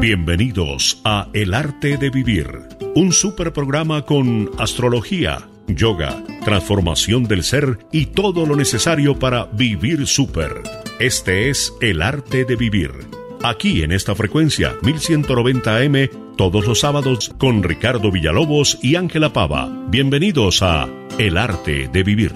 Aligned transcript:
Bienvenidos 0.00 1.02
a 1.04 1.28
El 1.34 1.52
Arte 1.52 1.98
de 1.98 2.08
Vivir, 2.08 2.46
un 2.94 3.12
super 3.12 3.52
programa 3.52 4.02
con 4.02 4.50
astrología, 4.58 5.48
yoga, 5.66 6.24
transformación 6.44 7.24
del 7.24 7.42
ser 7.42 7.78
y 7.92 8.06
todo 8.06 8.46
lo 8.46 8.56
necesario 8.56 9.18
para 9.18 9.44
vivir 9.46 10.06
super. 10.06 10.62
Este 10.98 11.50
es 11.50 11.74
El 11.82 12.00
Arte 12.00 12.46
de 12.46 12.56
Vivir. 12.56 12.92
Aquí 13.42 13.82
en 13.82 13.92
esta 13.92 14.14
frecuencia 14.14 14.74
1190M 14.80 16.36
todos 16.36 16.66
los 16.66 16.80
sábados 16.80 17.34
con 17.36 17.62
Ricardo 17.62 18.10
Villalobos 18.10 18.78
y 18.82 18.96
Ángela 18.96 19.32
Pava. 19.32 19.68
Bienvenidos 19.88 20.62
a 20.62 20.88
El 21.18 21.36
Arte 21.36 21.88
de 21.92 22.02
Vivir. 22.02 22.32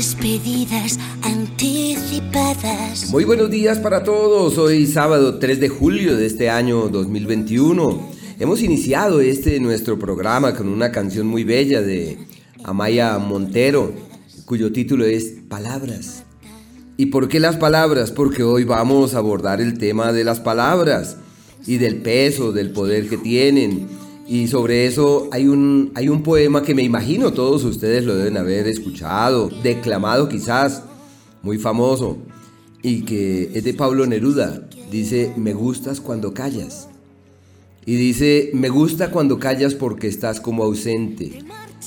Despedidas 0.00 0.98
anticipadas. 1.20 3.10
Muy 3.10 3.24
buenos 3.24 3.50
días 3.50 3.78
para 3.80 4.02
todos. 4.02 4.56
Hoy 4.56 4.86
sábado 4.86 5.38
3 5.38 5.60
de 5.60 5.68
julio 5.68 6.16
de 6.16 6.24
este 6.24 6.48
año 6.48 6.88
2021. 6.88 8.08
Hemos 8.38 8.62
iniciado 8.62 9.20
este 9.20 9.60
nuestro 9.60 9.98
programa 9.98 10.54
con 10.54 10.70
una 10.70 10.90
canción 10.90 11.26
muy 11.26 11.44
bella 11.44 11.82
de 11.82 12.16
Amaya 12.64 13.18
Montero, 13.18 13.92
cuyo 14.46 14.72
título 14.72 15.04
es 15.04 15.34
Palabras. 15.50 16.24
¿Y 16.96 17.06
por 17.06 17.28
qué 17.28 17.38
las 17.38 17.58
palabras? 17.58 18.10
Porque 18.10 18.42
hoy 18.42 18.64
vamos 18.64 19.14
a 19.14 19.18
abordar 19.18 19.60
el 19.60 19.76
tema 19.76 20.14
de 20.14 20.24
las 20.24 20.40
palabras 20.40 21.18
y 21.66 21.76
del 21.76 21.96
peso, 21.96 22.52
del 22.52 22.70
poder 22.70 23.06
que 23.06 23.18
tienen 23.18 23.86
y 24.30 24.46
sobre 24.46 24.86
eso 24.86 25.28
hay 25.32 25.48
un, 25.48 25.90
hay 25.96 26.08
un 26.08 26.22
poema 26.22 26.62
que 26.62 26.72
me 26.72 26.84
imagino 26.84 27.32
todos 27.32 27.64
ustedes 27.64 28.04
lo 28.04 28.14
deben 28.14 28.36
haber 28.36 28.68
escuchado, 28.68 29.50
declamado 29.64 30.28
quizás, 30.28 30.84
muy 31.42 31.58
famoso, 31.58 32.16
y 32.80 33.02
que 33.02 33.50
es 33.52 33.64
de 33.64 33.74
Pablo 33.74 34.06
Neruda. 34.06 34.68
Dice, 34.88 35.32
me 35.36 35.52
gustas 35.52 36.00
cuando 36.00 36.32
callas. 36.32 36.86
Y 37.84 37.96
dice, 37.96 38.52
me 38.54 38.68
gusta 38.68 39.10
cuando 39.10 39.40
callas 39.40 39.74
porque 39.74 40.06
estás 40.06 40.40
como 40.40 40.62
ausente 40.62 41.40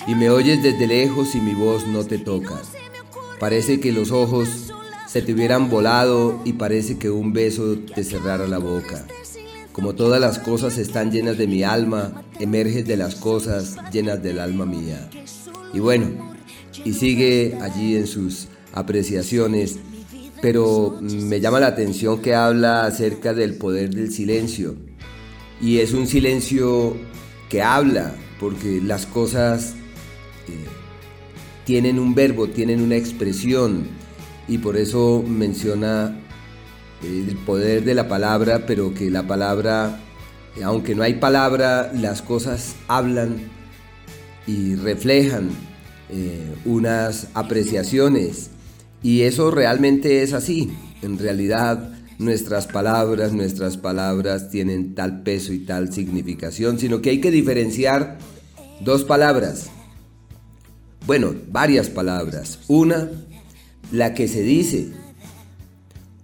y 0.06 0.16
me 0.16 0.30
oyes 0.30 0.62
desde 0.62 0.86
lejos 0.86 1.36
y 1.36 1.40
mi 1.40 1.54
voz 1.54 1.88
no 1.88 2.04
te 2.04 2.18
toca. 2.18 2.62
Parece 3.40 3.80
que 3.80 3.94
los 3.94 4.12
ojos 4.12 4.50
se 5.08 5.22
te 5.22 5.34
hubieran 5.34 5.70
volado 5.70 6.42
y 6.44 6.52
parece 6.52 6.98
que 6.98 7.10
un 7.10 7.32
beso 7.32 7.78
te 7.96 8.04
cerrara 8.04 8.50
la 8.50 8.58
boca. 8.58 9.08
Como 9.74 9.96
todas 9.96 10.22
las 10.22 10.38
cosas 10.38 10.78
están 10.78 11.12
llenas 11.12 11.38
de 11.38 11.48
mi 11.48 11.64
alma, 11.64 12.24
emerges 12.40 12.86
de 12.88 12.96
las 12.96 13.16
cosas 13.16 13.76
llenas 13.92 14.22
del 14.22 14.40
alma 14.40 14.68
mía. 14.68 15.10
Y 15.74 15.80
bueno, 15.80 16.36
y 16.86 16.94
sigue 16.94 17.58
allí 17.60 17.96
en 17.96 18.06
sus 18.06 18.48
apreciaciones, 18.72 19.80
pero 20.44 21.00
me 21.02 21.42
llama 21.42 21.60
la 21.60 21.68
atención 21.68 22.22
que 22.22 22.36
habla 22.36 22.86
acerca 22.86 23.34
del 23.34 23.56
poder 23.56 23.90
del 23.96 24.12
silencio. 24.12 24.76
Y 25.60 25.80
es 25.80 25.94
un 25.94 26.06
silencio 26.06 26.96
que 27.50 27.64
habla, 27.64 28.16
porque 28.40 28.80
las 28.80 29.08
cosas 29.08 29.74
eh, 30.48 30.68
tienen 31.66 31.98
un 31.98 32.14
verbo, 32.14 32.48
tienen 32.48 32.80
una 32.80 32.96
expresión, 32.96 33.88
y 34.48 34.60
por 34.60 34.78
eso 34.78 35.24
menciona 35.28 36.20
el 37.04 37.38
poder 37.46 37.84
de 37.84 37.96
la 37.96 38.08
palabra, 38.08 38.66
pero 38.66 38.94
que 38.94 39.10
la 39.10 39.28
palabra, 39.28 40.00
aunque 40.64 40.96
no 40.96 41.04
hay 41.04 41.16
palabra, 41.16 41.92
las 41.94 42.22
cosas 42.22 42.76
hablan 42.88 43.50
y 44.48 44.76
reflejan 44.76 45.50
eh, 46.10 46.56
unas 46.66 47.28
apreciaciones. 47.34 48.50
Y 49.02 49.22
eso 49.22 49.52
realmente 49.52 50.24
es 50.24 50.34
así. 50.34 50.74
En 51.02 51.20
realidad 51.20 51.90
nuestras 52.20 52.68
palabras, 52.68 53.34
nuestras 53.34 53.78
palabras 53.78 54.50
tienen 54.50 54.96
tal 54.96 55.24
peso 55.24 55.54
y 55.54 55.60
tal 55.60 55.92
significación, 55.92 56.80
sino 56.80 57.02
que 57.02 57.10
hay 57.10 57.20
que 57.20 57.32
diferenciar 57.32 58.18
dos 58.82 59.04
palabras. 59.04 59.70
Bueno, 61.06 61.36
varias 61.50 61.90
palabras. 61.90 62.60
Una, 62.68 63.10
la 63.92 64.14
que 64.14 64.28
se 64.28 64.42
dice, 64.42 64.92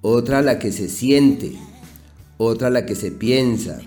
otra 0.02 0.42
la 0.42 0.60
que 0.60 0.72
se 0.72 0.90
siente, 0.90 1.54
otra 2.38 2.70
la 2.70 2.86
que 2.86 2.96
se 2.96 3.12
piensa. 3.12 3.80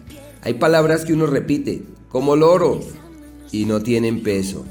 Hay 0.43 0.55
palabras 0.55 1.05
que 1.05 1.13
uno 1.13 1.27
repite, 1.27 1.83
como 2.09 2.37
loro, 2.37 2.81
y 3.51 3.65
no 3.65 3.83
tienen 3.83 4.23
peso. 4.23 4.65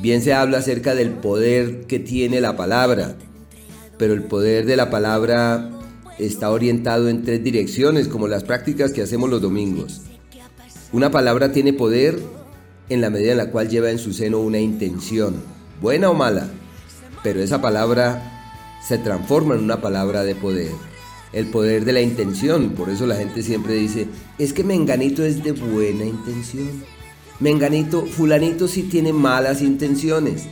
Bien 0.00 0.22
se 0.22 0.34
habla 0.34 0.58
acerca 0.58 0.94
del 0.94 1.10
poder 1.10 1.86
que 1.86 1.98
tiene 1.98 2.40
la 2.40 2.56
palabra, 2.56 3.16
pero 3.98 4.14
el 4.14 4.22
poder 4.22 4.66
de 4.66 4.76
la 4.76 4.90
palabra 4.90 5.70
está 6.18 6.50
orientado 6.50 7.08
en 7.08 7.22
tres 7.22 7.42
direcciones, 7.42 8.08
como 8.08 8.28
las 8.28 8.44
prácticas 8.44 8.92
que 8.92 9.02
hacemos 9.02 9.28
los 9.30 9.42
domingos. 9.42 10.02
Una 10.92 11.10
palabra 11.10 11.52
tiene 11.52 11.72
poder 11.72 12.18
en 12.88 13.00
la 13.00 13.10
medida 13.10 13.32
en 13.32 13.38
la 13.38 13.50
cual 13.50 13.68
lleva 13.68 13.90
en 13.90 13.98
su 13.98 14.12
seno 14.12 14.38
una 14.38 14.58
intención, 14.58 15.36
buena 15.80 16.10
o 16.10 16.14
mala, 16.14 16.48
pero 17.22 17.40
esa 17.42 17.60
palabra 17.60 18.35
se 18.82 18.98
transforma 18.98 19.54
en 19.54 19.64
una 19.64 19.80
palabra 19.80 20.22
de 20.24 20.34
poder. 20.34 20.72
El 21.32 21.46
poder 21.46 21.84
de 21.84 21.92
la 21.92 22.00
intención. 22.00 22.70
Por 22.70 22.88
eso 22.88 23.06
la 23.06 23.16
gente 23.16 23.42
siempre 23.42 23.74
dice, 23.74 24.06
es 24.38 24.52
que 24.52 24.64
Menganito 24.64 25.24
es 25.24 25.42
de 25.42 25.52
buena 25.52 26.04
intención. 26.04 26.84
Menganito, 27.40 28.06
fulanito 28.06 28.68
sí 28.68 28.84
tiene 28.84 29.12
malas 29.12 29.60
intenciones. 29.60 30.46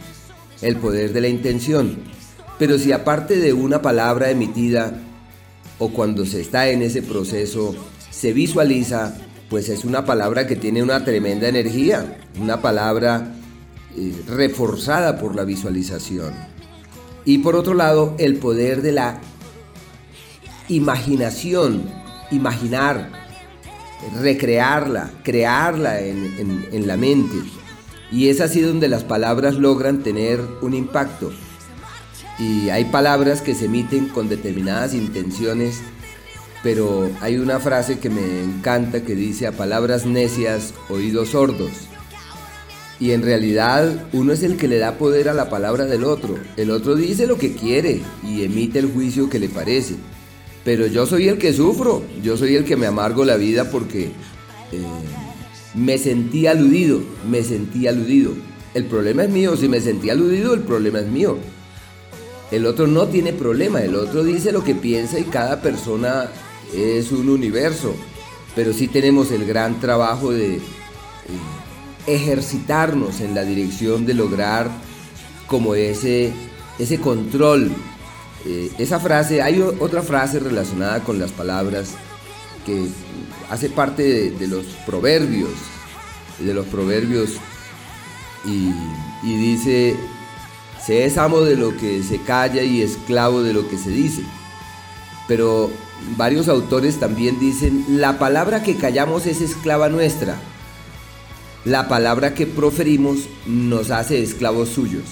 El 0.61 0.77
poder 0.77 1.13
de 1.13 1.21
la 1.21 1.29
intención. 1.29 1.99
Pero 2.59 2.79
si 2.79 2.93
aparte 2.93 3.37
de 3.37 3.53
una 3.53 3.83
palabra 3.83 4.31
emitida 4.31 5.01
o 5.79 5.91
cuando 5.91 6.25
se 6.25 6.41
está 6.41 6.69
en 6.69 6.83
ese 6.83 7.03
proceso 7.03 7.75
se 8.11 8.33
visualiza, 8.33 9.17
pues 9.51 9.69
es 9.69 9.85
una 9.85 10.05
palabra 10.05 10.47
que 10.47 10.57
tiene 10.57 10.83
una 10.83 11.05
tremenda 11.05 11.49
energía, 11.49 12.19
una 12.41 12.61
palabra 12.61 13.35
eh, 13.97 14.13
reforzada 14.29 15.19
por 15.19 15.35
la 15.35 15.45
visualización. 15.45 16.54
Y 17.25 17.39
por 17.39 17.57
otro 17.57 17.75
lado, 17.75 18.15
el 18.19 18.37
poder 18.37 18.83
de 18.83 18.93
la 18.93 19.21
imaginación, 20.69 21.83
imaginar, 22.31 23.11
recrearla, 24.21 25.11
crearla 25.23 26.01
en, 26.01 26.87
la 26.87 26.97
mente. 26.97 27.37
Y 28.13 28.29
es 28.29 28.41
así 28.41 28.61
donde 28.61 28.89
las 28.89 29.05
palabras 29.05 29.55
logran 29.55 30.03
tener 30.03 30.41
un 30.61 30.75
impacto. 30.75 31.33
Y 32.39 32.69
hay 32.69 32.87
palabras 32.87 33.41
que 33.41 33.55
se 33.55 33.67
emiten 33.67 34.09
con 34.09 34.29
determinadas 34.29 34.93
intenciones, 34.93 35.81
pero 36.63 37.09
hay 37.21 37.39
una 37.39 37.61
frase 37.61 37.99
que 37.99 38.11
me 38.11 38.43
encanta 38.43 39.03
que 39.03 39.15
dice 39.15 39.47
a 39.47 39.53
palabras 39.53 40.05
necias, 40.05 40.75
oídos 40.89 41.31
sordos. 41.31 41.89
Y 43.01 43.11
en 43.11 43.23
realidad 43.23 44.07
uno 44.13 44.33
es 44.33 44.43
el 44.43 44.57
que 44.57 44.69
le 44.69 44.79
da 44.79 44.99
poder 44.99 45.29
a 45.29 45.35
la 45.35 45.51
palabra 45.51 45.85
del 45.85 46.05
otro. 46.05 46.39
El 46.57 46.71
otro 46.71 46.95
dice 46.95 47.27
lo 47.27 47.39
que 47.39 47.55
quiere 47.55 48.03
y 48.23 48.45
emite 48.45 48.79
el 48.79 48.93
juicio 48.93 49.29
que 49.29 49.41
le 49.41 49.49
parece. 49.49 49.97
Pero 50.65 50.87
yo 50.87 51.05
soy 51.05 51.29
el 51.29 51.39
que 51.39 51.53
sufro, 51.53 52.03
yo 52.23 52.37
soy 52.37 52.55
el 52.55 52.65
que 52.65 52.77
me 52.77 52.87
amargo 52.87 53.25
la 53.25 53.37
vida 53.37 53.71
porque 53.71 54.05
eh, 54.73 54.83
me 55.75 55.99
sentí 55.99 56.47
aludido, 56.47 57.01
me 57.29 57.43
sentí 57.43 57.87
aludido. 57.87 58.33
El 58.73 58.87
problema 58.87 59.25
es 59.25 59.31
mío, 59.31 59.57
si 59.57 59.69
me 59.69 59.81
sentí 59.81 60.09
aludido, 60.11 60.55
el 60.55 60.61
problema 60.61 61.01
es 61.01 61.07
mío. 61.07 61.37
El 62.51 62.67
otro 62.67 62.87
no 62.87 63.09
tiene 63.09 63.33
problema, 63.33 63.83
el 63.83 63.95
otro 63.95 64.23
dice 64.23 64.53
lo 64.53 64.65
que 64.65 64.75
piensa 64.75 65.19
y 65.19 65.25
cada 65.25 65.61
persona 65.61 66.31
es 66.73 67.13
un 67.13 67.29
universo. 67.29 67.95
Pero 68.55 68.73
sí 68.73 68.89
tenemos 68.89 69.33
el 69.33 69.45
gran 69.45 69.81
trabajo 69.81 70.31
de... 70.31 70.57
Eh, 70.57 70.61
ejercitarnos 72.07 73.21
en 73.21 73.35
la 73.35 73.45
dirección 73.45 74.07
de 74.07 74.15
lograr 74.15 74.71
como 75.47 75.75
ese, 75.75 76.33
ese 76.79 76.99
control. 76.99 77.71
Eh, 78.47 78.71
esa 78.79 79.01
frase, 79.01 79.43
hay 79.43 79.61
otra 79.61 80.03
frase 80.03 80.39
relacionada 80.39 81.01
con 81.01 81.19
las 81.19 81.33
palabras 81.33 81.91
que 82.67 82.87
hace 83.51 83.71
parte 83.71 84.31
de, 84.31 84.49
los 84.49 84.65
proverbios, 84.87 85.51
de 86.39 86.53
los 86.55 86.67
proverbios 86.67 87.31
y, 88.45 88.71
y 89.23 89.37
dice, 89.37 89.97
se 90.85 91.05
es 91.05 91.17
amo 91.17 91.41
de 91.41 91.57
lo 91.57 91.77
que 91.77 92.03
se 92.03 92.21
calla 92.21 92.63
y 92.63 92.83
esclavo 92.83 93.43
de 93.43 93.55
lo 93.55 93.69
que 93.69 93.79
se 93.79 93.91
dice. 93.91 94.23
Pero 95.27 95.71
varios 96.19 96.49
autores 96.49 97.01
también 97.01 97.39
dicen, 97.41 97.85
la 97.89 98.19
palabra 98.19 98.63
que 98.63 98.77
callamos 98.77 99.25
es 99.27 99.41
esclava 99.41 99.89
nuestra 99.89 100.37
la 101.65 101.89
palabra 101.89 102.35
que 102.35 102.47
proferimos 102.47 103.29
nos 103.47 103.91
hace 103.91 104.23
esclavos 104.23 104.69
suyos. 104.69 105.05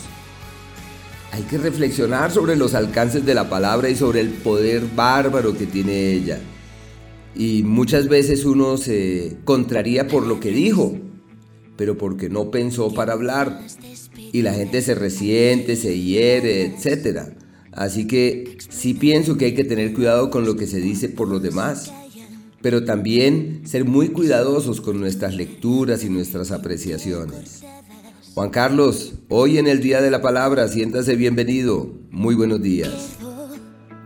Hay 1.33 1.43
que 1.45 1.57
reflexionar 1.57 2.31
sobre 2.31 2.57
los 2.57 2.75
alcances 2.75 3.25
de 3.25 3.35
la 3.35 3.49
palabra 3.49 3.89
y 3.89 3.97
sobre 3.97 4.21
el 4.21 4.29
poder 4.29 4.83
bárbaro 4.95 5.57
que 5.57 5.65
tiene 5.65 6.13
ella. 6.13 6.41
Y 7.35 7.63
muchas 7.63 8.09
veces 8.09 8.45
uno 8.45 8.77
se 8.77 9.39
contraría 9.45 10.07
por 10.09 10.27
lo 10.27 10.41
que 10.41 10.51
dijo, 10.51 10.95
pero 11.77 11.97
porque 11.97 12.29
no 12.29 12.51
pensó 12.51 12.93
para 12.93 13.15
hablar. 13.15 13.61
y 14.35 14.43
la 14.43 14.53
gente 14.53 14.83
se 14.83 14.95
resiente, 14.95 15.77
se 15.77 15.99
hiere, 15.99 16.67
etc. 16.67 17.33
Así 17.73 18.07
que 18.07 18.59
sí 18.69 18.93
pienso 18.93 19.39
que 19.39 19.47
hay 19.47 19.55
que 19.55 19.65
tener 19.65 19.95
cuidado 19.95 20.31
con 20.31 20.45
lo 20.45 20.57
que 20.57 20.67
se 20.67 20.81
dice 20.81 21.09
por 21.09 21.29
los 21.29 21.43
demás, 21.43 21.93
pero 22.63 22.85
también 22.85 23.63
ser 23.67 23.85
muy 23.85 24.09
cuidadosos 24.09 24.81
con 24.81 25.01
nuestras 25.01 25.35
lecturas 25.35 26.05
y 26.05 26.09
nuestras 26.09 26.53
apreciaciones. 26.53 27.63
Juan 28.35 28.51
Carlos, 28.51 29.15
hoy 29.29 29.59
en 29.59 29.67
el 29.67 29.81
Día 29.81 30.01
de 30.01 30.11
la 30.11 30.23
Palabra, 30.23 30.69
siéntase 30.69 31.17
bienvenido. 31.17 31.91
Muy 32.11 32.35
buenos 32.35 32.63
días. 32.63 33.19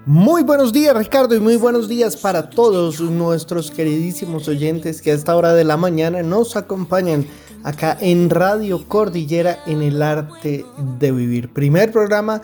Muy 0.08 0.44
buenos 0.44 0.72
días 0.72 0.96
Ricardo 0.96 1.34
y 1.34 1.40
muy 1.40 1.56
buenos 1.56 1.88
días 1.88 2.16
para 2.16 2.48
todos 2.48 3.00
nuestros 3.00 3.72
queridísimos 3.72 4.46
oyentes 4.46 5.02
que 5.02 5.10
a 5.10 5.14
esta 5.14 5.34
hora 5.34 5.52
de 5.52 5.64
la 5.64 5.76
mañana 5.76 6.22
nos 6.22 6.54
acompañan 6.54 7.26
acá 7.64 7.98
en 8.00 8.30
Radio 8.30 8.86
Cordillera 8.86 9.58
en 9.66 9.82
el 9.82 10.00
arte 10.00 10.64
de 11.00 11.10
vivir. 11.10 11.52
Primer 11.52 11.90
programa 11.90 12.40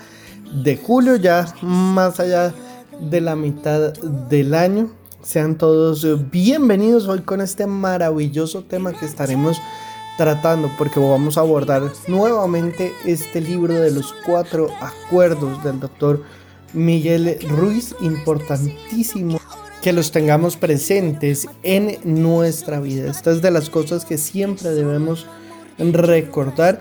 de 0.64 0.76
julio 0.76 1.14
ya 1.14 1.54
más 1.62 2.18
allá 2.18 2.52
de 3.00 3.20
la 3.20 3.36
mitad 3.36 3.92
del 3.92 4.54
año. 4.54 5.01
Sean 5.22 5.56
todos 5.56 6.04
bienvenidos 6.32 7.06
hoy 7.06 7.20
con 7.20 7.40
este 7.40 7.68
maravilloso 7.68 8.64
tema 8.64 8.92
que 8.92 9.06
estaremos 9.06 9.56
tratando 10.18 10.68
porque 10.76 10.98
vamos 10.98 11.38
a 11.38 11.42
abordar 11.42 11.92
nuevamente 12.08 12.92
este 13.04 13.40
libro 13.40 13.74
de 13.74 13.92
los 13.92 14.12
cuatro 14.26 14.68
acuerdos 14.80 15.62
del 15.62 15.78
doctor 15.78 16.24
Miguel 16.72 17.38
Ruiz, 17.48 17.94
importantísimo 18.00 19.40
que 19.80 19.92
los 19.92 20.10
tengamos 20.10 20.56
presentes 20.56 21.46
en 21.62 21.98
nuestra 22.02 22.80
vida. 22.80 23.08
Estas 23.08 23.40
de 23.42 23.52
las 23.52 23.70
cosas 23.70 24.04
que 24.04 24.18
siempre 24.18 24.70
debemos 24.70 25.26
recordar. 25.78 26.80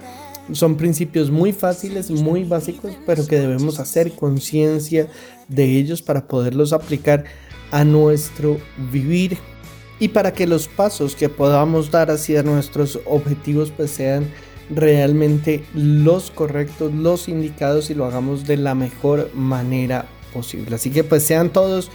Son 0.52 0.76
principios 0.76 1.30
muy 1.30 1.54
fáciles, 1.54 2.10
muy 2.10 2.44
básicos, 2.44 2.94
pero 3.06 3.26
que 3.28 3.40
debemos 3.40 3.80
hacer 3.80 4.14
conciencia 4.14 5.08
de 5.48 5.78
ellos 5.78 6.02
para 6.02 6.28
poderlos 6.28 6.74
aplicar 6.74 7.26
a 7.72 7.84
nuestro 7.84 8.60
vivir 8.92 9.38
y 10.00 10.10
para 10.10 10.34
que 10.34 10.46
los 10.48 10.68
pasos 10.68 11.16
que 11.16 11.30
podamos 11.30 11.92
dar 11.92 12.12
hacia 12.12 12.44
nuestros 12.44 13.00
objetivos 13.06 13.72
pues 13.76 13.92
sean 13.92 14.28
realmente 14.70 15.64
los 15.74 16.30
correctos, 16.32 16.94
los 16.94 17.30
indicados 17.30 17.90
y 17.90 17.94
lo 17.94 18.06
hagamos 18.06 18.48
de 18.48 18.58
la 18.58 18.76
mejor 18.76 19.30
manera 19.34 20.06
posible. 20.34 20.76
Así 20.76 20.92
que 20.92 21.04
pues 21.04 21.24
sean 21.24 21.52
todos 21.52 21.90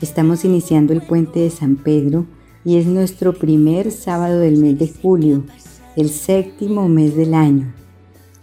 Estamos 0.00 0.44
iniciando 0.44 0.92
el 0.92 1.00
puente 1.00 1.38
de 1.38 1.50
San 1.50 1.76
Pedro 1.76 2.26
y 2.64 2.78
es 2.78 2.86
nuestro 2.86 3.34
primer 3.34 3.90
sábado 3.90 4.40
del 4.40 4.56
mes 4.56 4.78
de 4.78 4.88
julio, 4.88 5.44
el 5.96 6.08
séptimo 6.08 6.88
mes 6.88 7.14
del 7.16 7.34
año. 7.34 7.72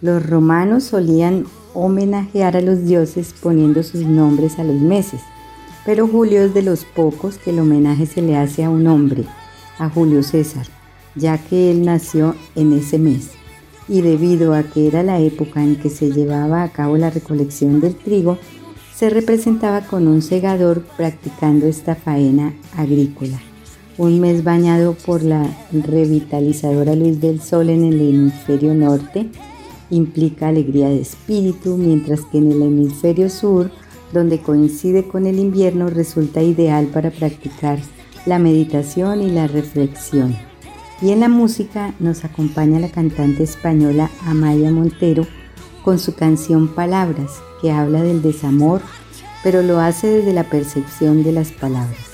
Los 0.01 0.25
romanos 0.25 0.83
solían 0.83 1.45
homenajear 1.73 2.57
a 2.57 2.61
los 2.61 2.85
dioses 2.85 3.33
poniendo 3.41 3.81
sus 3.83 4.01
nombres 4.05 4.59
a 4.59 4.63
los 4.63 4.79
meses, 4.79 5.21
pero 5.85 6.07
Julio 6.07 6.43
es 6.43 6.53
de 6.53 6.61
los 6.61 6.85
pocos 6.85 7.37
que 7.37 7.49
el 7.49 7.59
homenaje 7.59 8.05
se 8.05 8.21
le 8.21 8.37
hace 8.37 8.63
a 8.63 8.69
un 8.69 8.85
hombre, 8.87 9.25
a 9.79 9.89
Julio 9.89 10.21
César, 10.21 10.67
ya 11.15 11.37
que 11.39 11.71
él 11.71 11.83
nació 11.83 12.35
en 12.55 12.73
ese 12.73 12.99
mes. 12.99 13.31
Y 13.87 14.01
debido 14.01 14.53
a 14.53 14.63
que 14.63 14.87
era 14.87 15.01
la 15.01 15.19
época 15.19 15.63
en 15.63 15.75
que 15.75 15.89
se 15.89 16.11
llevaba 16.11 16.63
a 16.63 16.69
cabo 16.69 16.97
la 16.97 17.09
recolección 17.09 17.81
del 17.81 17.95
trigo, 17.95 18.37
se 18.95 19.09
representaba 19.09 19.81
con 19.81 20.07
un 20.07 20.21
segador 20.21 20.83
practicando 20.95 21.65
esta 21.65 21.95
faena 21.95 22.53
agrícola 22.77 23.41
un 24.01 24.19
mes 24.19 24.43
bañado 24.43 24.95
por 24.95 25.21
la 25.21 25.47
revitalizadora 25.71 26.95
luz 26.95 27.21
del 27.21 27.39
sol 27.39 27.69
en 27.69 27.83
el 27.83 28.01
hemisferio 28.01 28.73
norte 28.73 29.29
implica 29.91 30.47
alegría 30.47 30.89
de 30.89 31.01
espíritu, 31.01 31.77
mientras 31.77 32.21
que 32.21 32.39
en 32.39 32.51
el 32.51 32.63
hemisferio 32.63 33.29
sur, 33.29 33.69
donde 34.11 34.39
coincide 34.39 35.07
con 35.07 35.27
el 35.27 35.37
invierno, 35.37 35.91
resulta 35.91 36.41
ideal 36.41 36.87
para 36.87 37.11
practicar 37.11 37.77
la 38.25 38.39
meditación 38.39 39.21
y 39.21 39.29
la 39.29 39.45
reflexión. 39.45 40.35
Y 40.99 41.11
en 41.11 41.19
la 41.19 41.29
música 41.29 41.93
nos 41.99 42.25
acompaña 42.25 42.79
la 42.79 42.89
cantante 42.89 43.43
española 43.43 44.09
Amaya 44.25 44.71
Montero 44.71 45.27
con 45.83 45.99
su 45.99 46.15
canción 46.15 46.69
Palabras, 46.69 47.33
que 47.61 47.71
habla 47.71 48.01
del 48.01 48.23
desamor, 48.23 48.81
pero 49.43 49.61
lo 49.61 49.79
hace 49.79 50.07
desde 50.07 50.33
la 50.33 50.49
percepción 50.49 51.23
de 51.23 51.33
las 51.33 51.51
palabras 51.51 52.10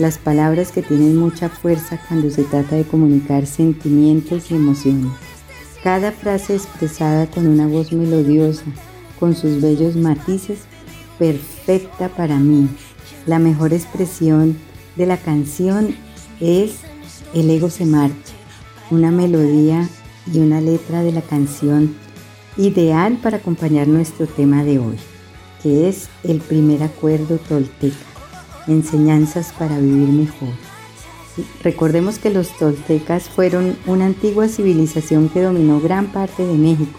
las 0.00 0.18
palabras 0.18 0.72
que 0.72 0.82
tienen 0.82 1.16
mucha 1.16 1.48
fuerza 1.48 2.00
cuando 2.08 2.30
se 2.30 2.42
trata 2.44 2.74
de 2.74 2.84
comunicar 2.84 3.46
sentimientos 3.46 4.50
y 4.50 4.54
emociones. 4.54 5.12
Cada 5.84 6.10
frase 6.10 6.56
expresada 6.56 7.26
con 7.26 7.46
una 7.46 7.66
voz 7.66 7.92
melodiosa, 7.92 8.64
con 9.18 9.36
sus 9.36 9.60
bellos 9.60 9.96
matices, 9.96 10.60
perfecta 11.18 12.08
para 12.08 12.38
mí. 12.38 12.68
La 13.26 13.38
mejor 13.38 13.74
expresión 13.74 14.58
de 14.96 15.06
la 15.06 15.18
canción 15.18 15.94
es 16.40 16.76
El 17.34 17.50
ego 17.50 17.68
se 17.68 17.84
marcha, 17.84 18.34
una 18.90 19.10
melodía 19.10 19.88
y 20.32 20.38
una 20.38 20.60
letra 20.60 21.02
de 21.02 21.12
la 21.12 21.22
canción 21.22 21.94
ideal 22.56 23.18
para 23.22 23.36
acompañar 23.36 23.86
nuestro 23.86 24.26
tema 24.26 24.64
de 24.64 24.78
hoy, 24.78 24.96
que 25.62 25.88
es 25.88 26.08
el 26.24 26.40
primer 26.40 26.82
acuerdo 26.82 27.36
tolteca 27.36 28.09
enseñanzas 28.66 29.52
para 29.58 29.78
vivir 29.78 30.08
mejor. 30.08 30.50
Recordemos 31.62 32.18
que 32.18 32.30
los 32.30 32.56
toltecas 32.58 33.28
fueron 33.28 33.76
una 33.86 34.06
antigua 34.06 34.48
civilización 34.48 35.28
que 35.28 35.42
dominó 35.42 35.80
gran 35.80 36.06
parte 36.06 36.44
de 36.44 36.54
México. 36.54 36.98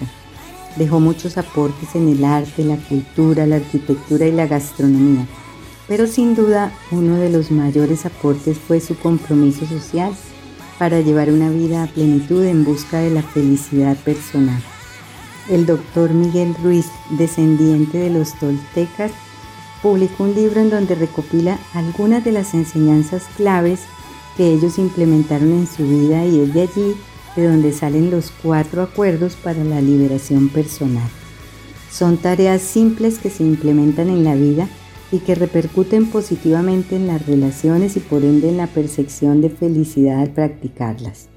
Dejó 0.78 1.00
muchos 1.00 1.38
aportes 1.38 1.96
en 1.96 2.08
el 2.08 2.24
arte, 2.24 2.64
la 2.64 2.78
cultura, 2.78 3.46
la 3.46 3.58
arquitectura 3.58 4.26
y 4.26 4.32
la 4.32 4.48
gastronomía. 4.48 5.28
Pero 5.88 6.08
sin 6.08 6.36
duda 6.36 6.72
uno 6.92 7.16
de 7.18 7.30
los 7.30 7.52
mayores 7.52 8.06
aportes 8.06 8.58
fue 8.58 8.80
su 8.80 8.98
compromiso 8.98 9.66
social 9.66 10.14
para 10.80 11.02
llevar 11.02 11.30
una 11.30 11.50
vida 11.50 11.84
a 11.84 11.88
plenitud 11.88 12.44
en 12.46 12.64
busca 12.64 13.00
de 13.00 13.12
la 13.12 13.22
felicidad 13.22 13.98
personal. 13.98 14.62
El 15.50 15.66
doctor 15.66 16.12
Miguel 16.12 16.56
Ruiz, 16.64 16.86
descendiente 17.12 17.98
de 17.98 18.10
los 18.10 18.34
toltecas, 18.40 19.12
publicó 19.82 20.26
un 20.26 20.36
libro 20.36 20.62
en 20.62 20.70
donde 20.70 20.96
recopila 20.96 21.60
algunas 21.74 22.24
de 22.24 22.32
las 22.32 22.54
enseñanzas 22.54 23.24
claves 23.36 23.82
que 24.38 24.54
ellos 24.54 24.78
implementaron 24.78 25.52
en 25.52 25.68
su 25.68 25.84
vida 25.88 26.26
y 26.26 26.40
es 26.40 26.54
de 26.54 26.62
allí 26.62 26.96
de 27.36 27.48
donde 27.48 27.72
salen 27.74 28.12
los 28.12 28.32
cuatro 28.44 28.82
acuerdos 28.82 29.36
para 29.36 29.64
la 29.64 29.82
liberación 29.82 30.50
personal. 30.50 31.10
Son 31.92 32.18
tareas 32.18 32.62
simples 32.62 33.20
que 33.20 33.30
se 33.30 33.44
implementan 33.44 34.10
en 34.10 34.24
la 34.24 34.36
vida 34.36 34.68
y 35.12 35.20
que 35.20 35.36
repercuten 35.36 36.08
positivamente 36.08 36.96
en 36.96 37.08
las 37.08 37.26
relaciones 37.26 37.98
y 37.98 38.00
por 38.00 38.24
ende 38.24 38.50
en 38.50 38.58
la 38.58 38.68
percepción 38.68 39.42
de 39.42 39.50
felicidad 39.50 40.22
al 40.22 40.30
practicarlas. 40.30 41.28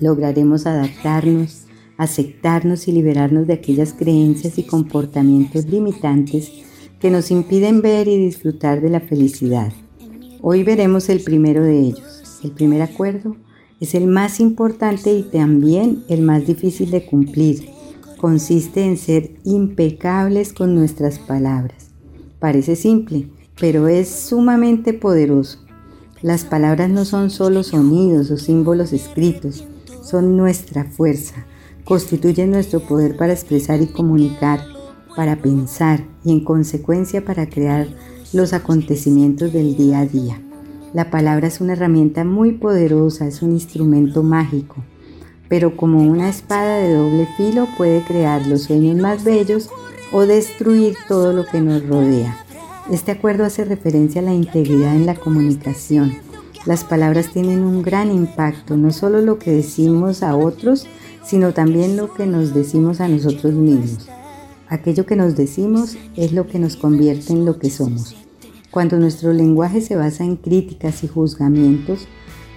Lograremos 0.00 0.66
adaptarnos, 0.66 1.66
aceptarnos 1.96 2.88
y 2.88 2.92
liberarnos 2.92 3.46
de 3.46 3.54
aquellas 3.54 3.92
creencias 3.92 4.58
y 4.58 4.64
comportamientos 4.64 5.66
limitantes 5.66 6.50
que 7.04 7.10
nos 7.10 7.30
impiden 7.30 7.82
ver 7.82 8.08
y 8.08 8.16
disfrutar 8.16 8.80
de 8.80 8.88
la 8.88 9.00
felicidad. 9.00 9.70
Hoy 10.40 10.64
veremos 10.64 11.10
el 11.10 11.22
primero 11.22 11.62
de 11.62 11.78
ellos. 11.78 12.40
El 12.42 12.52
primer 12.52 12.80
acuerdo 12.80 13.36
es 13.78 13.94
el 13.94 14.06
más 14.06 14.40
importante 14.40 15.12
y 15.12 15.22
también 15.22 16.02
el 16.08 16.22
más 16.22 16.46
difícil 16.46 16.90
de 16.90 17.04
cumplir. 17.04 17.68
Consiste 18.16 18.86
en 18.86 18.96
ser 18.96 19.32
impecables 19.44 20.54
con 20.54 20.74
nuestras 20.74 21.18
palabras. 21.18 21.90
Parece 22.38 22.74
simple, 22.74 23.28
pero 23.60 23.86
es 23.86 24.08
sumamente 24.08 24.94
poderoso. 24.94 25.58
Las 26.22 26.46
palabras 26.46 26.88
no 26.88 27.04
son 27.04 27.28
solo 27.28 27.64
sonidos 27.64 28.30
o 28.30 28.38
símbolos 28.38 28.94
escritos, 28.94 29.66
son 30.02 30.38
nuestra 30.38 30.84
fuerza, 30.84 31.44
constituyen 31.84 32.50
nuestro 32.50 32.80
poder 32.80 33.18
para 33.18 33.34
expresar 33.34 33.82
y 33.82 33.88
comunicar 33.88 34.73
para 35.16 35.36
pensar 35.36 36.04
y 36.24 36.32
en 36.32 36.44
consecuencia 36.44 37.24
para 37.24 37.48
crear 37.48 37.88
los 38.32 38.52
acontecimientos 38.52 39.52
del 39.52 39.76
día 39.76 40.00
a 40.00 40.06
día. 40.06 40.40
La 40.92 41.10
palabra 41.10 41.48
es 41.48 41.60
una 41.60 41.72
herramienta 41.72 42.24
muy 42.24 42.52
poderosa, 42.52 43.26
es 43.26 43.42
un 43.42 43.52
instrumento 43.52 44.22
mágico, 44.22 44.76
pero 45.48 45.76
como 45.76 46.02
una 46.02 46.28
espada 46.28 46.78
de 46.78 46.94
doble 46.94 47.28
filo 47.36 47.66
puede 47.76 48.02
crear 48.02 48.46
los 48.46 48.62
sueños 48.62 48.96
más 48.96 49.24
bellos 49.24 49.70
o 50.12 50.20
destruir 50.22 50.94
todo 51.08 51.32
lo 51.32 51.46
que 51.46 51.60
nos 51.60 51.86
rodea. 51.86 52.36
Este 52.90 53.12
acuerdo 53.12 53.44
hace 53.44 53.64
referencia 53.64 54.20
a 54.20 54.24
la 54.24 54.34
integridad 54.34 54.94
en 54.94 55.06
la 55.06 55.14
comunicación. 55.14 56.14
Las 56.66 56.84
palabras 56.84 57.30
tienen 57.32 57.60
un 57.60 57.82
gran 57.82 58.12
impacto, 58.12 58.76
no 58.76 58.92
solo 58.92 59.20
lo 59.20 59.38
que 59.38 59.50
decimos 59.50 60.22
a 60.22 60.36
otros, 60.36 60.86
sino 61.24 61.52
también 61.52 61.96
lo 61.96 62.12
que 62.14 62.26
nos 62.26 62.54
decimos 62.54 63.00
a 63.00 63.08
nosotros 63.08 63.52
mismos. 63.54 64.08
Aquello 64.68 65.04
que 65.04 65.16
nos 65.16 65.36
decimos 65.36 65.96
es 66.16 66.32
lo 66.32 66.46
que 66.46 66.58
nos 66.58 66.76
convierte 66.76 67.32
en 67.32 67.44
lo 67.44 67.58
que 67.58 67.70
somos. 67.70 68.16
Cuando 68.70 68.98
nuestro 68.98 69.32
lenguaje 69.32 69.80
se 69.80 69.94
basa 69.94 70.24
en 70.24 70.36
críticas 70.36 71.04
y 71.04 71.08
juzgamientos, 71.08 72.06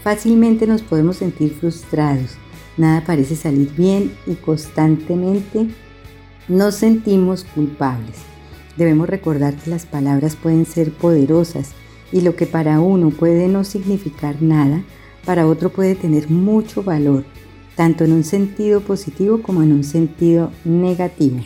fácilmente 0.04 0.66
nos 0.68 0.82
podemos 0.82 1.18
sentir 1.18 1.52
frustrados, 1.54 2.32
nada 2.78 3.04
parece 3.06 3.36
salir 3.36 3.72
bien 3.76 4.14
y 4.26 4.36
constantemente 4.36 5.68
nos 6.48 6.76
sentimos 6.76 7.44
culpables. 7.44 8.16
Debemos 8.78 9.10
recordar 9.10 9.56
que 9.56 9.70
las 9.70 9.86
palabras 9.86 10.36
pueden 10.36 10.66
ser 10.66 10.92
poderosas 10.92 11.72
y 12.12 12.22
lo 12.22 12.36
que 12.36 12.46
para 12.46 12.80
uno 12.80 13.10
puede 13.10 13.48
no 13.48 13.64
significar 13.64 14.42
nada, 14.42 14.84
para 15.26 15.46
otro 15.46 15.70
puede 15.70 15.96
tener 15.96 16.30
mucho 16.30 16.84
valor, 16.84 17.26
tanto 17.76 18.06
en 18.06 18.14
un 18.14 18.24
sentido 18.24 18.82
positivo 18.82 19.42
como 19.42 19.62
en 19.62 19.74
un 19.74 19.84
sentido 19.84 20.52
negativo. 20.64 21.42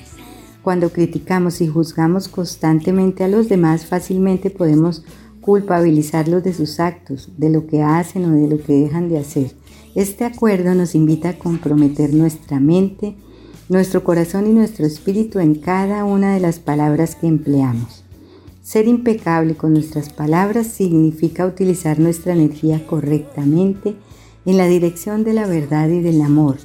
Cuando 0.64 0.92
criticamos 0.92 1.60
y 1.62 1.68
juzgamos 1.68 2.28
constantemente 2.28 3.24
a 3.24 3.28
los 3.28 3.50
demás, 3.50 3.86
fácilmente 3.86 4.52
podemos 4.52 5.04
culpabilizarlos 5.42 6.44
de 6.44 6.54
sus 6.54 6.80
actos, 6.80 7.30
de 7.38 7.50
lo 7.50 7.66
que 7.66 7.82
hacen 7.82 8.26
o 8.26 8.36
de 8.36 8.48
lo 8.48 8.64
que 8.64 8.74
dejan 8.74 9.10
de 9.10 9.18
hacer. 9.18 9.56
Este 9.96 10.24
acuerdo 10.24 10.76
nos 10.76 10.94
invita 10.94 11.30
a 11.30 11.40
comprometer 11.40 12.14
nuestra 12.14 12.60
mente, 12.60 13.16
nuestro 13.70 14.04
corazón 14.04 14.46
y 14.46 14.54
nuestro 14.54 14.86
espíritu 14.86 15.40
en 15.40 15.56
cada 15.56 16.06
una 16.06 16.34
de 16.34 16.40
las 16.40 16.60
palabras 16.60 17.16
que 17.16 17.26
empleamos. 17.26 18.04
Ser 18.62 18.88
impecable 18.88 19.56
con 19.56 19.74
nuestras 19.74 20.14
palabras 20.14 20.68
significa 20.68 21.48
utilizar 21.48 22.00
nuestra 22.00 22.34
energía 22.34 22.86
correctamente 22.86 23.96
en 24.46 24.58
la 24.58 24.68
dirección 24.68 25.24
de 25.24 25.34
la 25.34 25.48
verdad 25.48 25.90
y 25.90 26.02
del 26.02 26.22
amor, 26.22 26.58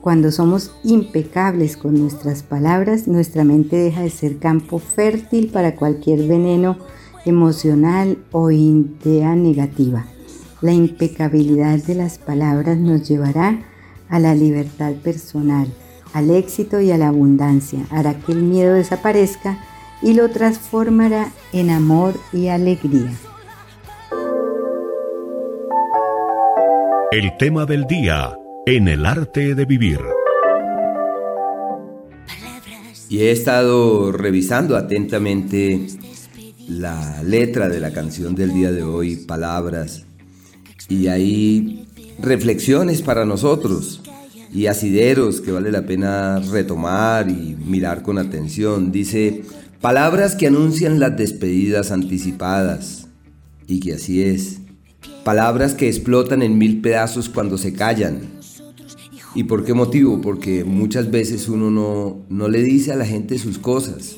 cuando 0.00 0.32
somos 0.32 0.72
impecables 0.82 1.76
con 1.76 1.94
nuestras 1.94 2.42
palabras, 2.42 3.06
nuestra 3.06 3.44
mente 3.44 3.76
deja 3.76 4.02
de 4.02 4.10
ser 4.10 4.38
campo 4.38 4.78
fértil 4.78 5.48
para 5.48 5.76
cualquier 5.76 6.26
veneno 6.26 6.78
emocional 7.26 8.18
o 8.32 8.50
idea 8.50 9.34
negativa. 9.34 10.06
La 10.62 10.72
impecabilidad 10.72 11.78
de 11.78 11.94
las 11.94 12.18
palabras 12.18 12.78
nos 12.78 13.08
llevará 13.08 13.60
a 14.08 14.18
la 14.18 14.34
libertad 14.34 14.94
personal, 14.94 15.68
al 16.12 16.30
éxito 16.30 16.80
y 16.80 16.90
a 16.90 16.98
la 16.98 17.08
abundancia, 17.08 17.80
hará 17.90 18.14
que 18.14 18.32
el 18.32 18.42
miedo 18.42 18.74
desaparezca 18.74 19.58
y 20.02 20.14
lo 20.14 20.30
transformará 20.30 21.30
en 21.52 21.70
amor 21.70 22.14
y 22.32 22.48
alegría. 22.48 23.12
El 27.12 27.36
tema 27.38 27.66
del 27.66 27.86
día 27.86 28.39
en 28.66 28.88
el 28.88 29.06
arte 29.06 29.54
de 29.54 29.64
vivir. 29.64 29.98
Y 33.08 33.20
he 33.20 33.30
estado 33.32 34.12
revisando 34.12 34.76
atentamente 34.76 35.86
la 36.68 37.22
letra 37.22 37.68
de 37.68 37.80
la 37.80 37.92
canción 37.92 38.34
del 38.34 38.52
día 38.52 38.70
de 38.70 38.82
hoy, 38.82 39.16
Palabras, 39.16 40.04
y 40.88 41.08
hay 41.08 41.86
reflexiones 42.20 43.02
para 43.02 43.24
nosotros 43.24 44.02
y 44.52 44.66
asideros 44.66 45.40
que 45.40 45.52
vale 45.52 45.72
la 45.72 45.82
pena 45.82 46.38
retomar 46.38 47.28
y 47.28 47.56
mirar 47.64 48.02
con 48.02 48.18
atención. 48.18 48.92
Dice, 48.92 49.42
palabras 49.80 50.36
que 50.36 50.48
anuncian 50.48 51.00
las 51.00 51.16
despedidas 51.16 51.90
anticipadas, 51.90 53.08
y 53.66 53.80
que 53.80 53.94
así 53.94 54.22
es. 54.22 54.58
Palabras 55.24 55.74
que 55.74 55.88
explotan 55.88 56.42
en 56.42 56.58
mil 56.58 56.80
pedazos 56.80 57.28
cuando 57.28 57.56
se 57.56 57.72
callan 57.72 58.39
¿Y 59.34 59.44
por 59.44 59.64
qué 59.64 59.74
motivo? 59.74 60.20
Porque 60.20 60.64
muchas 60.64 61.10
veces 61.10 61.48
uno 61.48 61.70
no, 61.70 62.18
no 62.28 62.48
le 62.48 62.62
dice 62.62 62.92
a 62.92 62.96
la 62.96 63.06
gente 63.06 63.38
sus 63.38 63.58
cosas, 63.58 64.16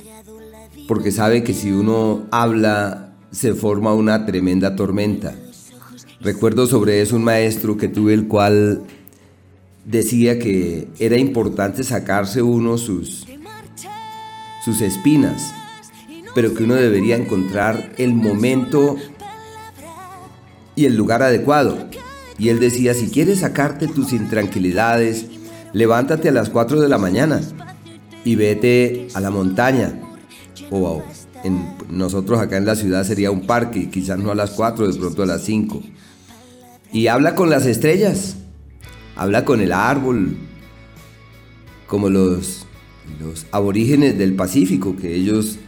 porque 0.88 1.10
sabe 1.10 1.44
que 1.44 1.52
si 1.52 1.70
uno 1.70 2.26
habla 2.30 3.12
se 3.30 3.54
forma 3.54 3.94
una 3.94 4.26
tremenda 4.26 4.76
tormenta. 4.76 5.34
Recuerdo 6.20 6.66
sobre 6.66 7.00
eso 7.00 7.16
un 7.16 7.24
maestro 7.24 7.76
que 7.76 7.88
tuve 7.88 8.14
el 8.14 8.28
cual 8.28 8.82
decía 9.84 10.38
que 10.38 10.88
era 11.00 11.16
importante 11.16 11.82
sacarse 11.82 12.42
uno 12.42 12.78
sus, 12.78 13.26
sus 14.64 14.80
espinas, 14.80 15.52
pero 16.34 16.54
que 16.54 16.64
uno 16.64 16.74
debería 16.74 17.16
encontrar 17.16 17.92
el 17.98 18.14
momento 18.14 18.96
y 20.76 20.84
el 20.84 20.96
lugar 20.96 21.22
adecuado. 21.22 21.88
Y 22.42 22.48
él 22.48 22.58
decía, 22.58 22.92
si 22.92 23.08
quieres 23.08 23.38
sacarte 23.38 23.86
tus 23.86 24.12
intranquilidades, 24.12 25.26
levántate 25.72 26.28
a 26.28 26.32
las 26.32 26.50
4 26.50 26.80
de 26.80 26.88
la 26.88 26.98
mañana 26.98 27.40
y 28.24 28.34
vete 28.34 29.06
a 29.14 29.20
la 29.20 29.30
montaña. 29.30 30.00
O 30.72 31.04
en, 31.44 31.64
nosotros 31.88 32.40
acá 32.40 32.56
en 32.56 32.66
la 32.66 32.74
ciudad 32.74 33.04
sería 33.04 33.30
un 33.30 33.46
parque, 33.46 33.90
quizás 33.90 34.18
no 34.18 34.32
a 34.32 34.34
las 34.34 34.50
4, 34.50 34.88
de 34.92 34.98
pronto 34.98 35.22
a 35.22 35.26
las 35.26 35.42
5. 35.42 35.84
Y 36.92 37.06
habla 37.06 37.36
con 37.36 37.48
las 37.48 37.64
estrellas, 37.64 38.34
habla 39.14 39.44
con 39.44 39.60
el 39.60 39.70
árbol, 39.70 40.36
como 41.86 42.10
los, 42.10 42.66
los 43.20 43.46
aborígenes 43.52 44.18
del 44.18 44.34
Pacífico, 44.34 44.96
que 44.96 45.14
ellos 45.14 45.60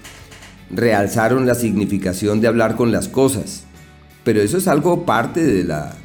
realzaron 0.72 1.46
la 1.46 1.54
significación 1.54 2.40
de 2.40 2.48
hablar 2.48 2.74
con 2.74 2.90
las 2.90 3.06
cosas. 3.06 3.62
Pero 4.24 4.42
eso 4.42 4.58
es 4.58 4.66
algo 4.66 5.06
parte 5.06 5.44
de 5.44 5.62
la 5.62 5.98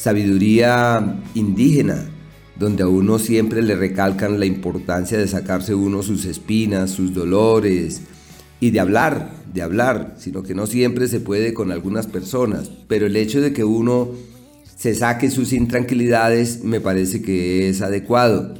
sabiduría 0.00 1.20
indígena, 1.34 2.08
donde 2.58 2.84
a 2.84 2.88
uno 2.88 3.18
siempre 3.18 3.60
le 3.60 3.76
recalcan 3.76 4.40
la 4.40 4.46
importancia 4.46 5.18
de 5.18 5.28
sacarse 5.28 5.74
uno 5.74 6.02
sus 6.02 6.24
espinas, 6.24 6.90
sus 6.90 7.12
dolores 7.12 8.00
y 8.60 8.70
de 8.70 8.80
hablar, 8.80 9.30
de 9.52 9.60
hablar, 9.60 10.14
sino 10.18 10.42
que 10.42 10.54
no 10.54 10.66
siempre 10.66 11.06
se 11.06 11.20
puede 11.20 11.52
con 11.52 11.70
algunas 11.70 12.06
personas, 12.06 12.70
pero 12.88 13.06
el 13.06 13.16
hecho 13.16 13.42
de 13.42 13.52
que 13.52 13.64
uno 13.64 14.08
se 14.74 14.94
saque 14.94 15.30
sus 15.30 15.52
intranquilidades 15.52 16.64
me 16.64 16.80
parece 16.80 17.20
que 17.20 17.68
es 17.68 17.82
adecuado. 17.82 18.54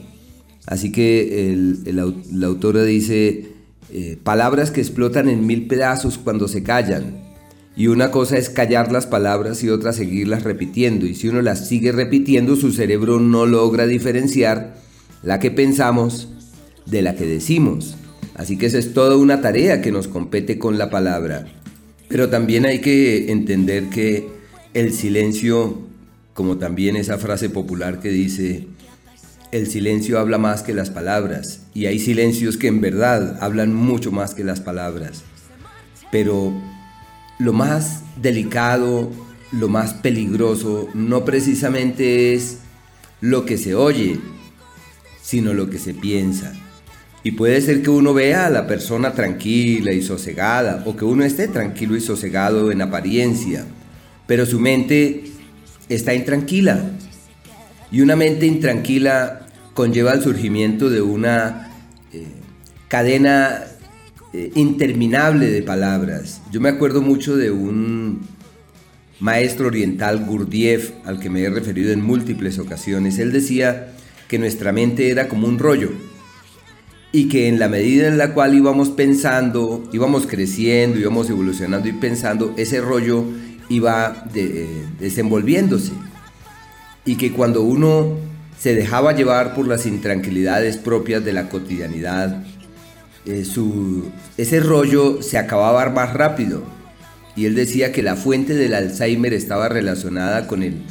Así 0.67 0.93
que 0.93 1.51
el, 1.51 2.45
autor 2.45 2.85
dice, 2.85 3.49
eh, 3.91 4.19
palabras 4.23 4.71
que 4.71 4.83
explotan 4.83 5.31
en 5.31 5.47
mil 5.47 5.67
pedazos 5.67 6.19
cuando 6.19 6.49
se 6.49 6.63
callan, 6.63 7.30
y 7.77 7.87
una 7.87 8.11
cosa 8.11 8.37
es 8.37 8.50
callar 8.50 8.91
las 8.91 9.07
palabras 9.07 9.62
y 9.62 9.71
otra 9.71 9.93
seguirlas 9.93 10.43
repitiendo. 10.43 11.07
Y 11.07 11.15
si 11.15 11.29
uno 11.29 11.41
las 11.41 11.69
sigue 11.69 11.93
repitiendo, 11.93 12.57
su 12.57 12.73
cerebro 12.73 13.21
no 13.21 13.47
logra 13.47 13.87
diferenciar 13.87 14.77
la 15.23 15.39
que 15.39 15.50
pensamos 15.50 16.29
de 16.87 17.03
la 17.03 17.15
que 17.15 17.27
decimos. 17.27 17.97
Así 18.35 18.57
que 18.59 18.67
esa 18.67 18.79
es 18.79 18.93
toda 18.93 19.17
una 19.17 19.41
tarea 19.41 19.83
que 19.83 19.93
nos 19.93 20.09
compete 20.09 20.59
con 20.59 20.79
la 20.79 20.91
palabra. 20.91 21.47
Pero 22.09 22.29
también 22.29 22.67
hay 22.67 22.81
que 22.81 23.31
entender 23.31 23.89
que 23.89 24.29
el 24.75 24.93
silencio, 24.93 25.79
como 26.35 26.59
también 26.59 26.97
esa 26.97 27.19
frase 27.19 27.50
popular 27.50 28.00
que 28.00 28.09
dice, 28.09 28.67
el 29.53 29.67
silencio 29.69 30.19
habla 30.19 30.39
más 30.39 30.62
que 30.62 30.75
las 30.75 30.91
palabras. 30.91 31.62
Y 31.73 31.87
hay 31.87 31.99
silencios 31.99 32.57
que 32.57 32.67
en 32.67 32.81
verdad 32.81 33.39
hablan 33.41 33.75
mucho 33.75 34.11
más 34.11 34.35
que 34.35 34.43
las 34.43 34.61
palabras. 34.61 35.23
Pero 36.11 36.53
lo 37.41 37.55
más 37.55 38.03
delicado, 38.17 39.11
lo 39.51 39.69
más 39.69 39.95
peligroso, 39.95 40.89
no 40.95 41.25
precisamente 41.25 42.35
es 42.35 42.59
lo 43.21 43.47
que 43.47 43.57
se 43.57 43.75
oye, 43.75 44.21
sino 45.23 45.55
lo 45.55 45.71
que 45.71 45.79
se 45.79 45.95
piensa. 45.95 46.53
Y 47.25 47.33
puede 47.33 47.61
ser 47.63 47.83
que 47.83 47.91
uno 47.91 48.15
vea 48.15 48.47
a 48.47 48.51
la 48.51 48.67
persona 48.67 49.13
tranquila 49.15 49.93
y 49.93 50.03
sosegada, 50.03 50.83
o 50.87 50.97
que 50.97 51.05
uno 51.05 51.25
esté 51.25 51.49
tranquilo 51.49 51.97
y 51.97 52.01
sosegado 52.01 52.71
en 52.71 52.83
apariencia, 52.83 53.65
pero 54.27 54.45
su 54.45 54.61
mente 54.61 55.25
está 55.89 56.15
intranquila. 56.15 56.91
Y 57.91 58.03
una 58.03 58.17
mente 58.17 58.47
intranquila 58.47 59.47
conlleva 59.73 60.13
el 60.13 60.23
surgimiento 60.23 60.91
de 60.91 61.01
una 61.01 61.71
eh, 62.13 62.27
cadena 62.89 63.65
eh, 64.33 64.53
interminable 64.55 65.51
de 65.51 65.63
palabras. 65.63 66.41
Yo 66.53 66.61
me 66.61 66.69
acuerdo 66.69 67.03
mucho 67.03 67.37
de 67.37 67.51
un 67.51 68.21
maestro 69.19 69.67
oriental, 69.67 70.25
Gurdjieff, 70.25 70.93
al 71.05 71.19
que 71.19 71.31
me 71.31 71.43
he 71.43 71.51
referido 71.51 71.93
en 71.93 72.03
múltiples 72.03 72.59
ocasiones. 72.59 73.19
Él 73.19 73.33
decía 73.33 73.93
que 74.29 74.39
nuestra 74.39 74.73
mente 74.73 75.11
era 75.11 75.29
como 75.29 75.49
un 75.49 75.59
rollo 75.59 75.91
y 77.13 77.29
que 77.29 77.49
en 77.49 77.59
la 77.59 77.69
medida 77.69 78.07
en 78.07 78.19
la 78.19 78.33
cual 78.33 78.55
íbamos 78.55 78.91
pensando, 78.91 79.89
íbamos 79.93 80.27
creciendo, 80.27 80.99
íbamos 80.99 81.29
evolucionando 81.29 81.89
y 81.89 81.93
pensando, 81.93 82.55
ese 82.57 82.81
rollo 82.81 83.25
iba 83.69 84.27
desenvolviéndose. 85.01 85.93
Y 87.05 87.17
que 87.17 87.33
cuando 87.33 87.63
uno 87.63 88.17
se 88.59 88.75
dejaba 88.75 89.13
llevar 89.13 89.55
por 89.55 89.67
las 89.67 89.87
intranquilidades 89.87 90.77
propias 90.77 91.25
de 91.25 91.33
la 91.33 91.49
cotidianidad, 91.49 92.45
eh, 93.27 93.45
ese 94.37 94.61
rollo 94.61 95.23
se 95.23 95.39
acababa 95.39 95.89
más 95.91 96.15
rápido. 96.15 96.62
Y 97.37 97.47
él 97.47 97.55
decía 97.55 97.93
que 97.93 98.03
la 98.03 98.17
fuente 98.17 98.55
del 98.55 98.75
Alzheimer 98.75 99.33
estaba 99.33 99.69
relacionada 99.69 100.47
con 100.47 100.62
el 100.62 100.83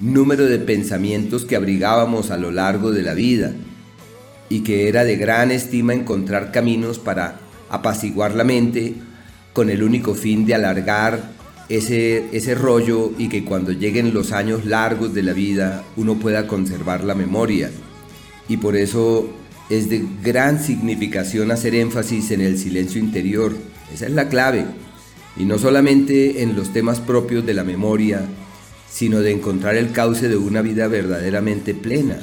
número 0.00 0.46
de 0.46 0.58
pensamientos 0.58 1.44
que 1.44 1.56
abrigábamos 1.56 2.30
a 2.30 2.36
lo 2.36 2.50
largo 2.50 2.92
de 2.92 3.02
la 3.02 3.14
vida 3.14 3.52
y 4.48 4.60
que 4.60 4.88
era 4.88 5.04
de 5.04 5.16
gran 5.16 5.50
estima 5.50 5.94
encontrar 5.94 6.52
caminos 6.52 6.98
para 6.98 7.40
apaciguar 7.70 8.34
la 8.34 8.44
mente 8.44 8.94
con 9.52 9.70
el 9.70 9.82
único 9.82 10.14
fin 10.14 10.44
de 10.46 10.54
alargar 10.54 11.20
ese, 11.68 12.26
ese 12.32 12.54
rollo 12.54 13.12
y 13.18 13.28
que 13.28 13.44
cuando 13.44 13.72
lleguen 13.72 14.12
los 14.12 14.32
años 14.32 14.64
largos 14.64 15.14
de 15.14 15.22
la 15.22 15.32
vida 15.32 15.84
uno 15.96 16.16
pueda 16.16 16.46
conservar 16.46 17.04
la 17.04 17.14
memoria. 17.14 17.70
Y 18.48 18.58
por 18.58 18.76
eso 18.76 19.30
es 19.72 19.88
de 19.88 20.04
gran 20.22 20.62
significación 20.62 21.50
hacer 21.50 21.74
énfasis 21.74 22.30
en 22.30 22.42
el 22.42 22.58
silencio 22.58 23.00
interior. 23.00 23.56
Esa 23.92 24.06
es 24.06 24.12
la 24.12 24.28
clave. 24.28 24.66
Y 25.36 25.46
no 25.46 25.58
solamente 25.58 26.42
en 26.42 26.54
los 26.54 26.74
temas 26.74 27.00
propios 27.00 27.46
de 27.46 27.54
la 27.54 27.64
memoria, 27.64 28.22
sino 28.90 29.20
de 29.20 29.32
encontrar 29.32 29.76
el 29.76 29.92
cauce 29.92 30.28
de 30.28 30.36
una 30.36 30.60
vida 30.60 30.88
verdaderamente 30.88 31.74
plena. 31.74 32.18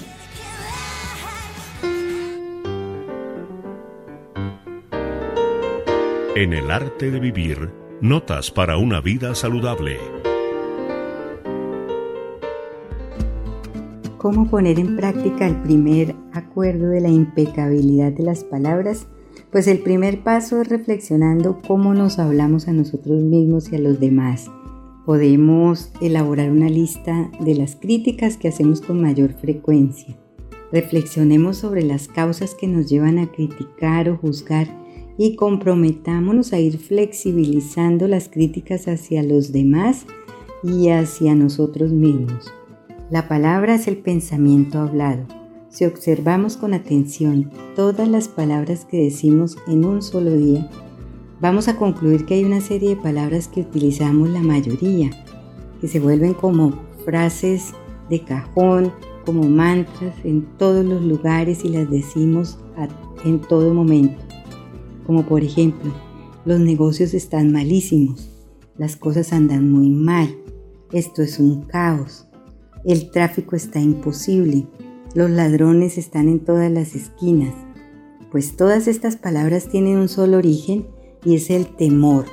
En 6.36 6.54
el 6.54 6.70
arte 6.70 7.10
de 7.10 7.20
vivir, 7.20 7.72
notas 8.00 8.52
para 8.52 8.78
una 8.78 9.02
vida 9.02 9.34
saludable. 9.34 9.98
¿Cómo 14.20 14.50
poner 14.50 14.82
en 14.82 14.98
práctica 14.98 15.48
el 15.48 15.62
primer 15.62 16.14
acuerdo 16.34 16.90
de 16.90 17.00
la 17.00 17.08
impecabilidad 17.08 18.12
de 18.12 18.24
las 18.24 18.44
palabras? 18.44 19.08
Pues 19.50 19.66
el 19.66 19.80
primer 19.80 20.24
paso 20.24 20.60
es 20.60 20.68
reflexionando 20.68 21.62
cómo 21.66 21.94
nos 21.94 22.20
hablamos 22.20 22.68
a 22.68 22.74
nosotros 22.74 23.24
mismos 23.24 23.72
y 23.72 23.78
a 23.78 23.80
los 23.80 24.02
demás. 24.02 24.52
Podemos 25.06 25.94
elaborar 26.02 26.52
una 26.52 26.68
lista 26.68 27.32
de 27.40 27.56
las 27.56 27.78
críticas 27.78 28.36
que 28.36 28.50
hacemos 28.50 28.82
con 28.82 29.02
mayor 29.02 29.36
frecuencia. 29.36 30.18
Reflexionemos 30.70 31.56
sobre 31.56 31.84
las 31.84 32.10
causas 32.10 32.56
que 32.56 32.68
nos 32.68 32.90
llevan 32.90 33.20
a 33.20 33.32
criticar 33.32 34.10
o 34.10 34.18
juzgar 34.18 34.68
y 35.18 35.38
comprometámonos 35.38 36.52
a 36.52 36.60
ir 36.60 36.78
flexibilizando 36.78 38.10
las 38.10 38.28
críticas 38.28 38.90
hacia 38.90 39.24
los 39.24 39.54
demás 39.54 40.06
y 40.62 40.90
hacia 40.90 41.36
nosotros 41.36 41.94
mismos. 41.94 42.52
La 43.10 43.28
palabra 43.28 43.76
es 43.76 43.88
el 43.88 43.98
pensamiento 43.98 44.80
hablado. 44.80 45.26
Si 45.70 45.86
observamos 45.86 46.58
con 46.58 46.74
atención 46.74 47.52
todas 47.76 48.08
las 48.08 48.28
palabras 48.28 48.86
que 48.86 49.04
decimos 49.04 49.58
en 49.68 49.86
un 49.86 50.02
solo 50.02 50.32
día, 50.32 50.70
vamos 51.40 51.68
a 51.68 51.76
concluir 51.76 52.26
que 52.26 52.36
hay 52.36 52.44
una 52.44 52.62
serie 52.62 52.90
de 52.90 53.02
palabras 53.02 53.48
que 53.48 53.62
utilizamos 53.62 54.30
la 54.30 54.42
mayoría, 54.42 55.10
que 55.82 55.88
se 55.88 56.00
vuelven 56.00 56.34
como 56.34 56.74
frases 57.06 57.74
de 58.10 58.24
cajón, 58.24 58.92
como 59.26 59.44
mantras 59.44 60.16
en 60.24 60.46
todos 60.58 60.86
los 60.86 61.04
lugares 61.04 61.64
y 61.64 61.70
las 61.70 61.90
decimos 61.90 62.58
en 63.26 63.42
todo 63.42 63.74
momento 63.74 64.30
como 65.10 65.26
por 65.26 65.44
ejemplo, 65.44 65.92
los 66.46 66.60
negocios 66.60 67.16
están 67.16 67.52
malísimos, 67.52 68.30
las 68.78 68.96
cosas 68.96 69.34
andan 69.34 69.68
muy 69.68 69.90
mal, 69.90 70.38
esto 70.92 71.24
es 71.24 71.40
un 71.40 71.64
caos, 71.64 72.28
el 72.86 73.12
tráfico 73.12 73.56
está 73.56 73.80
imposible, 73.80 74.68
los 75.16 75.30
ladrones 75.30 75.98
están 75.98 76.30
en 76.30 76.40
todas 76.40 76.72
las 76.72 76.96
esquinas, 76.96 77.54
pues 78.32 78.56
todas 78.56 78.88
estas 78.88 79.16
palabras 79.16 79.68
tienen 79.68 79.98
un 79.98 80.08
solo 80.08 80.38
origen 80.38 80.88
y 81.26 81.36
es 81.36 81.50
el 81.50 81.68
temor. 81.68 82.26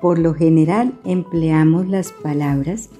Por 0.00 0.18
lo 0.18 0.34
general 0.34 0.98
empleamos 1.04 1.88
las 1.88 2.12
palabras 2.12 2.90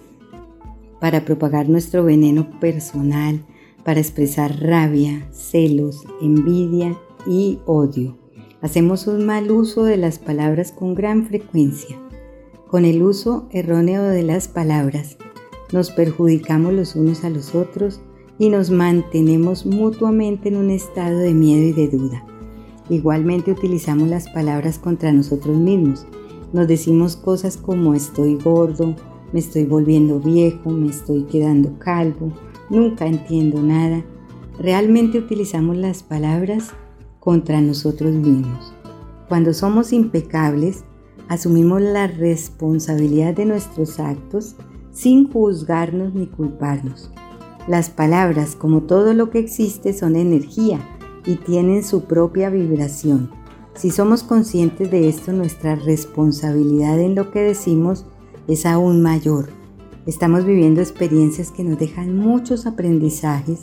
para 1.00 1.24
propagar 1.24 1.68
nuestro 1.68 2.04
veneno 2.04 2.60
personal, 2.60 3.44
para 3.84 4.00
expresar 4.00 4.60
rabia, 4.60 5.26
celos, 5.32 6.04
envidia 6.20 6.96
y 7.26 7.58
odio. 7.66 8.16
Hacemos 8.60 9.08
un 9.08 9.26
mal 9.26 9.50
uso 9.50 9.82
de 9.82 9.96
las 9.96 10.20
palabras 10.20 10.70
con 10.70 10.94
gran 10.94 11.26
frecuencia. 11.26 11.98
Con 12.68 12.84
el 12.84 13.02
uso 13.02 13.48
erróneo 13.50 14.04
de 14.04 14.22
las 14.22 14.46
palabras, 14.46 15.16
nos 15.72 15.90
perjudicamos 15.90 16.72
los 16.72 16.94
unos 16.94 17.24
a 17.24 17.30
los 17.30 17.54
otros 17.54 18.00
y 18.38 18.48
nos 18.50 18.70
mantenemos 18.70 19.66
mutuamente 19.66 20.48
en 20.48 20.56
un 20.56 20.70
estado 20.70 21.18
de 21.18 21.34
miedo 21.34 21.62
y 21.62 21.72
de 21.72 21.88
duda. 21.88 22.24
Igualmente 22.88 23.52
utilizamos 23.52 24.08
las 24.08 24.28
palabras 24.28 24.78
contra 24.78 25.12
nosotros 25.12 25.56
mismos. 25.56 26.06
Nos 26.52 26.68
decimos 26.68 27.16
cosas 27.16 27.56
como 27.56 27.94
estoy 27.94 28.36
gordo, 28.36 28.94
me 29.32 29.40
estoy 29.40 29.64
volviendo 29.64 30.20
viejo, 30.20 30.70
me 30.70 30.88
estoy 30.88 31.22
quedando 31.24 31.78
calvo, 31.78 32.32
nunca 32.68 33.06
entiendo 33.06 33.62
nada. 33.62 34.04
Realmente 34.58 35.18
utilizamos 35.18 35.76
las 35.76 36.02
palabras 36.02 36.70
contra 37.20 37.60
nosotros 37.60 38.12
mismos. 38.12 38.74
Cuando 39.28 39.54
somos 39.54 39.94
impecables, 39.94 40.84
asumimos 41.28 41.80
la 41.80 42.08
responsabilidad 42.08 43.32
de 43.34 43.46
nuestros 43.46 43.98
actos 43.98 44.56
sin 44.92 45.30
juzgarnos 45.30 46.14
ni 46.14 46.26
culparnos. 46.26 47.10
Las 47.68 47.90
palabras, 47.90 48.56
como 48.56 48.82
todo 48.82 49.14
lo 49.14 49.30
que 49.30 49.38
existe, 49.38 49.92
son 49.92 50.16
energía 50.16 50.80
y 51.26 51.36
tienen 51.36 51.84
su 51.84 52.04
propia 52.04 52.50
vibración. 52.50 53.30
Si 53.74 53.90
somos 53.90 54.22
conscientes 54.22 54.90
de 54.90 55.08
esto, 55.08 55.32
nuestra 55.32 55.76
responsabilidad 55.76 57.00
en 57.00 57.14
lo 57.14 57.30
que 57.30 57.40
decimos 57.40 58.04
es 58.48 58.66
aún 58.66 59.02
mayor. 59.02 59.48
Estamos 60.04 60.44
viviendo 60.44 60.80
experiencias 60.80 61.50
que 61.50 61.64
nos 61.64 61.78
dejan 61.78 62.16
muchos 62.16 62.66
aprendizajes 62.66 63.60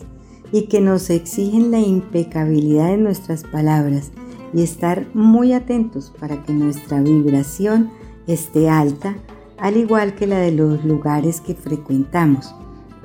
y 0.52 0.64
que 0.64 0.82
nos 0.82 1.10
exigen 1.10 1.70
la 1.70 1.80
impecabilidad 1.80 2.88
de 2.88 2.98
nuestras 2.98 3.44
palabras 3.44 4.12
y 4.54 4.64
estar 4.64 5.06
muy 5.14 5.54
atentos 5.54 6.12
para 6.20 6.44
que 6.44 6.54
nuestra 6.54 7.02
vibración 7.02 7.92
esté 8.26 8.70
alta, 8.70 9.16
al 9.62 9.78
igual 9.78 10.16
que 10.16 10.28
la 10.28 10.40
de 10.40 10.52
los 10.52 10.84
lugares 10.86 11.42
que 11.42 11.56
frecuentamos, 11.56 12.54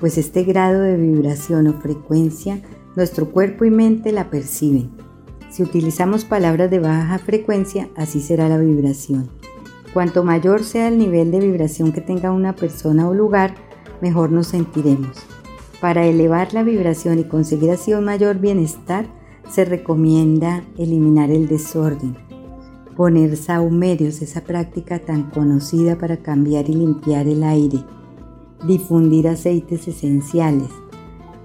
pues 0.00 0.18
este 0.18 0.44
grado 0.44 0.80
de 0.80 0.96
vibración 0.96 1.66
o 1.66 1.74
frecuencia 1.74 2.60
nuestro 2.96 3.30
cuerpo 3.30 3.64
y 3.64 3.70
mente 3.70 4.12
la 4.12 4.30
perciben. 4.30 4.90
Si 5.50 5.62
utilizamos 5.62 6.24
palabras 6.24 6.70
de 6.70 6.80
baja 6.80 7.18
frecuencia, 7.18 7.88
así 7.96 8.20
será 8.20 8.48
la 8.48 8.58
vibración. 8.58 9.30
Cuanto 9.92 10.24
mayor 10.24 10.64
sea 10.64 10.88
el 10.88 10.98
nivel 10.98 11.30
de 11.30 11.40
vibración 11.40 11.92
que 11.92 12.00
tenga 12.00 12.32
una 12.32 12.56
persona 12.56 13.08
o 13.08 13.14
lugar, 13.14 13.54
mejor 14.00 14.32
nos 14.32 14.48
sentiremos. 14.48 15.24
Para 15.80 16.06
elevar 16.06 16.54
la 16.54 16.62
vibración 16.62 17.18
y 17.18 17.24
conseguir 17.24 17.70
así 17.70 17.92
un 17.94 18.04
mayor 18.04 18.38
bienestar, 18.38 19.06
se 19.48 19.64
recomienda 19.64 20.64
eliminar 20.78 21.30
el 21.30 21.46
desorden, 21.46 22.16
poner 22.96 23.36
saumerios, 23.36 24.22
esa 24.22 24.42
práctica 24.42 24.98
tan 24.98 25.30
conocida 25.30 25.96
para 25.98 26.18
cambiar 26.18 26.68
y 26.68 26.74
limpiar 26.74 27.26
el 27.26 27.42
aire, 27.42 27.84
difundir 28.66 29.28
aceites 29.28 29.88
esenciales. 29.88 30.68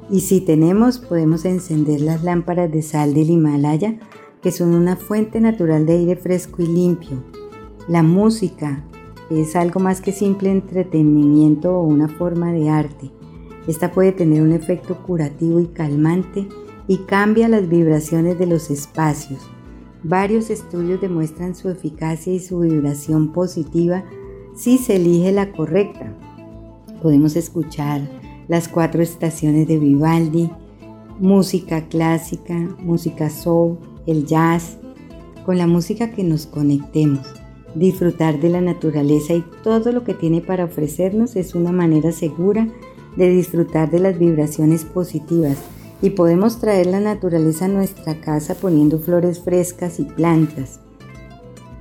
Y 0.09 0.21
si 0.21 0.41
tenemos, 0.41 0.99
podemos 0.99 1.45
encender 1.45 2.01
las 2.01 2.23
lámparas 2.23 2.71
de 2.71 2.81
sal 2.81 3.13
del 3.13 3.29
Himalaya, 3.29 3.99
que 4.41 4.51
son 4.51 4.73
una 4.73 4.95
fuente 4.95 5.39
natural 5.41 5.85
de 5.85 5.93
aire 5.93 6.15
fresco 6.15 6.61
y 6.61 6.67
limpio. 6.67 7.23
La 7.87 8.03
música 8.03 8.83
es 9.29 9.55
algo 9.55 9.79
más 9.79 10.01
que 10.01 10.11
simple 10.11 10.51
entretenimiento 10.51 11.75
o 11.75 11.83
una 11.83 12.07
forma 12.07 12.51
de 12.51 12.69
arte. 12.69 13.11
Esta 13.67 13.91
puede 13.91 14.11
tener 14.11 14.41
un 14.41 14.51
efecto 14.51 14.97
curativo 15.03 15.59
y 15.59 15.67
calmante 15.67 16.47
y 16.87 16.99
cambia 16.99 17.47
las 17.47 17.69
vibraciones 17.69 18.39
de 18.39 18.47
los 18.47 18.71
espacios. 18.71 19.47
Varios 20.03 20.49
estudios 20.49 21.01
demuestran 21.01 21.55
su 21.55 21.69
eficacia 21.69 22.33
y 22.33 22.39
su 22.39 22.59
vibración 22.59 23.33
positiva 23.33 24.05
si 24.55 24.77
se 24.77 24.95
elige 24.95 25.31
la 25.33 25.51
correcta. 25.51 26.15
Podemos 27.01 27.35
escuchar 27.35 28.09
las 28.47 28.69
cuatro 28.69 29.01
estaciones 29.01 29.67
de 29.67 29.77
Vivaldi, 29.77 30.49
música 31.19 31.87
clásica, 31.89 32.55
música 32.79 33.29
soul, 33.29 33.77
el 34.07 34.25
jazz, 34.25 34.77
con 35.45 35.57
la 35.57 35.67
música 35.67 36.11
que 36.11 36.23
nos 36.23 36.45
conectemos. 36.45 37.27
Disfrutar 37.75 38.39
de 38.39 38.49
la 38.49 38.61
naturaleza 38.61 39.33
y 39.33 39.43
todo 39.63 39.91
lo 39.91 40.05
que 40.05 40.13
tiene 40.13 40.41
para 40.41 40.65
ofrecernos 40.65 41.35
es 41.35 41.55
una 41.55 41.71
manera 41.71 42.11
segura 42.13 42.67
de 43.17 43.29
disfrutar 43.29 43.91
de 43.91 43.99
las 43.99 44.17
vibraciones 44.17 44.85
positivas 44.85 45.57
y 46.01 46.11
podemos 46.11 46.59
traer 46.59 46.87
la 46.87 46.99
naturaleza 46.99 47.65
a 47.65 47.69
nuestra 47.69 48.21
casa 48.21 48.55
poniendo 48.55 48.99
flores 48.99 49.39
frescas 49.41 49.99
y 49.99 50.05
plantas. 50.05 50.79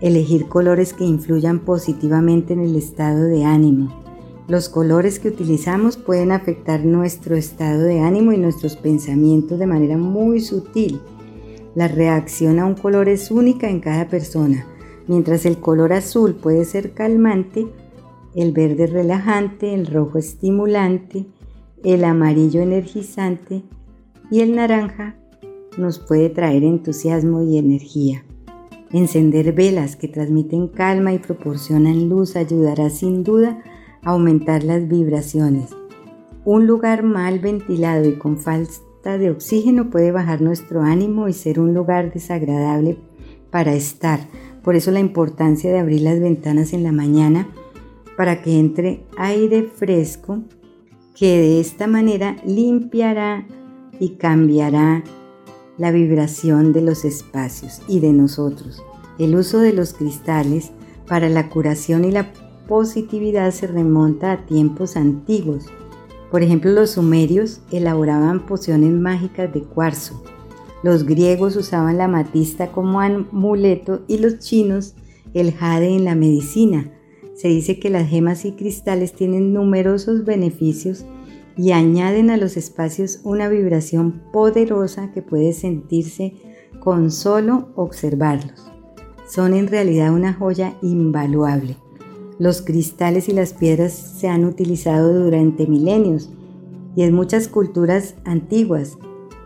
Elegir 0.00 0.48
colores 0.48 0.92
que 0.92 1.04
influyan 1.04 1.61
positivamente 1.61 2.52
en 2.52 2.61
el 2.61 2.76
estado 2.76 3.24
de 3.24 3.44
ánimo. 3.44 3.94
Los 4.48 4.68
colores 4.68 5.18
que 5.18 5.28
utilizamos 5.28 5.96
pueden 5.96 6.33
afectar 6.33 6.85
nuestro 6.85 7.37
estado 7.37 7.83
de 7.83 8.00
ánimo 8.00 8.33
y 8.33 8.38
nuestros 8.38 8.76
pensamientos 8.76 9.59
de 9.59 9.66
manera 9.66 9.98
muy 9.98 10.40
sutil. 10.40 11.00
La 11.74 11.87
reacción 11.87 12.59
a 12.59 12.64
un 12.64 12.74
color 12.74 13.09
es 13.09 13.31
única 13.31 13.68
en 13.68 13.81
cada 13.81 14.09
persona. 14.09 14.66
Mientras 15.07 15.46
el 15.46 15.59
color 15.59 15.92
azul 15.92 16.35
puede 16.35 16.64
ser 16.64 16.92
calmante, 16.92 17.66
el 18.35 18.52
verde 18.52 18.87
relajante, 18.87 19.74
el 19.74 19.87
rojo 19.87 20.18
estimulante, 20.18 21.26
el 21.85 22.04
amarillo 22.04 22.61
energizante 22.61 23.64
y 24.30 24.40
el 24.40 24.54
naranja 24.54 25.16
nos 25.76 25.98
puede 25.98 26.28
traer 26.28 26.64
entusiasmo 26.64 27.42
y 27.42 27.58
energía. 27.58 28.24
Encender 28.90 29.52
velas 29.52 29.96
que 29.96 30.08
transmiten 30.08 30.68
calma 30.68 31.12
y 31.12 31.18
proporcionan 31.18 32.08
luz 32.08 32.36
ayudará 32.36 32.90
sin 32.90 33.22
duda 33.22 33.62
a 34.02 34.10
aumentar 34.10 34.64
las 34.64 34.88
vibraciones. 34.88 35.70
Un 36.44 36.66
lugar 36.66 37.02
mal 37.02 37.38
ventilado 37.38 38.08
y 38.08 38.14
con 38.14 38.38
falta 38.38 39.18
de 39.18 39.30
oxígeno 39.30 39.90
puede 39.90 40.12
bajar 40.12 40.40
nuestro 40.40 40.82
ánimo 40.82 41.28
y 41.28 41.32
ser 41.32 41.60
un 41.60 41.74
lugar 41.74 42.12
desagradable 42.12 42.96
para 43.50 43.74
estar. 43.74 44.20
Por 44.62 44.74
eso 44.74 44.90
la 44.90 45.00
importancia 45.00 45.70
de 45.70 45.78
abrir 45.78 46.00
las 46.00 46.20
ventanas 46.20 46.72
en 46.72 46.82
la 46.82 46.92
mañana 46.92 47.48
para 48.16 48.42
que 48.42 48.58
entre 48.58 49.04
aire 49.16 49.62
fresco 49.62 50.42
que 51.14 51.38
de 51.38 51.60
esta 51.60 51.86
manera 51.86 52.36
limpiará 52.44 53.46
y 54.00 54.11
cambiará 54.11 55.02
la 55.76 55.90
vibración 55.90 56.72
de 56.72 56.82
los 56.82 57.04
espacios 57.04 57.80
y 57.88 58.00
de 58.00 58.12
nosotros. 58.12 58.82
El 59.18 59.37
uso 59.37 59.61
de 59.61 59.72
los 59.72 59.94
cristales 59.94 60.72
para 61.06 61.28
la 61.28 61.48
curación 61.48 62.04
y 62.04 62.12
la 62.12 62.32
positividad 62.66 63.50
se 63.52 63.66
remonta 63.66 64.32
a 64.32 64.46
tiempos 64.46 64.96
antiguos. 64.96 65.66
Por 66.30 66.42
ejemplo, 66.42 66.70
los 66.70 66.90
sumerios 66.90 67.61
elaboraban 67.72 68.46
pociones 68.46 68.92
mágicas 68.92 69.52
de 69.52 69.62
cuarzo. 69.62 70.22
Los 70.82 71.04
griegos 71.04 71.56
usaban 71.56 71.98
la 71.98 72.06
matista 72.06 72.70
como 72.70 73.00
amuleto 73.00 74.02
y 74.06 74.18
los 74.18 74.38
chinos 74.38 74.94
el 75.34 75.52
jade 75.52 75.88
en 75.88 76.04
la 76.04 76.14
medicina. 76.14 76.92
Se 77.34 77.48
dice 77.48 77.78
que 77.78 77.90
las 77.90 78.08
gemas 78.08 78.44
y 78.44 78.52
cristales 78.52 79.12
tienen 79.12 79.52
numerosos 79.52 80.24
beneficios 80.24 81.04
y 81.59 81.73
añaden 81.73 82.31
a 82.31 82.37
los 82.37 82.57
espacios 82.57 83.21
una 83.25 83.49
vibración 83.49 84.23
poderosa 84.33 85.11
que 85.12 85.23
puede 85.23 85.53
sentirse 85.53 86.35
con 86.79 87.11
solo 87.11 87.68
observarlos. 87.75 88.71
Son 89.29 89.53
en 89.53 89.66
realidad 89.66 90.14
una 90.14 90.33
joya 90.33 90.75
invaluable. 90.81 91.77
Los 92.38 92.62
cristales 92.62 93.29
y 93.29 93.33
las 93.33 93.53
piedras 93.53 93.92
se 93.92 94.29
han 94.29 94.44
utilizado 94.44 95.12
durante 95.12 95.66
milenios 95.66 96.31
y 96.94 97.03
en 97.03 97.12
muchas 97.12 97.49
culturas 97.49 98.14
antiguas, 98.25 98.97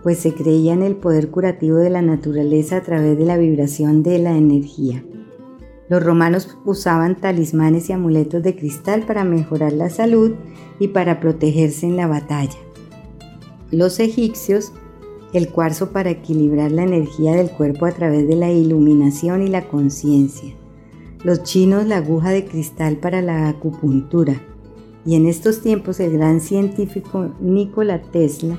pues 0.02 0.18
se 0.18 0.34
creía 0.34 0.74
en 0.74 0.82
el 0.82 0.96
poder 0.96 1.30
curativo 1.30 1.78
de 1.78 1.90
la 1.90 2.02
naturaleza 2.02 2.76
a 2.76 2.82
través 2.82 3.16
de 3.16 3.24
la 3.24 3.38
vibración 3.38 4.02
de 4.02 4.18
la 4.18 4.36
energía. 4.36 5.02
Los 5.92 6.02
romanos 6.02 6.48
usaban 6.64 7.16
talismanes 7.16 7.90
y 7.90 7.92
amuletos 7.92 8.42
de 8.42 8.56
cristal 8.56 9.02
para 9.02 9.24
mejorar 9.24 9.74
la 9.74 9.90
salud 9.90 10.32
y 10.78 10.88
para 10.88 11.20
protegerse 11.20 11.84
en 11.84 11.96
la 11.96 12.06
batalla. 12.06 12.56
Los 13.70 14.00
egipcios, 14.00 14.72
el 15.34 15.50
cuarzo 15.50 15.92
para 15.92 16.08
equilibrar 16.08 16.72
la 16.72 16.84
energía 16.84 17.32
del 17.32 17.50
cuerpo 17.50 17.84
a 17.84 17.92
través 17.92 18.26
de 18.26 18.36
la 18.36 18.50
iluminación 18.50 19.42
y 19.42 19.48
la 19.48 19.68
conciencia. 19.68 20.54
Los 21.24 21.42
chinos 21.42 21.86
la 21.86 21.98
aguja 21.98 22.30
de 22.30 22.46
cristal 22.46 22.96
para 22.96 23.20
la 23.20 23.50
acupuntura. 23.50 24.40
Y 25.04 25.16
en 25.16 25.26
estos 25.26 25.60
tiempos 25.60 26.00
el 26.00 26.14
gran 26.14 26.40
científico 26.40 27.34
Nikola 27.38 28.00
Tesla, 28.00 28.58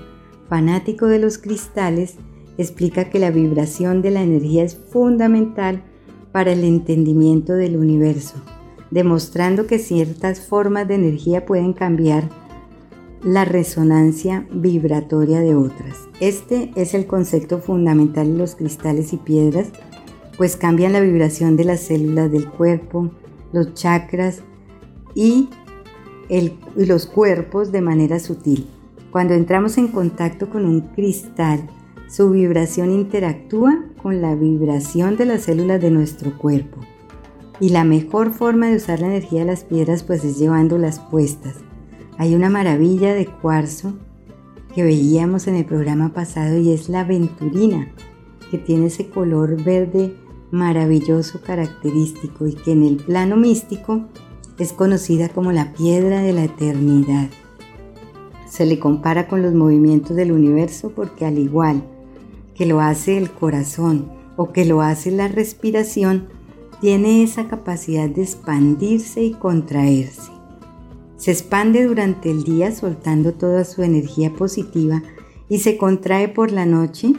fanático 0.50 1.08
de 1.08 1.18
los 1.18 1.40
cristales, 1.40 2.14
explica 2.60 3.10
que 3.10 3.18
la 3.18 3.32
vibración 3.32 4.04
de 4.04 4.12
la 4.12 4.22
energía 4.22 4.64
es 4.64 4.76
fundamental 4.76 5.82
para 6.34 6.52
el 6.52 6.66
entendimiento 6.66 7.54
del 7.54 7.78
universo 7.78 8.36
demostrando 8.94 9.66
que 9.66 9.80
ciertas 9.80 10.40
formas 10.40 10.88
de 10.88 10.94
energía 10.94 11.48
pueden 11.48 11.74
cambiar 11.74 12.30
la 13.24 13.44
resonancia 13.44 14.46
vibratoria 14.52 15.40
de 15.40 15.56
otras. 15.56 15.98
Este 16.20 16.72
es 16.76 16.94
el 16.94 17.08
concepto 17.08 17.58
fundamental 17.58 18.32
de 18.32 18.38
los 18.38 18.56
cristales 18.56 19.12
y 19.12 19.18
piedras, 19.18 19.70
pues 20.38 20.58
cambian 20.58 20.94
la 20.94 21.00
vibración 21.00 21.56
de 21.56 21.64
las 21.64 21.80
células 21.80 22.32
del 22.32 22.48
cuerpo, 22.48 23.10
los 23.52 23.74
chakras 23.74 24.44
y, 25.16 25.50
los 26.76 27.08
cuerpos 27.08 27.72
de 27.72 27.82
manera 27.82 28.20
sutil. 28.20 28.68
Cuando 29.12 29.34
entramos 29.34 29.78
en 29.78 29.88
contacto 29.88 30.50
con 30.50 30.66
un 30.66 30.82
cristal, 30.82 31.68
su 32.08 32.30
vibración 32.30 32.92
interactúa 32.92 33.86
con 34.04 34.22
la 34.22 34.36
vibración 34.36 35.16
de 35.16 35.26
las 35.26 35.44
células 35.44 35.82
de 35.82 35.90
nuestro 35.90 36.38
cuerpo. 36.38 36.82
Y 37.62 37.70
la 37.70 37.86
mejor 37.86 38.34
forma 38.34 38.68
de 38.68 38.76
usar 38.76 39.00
la 39.00 39.08
energía 39.08 39.40
de 39.40 39.46
las 39.46 39.64
piedras 39.64 40.04
pues 40.04 40.26
es 40.26 40.38
llevándolas 40.38 41.00
puestas. 41.00 41.56
Hay 42.18 42.36
una 42.36 42.50
maravilla 42.50 43.14
de 43.14 43.26
cuarzo 43.28 43.94
que 44.76 44.84
veíamos 44.84 45.48
en 45.48 45.56
el 45.56 45.66
programa 45.66 46.14
pasado 46.14 46.58
y 46.58 46.72
es 46.74 46.90
la 46.90 47.02
aventurina, 47.02 47.94
que 48.52 48.58
tiene 48.58 48.88
ese 48.88 49.10
color 49.10 49.64
verde 49.64 50.14
maravilloso 50.52 51.42
característico 51.42 52.46
y 52.46 52.54
que 52.54 52.74
en 52.74 52.84
el 52.84 52.98
plano 52.98 53.38
místico 53.38 54.02
es 54.60 54.74
conocida 54.74 55.30
como 55.30 55.52
la 55.52 55.74
piedra 55.74 56.22
de 56.22 56.34
la 56.34 56.44
eternidad. 56.44 57.30
Se 58.48 58.66
le 58.66 58.78
compara 58.80 59.28
con 59.28 59.42
los 59.42 59.54
movimientos 59.54 60.16
del 60.16 60.32
universo 60.32 60.92
porque 60.94 61.26
al 61.26 61.40
igual 61.40 61.84
que 62.56 62.66
lo 62.66 62.80
hace 62.80 63.18
el 63.18 63.32
corazón 63.32 64.12
o 64.36 64.52
que 64.52 64.66
lo 64.66 64.82
hace 64.82 65.12
la 65.12 65.28
respiración, 65.28 66.28
tiene 66.82 67.24
esa 67.24 67.48
capacidad 67.48 68.10
de 68.10 68.24
expandirse 68.24 69.24
y 69.24 69.32
contraerse. 69.32 70.32
Se 71.18 71.32
expande 71.32 71.86
durante 71.86 72.30
el 72.30 72.44
día 72.44 72.72
soltando 72.72 73.34
toda 73.34 73.64
su 73.64 73.84
energía 73.84 74.34
positiva 74.34 75.02
y 75.48 75.60
se 75.60 75.78
contrae 75.78 76.28
por 76.28 76.52
la 76.52 76.66
noche 76.66 77.14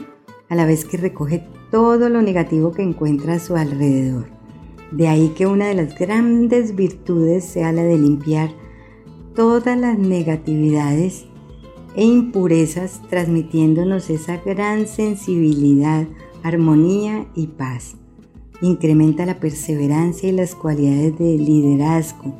a 0.49 0.55
la 0.55 0.65
vez 0.65 0.85
que 0.85 0.97
recoge 0.97 1.47
todo 1.71 2.09
lo 2.09 2.21
negativo 2.21 2.71
que 2.71 2.83
encuentra 2.83 3.33
a 3.33 3.39
su 3.39 3.55
alrededor. 3.55 4.27
De 4.91 5.07
ahí 5.07 5.29
que 5.29 5.47
una 5.47 5.67
de 5.67 5.73
las 5.73 5.97
grandes 5.97 6.75
virtudes 6.75 7.43
sea 7.43 7.71
la 7.71 7.83
de 7.83 7.97
limpiar 7.97 8.51
todas 9.33 9.77
las 9.77 9.97
negatividades 9.97 11.25
e 11.95 12.03
impurezas 12.03 13.01
transmitiéndonos 13.09 14.09
esa 14.09 14.37
gran 14.37 14.87
sensibilidad, 14.87 16.07
armonía 16.43 17.27
y 17.35 17.47
paz 17.47 17.95
incrementa 18.61 19.25
la 19.25 19.39
perseverancia 19.39 20.29
y 20.29 20.31
las 20.31 20.55
cualidades 20.55 21.17
de 21.17 21.37
liderazgo, 21.37 22.33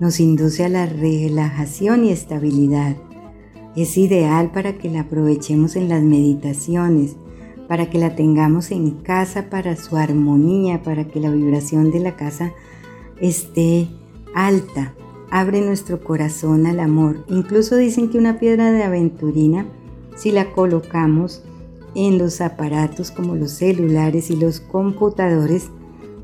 nos 0.00 0.20
induce 0.20 0.64
a 0.64 0.68
la 0.68 0.86
relajación 0.86 2.04
y 2.04 2.10
estabilidad. 2.10 2.96
Es 3.76 3.96
ideal 3.96 4.50
para 4.52 4.78
que 4.78 4.90
la 4.90 5.00
aprovechemos 5.00 5.76
en 5.76 5.88
las 5.88 6.02
meditaciones, 6.02 7.16
para 7.68 7.90
que 7.90 7.98
la 7.98 8.14
tengamos 8.14 8.70
en 8.70 8.90
casa 8.90 9.50
para 9.50 9.76
su 9.76 9.96
armonía, 9.96 10.82
para 10.82 11.06
que 11.06 11.20
la 11.20 11.30
vibración 11.30 11.90
de 11.90 12.00
la 12.00 12.16
casa 12.16 12.52
esté 13.20 13.88
alta. 14.34 14.94
Abre 15.36 15.62
nuestro 15.62 15.98
corazón 15.98 16.64
al 16.64 16.78
amor. 16.78 17.24
Incluso 17.26 17.74
dicen 17.74 18.08
que 18.08 18.18
una 18.18 18.38
piedra 18.38 18.70
de 18.70 18.84
aventurina, 18.84 19.66
si 20.14 20.30
la 20.30 20.52
colocamos 20.52 21.42
en 21.96 22.18
los 22.18 22.40
aparatos 22.40 23.10
como 23.10 23.34
los 23.34 23.50
celulares 23.50 24.30
y 24.30 24.36
los 24.36 24.60
computadores 24.60 25.70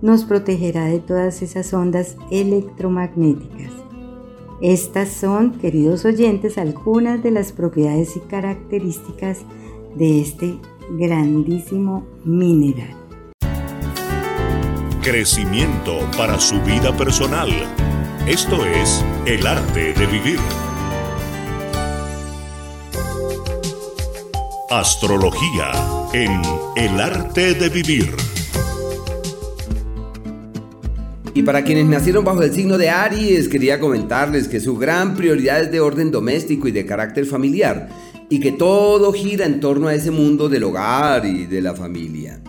nos 0.00 0.22
protegerá 0.22 0.84
de 0.84 1.00
todas 1.00 1.42
esas 1.42 1.74
ondas 1.74 2.16
electromagnéticas. 2.30 3.72
Estas 4.62 5.08
son, 5.08 5.58
queridos 5.58 6.04
oyentes, 6.04 6.56
algunas 6.56 7.20
de 7.20 7.32
las 7.32 7.50
propiedades 7.50 8.16
y 8.16 8.20
características 8.20 9.38
de 9.96 10.20
este 10.20 10.54
grandísimo 10.96 12.06
mineral. 12.24 12.94
Crecimiento 15.02 15.98
para 16.16 16.38
su 16.38 16.60
vida 16.60 16.96
personal. 16.96 17.50
Esto 18.30 18.64
es 18.64 19.04
el 19.26 19.44
arte 19.44 19.92
de 19.92 20.06
vivir. 20.06 20.38
Astrología 24.70 25.72
en 26.12 26.40
El 26.76 27.00
arte 27.00 27.54
de 27.54 27.68
vivir. 27.68 28.14
Y 31.34 31.42
para 31.42 31.64
quienes 31.64 31.86
nacieron 31.86 32.24
bajo 32.24 32.44
el 32.44 32.52
signo 32.52 32.78
de 32.78 32.88
Aries, 32.88 33.48
quería 33.48 33.80
comentarles 33.80 34.46
que 34.46 34.60
su 34.60 34.76
gran 34.76 35.16
prioridad 35.16 35.62
es 35.62 35.72
de 35.72 35.80
orden 35.80 36.12
doméstico 36.12 36.68
y 36.68 36.70
de 36.70 36.86
carácter 36.86 37.26
familiar. 37.26 37.88
y 38.32 38.38
que 38.38 38.52
todo 38.52 39.12
gira 39.12 39.44
en 39.44 39.58
torno 39.58 39.88
a 39.88 39.94
ese 39.94 40.12
mundo 40.12 40.48
del 40.48 40.62
hogar 40.62 41.26
y 41.26 41.46
de 41.46 41.62
la 41.62 41.74
familia. 41.74 42.39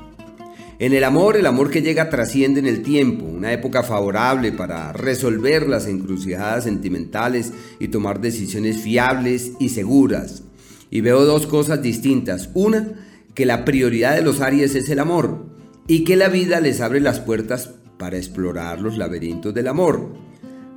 En 0.82 0.96
el 0.96 1.04
amor, 1.04 1.38
el 1.38 1.46
amor 1.46 1.70
que 1.70 1.84
llega 1.84 2.10
trasciende 2.10 2.60
en 2.60 2.66
el 2.66 2.82
tiempo, 2.82 3.26
una 3.26 3.54
época 3.54 3.84
favorable 3.84 4.52
para 4.52 4.92
resolver 4.94 5.70
las 5.70 5.86
encrucijadas 5.86 6.64
sentimentales 6.64 7.54
y 7.80 7.90
tomar 7.90 8.20
decisiones 8.20 8.78
fiables 8.82 9.52
y 9.60 9.70
seguras. 9.70 10.42
Y 10.90 11.02
veo 11.02 11.24
dos 11.24 11.46
cosas 11.46 11.84
distintas. 11.84 12.50
Una, 12.56 12.94
que 13.36 13.46
la 13.46 13.64
prioridad 13.64 14.16
de 14.16 14.24
los 14.24 14.42
Aries 14.42 14.74
es 14.74 14.90
el 14.90 14.98
amor 14.98 15.46
y 15.86 16.04
que 16.04 16.16
la 16.16 16.30
vida 16.30 16.60
les 16.60 16.82
abre 16.82 17.00
las 17.00 17.20
puertas 17.20 17.76
para 18.00 18.18
explorar 18.18 18.82
los 18.82 18.98
laberintos 18.98 19.54
del 19.54 19.68
amor. 19.68 20.10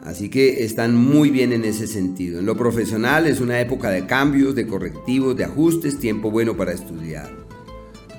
Así 0.02 0.28
que 0.28 0.64
están 0.64 0.94
muy 0.94 1.30
bien 1.30 1.50
en 1.54 1.64
ese 1.64 1.86
sentido. 1.86 2.40
En 2.40 2.44
lo 2.44 2.58
profesional 2.58 3.26
es 3.26 3.40
una 3.40 3.58
época 3.58 3.88
de 3.88 4.04
cambios, 4.04 4.54
de 4.54 4.66
correctivos, 4.66 5.34
de 5.34 5.44
ajustes, 5.44 5.98
tiempo 5.98 6.30
bueno 6.30 6.58
para 6.58 6.72
estudiar. 6.72 7.43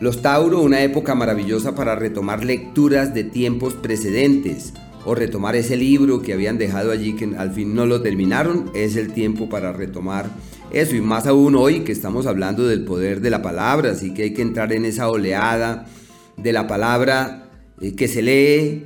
Los 0.02 0.22
Tauro, 0.22 0.62
una 0.62 0.84
época 0.84 1.16
maravillosa 1.16 1.74
para 1.74 1.96
retomar 1.96 2.44
lecturas 2.44 3.14
de 3.14 3.24
tiempos 3.24 3.76
precedentes 3.76 4.74
o 5.06 5.16
retomar 5.16 5.56
ese 5.56 5.78
libro 5.78 6.22
que 6.22 6.34
habían 6.34 6.58
dejado 6.58 6.92
allí 6.92 7.14
que 7.14 7.34
al 7.38 7.52
fin 7.52 7.74
no 7.74 7.86
lo 7.86 8.02
terminaron, 8.02 8.72
es 8.74 8.98
el 8.98 9.14
tiempo 9.14 9.48
para 9.48 9.72
retomar 9.72 10.30
eso. 10.72 10.96
Y 10.96 11.02
más 11.02 11.28
aún 11.28 11.56
hoy 11.56 11.82
que 11.82 11.94
estamos 11.94 12.26
hablando 12.26 12.68
del 12.68 12.84
poder 12.84 13.22
de 13.22 13.30
la 13.30 13.42
palabra, 13.42 13.92
así 13.92 14.14
que 14.14 14.24
hay 14.24 14.34
que 14.34 14.42
entrar 14.42 14.74
en 14.74 14.84
esa 14.84 15.10
oleada 15.10 15.86
de 16.36 16.52
la 16.52 16.68
palabra 16.68 17.50
eh, 17.80 17.96
que 17.96 18.10
se 18.10 18.22
lee, 18.22 18.84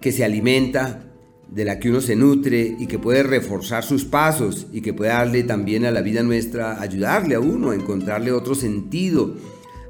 que 0.00 0.10
se 0.10 0.24
alimenta, 0.24 1.04
de 1.48 1.66
la 1.66 1.78
que 1.78 1.90
uno 1.90 2.00
se 2.00 2.16
nutre 2.16 2.76
y 2.78 2.86
que 2.86 2.98
puede 2.98 3.22
reforzar 3.22 3.84
sus 3.84 4.06
pasos 4.06 4.66
y 4.72 4.80
que 4.80 4.94
puede 4.94 5.10
darle 5.10 5.42
también 5.42 5.84
a 5.84 5.90
la 5.90 6.00
vida 6.00 6.22
nuestra, 6.22 6.80
ayudarle 6.80 7.34
a 7.34 7.40
uno 7.40 7.70
a 7.70 7.74
encontrarle 7.74 8.32
otro 8.32 8.54
sentido 8.54 9.34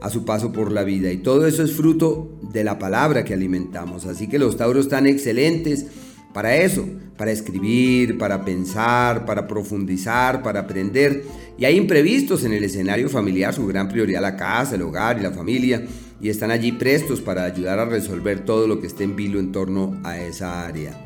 a 0.02 0.10
su 0.10 0.24
paso 0.24 0.52
por 0.52 0.72
la 0.72 0.82
vida. 0.82 1.12
Y 1.12 1.18
todo 1.18 1.46
eso 1.46 1.62
es 1.62 1.72
fruto 1.72 2.38
de 2.52 2.64
la 2.64 2.78
palabra 2.78 3.24
que 3.24 3.34
alimentamos. 3.34 4.04
Así 4.04 4.28
que 4.28 4.38
los 4.38 4.56
tauros 4.56 4.86
están 4.86 5.06
excelentes 5.06 5.86
para 6.34 6.56
eso, 6.56 6.84
para 7.16 7.30
escribir, 7.30 8.18
para 8.18 8.44
pensar, 8.44 9.24
para 9.24 9.46
profundizar, 9.46 10.42
para 10.42 10.60
aprender. 10.60 11.22
Y 11.56 11.66
hay 11.66 11.76
imprevistos 11.76 12.42
en 12.44 12.52
el 12.52 12.64
escenario 12.64 13.08
familiar, 13.08 13.54
su 13.54 13.64
gran 13.66 13.88
prioridad 13.88 14.20
la 14.20 14.36
casa, 14.36 14.74
el 14.74 14.82
hogar 14.82 15.18
y 15.18 15.22
la 15.22 15.30
familia. 15.30 15.86
Y 16.20 16.28
están 16.28 16.50
allí 16.50 16.72
prestos 16.72 17.20
para 17.20 17.44
ayudar 17.44 17.78
a 17.78 17.84
resolver 17.84 18.44
todo 18.44 18.66
lo 18.66 18.80
que 18.80 18.88
esté 18.88 19.04
en 19.04 19.14
vilo 19.14 19.38
en 19.38 19.52
torno 19.52 20.00
a 20.02 20.20
esa 20.20 20.66
área. 20.66 21.00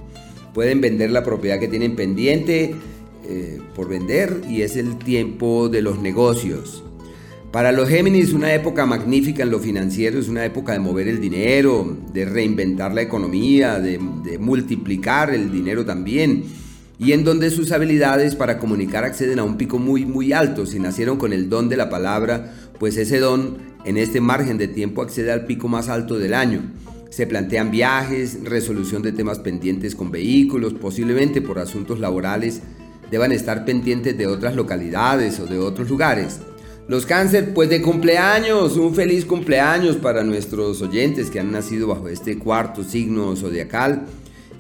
Pueden 0.55 0.81
vender 0.81 1.11
la 1.11 1.23
propiedad 1.23 1.61
que 1.61 1.69
tienen 1.69 1.97
pendiente 1.97 2.75
eh, 3.29 3.61
por 3.75 3.89
vender 3.89 4.41
y 4.49 4.63
es 4.63 4.77
el 4.77 4.97
tiempo 4.97 5.69
de 5.69 5.83
los 5.83 5.99
negocios. 5.99 6.83
Para 7.53 7.73
los 7.73 7.89
Géminis, 7.89 8.33
una 8.33 8.53
época 8.53 8.85
magnífica 8.85 9.43
en 9.43 9.51
lo 9.51 9.61
financiero, 9.61 10.19
es 10.19 10.29
una 10.29 10.45
época 10.45 10.73
de 10.73 10.79
mover 10.79 11.09
el 11.09 11.21
dinero, 11.21 11.97
de 12.13 12.25
reinventar 12.25 12.93
la 12.93 13.03
economía, 13.03 13.79
de, 13.79 13.99
multiplicar 14.39 15.31
el 15.31 15.51
dinero 15.51 15.85
también, 15.87 16.45
y 16.99 17.13
en 17.13 17.25
donde 17.25 17.51
sus 17.51 17.73
habilidades 17.73 18.35
para 18.35 18.59
comunicar 18.59 19.05
acceden 19.05 19.39
a 19.39 19.45
un 19.45 19.57
pico 19.57 19.79
muy, 19.79 20.05
muy 20.05 20.33
alto. 20.33 20.67
Si 20.67 20.79
nacieron 20.79 21.19
con 21.19 21.33
el 21.33 21.49
don 21.49 21.69
de 21.69 21.77
la 21.77 21.89
palabra, 21.89 22.53
pues 22.79 22.97
ese 22.97 23.21
don 23.21 23.59
en 23.85 23.97
este 23.97 24.21
margen 24.21 24.59
de 24.59 24.69
tiempo 24.69 25.01
accede 25.01 25.33
al 25.33 25.47
pico 25.47 25.69
más 25.69 25.89
alto 25.89 26.19
del 26.19 26.35
año. 26.35 26.61
Se 27.11 27.27
plantean 27.27 27.71
viajes, 27.71 28.45
resolución 28.45 29.03
de 29.03 29.13
temas 29.13 29.39
pendientes 29.39 29.95
con 29.95 30.11
vehículos, 30.11 30.75
posiblemente 30.75 31.41
por 31.41 31.59
asuntos 31.59 32.01
laborales 32.01 32.61
deban 33.11 33.33
estar 33.33 33.65
pendientes 33.65 34.19
de 34.19 34.27
otras 34.27 34.57
localidades 34.57 35.39
o 35.41 35.47
de 35.47 35.59
otros 35.59 35.89
lugares. 35.89 36.41
Los 36.89 37.05
cáncer, 37.05 37.53
pues 37.53 37.69
de 37.69 37.83
cumpleaños, 37.83 38.77
un 38.77 38.95
feliz 38.95 39.25
cumpleaños 39.25 39.97
para 39.97 40.23
nuestros 40.23 40.81
oyentes 40.83 41.31
que 41.31 41.41
han 41.41 41.51
nacido 41.51 41.89
bajo 41.89 42.09
este 42.09 42.39
cuarto 42.39 42.85
signo 42.85 43.35
zodiacal. 43.35 44.07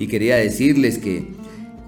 Y 0.01 0.09
quería 0.09 0.35
decirles 0.35 0.99
que 0.99 1.29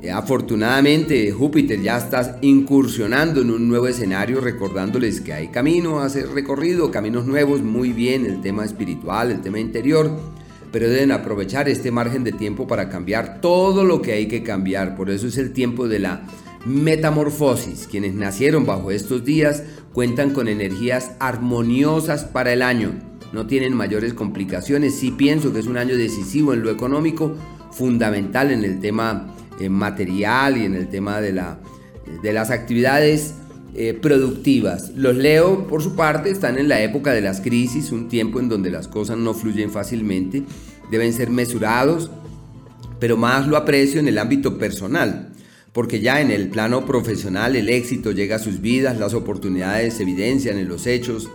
eh, 0.00 0.12
afortunadamente 0.12 1.32
Júpiter 1.32 1.82
ya 1.82 1.98
está 1.98 2.38
incursionando 2.40 3.40
en 3.40 3.50
un 3.50 3.68
nuevo 3.68 3.88
escenario, 3.88 4.40
recordándoles 4.40 5.20
que 5.20 5.32
hay 5.32 5.48
camino 5.48 5.98
a 5.98 6.08
ser 6.08 6.28
recorrido, 6.28 6.92
caminos 6.92 7.26
nuevos, 7.26 7.60
muy 7.62 7.92
bien, 7.92 8.24
el 8.24 8.40
tema 8.40 8.64
espiritual, 8.64 9.32
el 9.32 9.40
tema 9.40 9.58
interior, 9.58 10.08
pero 10.70 10.88
deben 10.88 11.10
aprovechar 11.10 11.68
este 11.68 11.90
margen 11.90 12.22
de 12.22 12.30
tiempo 12.30 12.68
para 12.68 12.88
cambiar 12.88 13.40
todo 13.40 13.82
lo 13.82 14.00
que 14.00 14.12
hay 14.12 14.28
que 14.28 14.44
cambiar. 14.44 14.94
Por 14.94 15.10
eso 15.10 15.26
es 15.26 15.36
el 15.36 15.52
tiempo 15.52 15.88
de 15.88 15.98
la 15.98 16.22
metamorfosis. 16.64 17.86
Quienes 17.90 18.14
nacieron 18.14 18.66
bajo 18.66 18.90
estos 18.90 19.24
días 19.24 19.62
cuentan 19.92 20.30
con 20.30 20.48
energías 20.48 21.12
armoniosas 21.18 22.24
para 22.24 22.52
el 22.52 22.62
año. 22.62 22.92
No 23.32 23.46
tienen 23.46 23.74
mayores 23.74 24.14
complicaciones. 24.14 24.94
Sí 24.94 25.10
pienso 25.10 25.52
que 25.52 25.60
es 25.60 25.66
un 25.66 25.76
año 25.76 25.96
decisivo 25.96 26.54
en 26.54 26.62
lo 26.62 26.70
económico, 26.70 27.34
fundamental 27.70 28.50
en 28.50 28.64
el 28.64 28.80
tema 28.80 29.34
eh, 29.60 29.68
material 29.68 30.56
y 30.56 30.64
en 30.64 30.74
el 30.74 30.88
tema 30.88 31.20
de, 31.20 31.32
la, 31.32 31.58
de 32.22 32.32
las 32.32 32.50
actividades 32.50 33.34
eh, 33.74 33.92
productivas. 33.94 34.90
Los 34.96 35.16
leo, 35.16 35.66
por 35.66 35.82
su 35.82 35.94
parte, 35.94 36.30
están 36.30 36.58
en 36.58 36.68
la 36.68 36.80
época 36.82 37.12
de 37.12 37.20
las 37.20 37.40
crisis, 37.40 37.92
un 37.92 38.08
tiempo 38.08 38.40
en 38.40 38.48
donde 38.48 38.70
las 38.70 38.88
cosas 38.88 39.18
no 39.18 39.34
fluyen 39.34 39.70
fácilmente. 39.70 40.44
Deben 40.90 41.12
ser 41.12 41.28
mesurados, 41.28 42.10
pero 42.98 43.18
más 43.18 43.46
lo 43.46 43.58
aprecio 43.58 44.00
en 44.00 44.08
el 44.08 44.16
ámbito 44.16 44.56
personal 44.56 45.32
porque 45.78 46.00
ya 46.00 46.20
en 46.20 46.32
el 46.32 46.48
plano 46.48 46.84
profesional 46.84 47.54
el 47.54 47.68
éxito 47.68 48.10
llega 48.10 48.34
a 48.34 48.40
sus 48.40 48.60
vidas, 48.60 48.98
las 48.98 49.14
oportunidades 49.14 49.94
se 49.94 50.02
evidencian 50.02 50.58
en 50.58 50.66
los 50.66 50.88
hechos, 50.88 51.30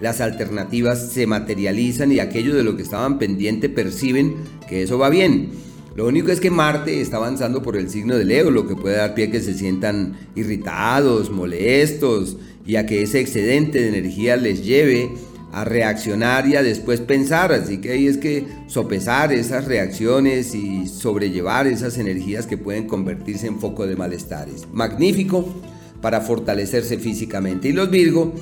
las 0.00 0.20
alternativas 0.20 1.12
se 1.12 1.26
materializan 1.26 2.12
y 2.12 2.18
aquello 2.18 2.54
de 2.54 2.62
lo 2.62 2.76
que 2.76 2.82
estaban 2.82 3.18
pendiente 3.18 3.70
perciben 3.70 4.34
que 4.68 4.82
eso 4.82 4.98
va 4.98 5.08
bien. 5.08 5.48
Lo 5.94 6.06
único 6.06 6.30
es 6.30 6.40
que 6.40 6.50
Marte 6.50 7.00
está 7.00 7.16
avanzando 7.16 7.62
por 7.62 7.74
el 7.74 7.88
signo 7.88 8.18
de 8.18 8.26
Leo, 8.26 8.50
lo 8.50 8.68
que 8.68 8.76
puede 8.76 8.98
dar 8.98 9.14
pie 9.14 9.28
a 9.28 9.30
que 9.30 9.40
se 9.40 9.54
sientan 9.54 10.18
irritados, 10.34 11.30
molestos 11.30 12.36
y 12.66 12.76
a 12.76 12.84
que 12.84 13.00
ese 13.00 13.20
excedente 13.20 13.80
de 13.80 13.88
energía 13.88 14.36
les 14.36 14.62
lleve 14.62 15.08
a 15.56 15.64
reaccionar 15.64 16.46
y 16.46 16.54
a 16.54 16.62
después 16.62 17.00
pensar. 17.00 17.50
Así 17.50 17.78
que 17.78 17.92
ahí 17.92 18.06
es 18.06 18.18
que 18.18 18.46
sopesar 18.66 19.32
esas 19.32 19.64
reacciones 19.64 20.54
y 20.54 20.86
sobrellevar 20.86 21.66
esas 21.66 21.96
energías 21.96 22.46
que 22.46 22.58
pueden 22.58 22.86
convertirse 22.86 23.46
en 23.46 23.58
foco 23.58 23.86
de 23.86 23.96
malestares. 23.96 24.66
Magnífico 24.70 25.48
para 26.02 26.20
fortalecerse 26.20 26.98
físicamente. 26.98 27.68
Y 27.68 27.72
los 27.72 27.90
Virgo 27.90 28.34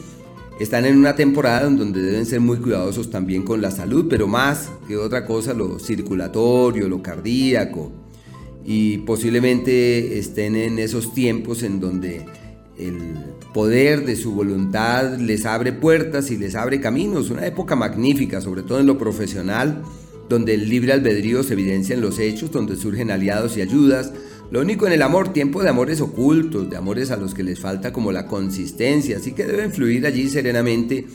están 0.58 0.86
en 0.86 0.98
una 0.98 1.14
temporada 1.14 1.68
en 1.68 1.76
donde 1.76 2.02
deben 2.02 2.26
ser 2.26 2.40
muy 2.40 2.56
cuidadosos 2.56 3.10
también 3.10 3.44
con 3.44 3.62
la 3.62 3.70
salud, 3.70 4.06
pero 4.10 4.26
más 4.26 4.68
que 4.88 4.96
otra 4.96 5.24
cosa 5.24 5.54
lo 5.54 5.78
circulatorio, 5.78 6.88
lo 6.88 7.00
cardíaco. 7.00 7.92
Y 8.64 8.98
posiblemente 8.98 10.18
estén 10.18 10.56
en 10.56 10.80
esos 10.80 11.14
tiempos 11.14 11.62
en 11.62 11.78
donde 11.78 12.26
el 12.76 13.14
poder 13.54 14.04
de 14.04 14.16
su 14.16 14.32
voluntad 14.32 15.16
les 15.16 15.46
abre 15.46 15.72
puertas 15.72 16.30
y 16.30 16.36
les 16.36 16.56
abre 16.56 16.80
caminos. 16.80 17.30
Una 17.30 17.46
época 17.46 17.76
magnífica, 17.76 18.42
sobre 18.42 18.64
todo 18.64 18.80
en 18.80 18.86
lo 18.86 18.98
profesional, 18.98 19.82
donde 20.28 20.54
el 20.54 20.68
libre 20.68 20.92
albedrío 20.92 21.42
se 21.42 21.54
evidencia 21.54 21.94
en 21.94 22.02
los 22.02 22.18
hechos, 22.18 22.50
donde 22.50 22.76
surgen 22.76 23.10
aliados 23.10 23.56
y 23.56 23.62
ayudas. 23.62 24.12
Lo 24.50 24.60
único 24.60 24.86
en 24.86 24.92
el 24.92 25.02
amor, 25.02 25.32
tiempo 25.32 25.62
de 25.62 25.70
amores 25.70 26.00
ocultos, 26.00 26.68
de 26.68 26.76
amores 26.76 27.10
a 27.12 27.16
los 27.16 27.32
que 27.32 27.44
les 27.44 27.60
falta 27.60 27.92
como 27.92 28.12
la 28.12 28.26
consistencia, 28.26 29.16
así 29.16 29.32
que 29.32 29.46
deben 29.46 29.72
fluir 29.72 30.04
allí 30.04 30.28
serenamente 30.28 31.06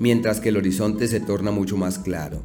mientras 0.00 0.40
que 0.40 0.48
el 0.48 0.56
horizonte 0.56 1.06
se 1.06 1.20
torna 1.20 1.52
mucho 1.52 1.76
más 1.76 2.00
claro. 2.00 2.42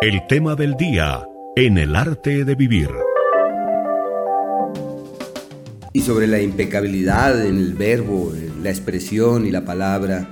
El 0.00 0.26
tema 0.26 0.56
del 0.56 0.74
día 0.76 1.22
en 1.54 1.78
el 1.78 1.94
arte 1.94 2.44
de 2.44 2.54
vivir 2.54 2.88
y 5.96 6.00
sobre 6.00 6.26
la 6.26 6.42
impecabilidad 6.42 7.46
en 7.46 7.56
el 7.56 7.72
verbo, 7.72 8.30
la 8.62 8.68
expresión 8.68 9.46
y 9.46 9.50
la 9.50 9.64
palabra, 9.64 10.28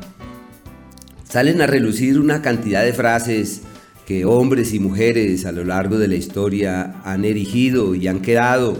salen 1.27 1.62
a 1.62 1.66
relucir 1.66 2.20
una 2.20 2.42
cantidad 2.42 2.85
de 2.85 2.92
frases 2.92 3.62
que 4.05 4.27
hombres 4.27 4.74
y 4.74 4.79
mujeres 4.79 5.46
a 5.46 5.53
lo 5.53 5.64
largo 5.64 5.96
de 5.96 6.07
la 6.07 6.16
historia 6.16 7.00
han 7.03 7.24
erigido 7.24 7.94
y 7.94 8.09
han 8.09 8.20
quedado 8.20 8.77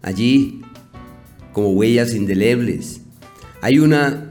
allí 0.00 0.62
como 1.52 1.70
huellas 1.70 2.14
indelebles. 2.14 3.00
Hay 3.60 3.80
una 3.80 4.30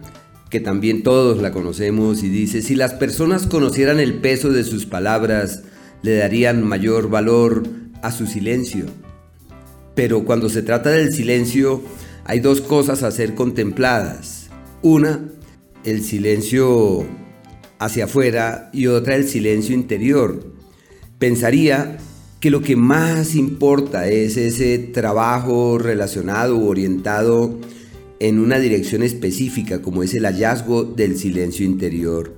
que 0.49 0.61
también 0.61 1.03
todos 1.03 1.41
la 1.41 1.51
conocemos 1.51 2.23
y 2.23 2.29
dice, 2.29 2.61
si 2.61 2.75
las 2.75 2.93
personas 2.93 3.47
conocieran 3.47 3.99
el 3.99 4.13
peso 4.21 4.53
de 4.53 4.63
sus 4.63 4.85
palabras, 4.85 5.63
le 6.03 6.15
darían 6.15 6.63
mayor 6.63 7.09
valor 7.09 7.63
a 8.01 8.13
su 8.13 8.27
silencio. 8.27 8.85
Pero 9.97 10.25
cuando 10.25 10.47
se 10.47 10.61
trata 10.61 10.91
del 10.91 11.11
silencio, 11.11 11.81
hay 12.23 12.39
dos 12.39 12.61
cosas 12.61 13.01
a 13.01 13.09
ser 13.09 13.33
contempladas. 13.33 14.47
Una, 14.83 15.27
el 15.83 16.03
silencio 16.03 17.03
hacia 17.79 18.05
afuera 18.05 18.69
y 18.71 18.85
otra, 18.85 19.15
el 19.15 19.27
silencio 19.27 19.73
interior. 19.73 20.53
Pensaría 21.17 21.97
que 22.39 22.51
lo 22.51 22.61
que 22.61 22.75
más 22.75 23.33
importa 23.33 24.07
es 24.07 24.37
ese 24.37 24.77
trabajo 24.77 25.79
relacionado 25.79 26.59
o 26.59 26.67
orientado 26.67 27.57
en 28.19 28.37
una 28.37 28.59
dirección 28.59 29.01
específica 29.01 29.81
como 29.81 30.03
es 30.03 30.13
el 30.13 30.25
hallazgo 30.25 30.83
del 30.83 31.17
silencio 31.17 31.65
interior. 31.65 32.35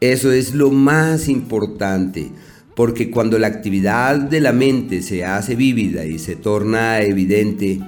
Eso 0.00 0.30
es 0.30 0.54
lo 0.54 0.70
más 0.70 1.28
importante, 1.28 2.30
porque 2.78 3.10
cuando 3.10 3.40
la 3.40 3.48
actividad 3.48 4.20
de 4.20 4.40
la 4.40 4.52
mente 4.52 5.02
se 5.02 5.24
hace 5.24 5.56
vívida 5.56 6.06
y 6.06 6.20
se 6.20 6.36
torna 6.36 7.02
evidente, 7.02 7.80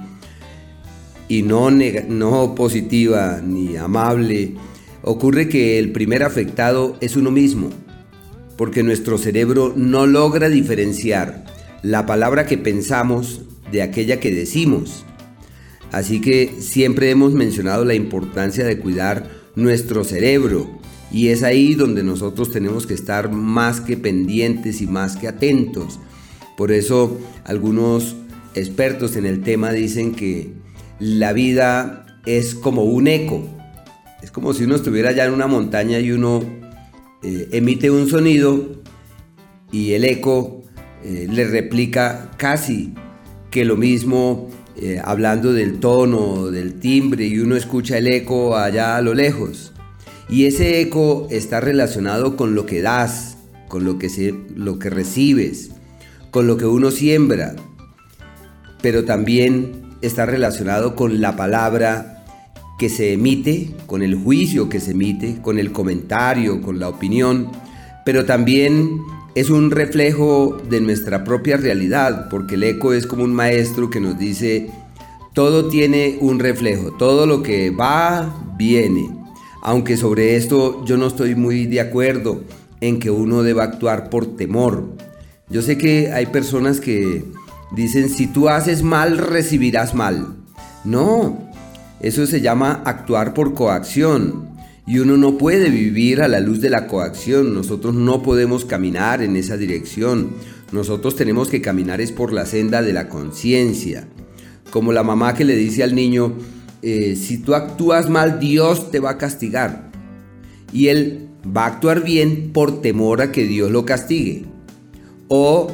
y 1.29 1.43
no, 1.43 1.71
no 1.71 2.55
positiva 2.55 3.39
ni 3.41 3.77
amable, 3.77 4.55
ocurre 5.01 5.47
que 5.47 5.79
el 5.79 5.93
primer 5.93 6.23
afectado 6.23 6.97
es 6.99 7.15
uno 7.15 7.31
mismo, 7.31 7.69
porque 8.57 8.83
nuestro 8.83 9.17
cerebro 9.17 9.71
no 9.77 10.07
logra 10.07 10.49
diferenciar 10.49 11.45
la 11.83 12.05
palabra 12.05 12.45
que 12.45 12.57
pensamos 12.57 13.43
de 13.71 13.83
aquella 13.83 14.19
que 14.19 14.35
decimos. 14.35 15.05
Así 15.93 16.19
que 16.19 16.55
siempre 16.59 17.11
hemos 17.11 17.31
mencionado 17.31 17.85
la 17.85 17.93
importancia 17.93 18.65
de 18.65 18.77
cuidar 18.77 19.29
nuestro 19.55 20.03
cerebro 20.03 20.80
y 21.11 21.29
es 21.29 21.43
ahí 21.43 21.75
donde 21.75 22.03
nosotros 22.03 22.51
tenemos 22.51 22.87
que 22.87 22.93
estar 22.93 23.31
más 23.31 23.81
que 23.81 23.97
pendientes 23.97 24.81
y 24.81 24.87
más 24.87 25.17
que 25.17 25.27
atentos. 25.27 25.99
Por 26.57 26.71
eso 26.71 27.19
algunos 27.43 28.15
expertos 28.53 29.15
en 29.15 29.25
el 29.25 29.41
tema 29.41 29.71
dicen 29.71 30.13
que 30.13 30.53
la 30.99 31.33
vida 31.33 32.05
es 32.25 32.55
como 32.55 32.83
un 32.83 33.07
eco. 33.07 33.43
Es 34.21 34.31
como 34.31 34.53
si 34.53 34.63
uno 34.63 34.75
estuviera 34.75 35.11
ya 35.11 35.25
en 35.25 35.33
una 35.33 35.47
montaña 35.47 35.99
y 35.99 36.11
uno 36.11 36.43
eh, 37.23 37.49
emite 37.51 37.89
un 37.89 38.07
sonido 38.07 38.81
y 39.71 39.93
el 39.93 40.05
eco 40.05 40.63
eh, 41.03 41.27
le 41.29 41.45
replica 41.45 42.31
casi 42.37 42.93
que 43.49 43.65
lo 43.65 43.75
mismo 43.75 44.49
eh, 44.77 45.01
hablando 45.03 45.53
del 45.53 45.79
tono, 45.79 46.51
del 46.51 46.79
timbre 46.79 47.25
y 47.25 47.39
uno 47.39 47.55
escucha 47.55 47.97
el 47.97 48.07
eco 48.07 48.55
allá 48.55 48.97
a 48.97 49.01
lo 49.01 49.13
lejos. 49.13 49.70
Y 50.31 50.45
ese 50.45 50.79
eco 50.79 51.27
está 51.29 51.59
relacionado 51.59 52.37
con 52.37 52.55
lo 52.55 52.65
que 52.65 52.81
das, 52.81 53.37
con 53.67 53.83
lo 53.83 53.99
que, 53.99 54.07
se, 54.07 54.33
lo 54.55 54.79
que 54.79 54.89
recibes, 54.89 55.71
con 56.31 56.47
lo 56.47 56.55
que 56.55 56.65
uno 56.65 56.89
siembra, 56.89 57.53
pero 58.81 59.03
también 59.03 59.73
está 60.01 60.25
relacionado 60.25 60.95
con 60.95 61.19
la 61.19 61.35
palabra 61.35 62.23
que 62.79 62.87
se 62.87 63.11
emite, 63.11 63.75
con 63.85 64.01
el 64.01 64.15
juicio 64.15 64.69
que 64.69 64.79
se 64.79 64.91
emite, 64.91 65.41
con 65.41 65.59
el 65.59 65.73
comentario, 65.73 66.61
con 66.61 66.79
la 66.79 66.87
opinión, 66.87 67.51
pero 68.05 68.25
también 68.25 69.01
es 69.35 69.49
un 69.49 69.69
reflejo 69.69 70.57
de 70.69 70.79
nuestra 70.79 71.25
propia 71.25 71.57
realidad, 71.57 72.29
porque 72.29 72.55
el 72.55 72.63
eco 72.63 72.93
es 72.93 73.05
como 73.05 73.25
un 73.25 73.33
maestro 73.33 73.89
que 73.89 73.99
nos 73.99 74.17
dice, 74.17 74.71
todo 75.33 75.67
tiene 75.67 76.17
un 76.21 76.39
reflejo, 76.39 76.91
todo 76.97 77.25
lo 77.25 77.43
que 77.43 77.69
va, 77.69 78.33
viene. 78.57 79.20
Aunque 79.61 79.97
sobre 79.97 80.35
esto 80.35 80.83
yo 80.85 80.97
no 80.97 81.07
estoy 81.07 81.35
muy 81.35 81.65
de 81.67 81.81
acuerdo 81.81 82.43
en 82.79 82.99
que 82.99 83.11
uno 83.11 83.43
deba 83.43 83.63
actuar 83.63 84.09
por 84.09 84.35
temor. 84.35 84.95
Yo 85.49 85.61
sé 85.61 85.77
que 85.77 86.11
hay 86.11 86.25
personas 86.27 86.79
que 86.79 87.23
Dicen, 87.71 88.09
si 88.09 88.27
tú 88.27 88.49
haces 88.49 88.83
mal, 88.83 89.17
recibirás 89.17 89.95
mal. 89.95 90.35
No, 90.83 91.49
eso 92.01 92.27
se 92.27 92.41
llama 92.41 92.81
actuar 92.85 93.33
por 93.33 93.53
coacción. 93.53 94.49
Y 94.85 94.99
uno 94.99 95.15
no 95.15 95.37
puede 95.37 95.69
vivir 95.69 96.21
a 96.21 96.27
la 96.27 96.41
luz 96.41 96.59
de 96.59 96.69
la 96.69 96.87
coacción. 96.87 97.53
Nosotros 97.53 97.95
no 97.95 98.23
podemos 98.23 98.65
caminar 98.65 99.21
en 99.21 99.37
esa 99.37 99.55
dirección. 99.55 100.31
Nosotros 100.73 101.15
tenemos 101.15 101.47
que 101.47 101.61
caminar 101.61 102.01
es 102.01 102.11
por 102.11 102.33
la 102.33 102.45
senda 102.45 102.81
de 102.81 102.91
la 102.91 103.07
conciencia. 103.07 104.05
Como 104.69 104.91
la 104.91 105.03
mamá 105.03 105.33
que 105.33 105.45
le 105.45 105.55
dice 105.55 105.83
al 105.83 105.95
niño, 105.95 106.33
eh, 106.81 107.15
si 107.15 107.37
tú 107.37 107.55
actúas 107.55 108.09
mal, 108.09 108.39
Dios 108.39 108.91
te 108.91 108.99
va 108.99 109.11
a 109.11 109.17
castigar. 109.17 109.91
Y 110.73 110.87
él 110.87 111.27
va 111.45 111.65
a 111.65 111.67
actuar 111.67 112.03
bien 112.03 112.51
por 112.53 112.81
temor 112.81 113.21
a 113.21 113.31
que 113.31 113.45
Dios 113.45 113.71
lo 113.71 113.85
castigue. 113.85 114.45
O 115.27 115.67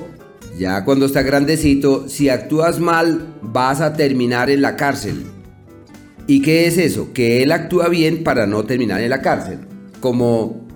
ya 0.57 0.83
cuando 0.85 1.05
está 1.05 1.21
grandecito, 1.21 2.09
si 2.09 2.29
actúas 2.29 2.79
mal, 2.79 3.35
vas 3.41 3.81
a 3.81 3.93
terminar 3.93 4.49
en 4.49 4.61
la 4.61 4.75
cárcel. 4.75 5.23
¿Y 6.25 6.41
qué 6.41 6.67
es 6.67 6.77
eso? 6.77 7.13
Que 7.13 7.43
él 7.43 7.51
actúa 7.51 7.87
bien 7.89 8.23
para 8.23 8.47
no 8.47 8.65
terminar 8.65 9.01
en 9.01 9.09
la 9.09 9.21
cárcel. 9.21 9.59
Como 9.99 10.67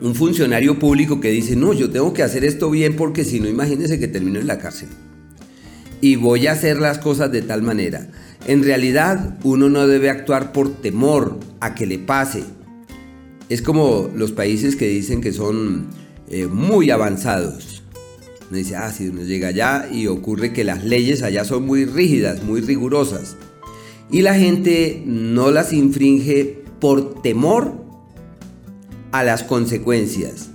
un 0.00 0.14
funcionario 0.14 0.78
público 0.78 1.20
que 1.20 1.30
dice, 1.30 1.54
no, 1.54 1.72
yo 1.72 1.90
tengo 1.90 2.12
que 2.12 2.22
hacer 2.22 2.44
esto 2.44 2.70
bien 2.70 2.96
porque 2.96 3.24
si 3.24 3.40
no, 3.40 3.48
imagínense 3.48 3.98
que 3.98 4.08
termino 4.08 4.40
en 4.40 4.46
la 4.46 4.58
cárcel. 4.58 4.88
Y 6.00 6.16
voy 6.16 6.46
a 6.46 6.52
hacer 6.52 6.78
las 6.78 6.98
cosas 6.98 7.30
de 7.30 7.42
tal 7.42 7.62
manera. 7.62 8.08
En 8.46 8.62
realidad, 8.62 9.38
uno 9.42 9.68
no 9.68 9.86
debe 9.86 10.10
actuar 10.10 10.52
por 10.52 10.70
temor 10.70 11.38
a 11.60 11.74
que 11.74 11.86
le 11.86 11.98
pase. 11.98 12.44
Es 13.48 13.62
como 13.62 14.10
los 14.14 14.32
países 14.32 14.76
que 14.76 14.86
dicen 14.86 15.20
que 15.20 15.32
son 15.32 15.86
eh, 16.28 16.46
muy 16.46 16.90
avanzados 16.90 17.74
uno 18.50 18.58
dice, 18.58 18.76
ah, 18.76 18.92
si 18.92 19.08
uno 19.08 19.22
llega 19.22 19.48
allá 19.48 19.88
y 19.90 20.06
ocurre 20.06 20.52
que 20.52 20.64
las 20.64 20.84
leyes 20.84 21.22
allá 21.22 21.44
son 21.44 21.64
muy 21.66 21.86
rígidas, 21.86 22.42
muy 22.42 22.60
rigurosas. 22.60 23.36
Y 24.10 24.22
la 24.22 24.34
gente 24.34 25.02
no 25.06 25.50
las 25.50 25.72
infringe 25.72 26.62
por 26.78 27.22
temor 27.22 27.72
a 29.12 29.24
las 29.24 29.42
consecuencias. 29.42 30.50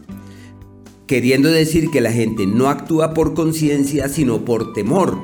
Queriendo 1.07 1.49
decir 1.49 1.89
que 1.89 2.01
la 2.01 2.11
gente 2.11 2.45
no 2.45 2.69
actúa 2.69 3.15
por 3.15 3.33
conciencia, 3.33 4.07
sino 4.07 4.45
por 4.45 4.73
temor. 4.73 5.17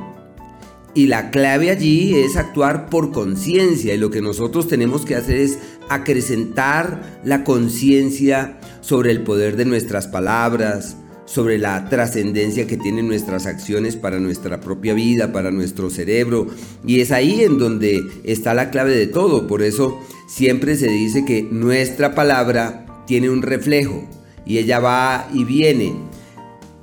Y 0.95 1.07
la 1.07 1.29
clave 1.29 1.69
allí 1.69 2.15
es 2.15 2.37
actuar 2.37 2.89
por 2.89 3.11
conciencia. 3.11 3.93
Y 3.93 3.97
lo 3.97 4.09
que 4.09 4.21
nosotros 4.21 4.69
tenemos 4.69 5.05
que 5.05 5.15
hacer 5.15 5.35
es 5.35 5.59
acrecentar 5.89 7.19
la 7.25 7.43
conciencia 7.43 8.57
sobre 8.79 9.11
el 9.11 9.21
poder 9.21 9.57
de 9.57 9.65
nuestras 9.65 10.07
palabras, 10.07 10.95
sobre 11.25 11.57
la 11.57 11.89
trascendencia 11.89 12.65
que 12.65 12.77
tienen 12.77 13.07
nuestras 13.07 13.45
acciones 13.45 13.97
para 13.97 14.19
nuestra 14.19 14.61
propia 14.61 14.93
vida, 14.93 15.33
para 15.33 15.51
nuestro 15.51 15.89
cerebro. 15.89 16.47
Y 16.87 17.01
es 17.01 17.11
ahí 17.11 17.41
en 17.43 17.57
donde 17.57 18.01
está 18.23 18.53
la 18.53 18.69
clave 18.69 18.95
de 18.95 19.07
todo. 19.07 19.47
Por 19.47 19.63
eso 19.63 19.99
siempre 20.29 20.77
se 20.77 20.87
dice 20.87 21.25
que 21.25 21.43
nuestra 21.43 22.15
palabra 22.15 23.03
tiene 23.05 23.29
un 23.29 23.41
reflejo 23.41 24.07
y 24.45 24.59
ella 24.59 24.79
va 24.79 25.27
y 25.33 25.43
viene. 25.43 25.93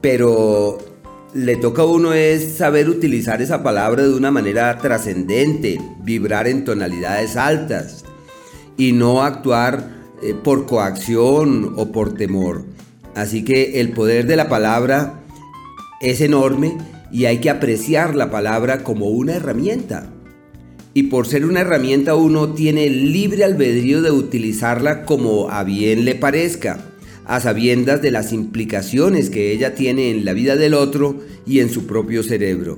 Pero 0.02 0.78
le 1.34 1.56
toca 1.56 1.82
a 1.82 1.86
uno 1.86 2.12
es 2.12 2.56
saber 2.56 2.88
utilizar 2.88 3.40
esa 3.40 3.62
palabra 3.62 4.02
de 4.02 4.14
una 4.14 4.30
manera 4.30 4.76
trascendente, 4.78 5.80
vibrar 6.02 6.46
en 6.46 6.64
tonalidades 6.64 7.36
altas 7.36 8.04
y 8.76 8.92
no 8.92 9.22
actuar 9.22 9.88
eh, 10.22 10.34
por 10.34 10.66
coacción 10.66 11.72
o 11.76 11.90
por 11.90 12.14
temor. 12.14 12.64
Así 13.14 13.44
que 13.44 13.80
el 13.80 13.92
poder 13.92 14.26
de 14.26 14.36
la 14.36 14.48
palabra 14.48 15.20
es 16.00 16.20
enorme 16.20 16.76
y 17.10 17.24
hay 17.24 17.38
que 17.38 17.50
apreciar 17.50 18.14
la 18.14 18.30
palabra 18.30 18.82
como 18.82 19.06
una 19.06 19.34
herramienta. 19.34 20.10
Y 20.94 21.04
por 21.04 21.26
ser 21.26 21.46
una 21.46 21.60
herramienta 21.60 22.14
uno 22.14 22.52
tiene 22.52 22.90
libre 22.90 23.44
albedrío 23.44 24.02
de 24.02 24.10
utilizarla 24.10 25.04
como 25.04 25.48
a 25.48 25.64
bien 25.64 26.04
le 26.04 26.14
parezca, 26.14 26.91
a 27.32 27.40
sabiendas 27.40 28.02
de 28.02 28.10
las 28.10 28.30
implicaciones 28.34 29.30
que 29.30 29.52
ella 29.52 29.74
tiene 29.74 30.10
en 30.10 30.26
la 30.26 30.34
vida 30.34 30.54
del 30.56 30.74
otro 30.74 31.16
y 31.46 31.60
en 31.60 31.70
su 31.70 31.86
propio 31.86 32.22
cerebro. 32.22 32.76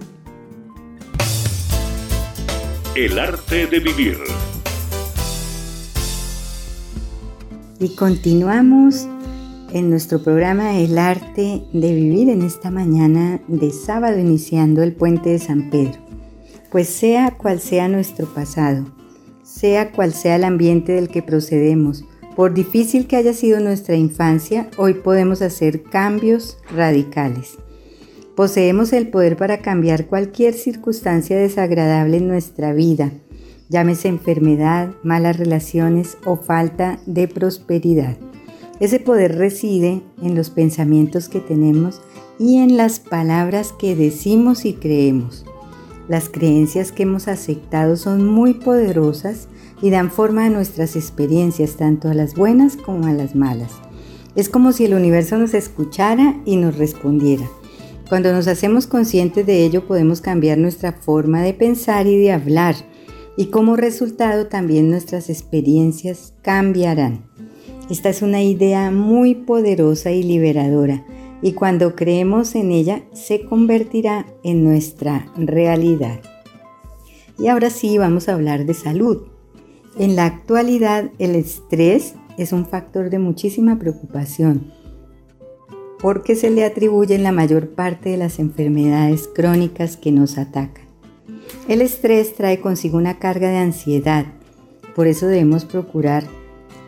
El 2.94 3.18
arte 3.18 3.66
de 3.66 3.80
vivir. 3.80 4.16
Y 7.80 7.96
continuamos 7.96 9.08
en 9.72 9.90
nuestro 9.90 10.22
programa 10.22 10.78
El 10.78 10.98
arte 10.98 11.64
de 11.72 11.92
vivir 11.92 12.28
en 12.28 12.42
esta 12.42 12.70
mañana 12.70 13.40
de 13.48 13.72
sábado 13.72 14.20
iniciando 14.20 14.84
el 14.84 14.94
puente 14.94 15.30
de 15.30 15.40
San 15.40 15.68
Pedro. 15.68 15.98
Pues 16.70 16.88
sea 16.88 17.32
cual 17.32 17.58
sea 17.58 17.88
nuestro 17.88 18.32
pasado, 18.32 18.86
sea 19.42 19.90
cual 19.90 20.14
sea 20.14 20.36
el 20.36 20.44
ambiente 20.44 20.92
del 20.92 21.08
que 21.08 21.22
procedemos, 21.22 22.04
por 22.36 22.54
difícil 22.54 23.06
que 23.06 23.16
haya 23.16 23.32
sido 23.32 23.60
nuestra 23.60 23.96
infancia, 23.96 24.68
hoy 24.76 24.94
podemos 24.94 25.42
hacer 25.42 25.82
cambios 25.82 26.58
radicales. 26.74 27.58
Poseemos 28.34 28.92
el 28.92 29.08
poder 29.08 29.36
para 29.36 29.58
cambiar 29.58 30.06
cualquier 30.06 30.54
circunstancia 30.54 31.36
desagradable 31.36 32.16
en 32.16 32.26
nuestra 32.26 32.72
vida, 32.72 33.12
llámese 33.68 34.08
enfermedad, 34.08 34.90
malas 35.02 35.36
relaciones 35.36 36.18
o 36.24 36.36
falta 36.36 36.98
de 37.06 37.28
prosperidad. 37.28 38.16
Ese 38.80 38.98
poder 38.98 39.36
reside 39.38 40.02
en 40.20 40.34
los 40.34 40.50
pensamientos 40.50 41.28
que 41.28 41.40
tenemos 41.40 42.02
y 42.38 42.58
en 42.58 42.76
las 42.76 42.98
palabras 42.98 43.72
que 43.72 43.94
decimos 43.94 44.64
y 44.64 44.74
creemos. 44.74 45.44
Las 46.08 46.28
creencias 46.28 46.90
que 46.90 47.04
hemos 47.04 47.28
aceptado 47.28 47.96
son 47.96 48.26
muy 48.26 48.54
poderosas 48.54 49.48
y 49.82 49.90
dan 49.90 50.10
forma 50.10 50.46
a 50.46 50.50
nuestras 50.50 50.96
experiencias, 50.96 51.76
tanto 51.76 52.08
a 52.08 52.14
las 52.14 52.34
buenas 52.34 52.76
como 52.76 53.06
a 53.06 53.12
las 53.12 53.34
malas. 53.34 53.72
Es 54.34 54.48
como 54.48 54.72
si 54.72 54.84
el 54.84 54.94
universo 54.94 55.38
nos 55.38 55.54
escuchara 55.54 56.40
y 56.44 56.56
nos 56.56 56.76
respondiera. 56.76 57.48
Cuando 58.08 58.32
nos 58.32 58.48
hacemos 58.48 58.86
conscientes 58.86 59.46
de 59.46 59.64
ello 59.64 59.86
podemos 59.86 60.20
cambiar 60.20 60.58
nuestra 60.58 60.92
forma 60.92 61.42
de 61.42 61.54
pensar 61.54 62.06
y 62.06 62.18
de 62.18 62.32
hablar 62.32 62.74
y 63.36 63.46
como 63.46 63.76
resultado 63.76 64.46
también 64.46 64.90
nuestras 64.90 65.30
experiencias 65.30 66.34
cambiarán. 66.42 67.24
Esta 67.90 68.08
es 68.08 68.22
una 68.22 68.42
idea 68.42 68.90
muy 68.90 69.34
poderosa 69.34 70.10
y 70.10 70.22
liberadora 70.22 71.04
y 71.42 71.52
cuando 71.52 71.94
creemos 71.94 72.54
en 72.54 72.70
ella 72.70 73.02
se 73.12 73.44
convertirá 73.44 74.26
en 74.42 74.64
nuestra 74.64 75.30
realidad. 75.36 76.20
Y 77.38 77.48
ahora 77.48 77.70
sí 77.70 77.98
vamos 77.98 78.28
a 78.28 78.34
hablar 78.34 78.64
de 78.64 78.74
salud. 78.74 79.33
En 79.96 80.16
la 80.16 80.26
actualidad 80.26 81.10
el 81.18 81.36
estrés 81.36 82.14
es 82.36 82.52
un 82.52 82.66
factor 82.66 83.10
de 83.10 83.18
muchísima 83.18 83.78
preocupación 83.78 84.72
porque 86.04 86.36
se 86.36 86.50
le 86.50 86.64
atribuyen 86.64 87.22
la 87.22 87.32
mayor 87.32 87.70
parte 87.70 88.10
de 88.10 88.18
las 88.18 88.38
enfermedades 88.38 89.26
crónicas 89.26 89.96
que 89.96 90.12
nos 90.12 90.36
atacan. 90.36 90.84
El 91.66 91.80
estrés 91.80 92.34
trae 92.34 92.60
consigo 92.60 92.98
una 92.98 93.18
carga 93.18 93.48
de 93.48 93.56
ansiedad, 93.56 94.26
por 94.94 95.06
eso 95.06 95.26
debemos 95.26 95.64
procurar 95.64 96.24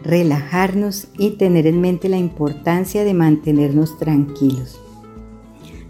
relajarnos 0.04 1.09
y 1.16 1.30
tener 1.30 1.66
en 1.66 1.80
mente 1.80 2.11
la 2.11 2.18
importancia 2.18 3.04
de 3.04 3.14
mantenernos 3.14 3.98
tranquilos. 3.98 4.78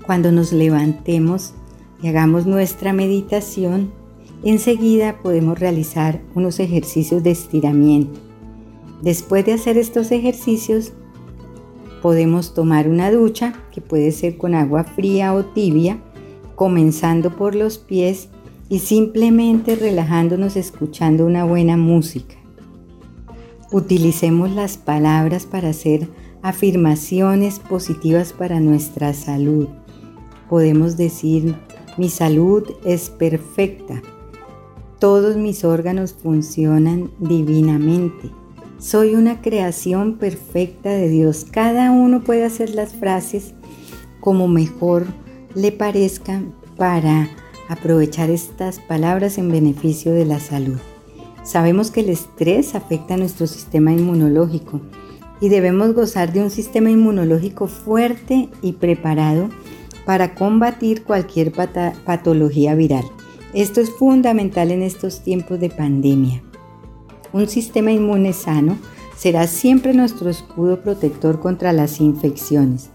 Cuando 0.06 0.30
nos 0.30 0.52
levantemos 0.52 1.52
y 2.00 2.06
hagamos 2.06 2.46
nuestra 2.46 2.92
meditación, 2.92 3.90
enseguida 4.50 5.20
podemos 5.22 5.58
realizar 5.58 6.20
unos 6.34 6.60
ejercicios 6.60 7.22
de 7.22 7.30
estiramiento. 7.32 8.20
Después 9.02 9.44
de 9.44 9.52
hacer 9.52 9.76
estos 9.76 10.10
ejercicios, 10.10 10.92
podemos 12.02 12.54
tomar 12.54 12.88
una 12.88 13.10
ducha 13.10 13.54
que 13.72 13.80
puede 13.80 14.12
ser 14.12 14.36
con 14.36 14.54
agua 14.54 14.84
fría 14.84 15.34
o 15.34 15.44
tibia, 15.44 15.98
comenzando 16.54 17.36
por 17.36 17.54
los 17.54 17.78
pies 17.78 18.28
y 18.68 18.78
simplemente 18.80 19.76
relajándonos 19.76 20.56
escuchando 20.56 21.26
una 21.26 21.44
buena 21.44 21.76
música. 21.76 22.36
Utilicemos 23.72 24.52
las 24.52 24.76
palabras 24.76 25.46
para 25.46 25.70
hacer 25.70 26.08
afirmaciones 26.42 27.58
positivas 27.58 28.32
para 28.32 28.60
nuestra 28.60 29.12
salud. 29.12 29.66
Podemos 30.48 30.96
decir, 30.96 31.56
mi 31.96 32.08
salud 32.08 32.64
es 32.84 33.10
perfecta. 33.10 34.00
Todos 34.98 35.36
mis 35.36 35.62
órganos 35.62 36.14
funcionan 36.14 37.10
divinamente. 37.18 38.30
Soy 38.78 39.14
una 39.14 39.42
creación 39.42 40.14
perfecta 40.16 40.88
de 40.88 41.10
Dios. 41.10 41.44
Cada 41.50 41.90
uno 41.90 42.24
puede 42.24 42.44
hacer 42.44 42.70
las 42.70 42.94
frases 42.94 43.52
como 44.20 44.48
mejor 44.48 45.04
le 45.54 45.70
parezca 45.70 46.42
para 46.78 47.28
aprovechar 47.68 48.30
estas 48.30 48.78
palabras 48.78 49.36
en 49.36 49.50
beneficio 49.50 50.12
de 50.12 50.24
la 50.24 50.40
salud. 50.40 50.78
Sabemos 51.44 51.90
que 51.90 52.00
el 52.00 52.08
estrés 52.08 52.74
afecta 52.74 53.18
nuestro 53.18 53.46
sistema 53.46 53.92
inmunológico 53.92 54.80
y 55.42 55.50
debemos 55.50 55.92
gozar 55.92 56.32
de 56.32 56.40
un 56.40 56.50
sistema 56.50 56.90
inmunológico 56.90 57.66
fuerte 57.66 58.48
y 58.62 58.72
preparado 58.72 59.50
para 60.06 60.34
combatir 60.34 61.04
cualquier 61.04 61.52
patología 61.52 62.74
viral. 62.74 63.04
Esto 63.56 63.80
es 63.80 63.90
fundamental 63.90 64.70
en 64.70 64.82
estos 64.82 65.22
tiempos 65.22 65.58
de 65.58 65.70
pandemia. 65.70 66.42
Un 67.32 67.48
sistema 67.48 67.90
inmune 67.90 68.34
sano 68.34 68.76
será 69.16 69.46
siempre 69.46 69.94
nuestro 69.94 70.28
escudo 70.28 70.82
protector 70.82 71.40
contra 71.40 71.72
las 71.72 71.98
infecciones. 72.02 72.90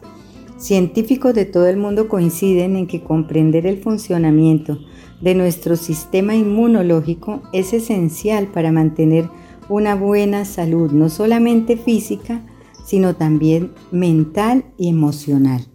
Científicos 0.60 1.34
de 1.34 1.46
todo 1.46 1.66
el 1.66 1.78
mundo 1.78 2.08
coinciden 2.08 2.76
en 2.76 2.86
que 2.86 3.02
comprender 3.02 3.66
el 3.66 3.82
funcionamiento 3.82 4.78
de 5.20 5.34
nuestro 5.34 5.76
sistema 5.76 6.36
inmunológico 6.36 7.42
es 7.54 7.74
esencial 7.74 8.46
para 8.46 8.72
mantener 8.72 9.28
una 9.68 9.96
buena 9.96 10.46
salud, 10.46 10.92
no 10.92 11.10
solamente 11.10 11.76
física, 11.76 12.46
sino 12.86 13.16
también 13.16 13.72
mental 13.92 14.66
y 14.78 14.90
emocional. 14.90 15.66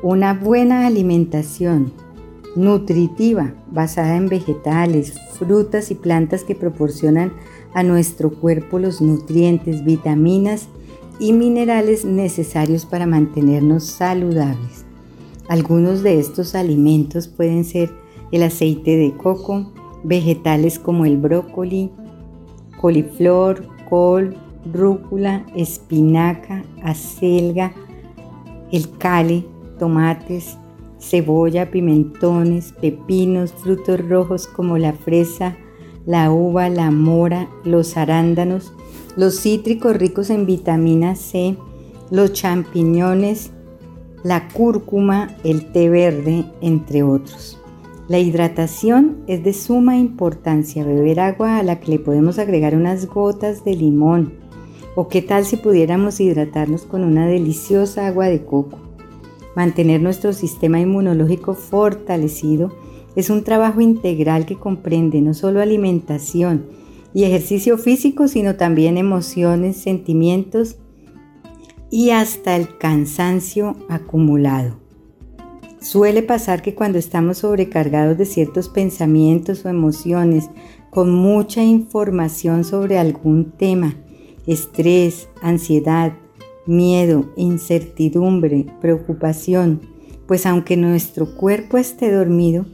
Una 0.00 0.32
buena 0.32 0.86
alimentación 0.86 2.07
nutritiva 2.58 3.54
basada 3.70 4.16
en 4.16 4.28
vegetales, 4.28 5.14
frutas 5.38 5.90
y 5.90 5.94
plantas 5.94 6.42
que 6.42 6.56
proporcionan 6.56 7.32
a 7.72 7.84
nuestro 7.84 8.30
cuerpo 8.30 8.78
los 8.78 9.00
nutrientes, 9.00 9.84
vitaminas 9.84 10.68
y 11.20 11.32
minerales 11.32 12.04
necesarios 12.04 12.84
para 12.84 13.06
mantenernos 13.06 13.84
saludables. 13.84 14.84
Algunos 15.48 16.02
de 16.02 16.18
estos 16.18 16.54
alimentos 16.54 17.28
pueden 17.28 17.64
ser 17.64 17.94
el 18.32 18.42
aceite 18.42 18.96
de 18.96 19.16
coco, 19.16 19.72
vegetales 20.02 20.78
como 20.80 21.04
el 21.04 21.16
brócoli, 21.16 21.90
coliflor, 22.80 23.66
col, 23.88 24.36
rúcula, 24.72 25.46
espinaca, 25.54 26.64
acelga, 26.82 27.72
el 28.72 28.90
cale, 28.98 29.46
tomates, 29.78 30.57
cebolla, 30.98 31.70
pimentones, 31.70 32.72
pepinos, 32.80 33.52
frutos 33.52 34.06
rojos 34.08 34.46
como 34.46 34.78
la 34.78 34.92
fresa, 34.92 35.56
la 36.06 36.30
uva, 36.30 36.68
la 36.68 36.90
mora, 36.90 37.48
los 37.64 37.96
arándanos, 37.96 38.72
los 39.16 39.40
cítricos 39.40 39.96
ricos 39.96 40.30
en 40.30 40.46
vitamina 40.46 41.14
C, 41.14 41.56
los 42.10 42.32
champiñones, 42.32 43.50
la 44.22 44.48
cúrcuma, 44.48 45.36
el 45.44 45.70
té 45.72 45.88
verde, 45.88 46.44
entre 46.60 47.02
otros. 47.02 47.58
La 48.08 48.18
hidratación 48.18 49.18
es 49.26 49.44
de 49.44 49.52
suma 49.52 49.98
importancia. 49.98 50.82
Beber 50.82 51.20
agua 51.20 51.58
a 51.58 51.62
la 51.62 51.78
que 51.78 51.90
le 51.90 51.98
podemos 51.98 52.38
agregar 52.38 52.74
unas 52.74 53.06
gotas 53.06 53.64
de 53.64 53.76
limón. 53.76 54.32
O 54.94 55.08
qué 55.08 55.20
tal 55.20 55.44
si 55.44 55.58
pudiéramos 55.58 56.18
hidratarnos 56.18 56.84
con 56.84 57.04
una 57.04 57.26
deliciosa 57.26 58.06
agua 58.06 58.28
de 58.28 58.44
coco. 58.46 58.87
Mantener 59.56 60.00
nuestro 60.00 60.32
sistema 60.32 60.80
inmunológico 60.80 61.54
fortalecido 61.54 62.72
es 63.16 63.30
un 63.30 63.42
trabajo 63.42 63.80
integral 63.80 64.46
que 64.46 64.56
comprende 64.56 65.20
no 65.20 65.34
solo 65.34 65.60
alimentación 65.60 66.66
y 67.14 67.24
ejercicio 67.24 67.78
físico, 67.78 68.28
sino 68.28 68.56
también 68.56 68.96
emociones, 68.96 69.76
sentimientos 69.76 70.76
y 71.90 72.10
hasta 72.10 72.54
el 72.54 72.76
cansancio 72.78 73.76
acumulado. 73.88 74.76
Suele 75.80 76.22
pasar 76.22 76.60
que 76.60 76.74
cuando 76.74 76.98
estamos 76.98 77.38
sobrecargados 77.38 78.18
de 78.18 78.26
ciertos 78.26 78.68
pensamientos 78.68 79.64
o 79.64 79.68
emociones, 79.68 80.50
con 80.90 81.10
mucha 81.10 81.62
información 81.62 82.64
sobre 82.64 82.98
algún 82.98 83.52
tema, 83.52 83.94
estrés, 84.46 85.28
ansiedad, 85.40 86.14
miedo, 86.68 87.32
incertidumbre, 87.36 88.66
preocupación, 88.80 89.80
pues 90.26 90.44
aunque 90.44 90.76
nuestro 90.76 91.34
cuerpo 91.34 91.78
esté 91.78 92.12
dormido, 92.12 92.66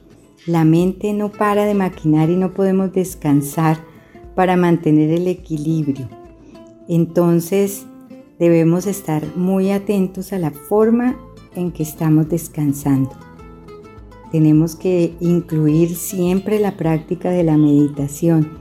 la 0.47 0.64
mente 0.64 1.12
no 1.12 1.30
para 1.30 1.64
de 1.64 1.74
maquinar 1.74 2.28
y 2.28 2.36
no 2.36 2.53
podemos 2.53 2.92
descansar 2.92 3.78
para 4.34 4.57
mantener 4.57 5.11
el 5.11 5.28
equilibrio. 5.28 6.09
Entonces 6.88 7.86
debemos 8.40 8.86
estar 8.88 9.36
muy 9.36 9.70
atentos 9.70 10.32
a 10.32 10.38
la 10.38 10.51
forma 10.51 11.16
en 11.55 11.70
que 11.70 11.84
estamos 11.84 12.28
descansando. 12.28 13.12
Tenemos 14.32 14.74
que 14.74 15.14
incluir 15.20 15.95
siempre 15.95 16.59
la 16.59 16.76
práctica 16.76 17.30
de 17.30 17.45
la 17.45 17.57
meditación. 17.57 18.59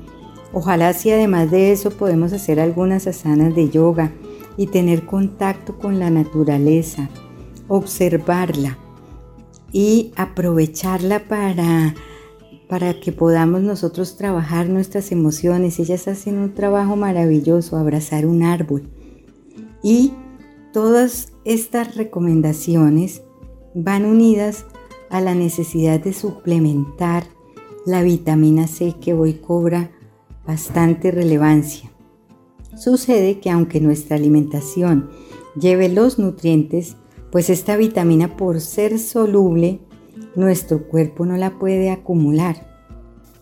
Ojalá 0.54 0.94
si 0.94 1.10
además 1.10 1.50
de 1.50 1.72
eso 1.72 1.90
podemos 1.90 2.34
hacer 2.34 2.60
algunas 2.60 3.08
asanas 3.08 3.56
de 3.56 3.72
yoga 3.72 4.12
y 4.58 4.68
tener 4.68 5.06
contacto 5.06 5.78
con 5.78 6.00
la 6.00 6.10
naturaleza, 6.10 7.10
observarla 7.68 8.78
y 9.72 10.12
aprovecharla 10.16 11.20
para 11.28 11.96
para 12.70 13.00
que 13.00 13.12
podamos 13.12 13.62
nosotros 13.62 14.18
trabajar 14.18 14.68
nuestras 14.68 15.12
emociones. 15.12 15.78
Ellas 15.80 16.08
hacen 16.08 16.40
un 16.40 16.56
trabajo 16.56 16.96
maravilloso, 16.96 17.78
abrazar 17.78 18.26
un 18.26 18.42
árbol. 18.42 18.90
Y 19.84 20.14
Todas 20.74 21.34
estas 21.46 21.96
recomendaciones 21.96 23.22
van 23.76 24.06
unidas 24.06 24.66
a 25.12 25.22
la 25.22 25.36
necesidad 25.36 26.00
de 26.00 26.14
suplementar 26.14 27.26
la 27.86 28.02
vitamina 28.02 28.66
C 28.66 28.96
que 29.00 29.14
hoy 29.14 29.36
cobra 29.36 29.92
bastante 30.48 31.12
relevancia. 31.12 31.93
Sucede 32.76 33.40
que 33.40 33.50
aunque 33.50 33.80
nuestra 33.80 34.16
alimentación 34.16 35.10
lleve 35.60 35.90
los 35.90 36.20
nutrientes, 36.20 36.96
pues 37.32 37.50
esta 37.50 37.78
vitamina 37.78 38.36
por 38.38 38.62
ser 38.62 39.00
soluble, 39.00 39.80
nuestro 40.36 40.88
cuerpo 40.88 41.26
no 41.26 41.38
la 41.38 41.58
puede 41.58 41.90
acumular. 41.90 42.74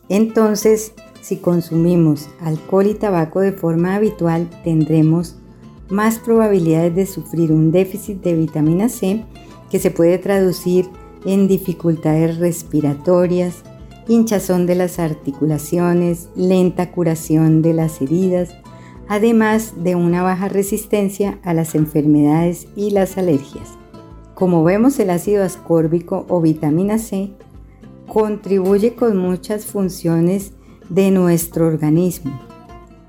Entonces, 0.10 0.94
si 1.22 1.38
consumimos 1.38 2.30
alcohol 2.40 2.88
y 2.88 2.96
tabaco 2.96 3.40
de 3.40 3.52
forma 3.52 3.96
habitual, 3.96 4.50
tendremos 4.64 5.38
más 5.90 6.20
probabilidades 6.20 6.96
de 6.96 7.06
sufrir 7.06 7.52
un 7.52 7.72
déficit 7.72 8.22
de 8.24 8.36
vitamina 8.36 8.90
C 8.90 9.26
que 9.70 9.80
se 9.80 9.92
puede 9.92 10.18
traducir 10.18 10.88
en 11.26 11.48
dificultades 11.48 12.38
respiratorias, 12.38 13.64
hinchazón 14.08 14.66
de 14.66 14.76
las 14.76 15.00
articulaciones, 15.00 16.30
lenta 16.36 16.92
curación 16.92 17.62
de 17.62 17.74
las 17.74 18.02
heridas, 18.02 18.56
además 19.12 19.74
de 19.76 19.96
una 19.96 20.24
baja 20.24 20.48
resistencia 20.48 21.38
a 21.44 21.54
las 21.54 21.76
enfermedades 21.76 22.68
y 22.78 22.92
las 22.92 23.18
alergias. 23.18 23.68
Como 24.36 24.64
vemos, 24.64 24.98
el 25.02 25.10
ácido 25.10 25.44
ascórbico 25.44 26.26
o 26.30 26.40
vitamina 26.40 26.98
C 26.98 27.34
contribuye 28.08 28.96
con 28.96 29.18
muchas 29.18 29.66
funciones 29.66 30.54
de 30.88 31.12
nuestro 31.12 31.68
organismo. 31.68 32.40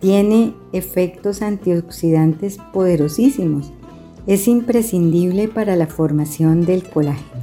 Tiene 0.01 0.55
efectos 0.73 1.41
antioxidantes 1.41 2.59
poderosísimos. 2.73 3.73
Es 4.27 4.49
imprescindible 4.49 5.47
para 5.47 5.77
la 5.77 5.87
formación 5.87 6.67
del 6.67 6.83
colágeno. 6.83 7.43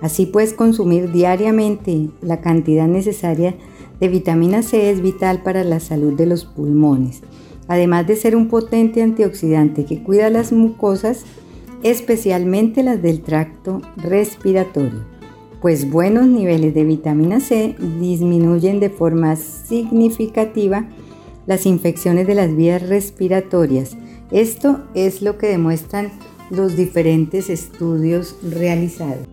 Así 0.00 0.26
pues, 0.26 0.54
consumir 0.54 1.10
diariamente 1.10 2.10
la 2.22 2.40
cantidad 2.40 2.86
necesaria 2.86 3.56
de 3.98 4.06
vitamina 4.06 4.62
C 4.62 4.92
es 4.92 5.02
vital 5.02 5.42
para 5.42 5.64
la 5.64 5.80
salud 5.80 6.12
de 6.12 6.26
los 6.26 6.44
pulmones 6.44 7.22
además 7.70 8.04
de 8.08 8.16
ser 8.16 8.34
un 8.34 8.48
potente 8.48 9.00
antioxidante 9.00 9.84
que 9.84 10.02
cuida 10.02 10.28
las 10.28 10.50
mucosas, 10.50 11.22
especialmente 11.84 12.82
las 12.82 13.00
del 13.00 13.20
tracto 13.20 13.80
respiratorio, 13.96 15.04
pues 15.62 15.88
buenos 15.88 16.26
niveles 16.26 16.74
de 16.74 16.82
vitamina 16.82 17.38
C 17.38 17.76
disminuyen 18.00 18.80
de 18.80 18.90
forma 18.90 19.36
significativa 19.36 20.88
las 21.46 21.64
infecciones 21.64 22.26
de 22.26 22.34
las 22.34 22.56
vías 22.56 22.82
respiratorias. 22.88 23.96
Esto 24.32 24.80
es 24.94 25.22
lo 25.22 25.38
que 25.38 25.46
demuestran 25.46 26.10
los 26.50 26.76
diferentes 26.76 27.48
estudios 27.50 28.34
realizados. 28.42 29.28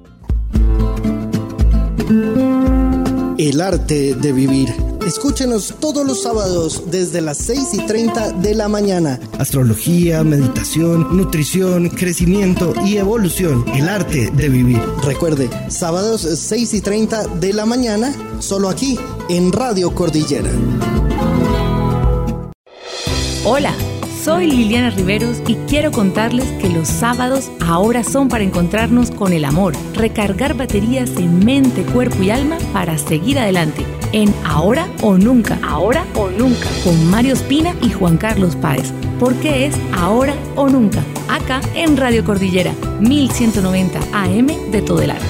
El 3.39 3.61
arte 3.61 4.13
de 4.13 4.31
vivir 4.31 4.69
Escúchenos 5.07 5.73
todos 5.79 6.05
los 6.05 6.21
sábados 6.23 6.83
desde 6.91 7.21
las 7.21 7.37
6 7.37 7.75
y 7.75 7.85
30 7.85 8.33
de 8.33 8.53
la 8.53 8.67
mañana. 8.67 9.21
Astrología, 9.39 10.21
meditación, 10.25 11.15
nutrición, 11.15 11.87
crecimiento 11.87 12.73
y 12.85 12.97
evolución. 12.97 13.63
El 13.73 13.87
arte 13.87 14.29
de 14.31 14.49
vivir. 14.49 14.81
Recuerde, 15.05 15.49
sábados 15.69 16.23
6 16.23 16.73
y 16.73 16.81
30 16.81 17.25
de 17.25 17.53
la 17.53 17.65
mañana, 17.65 18.13
solo 18.39 18.67
aquí 18.67 18.99
en 19.29 19.53
Radio 19.53 19.95
Cordillera. 19.95 20.51
Hola. 23.45 23.86
Soy 24.27 24.45
Liliana 24.47 24.89
Riveros 24.89 25.37
y 25.47 25.55
quiero 25.69 25.89
contarles 25.89 26.51
que 26.59 26.67
los 26.67 26.89
sábados 26.89 27.49
ahora 27.61 28.03
son 28.03 28.27
para 28.27 28.43
encontrarnos 28.43 29.09
con 29.09 29.31
el 29.31 29.45
amor, 29.45 29.73
recargar 29.93 30.53
baterías 30.53 31.11
en 31.11 31.45
mente, 31.45 31.83
cuerpo 31.83 32.21
y 32.21 32.29
alma 32.29 32.57
para 32.73 32.97
seguir 32.97 33.39
adelante. 33.39 33.85
En 34.11 34.35
Ahora 34.43 34.85
o 35.01 35.17
Nunca, 35.17 35.57
Ahora 35.63 36.05
o 36.13 36.29
Nunca, 36.29 36.67
con 36.83 37.09
Mario 37.09 37.35
Espina 37.35 37.73
y 37.81 37.89
Juan 37.89 38.17
Carlos 38.17 38.57
Páez, 38.57 38.91
porque 39.17 39.65
es 39.65 39.75
Ahora 39.93 40.35
o 40.57 40.67
Nunca, 40.67 41.01
acá 41.29 41.61
en 41.73 41.95
Radio 41.95 42.25
Cordillera, 42.25 42.73
1190 42.99 43.97
AM 44.11 44.47
de 44.71 44.81
todo 44.81 45.03
el 45.03 45.11
año. 45.11 45.25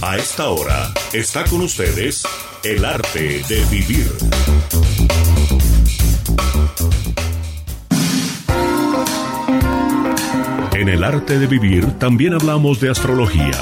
A 0.00 0.16
esta 0.16 0.48
hora 0.48 0.90
está 1.12 1.44
con 1.44 1.60
ustedes 1.60 2.22
el 2.64 2.82
arte 2.86 3.42
de 3.46 3.64
vivir. 3.66 4.10
En 10.82 10.88
el 10.88 11.04
arte 11.04 11.38
de 11.38 11.46
vivir 11.46 11.86
también 12.00 12.34
hablamos 12.34 12.80
de 12.80 12.90
astrología 12.90 13.52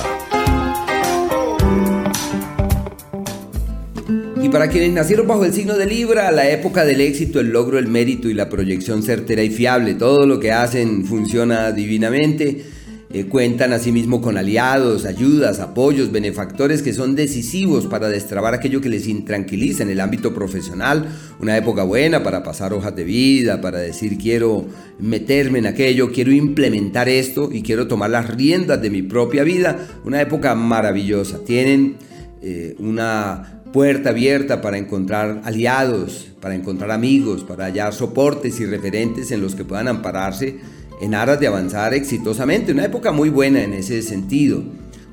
para 4.50 4.68
quienes 4.68 4.92
nacieron 4.92 5.28
bajo 5.28 5.44
el 5.44 5.52
signo 5.52 5.76
de 5.76 5.86
Libra, 5.86 6.30
la 6.32 6.50
época 6.50 6.84
del 6.84 7.00
éxito, 7.00 7.40
el 7.40 7.50
logro, 7.50 7.78
el 7.78 7.86
mérito 7.86 8.28
y 8.28 8.34
la 8.34 8.48
proyección 8.48 9.02
certera 9.02 9.42
y 9.42 9.50
fiable, 9.50 9.94
todo 9.94 10.26
lo 10.26 10.40
que 10.40 10.52
hacen 10.52 11.04
funciona 11.04 11.72
divinamente. 11.72 12.64
Eh, 13.12 13.26
cuentan 13.26 13.72
asimismo 13.72 14.22
con 14.22 14.38
aliados, 14.38 15.04
ayudas, 15.04 15.58
apoyos, 15.58 16.12
benefactores 16.12 16.80
que 16.80 16.92
son 16.92 17.16
decisivos 17.16 17.88
para 17.88 18.08
destrabar 18.08 18.54
aquello 18.54 18.80
que 18.80 18.88
les 18.88 19.08
intranquiliza 19.08 19.82
en 19.82 19.90
el 19.90 19.98
ámbito 19.98 20.32
profesional. 20.32 21.08
Una 21.40 21.56
época 21.56 21.82
buena 21.82 22.22
para 22.22 22.44
pasar 22.44 22.72
hojas 22.72 22.94
de 22.94 23.02
vida, 23.02 23.60
para 23.60 23.78
decir 23.78 24.16
quiero 24.16 24.64
meterme 25.00 25.58
en 25.58 25.66
aquello, 25.66 26.12
quiero 26.12 26.30
implementar 26.30 27.08
esto 27.08 27.48
y 27.52 27.62
quiero 27.62 27.88
tomar 27.88 28.10
las 28.10 28.30
riendas 28.30 28.80
de 28.80 28.90
mi 28.90 29.02
propia 29.02 29.42
vida. 29.42 29.88
Una 30.04 30.20
época 30.20 30.54
maravillosa. 30.54 31.40
Tienen 31.44 31.96
eh, 32.42 32.76
una 32.78 33.60
puerta 33.72 34.10
abierta 34.10 34.60
para 34.60 34.78
encontrar 34.78 35.40
aliados, 35.44 36.28
para 36.40 36.54
encontrar 36.54 36.92
amigos, 36.92 37.42
para 37.42 37.64
hallar 37.64 37.92
soportes 37.92 38.60
y 38.60 38.66
referentes 38.66 39.32
en 39.32 39.40
los 39.40 39.56
que 39.56 39.64
puedan 39.64 39.88
ampararse 39.88 40.60
en 41.00 41.14
aras 41.14 41.40
de 41.40 41.46
avanzar 41.46 41.94
exitosamente. 41.94 42.72
Una 42.72 42.84
época 42.84 43.12
muy 43.12 43.28
buena 43.28 43.62
en 43.62 43.72
ese 43.72 44.02
sentido. 44.02 44.62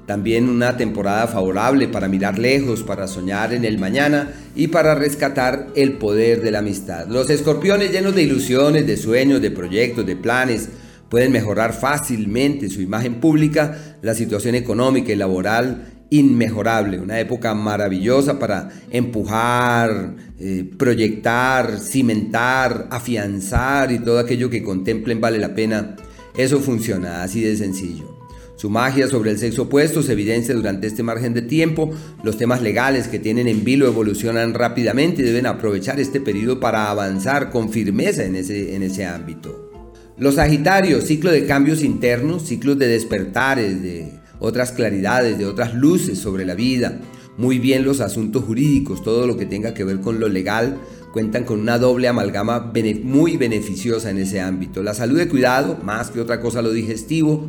También 0.05 0.47
una 0.47 0.77
temporada 0.77 1.27
favorable 1.27 1.87
para 1.87 2.07
mirar 2.07 2.39
lejos, 2.39 2.83
para 2.83 3.07
soñar 3.07 3.53
en 3.53 3.65
el 3.65 3.77
mañana 3.77 4.31
y 4.55 4.67
para 4.67 4.95
rescatar 4.95 5.67
el 5.75 5.93
poder 5.93 6.41
de 6.41 6.51
la 6.51 6.59
amistad. 6.59 7.07
Los 7.07 7.29
escorpiones 7.29 7.91
llenos 7.91 8.15
de 8.15 8.23
ilusiones, 8.23 8.87
de 8.87 8.95
sueños, 8.95 9.41
de 9.41 9.51
proyectos, 9.51 10.05
de 10.05 10.15
planes, 10.15 10.69
pueden 11.09 11.31
mejorar 11.31 11.73
fácilmente 11.73 12.69
su 12.69 12.81
imagen 12.81 13.15
pública, 13.15 13.97
la 14.01 14.13
situación 14.13 14.55
económica 14.55 15.11
y 15.11 15.15
laboral 15.15 15.96
inmejorable, 16.09 16.99
una 16.99 17.19
época 17.19 17.53
maravillosa 17.53 18.39
para 18.39 18.69
empujar, 18.91 20.15
eh, 20.39 20.69
proyectar, 20.77 21.79
cimentar, 21.79 22.87
afianzar 22.89 23.91
y 23.91 23.99
todo 23.99 24.19
aquello 24.19 24.49
que 24.49 24.63
contemplen 24.63 25.19
vale 25.19 25.39
la 25.39 25.53
pena. 25.53 25.95
Eso 26.37 26.59
funciona 26.59 27.23
así 27.23 27.41
de 27.41 27.55
sencillo. 27.55 28.17
Su 28.57 28.71
magia 28.71 29.07
sobre 29.07 29.29
el 29.29 29.37
sexo 29.37 29.63
opuesto 29.63 30.01
se 30.01 30.13
evidencia 30.13 30.55
durante 30.55 30.87
este 30.87 31.03
margen 31.03 31.35
de 31.35 31.43
tiempo. 31.43 31.91
Los 32.23 32.37
temas 32.37 32.61
legales 32.63 33.07
que 33.07 33.19
tienen 33.19 33.47
en 33.47 33.63
vilo 33.63 33.85
evolucionan 33.85 34.55
rápidamente 34.55 35.21
y 35.21 35.25
deben 35.25 35.45
aprovechar 35.45 35.99
este 35.99 36.19
periodo 36.19 36.59
para 36.59 36.89
avanzar 36.89 37.51
con 37.51 37.69
firmeza 37.69 38.25
en 38.25 38.35
ese, 38.35 38.75
en 38.75 38.81
ese 38.81 39.05
ámbito. 39.05 39.71
Los 40.17 40.35
Sagitarios, 40.35 41.03
ciclo 41.03 41.31
de 41.31 41.45
cambios 41.45 41.83
internos, 41.83 42.47
ciclos 42.47 42.79
de 42.79 42.87
despertares, 42.87 43.83
de 43.83 44.11
otras 44.39 44.71
claridades, 44.71 45.37
de 45.37 45.45
otras 45.45 45.73
luces 45.73 46.19
sobre 46.19 46.45
la 46.45 46.55
vida. 46.55 46.99
Muy 47.37 47.59
bien 47.59 47.85
los 47.85 48.01
asuntos 48.01 48.43
jurídicos, 48.43 49.03
todo 49.03 49.27
lo 49.27 49.37
que 49.37 49.45
tenga 49.45 49.73
que 49.73 49.83
ver 49.83 50.01
con 50.01 50.19
lo 50.19 50.27
legal, 50.27 50.79
cuentan 51.13 51.43
con 51.43 51.59
una 51.59 51.77
doble 51.77 52.07
amalgama 52.07 52.71
muy 53.03 53.37
beneficiosa 53.37 54.09
en 54.09 54.19
ese 54.19 54.41
ámbito. 54.41 54.83
La 54.83 54.93
salud 54.93 55.17
de 55.17 55.27
cuidado, 55.27 55.77
más 55.83 56.09
que 56.09 56.19
otra 56.19 56.39
cosa 56.39 56.61
lo 56.61 56.71
digestivo. 56.71 57.47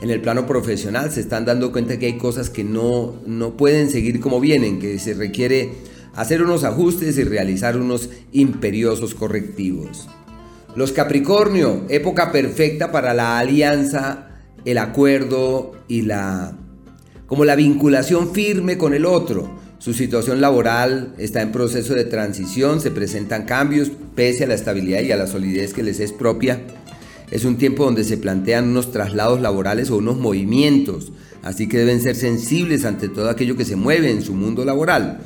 En 0.00 0.10
el 0.10 0.20
plano 0.20 0.46
profesional 0.46 1.10
se 1.10 1.20
están 1.20 1.44
dando 1.44 1.72
cuenta 1.72 1.98
que 1.98 2.06
hay 2.06 2.18
cosas 2.18 2.50
que 2.50 2.64
no, 2.64 3.14
no 3.26 3.56
pueden 3.56 3.90
seguir 3.90 4.20
como 4.20 4.40
vienen, 4.40 4.78
que 4.78 4.98
se 4.98 5.14
requiere 5.14 5.72
hacer 6.14 6.42
unos 6.42 6.64
ajustes 6.64 7.16
y 7.18 7.24
realizar 7.24 7.76
unos 7.76 8.10
imperiosos 8.32 9.14
correctivos. 9.14 10.08
Los 10.74 10.92
Capricornio, 10.92 11.84
época 11.88 12.30
perfecta 12.32 12.92
para 12.92 13.14
la 13.14 13.38
alianza 13.38 14.35
el 14.66 14.78
acuerdo 14.78 15.72
y 15.88 16.02
la 16.02 16.52
como 17.26 17.44
la 17.44 17.56
vinculación 17.56 18.32
firme 18.32 18.78
con 18.78 18.94
el 18.94 19.04
otro. 19.04 19.50
Su 19.78 19.92
situación 19.94 20.40
laboral 20.40 21.14
está 21.18 21.42
en 21.42 21.52
proceso 21.52 21.94
de 21.94 22.04
transición, 22.04 22.80
se 22.80 22.90
presentan 22.90 23.44
cambios 23.44 23.90
pese 24.14 24.44
a 24.44 24.46
la 24.46 24.54
estabilidad 24.54 25.02
y 25.02 25.12
a 25.12 25.16
la 25.16 25.26
solidez 25.26 25.72
que 25.72 25.82
les 25.82 26.00
es 26.00 26.12
propia. 26.12 26.60
Es 27.30 27.44
un 27.44 27.56
tiempo 27.56 27.84
donde 27.84 28.04
se 28.04 28.16
plantean 28.16 28.68
unos 28.68 28.92
traslados 28.92 29.40
laborales 29.40 29.90
o 29.90 29.96
unos 29.96 30.16
movimientos, 30.16 31.12
así 31.42 31.68
que 31.68 31.78
deben 31.78 32.00
ser 32.00 32.14
sensibles 32.14 32.84
ante 32.84 33.08
todo 33.08 33.28
aquello 33.28 33.56
que 33.56 33.64
se 33.64 33.76
mueve 33.76 34.10
en 34.10 34.22
su 34.22 34.34
mundo 34.34 34.64
laboral. 34.64 35.18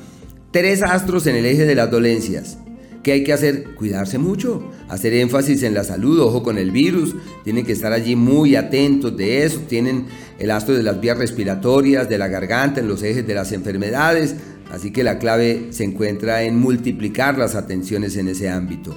Tres 0.50 0.82
astros 0.82 1.26
en 1.26 1.36
el 1.36 1.46
eje 1.46 1.64
de 1.64 1.74
las 1.74 1.90
dolencias. 1.90 2.58
¿Qué 3.02 3.12
hay 3.12 3.24
que 3.24 3.32
hacer? 3.32 3.74
Cuidarse 3.76 4.18
mucho, 4.18 4.62
hacer 4.90 5.14
énfasis 5.14 5.62
en 5.62 5.72
la 5.72 5.84
salud, 5.84 6.20
ojo 6.20 6.42
con 6.42 6.58
el 6.58 6.72
virus, 6.72 7.14
tienen 7.44 7.64
que 7.64 7.72
estar 7.72 7.92
allí 7.92 8.16
muy 8.16 8.56
atentos 8.56 9.16
de 9.16 9.44
eso, 9.44 9.60
tienen 9.68 10.06
el 10.38 10.50
astro 10.50 10.74
de 10.74 10.82
las 10.82 11.00
vías 11.00 11.16
respiratorias, 11.16 12.08
de 12.08 12.18
la 12.18 12.26
garganta, 12.26 12.80
en 12.80 12.88
los 12.88 13.02
ejes 13.02 13.26
de 13.26 13.34
las 13.34 13.52
enfermedades, 13.52 14.34
así 14.72 14.90
que 14.90 15.04
la 15.04 15.18
clave 15.18 15.68
se 15.70 15.84
encuentra 15.84 16.42
en 16.42 16.58
multiplicar 16.58 17.38
las 17.38 17.54
atenciones 17.54 18.16
en 18.16 18.28
ese 18.28 18.50
ámbito. 18.50 18.96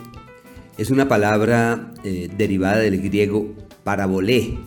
es 0.77 0.91
una 0.91 1.07
palabra 1.07 1.91
eh, 2.03 2.29
derivada 2.37 2.77
del 2.77 3.01
griego 3.01 3.55
parabolé, 3.83 4.41
eh, 4.41 4.57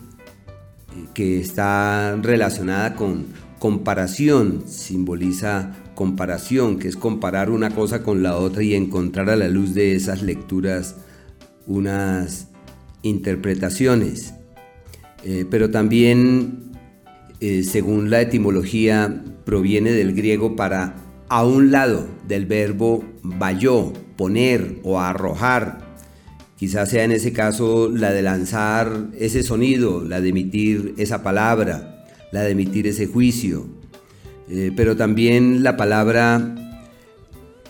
que 1.14 1.38
está 1.38 2.16
relacionada 2.20 2.96
con 2.96 3.26
comparación, 3.60 4.64
simboliza 4.66 5.76
comparación, 5.94 6.80
que 6.80 6.88
es 6.88 6.96
comparar 6.96 7.48
una 7.48 7.70
cosa 7.70 8.02
con 8.02 8.24
la 8.24 8.36
otra 8.36 8.64
y 8.64 8.74
encontrar 8.74 9.30
a 9.30 9.36
la 9.36 9.46
luz 9.46 9.72
de 9.72 9.94
esas 9.94 10.20
lecturas 10.20 10.96
unas 11.68 12.48
interpretaciones. 13.02 14.34
Eh, 15.22 15.46
pero 15.48 15.70
también 15.70 16.63
eh, 17.46 17.62
según 17.62 18.08
la 18.08 18.22
etimología, 18.22 19.22
proviene 19.44 19.92
del 19.92 20.14
griego 20.14 20.56
para 20.56 20.96
a 21.28 21.44
un 21.44 21.70
lado 21.70 22.08
del 22.26 22.46
verbo 22.46 23.04
bayó, 23.22 23.92
poner 24.16 24.80
o 24.82 24.98
arrojar. 24.98 25.94
Quizás 26.56 26.88
sea 26.88 27.04
en 27.04 27.12
ese 27.12 27.34
caso 27.34 27.90
la 27.90 28.12
de 28.12 28.22
lanzar 28.22 29.08
ese 29.18 29.42
sonido, 29.42 30.02
la 30.02 30.22
de 30.22 30.30
emitir 30.30 30.94
esa 30.96 31.22
palabra, 31.22 32.06
la 32.32 32.40
de 32.44 32.52
emitir 32.52 32.86
ese 32.86 33.06
juicio. 33.06 33.66
Eh, 34.48 34.72
pero 34.74 34.96
también 34.96 35.62
la 35.62 35.76
palabra 35.76 36.54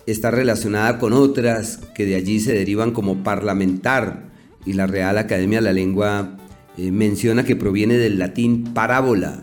está 0.06 0.30
relacionada 0.30 1.00
con 1.00 1.12
otras 1.12 1.80
que 1.96 2.06
de 2.06 2.14
allí 2.14 2.38
se 2.38 2.52
derivan 2.52 2.92
como 2.92 3.24
parlamentar 3.24 4.30
y 4.64 4.74
la 4.74 4.86
Real 4.86 5.18
Academia 5.18 5.58
de 5.58 5.64
la 5.64 5.72
Lengua 5.72 6.36
eh, 6.76 6.92
menciona 6.92 7.44
que 7.44 7.56
proviene 7.56 7.94
del 7.94 8.20
latín 8.20 8.72
parábola, 8.72 9.42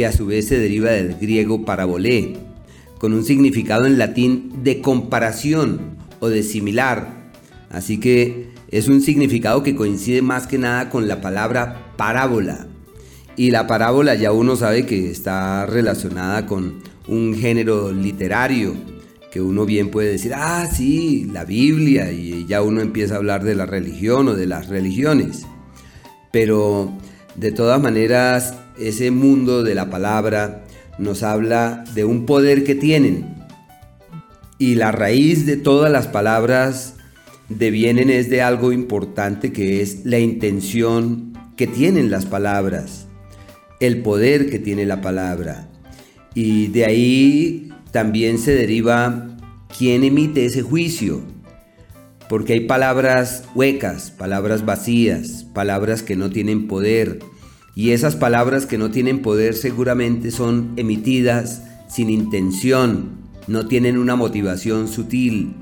que 0.00 0.06
a 0.06 0.12
su 0.12 0.24
vez 0.24 0.48
se 0.48 0.58
deriva 0.58 0.92
del 0.92 1.16
griego 1.16 1.66
parabolé, 1.66 2.38
con 2.96 3.12
un 3.12 3.22
significado 3.22 3.84
en 3.84 3.98
latín 3.98 4.62
de 4.64 4.80
comparación 4.80 5.98
o 6.20 6.30
de 6.30 6.42
similar. 6.42 7.30
Así 7.68 8.00
que 8.00 8.48
es 8.70 8.88
un 8.88 9.02
significado 9.02 9.62
que 9.62 9.76
coincide 9.76 10.22
más 10.22 10.46
que 10.46 10.56
nada 10.56 10.88
con 10.88 11.06
la 11.06 11.20
palabra 11.20 11.92
parábola. 11.98 12.66
Y 13.36 13.50
la 13.50 13.66
parábola 13.66 14.14
ya 14.14 14.32
uno 14.32 14.56
sabe 14.56 14.86
que 14.86 15.10
está 15.10 15.66
relacionada 15.66 16.46
con 16.46 16.82
un 17.06 17.34
género 17.34 17.92
literario, 17.92 18.72
que 19.30 19.42
uno 19.42 19.66
bien 19.66 19.90
puede 19.90 20.12
decir, 20.12 20.32
ah, 20.34 20.66
sí, 20.72 21.28
la 21.30 21.44
Biblia, 21.44 22.10
y 22.10 22.46
ya 22.46 22.62
uno 22.62 22.80
empieza 22.80 23.16
a 23.16 23.18
hablar 23.18 23.44
de 23.44 23.54
la 23.54 23.66
religión 23.66 24.28
o 24.28 24.34
de 24.34 24.46
las 24.46 24.68
religiones. 24.68 25.42
Pero 26.32 26.90
de 27.36 27.52
todas 27.52 27.82
maneras, 27.82 28.54
ese 28.80 29.10
mundo 29.10 29.62
de 29.62 29.74
la 29.74 29.90
palabra 29.90 30.64
nos 30.98 31.22
habla 31.22 31.84
de 31.94 32.04
un 32.04 32.26
poder 32.26 32.64
que 32.64 32.74
tienen. 32.74 33.34
Y 34.58 34.74
la 34.74 34.92
raíz 34.92 35.46
de 35.46 35.56
todas 35.56 35.90
las 35.90 36.06
palabras 36.06 36.94
devienen 37.48 38.10
es 38.10 38.30
de 38.30 38.42
algo 38.42 38.72
importante 38.72 39.52
que 39.52 39.80
es 39.80 40.04
la 40.04 40.18
intención 40.18 41.32
que 41.56 41.66
tienen 41.66 42.10
las 42.10 42.26
palabras, 42.26 43.06
el 43.80 44.02
poder 44.02 44.50
que 44.50 44.58
tiene 44.58 44.86
la 44.86 45.00
palabra. 45.00 45.68
Y 46.34 46.68
de 46.68 46.84
ahí 46.84 47.70
también 47.90 48.38
se 48.38 48.54
deriva 48.54 49.36
quién 49.76 50.04
emite 50.04 50.44
ese 50.44 50.62
juicio. 50.62 51.22
Porque 52.28 52.52
hay 52.52 52.60
palabras 52.60 53.44
huecas, 53.54 54.12
palabras 54.12 54.64
vacías, 54.64 55.44
palabras 55.52 56.02
que 56.02 56.14
no 56.14 56.30
tienen 56.30 56.68
poder, 56.68 57.18
y 57.74 57.92
esas 57.92 58.16
palabras 58.16 58.66
que 58.66 58.78
no 58.78 58.90
tienen 58.90 59.22
poder 59.22 59.54
seguramente 59.54 60.30
son 60.30 60.72
emitidas 60.76 61.62
sin 61.88 62.10
intención, 62.10 63.10
no 63.46 63.66
tienen 63.66 63.98
una 63.98 64.16
motivación 64.16 64.88
sutil, 64.88 65.54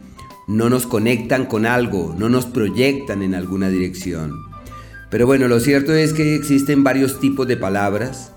no 0.46 0.70
nos 0.70 0.86
conectan 0.86 1.46
con 1.46 1.66
algo, 1.66 2.14
no 2.18 2.28
nos 2.28 2.46
proyectan 2.46 3.22
en 3.22 3.34
alguna 3.34 3.68
dirección. 3.68 4.32
Pero 5.10 5.26
bueno, 5.26 5.48
lo 5.48 5.60
cierto 5.60 5.94
es 5.94 6.12
que 6.12 6.34
existen 6.34 6.84
varios 6.84 7.20
tipos 7.20 7.46
de 7.46 7.56
palabras. 7.56 8.32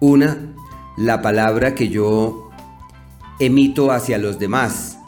Una, 0.00 0.54
la 0.96 1.22
palabra 1.22 1.74
que 1.74 1.88
yo 1.88 2.50
emito 3.40 3.90
hacia 3.90 4.18
los 4.18 4.38
demás 4.38 4.98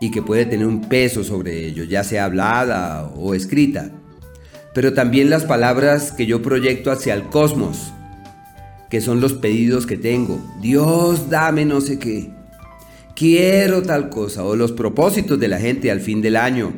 y 0.00 0.10
que 0.10 0.22
puede 0.22 0.46
tener 0.46 0.66
un 0.66 0.82
peso 0.82 1.24
sobre 1.24 1.66
ellos, 1.66 1.88
ya 1.88 2.04
sea 2.04 2.26
hablada 2.26 3.12
o 3.16 3.34
escrita 3.34 3.92
pero 4.74 4.94
también 4.94 5.30
las 5.30 5.44
palabras 5.44 6.12
que 6.12 6.26
yo 6.26 6.42
proyecto 6.42 6.90
hacia 6.90 7.14
el 7.14 7.24
cosmos, 7.24 7.92
que 8.90 9.00
son 9.00 9.20
los 9.20 9.34
pedidos 9.34 9.86
que 9.86 9.96
tengo. 9.96 10.40
Dios, 10.60 11.28
dame 11.30 11.64
no 11.64 11.80
sé 11.80 11.98
qué. 11.98 12.30
Quiero 13.14 13.82
tal 13.82 14.08
cosa. 14.08 14.44
O 14.44 14.56
los 14.56 14.72
propósitos 14.72 15.38
de 15.38 15.48
la 15.48 15.58
gente 15.58 15.90
al 15.90 16.00
fin 16.00 16.22
del 16.22 16.36
año, 16.36 16.72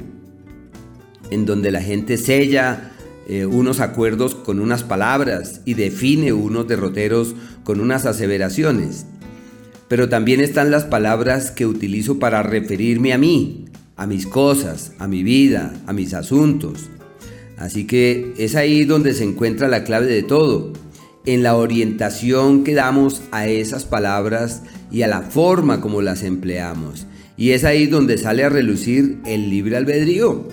en 1.31 1.47
donde 1.47 1.71
la 1.71 1.83
gente 1.83 2.17
sella 2.17 2.93
eh, 3.27 3.47
unos 3.47 3.81
acuerdos 3.81 4.35
con 4.35 4.61
unas 4.61 4.83
palabras 4.83 5.63
y 5.65 5.75
define 5.75 6.33
unos 6.33 6.69
derroteros 6.69 7.35
con 7.63 7.81
unas 7.81 8.05
aseveraciones. 8.07 9.07
Pero 9.89 10.09
también 10.09 10.41
están 10.41 10.71
las 10.71 10.85
palabras 10.85 11.51
que 11.51 11.67
utilizo 11.67 12.19
para 12.19 12.43
referirme 12.43 13.13
a 13.13 13.19
mí, 13.19 13.67
a 13.97 14.07
mis 14.07 14.27
cosas, 14.27 14.93
a 14.99 15.09
mi 15.09 15.23
vida, 15.23 15.73
a 15.87 15.93
mis 15.93 16.15
asuntos. 16.15 16.91
Así 17.65 17.87
que 17.87 18.35
es 18.37 18.57
ahí 18.57 18.85
donde 18.85 19.15
se 19.15 19.25
encuentra 19.25 19.69
la 19.69 19.85
clave 19.85 20.05
de 20.05 20.23
todo, 20.23 20.71
en 21.25 21.43
la 21.43 21.57
orientación 21.57 22.63
que 22.63 22.75
damos 22.75 23.23
a 23.31 23.49
esas 23.49 23.87
palabras 23.87 24.61
y 24.91 25.01
a 25.01 25.07
la 25.07 25.23
forma 25.23 25.81
como 25.81 26.03
las 26.03 26.25
empleamos. 26.25 27.07
Y 27.39 27.53
es 27.53 27.65
ahí 27.65 27.87
donde 27.87 28.19
sale 28.19 28.45
a 28.45 28.51
relucir 28.51 29.17
el 29.25 29.49
libre 29.49 29.79
albedrío 29.79 30.47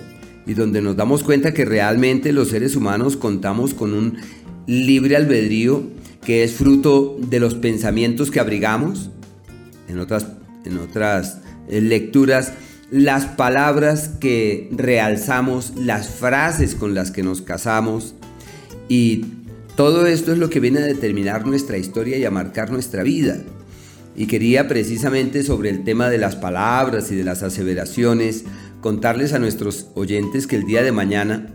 y 0.46 0.54
donde 0.54 0.80
nos 0.80 0.96
damos 0.96 1.22
cuenta 1.22 1.52
que 1.52 1.66
realmente 1.66 2.32
los 2.32 2.48
seres 2.48 2.76
humanos 2.76 3.18
contamos 3.18 3.74
con 3.74 3.92
un 3.92 4.16
libre 4.66 5.14
albedrío 5.14 5.82
que 6.24 6.44
es 6.44 6.52
fruto 6.52 7.18
de 7.28 7.40
los 7.40 7.52
pensamientos 7.52 8.30
que 8.30 8.40
abrigamos. 8.40 9.10
En 9.86 9.98
otras, 9.98 10.28
en 10.64 10.78
otras 10.78 11.42
eh, 11.68 11.82
lecturas 11.82 12.54
las 12.92 13.24
palabras 13.24 14.10
que 14.20 14.68
realzamos, 14.70 15.72
las 15.76 16.10
frases 16.10 16.74
con 16.74 16.94
las 16.94 17.10
que 17.10 17.22
nos 17.22 17.40
casamos 17.40 18.14
y 18.86 19.24
todo 19.76 20.06
esto 20.06 20.30
es 20.30 20.38
lo 20.38 20.50
que 20.50 20.60
viene 20.60 20.80
a 20.80 20.82
determinar 20.82 21.46
nuestra 21.46 21.78
historia 21.78 22.18
y 22.18 22.26
a 22.26 22.30
marcar 22.30 22.70
nuestra 22.70 23.02
vida. 23.02 23.38
Y 24.14 24.26
quería 24.26 24.68
precisamente 24.68 25.42
sobre 25.42 25.70
el 25.70 25.84
tema 25.84 26.10
de 26.10 26.18
las 26.18 26.36
palabras 26.36 27.10
y 27.10 27.16
de 27.16 27.24
las 27.24 27.42
aseveraciones 27.42 28.44
contarles 28.82 29.32
a 29.32 29.38
nuestros 29.38 29.86
oyentes 29.94 30.46
que 30.46 30.56
el 30.56 30.66
día 30.66 30.82
de 30.82 30.92
mañana 30.92 31.46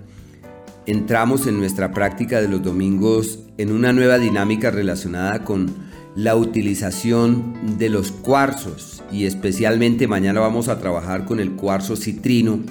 entramos 0.87 1.45
en 1.45 1.59
nuestra 1.59 1.91
práctica 1.91 2.41
de 2.41 2.47
los 2.47 2.63
domingos 2.63 3.41
en 3.59 3.71
una 3.71 3.93
nueva 3.93 4.17
dinámica 4.17 4.71
relacionada 4.71 5.43
con 5.43 5.86
la 6.17 6.35
utilización 6.35 7.77
de 7.77 7.89
los 7.89 8.11
cuarzos 8.11 9.03
y 9.11 9.27
especialmente 9.27 10.07
mañana 10.07 10.39
vamos 10.39 10.67
a 10.67 10.79
trabajar 10.79 11.25
con 11.25 11.39
el 11.39 11.51
cuarzo 11.51 11.95
citrino 11.95 12.61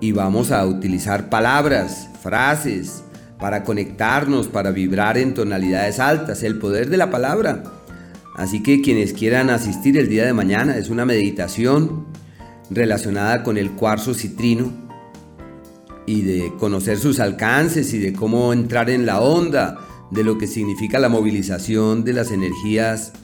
y 0.00 0.12
vamos 0.12 0.50
a 0.50 0.64
utilizar 0.64 1.28
palabras, 1.28 2.08
frases 2.22 3.02
para 3.38 3.64
conectarnos, 3.64 4.48
para 4.48 4.70
vibrar 4.70 5.18
en 5.18 5.34
tonalidades 5.34 6.00
altas, 6.00 6.42
el 6.42 6.58
poder 6.58 6.88
de 6.88 6.96
la 6.96 7.10
palabra. 7.10 7.64
Así 8.34 8.62
que 8.62 8.80
quienes 8.80 9.12
quieran 9.12 9.50
asistir 9.50 9.98
el 9.98 10.08
día 10.08 10.24
de 10.24 10.32
mañana 10.32 10.78
es 10.78 10.88
una 10.88 11.04
meditación 11.04 12.06
relacionada 12.70 13.42
con 13.42 13.58
el 13.58 13.72
cuarzo 13.72 14.14
citrino 14.14 14.72
y 16.06 16.22
de 16.22 16.50
conocer 16.58 16.96
sus 16.96 17.20
alcances 17.20 17.92
y 17.92 17.98
de 17.98 18.14
cómo 18.14 18.54
entrar 18.54 18.88
en 18.88 19.04
la 19.04 19.20
onda 19.20 19.80
de 20.14 20.24
lo 20.24 20.38
que 20.38 20.46
significa 20.46 20.98
la 20.98 21.08
movilización 21.08 22.04
de 22.04 22.12
las 22.12 22.30
energías 22.30 23.14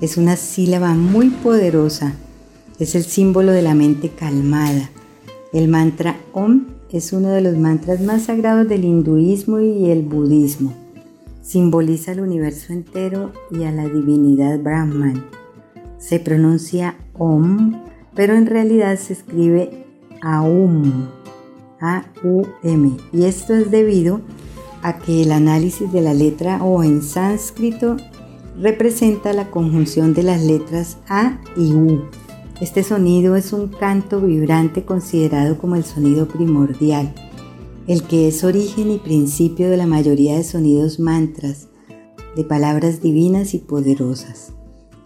es 0.00 0.16
una 0.16 0.36
sílaba 0.36 0.94
muy 0.94 1.30
poderosa. 1.30 2.14
Es 2.78 2.94
el 2.94 3.04
símbolo 3.04 3.52
de 3.52 3.62
la 3.62 3.74
mente 3.74 4.08
calmada. 4.08 4.90
El 5.52 5.68
mantra 5.68 6.16
Om 6.32 6.66
es 6.90 7.12
uno 7.12 7.28
de 7.28 7.40
los 7.40 7.56
mantras 7.56 8.00
más 8.00 8.22
sagrados 8.22 8.68
del 8.68 8.84
hinduismo 8.84 9.60
y 9.60 9.90
el 9.90 10.02
budismo. 10.02 10.72
Simboliza 11.42 12.12
el 12.12 12.20
universo 12.20 12.72
entero 12.72 13.32
y 13.50 13.64
a 13.64 13.72
la 13.72 13.86
divinidad 13.86 14.58
Brahman. 14.60 15.24
Se 15.98 16.18
pronuncia 16.18 16.96
Om, 17.18 17.74
pero 18.14 18.34
en 18.34 18.46
realidad 18.46 18.98
se 18.98 19.12
escribe 19.12 19.84
Aum, 20.22 21.08
A-U-M, 21.80 22.96
y 23.12 23.24
esto 23.24 23.54
es 23.54 23.70
debido 23.70 24.20
a 24.82 24.98
que 24.98 25.22
el 25.22 25.32
análisis 25.32 25.92
de 25.92 26.00
la 26.00 26.14
letra 26.14 26.62
O 26.62 26.82
en 26.82 27.02
sánscrito 27.02 27.96
representa 28.60 29.32
la 29.32 29.50
conjunción 29.50 30.12
de 30.12 30.22
las 30.22 30.42
letras 30.42 30.98
A 31.08 31.40
y 31.56 31.72
U. 31.72 32.02
Este 32.60 32.82
sonido 32.82 33.34
es 33.34 33.54
un 33.54 33.68
canto 33.68 34.20
vibrante 34.20 34.84
considerado 34.84 35.56
como 35.56 35.76
el 35.76 35.84
sonido 35.84 36.28
primordial, 36.28 37.14
el 37.86 38.02
que 38.02 38.28
es 38.28 38.44
origen 38.44 38.90
y 38.90 38.98
principio 38.98 39.70
de 39.70 39.78
la 39.78 39.86
mayoría 39.86 40.36
de 40.36 40.44
sonidos 40.44 41.00
mantras, 41.00 41.68
de 42.36 42.44
palabras 42.44 43.00
divinas 43.00 43.54
y 43.54 43.58
poderosas. 43.58 44.52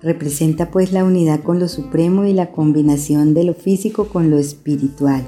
Representa 0.03 0.71
pues 0.73 0.93
la 0.93 1.05
unidad 1.05 1.41
con 1.43 1.61
lo 1.61 1.69
supremo 1.69 2.25
y 2.25 2.33
la 2.33 2.51
combinación 2.51 3.35
de 3.35 3.45
lo 3.45 3.55
físico 3.55 4.09
con 4.09 4.31
lo 4.31 4.39
espiritual. 4.39 5.23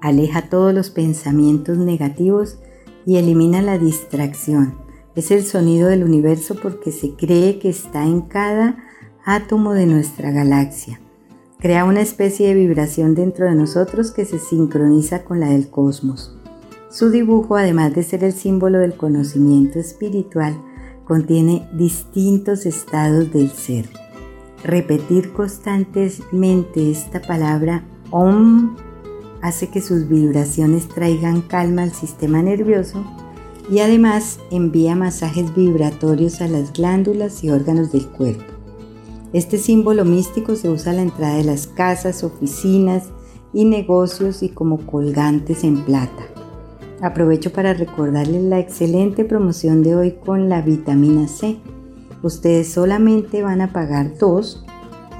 Aleja 0.00 0.50
todos 0.50 0.74
los 0.74 0.90
pensamientos 0.90 1.78
negativos 1.78 2.58
y 3.06 3.16
elimina 3.16 3.62
la 3.62 3.78
distracción 3.78 4.87
es 5.14 5.30
el 5.30 5.44
sonido 5.44 5.88
del 5.88 6.04
universo 6.04 6.54
porque 6.54 6.92
se 6.92 7.14
cree 7.14 7.58
que 7.58 7.68
está 7.68 8.04
en 8.04 8.22
cada 8.22 8.76
átomo 9.24 9.72
de 9.72 9.86
nuestra 9.86 10.30
galaxia. 10.30 11.00
Crea 11.58 11.84
una 11.84 12.00
especie 12.00 12.48
de 12.48 12.54
vibración 12.54 13.14
dentro 13.14 13.46
de 13.46 13.54
nosotros 13.54 14.12
que 14.12 14.24
se 14.24 14.38
sincroniza 14.38 15.24
con 15.24 15.40
la 15.40 15.48
del 15.48 15.70
cosmos. 15.70 16.36
Su 16.90 17.10
dibujo, 17.10 17.56
además 17.56 17.94
de 17.94 18.04
ser 18.04 18.24
el 18.24 18.32
símbolo 18.32 18.78
del 18.78 18.94
conocimiento 18.94 19.78
espiritual, 19.78 20.56
contiene 21.04 21.68
distintos 21.72 22.64
estados 22.64 23.32
del 23.32 23.50
ser. 23.50 23.88
Repetir 24.62 25.32
constantemente 25.32 26.90
esta 26.90 27.20
palabra 27.20 27.84
OM 28.10 28.76
hace 29.42 29.68
que 29.68 29.80
sus 29.80 30.08
vibraciones 30.08 30.88
traigan 30.88 31.42
calma 31.42 31.82
al 31.82 31.92
sistema 31.92 32.42
nervioso 32.42 33.04
y 33.70 33.80
además 33.80 34.38
envía 34.50 34.94
masajes 34.94 35.54
vibratorios 35.54 36.40
a 36.40 36.48
las 36.48 36.72
glándulas 36.72 37.44
y 37.44 37.50
órganos 37.50 37.92
del 37.92 38.06
cuerpo. 38.06 38.44
Este 39.32 39.58
símbolo 39.58 40.04
místico 40.04 40.56
se 40.56 40.70
usa 40.70 40.92
a 40.92 40.94
la 40.94 41.02
entrada 41.02 41.36
de 41.36 41.44
las 41.44 41.66
casas, 41.66 42.24
oficinas 42.24 43.04
y 43.52 43.66
negocios 43.66 44.42
y 44.42 44.48
como 44.48 44.78
colgantes 44.86 45.64
en 45.64 45.84
plata. 45.84 46.22
Aprovecho 47.02 47.52
para 47.52 47.74
recordarles 47.74 48.42
la 48.42 48.58
excelente 48.58 49.24
promoción 49.24 49.82
de 49.82 49.94
hoy 49.94 50.12
con 50.12 50.48
la 50.48 50.62
vitamina 50.62 51.28
C. 51.28 51.58
Ustedes 52.22 52.72
solamente 52.72 53.42
van 53.42 53.60
a 53.60 53.72
pagar 53.72 54.16
dos 54.18 54.64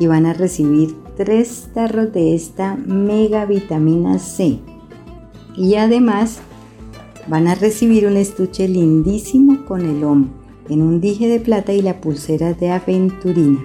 y 0.00 0.06
van 0.06 0.26
a 0.26 0.32
recibir 0.32 0.96
tres 1.16 1.68
tarros 1.74 2.12
de 2.12 2.34
esta 2.34 2.76
mega 2.76 3.44
vitamina 3.44 4.18
C. 4.18 4.58
Y 5.54 5.74
además 5.74 6.40
Van 7.28 7.46
a 7.46 7.54
recibir 7.54 8.06
un 8.06 8.16
estuche 8.16 8.66
lindísimo 8.66 9.66
con 9.66 9.82
el 9.82 10.00
lomo 10.00 10.28
en 10.70 10.80
un 10.80 11.02
dije 11.02 11.28
de 11.28 11.40
plata 11.40 11.74
y 11.74 11.82
la 11.82 12.00
pulsera 12.00 12.54
de 12.54 12.70
aventurina. 12.70 13.62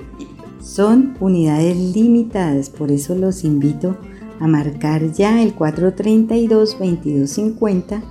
Son 0.61 1.15
unidades 1.21 1.77
limitadas, 1.77 2.69
por 2.69 2.91
eso 2.91 3.15
los 3.15 3.45
invito 3.45 3.95
a 4.41 4.47
marcar 4.47 5.13
ya 5.13 5.41
el 5.41 5.55
432-2250 5.55 8.01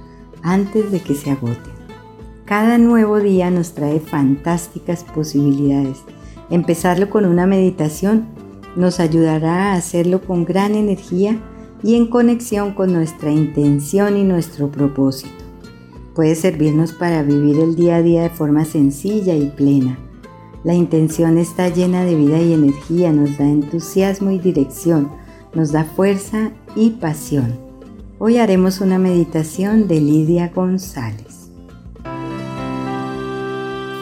antes 0.43 0.91
de 0.91 1.01
que 1.01 1.15
se 1.15 1.33
agoten. 1.33 1.75
Cada 2.47 2.79
nuevo 2.79 3.21
día 3.21 3.51
nos 3.51 3.75
trae 3.75 4.01
fantásticas 4.01 5.05
posibilidades. 5.05 5.99
Empezarlo 6.49 7.11
con 7.11 7.27
una 7.27 7.47
meditación 7.47 8.25
nos 8.75 9.01
ayudará 9.01 9.73
a 9.73 9.75
hacerlo 9.75 10.23
con 10.23 10.47
gran 10.47 10.75
energía 10.75 11.39
y 11.83 11.97
en 11.97 12.07
conexión 12.07 12.73
con 12.73 12.91
nuestra 12.91 13.31
intención 13.31 14.17
y 14.17 14.25
nuestro 14.25 14.71
propósito 14.71 15.42
puede 16.15 16.35
servirnos 16.35 16.93
para 16.93 17.23
vivir 17.23 17.59
el 17.59 17.75
día 17.75 17.97
a 17.97 18.03
día 18.03 18.23
de 18.23 18.31
forma 18.31 18.65
sencilla 18.65 19.35
y 19.35 19.51
plena. 19.51 19.99
La 20.65 20.75
intención 20.75 21.39
está 21.39 21.69
llena 21.69 22.05
de 22.05 22.15
vida 22.15 22.41
y 22.41 22.53
energía, 22.53 23.13
nos 23.13 23.37
da 23.39 23.45
entusiasmo 23.45 24.31
y 24.31 24.39
dirección, 24.39 25.11
nos 25.55 25.73
da 25.73 25.85
fuerza 25.85 26.53
y 26.77 26.91
pasión. 26.91 27.59
Hoy 28.19 28.39
haremos 28.39 28.81
una 28.81 28.99
meditación 28.99 29.89
de 29.89 30.01
Lidia 30.01 30.53
González. 30.55 31.51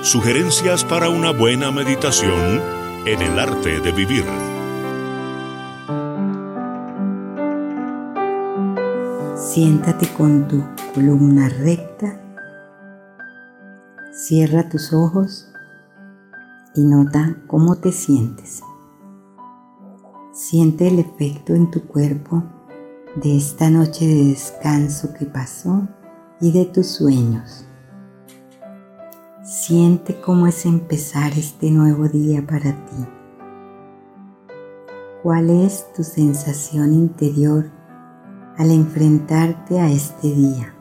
Sugerencias 0.03 0.85
para 0.85 1.09
una 1.09 1.33
buena 1.33 1.71
meditación 1.71 2.61
en 3.07 3.23
el 3.23 3.39
arte 3.39 3.81
de 3.81 3.93
vivir. 3.93 4.25
Siéntate 9.41 10.07
con 10.19 10.49
tu 10.49 10.63
columna 10.95 11.49
recta. 11.49 12.21
Cierra 14.13 14.69
tus 14.69 14.93
ojos 14.93 15.51
y 16.75 16.85
nota 16.85 17.39
cómo 17.47 17.77
te 17.77 17.91
sientes. 17.91 18.61
Siente 20.35 20.89
el 20.89 20.99
efecto 20.99 21.55
en 21.55 21.71
tu 21.71 21.87
cuerpo 21.87 22.45
de 23.17 23.39
esta 23.39 23.71
noche 23.71 24.07
de 24.07 24.25
descanso 24.25 25.15
que 25.15 25.25
pasó 25.25 25.89
y 26.39 26.53
de 26.53 26.67
tus 26.67 26.89
sueños. 26.89 27.65
Siente 29.43 30.21
cómo 30.21 30.49
es 30.49 30.67
empezar 30.67 31.33
este 31.33 31.71
nuevo 31.71 32.09
día 32.09 32.47
para 32.47 32.73
ti. 32.85 33.07
¿Cuál 35.23 35.49
es 35.49 35.91
tu 35.95 36.05
sensación 36.05 36.93
interior 36.93 37.80
al 38.61 38.71
enfrentarte 38.73 39.81
a 39.81 39.91
este 39.91 40.29
día? 40.29 40.75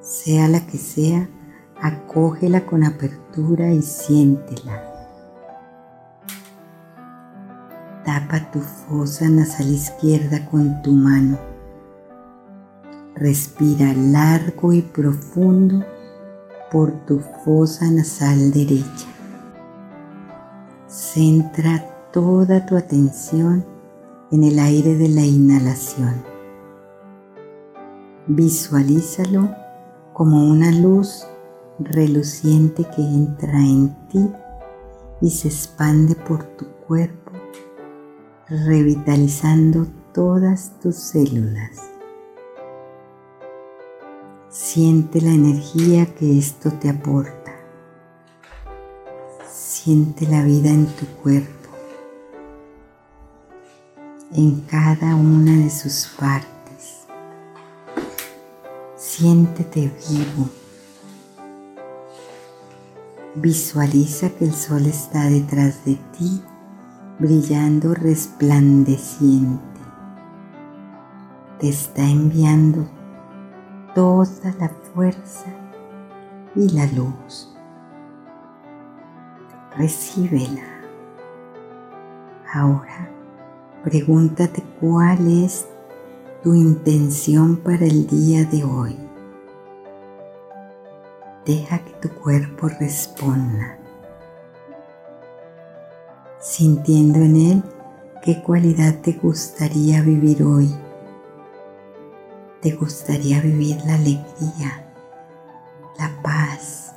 sea 0.00 0.48
la 0.48 0.66
que 0.66 0.78
sea, 0.78 1.28
Acógela 1.82 2.64
con 2.64 2.82
apertura 2.82 3.70
y 3.74 3.82
siéntela. 3.82 4.82
Tapa 8.06 8.50
tu 8.50 8.60
fosa 8.60 9.28
nasal 9.28 9.68
izquierda 9.68 10.46
con 10.46 10.80
tu 10.80 10.92
mano. 10.92 11.36
Respira 13.14 13.92
largo 13.92 14.72
y 14.72 14.80
profundo 14.80 15.84
por 16.70 16.92
tu 17.04 17.20
fosa 17.44 17.90
nasal 17.90 18.50
derecha. 18.50 19.08
Centra 20.88 21.84
toda 22.12 22.64
tu 22.64 22.78
atención 22.78 23.73
en 24.30 24.44
el 24.44 24.58
aire 24.58 24.96
de 24.96 25.08
la 25.08 25.22
inhalación. 25.22 26.22
Visualízalo 28.26 29.54
como 30.12 30.44
una 30.44 30.70
luz 30.70 31.26
reluciente 31.78 32.84
que 32.84 33.02
entra 33.02 33.58
en 33.58 33.94
ti 34.08 34.30
y 35.20 35.30
se 35.30 35.48
expande 35.48 36.14
por 36.14 36.44
tu 36.44 36.66
cuerpo, 36.86 37.32
revitalizando 38.48 39.86
todas 40.12 40.78
tus 40.80 40.96
células. 40.96 41.90
Siente 44.48 45.20
la 45.20 45.30
energía 45.30 46.14
que 46.14 46.38
esto 46.38 46.70
te 46.72 46.88
aporta. 46.88 47.52
Siente 49.50 50.26
la 50.28 50.44
vida 50.44 50.70
en 50.70 50.86
tu 50.86 51.06
cuerpo, 51.22 51.63
en 54.34 54.60
cada 54.62 55.14
una 55.14 55.52
de 55.52 55.70
sus 55.70 56.08
partes. 56.18 57.06
Siéntete 58.96 59.92
vivo 60.08 60.48
Visualiza 63.36 64.30
que 64.30 64.44
el 64.44 64.54
sol 64.54 64.86
está 64.86 65.24
detrás 65.24 65.84
de 65.84 65.96
ti, 66.16 66.40
brillando 67.18 67.92
resplandeciente. 67.92 69.80
Te 71.58 71.68
está 71.68 72.02
enviando 72.02 72.86
toda 73.92 74.54
la 74.60 74.68
fuerza 74.68 75.46
y 76.54 76.68
la 76.70 76.86
luz. 76.86 77.52
Recíbela. 79.76 80.62
Ahora 82.52 83.13
pregúntate 83.84 84.62
cuál 84.80 85.44
es 85.44 85.66
tu 86.42 86.54
intención 86.54 87.58
para 87.58 87.84
el 87.84 88.06
día 88.06 88.44
de 88.46 88.64
hoy. 88.64 88.96
Deja 91.44 91.78
que 91.80 91.92
tu 92.00 92.08
cuerpo 92.14 92.68
responda, 92.80 93.78
sintiendo 96.40 97.18
en 97.18 97.36
él 97.36 97.62
qué 98.22 98.42
cualidad 98.42 99.02
te 99.02 99.12
gustaría 99.12 100.00
vivir 100.00 100.42
hoy. 100.42 100.74
Te 102.62 102.72
gustaría 102.72 103.42
vivir 103.42 103.76
la 103.84 103.96
alegría, 103.96 104.86
la 105.98 106.10
paz, 106.22 106.94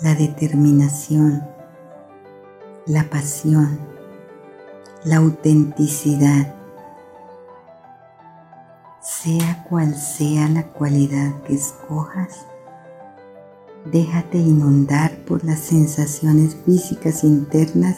la 0.00 0.14
determinación, 0.14 1.46
la 2.86 3.04
pasión, 3.10 3.95
la 5.04 5.16
autenticidad, 5.16 6.54
sea 9.00 9.64
cual 9.68 9.94
sea 9.94 10.48
la 10.48 10.64
cualidad 10.64 11.42
que 11.42 11.54
escojas 11.54 12.46
Déjate 13.90 14.38
inundar 14.38 15.16
por 15.18 15.44
las 15.44 15.60
sensaciones 15.60 16.56
físicas 16.66 17.22
internas 17.22 17.96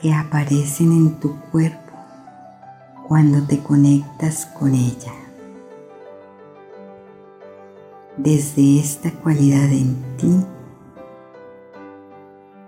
que 0.00 0.14
aparecen 0.14 0.92
en 0.92 1.18
tu 1.18 1.34
cuerpo 1.50 1.92
cuando 3.08 3.44
te 3.44 3.58
conectas 3.58 4.46
con 4.46 4.72
ella. 4.72 5.12
Desde 8.16 8.78
esta 8.78 9.10
cualidad 9.10 9.64
en 9.64 10.16
ti, 10.16 10.46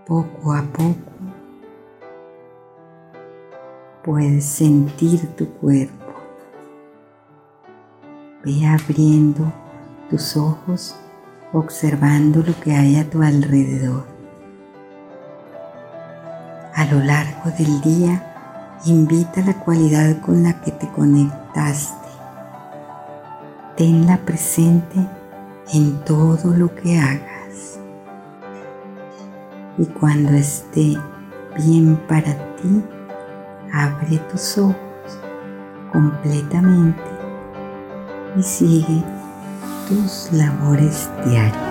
poco 0.04 0.52
a 0.52 0.62
poco, 0.62 1.12
puedes 4.08 4.46
sentir 4.46 5.20
tu 5.36 5.46
cuerpo. 5.46 6.14
Ve 8.42 8.66
abriendo 8.66 9.52
tus 10.08 10.34
ojos 10.34 10.96
observando 11.52 12.42
lo 12.42 12.58
que 12.58 12.72
hay 12.72 12.96
a 12.96 13.10
tu 13.10 13.22
alrededor. 13.22 14.06
A 16.74 16.86
lo 16.86 17.00
largo 17.00 17.50
del 17.58 17.82
día, 17.82 18.78
invita 18.86 19.42
la 19.42 19.52
cualidad 19.52 20.22
con 20.22 20.42
la 20.42 20.58
que 20.62 20.72
te 20.72 20.88
conectaste. 20.88 22.08
Tenla 23.76 24.16
presente 24.24 25.06
en 25.74 26.02
todo 26.06 26.54
lo 26.56 26.74
que 26.74 26.98
hagas. 26.98 27.78
Y 29.76 29.84
cuando 29.84 30.32
esté 30.32 30.96
bien 31.58 32.00
para 32.08 32.32
ti, 32.56 32.82
abre 33.72 34.18
tus 34.30 34.58
ojos 34.58 34.76
completamente 35.92 37.02
y 38.36 38.42
sigue 38.42 39.02
tus 39.88 40.30
labores 40.32 41.08
diarias. 41.24 41.67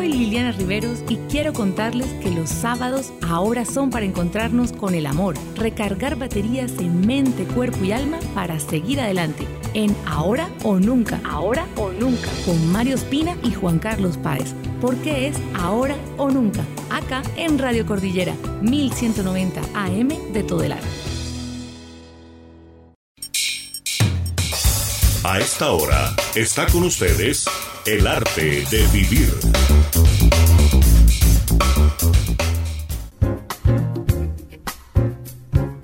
Soy 0.00 0.14
Liliana 0.14 0.52
Riveros 0.52 1.00
y 1.10 1.16
quiero 1.28 1.52
contarles 1.52 2.06
que 2.22 2.30
los 2.30 2.48
sábados 2.48 3.12
ahora 3.20 3.66
son 3.66 3.90
para 3.90 4.06
encontrarnos 4.06 4.72
con 4.72 4.94
el 4.94 5.04
amor, 5.04 5.34
recargar 5.56 6.16
baterías 6.16 6.72
en 6.78 7.06
mente, 7.06 7.44
cuerpo 7.44 7.84
y 7.84 7.92
alma 7.92 8.18
para 8.34 8.58
seguir 8.60 8.98
adelante 8.98 9.46
en 9.74 9.94
Ahora 10.06 10.48
o 10.62 10.78
Nunca. 10.78 11.20
Ahora 11.28 11.66
o 11.76 11.92
Nunca. 11.92 12.30
Con 12.46 12.72
Mario 12.72 12.94
Espina 12.94 13.36
y 13.42 13.52
Juan 13.52 13.78
Carlos 13.78 14.16
Páez. 14.16 14.54
Porque 14.80 15.28
es 15.28 15.36
Ahora 15.52 15.96
o 16.16 16.30
Nunca. 16.30 16.64
Acá 16.88 17.20
en 17.36 17.58
Radio 17.58 17.84
Cordillera, 17.84 18.34
1190 18.62 19.60
AM 19.74 20.08
de 20.32 20.42
Todelar. 20.42 20.80
A 25.24 25.38
esta 25.38 25.72
hora 25.72 26.16
está 26.34 26.64
con 26.68 26.84
ustedes 26.84 27.44
el 27.86 28.06
arte 28.06 28.64
de 28.70 28.86
vivir. 28.92 29.69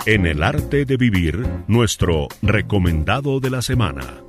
En 0.07 0.25
el 0.25 0.45
arte 0.45 0.85
de 0.85 0.97
vivir, 0.97 1.45
nuestro 1.67 2.29
recomendado 2.41 3.41
de 3.41 3.51
la 3.51 3.61
semana. 3.61 4.23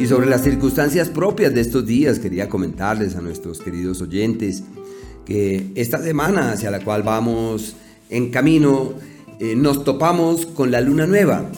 Y 0.00 0.06
sobre 0.06 0.30
las 0.30 0.44
circunstancias 0.44 1.10
propias 1.10 1.52
de 1.52 1.60
estos 1.60 1.84
días, 1.84 2.20
quería 2.20 2.48
comentarles 2.48 3.16
a 3.16 3.20
nuestros 3.20 3.60
queridos 3.60 4.00
oyentes 4.00 4.62
que 5.26 5.66
esta 5.74 5.98
semana 5.98 6.52
hacia 6.52 6.70
la 6.70 6.80
cual 6.80 7.02
vamos 7.02 7.76
en 8.08 8.30
camino, 8.30 8.94
eh, 9.38 9.54
nos 9.54 9.84
topamos 9.84 10.46
con 10.46 10.70
la 10.70 10.80
luna 10.80 11.06
nueva. 11.06 11.50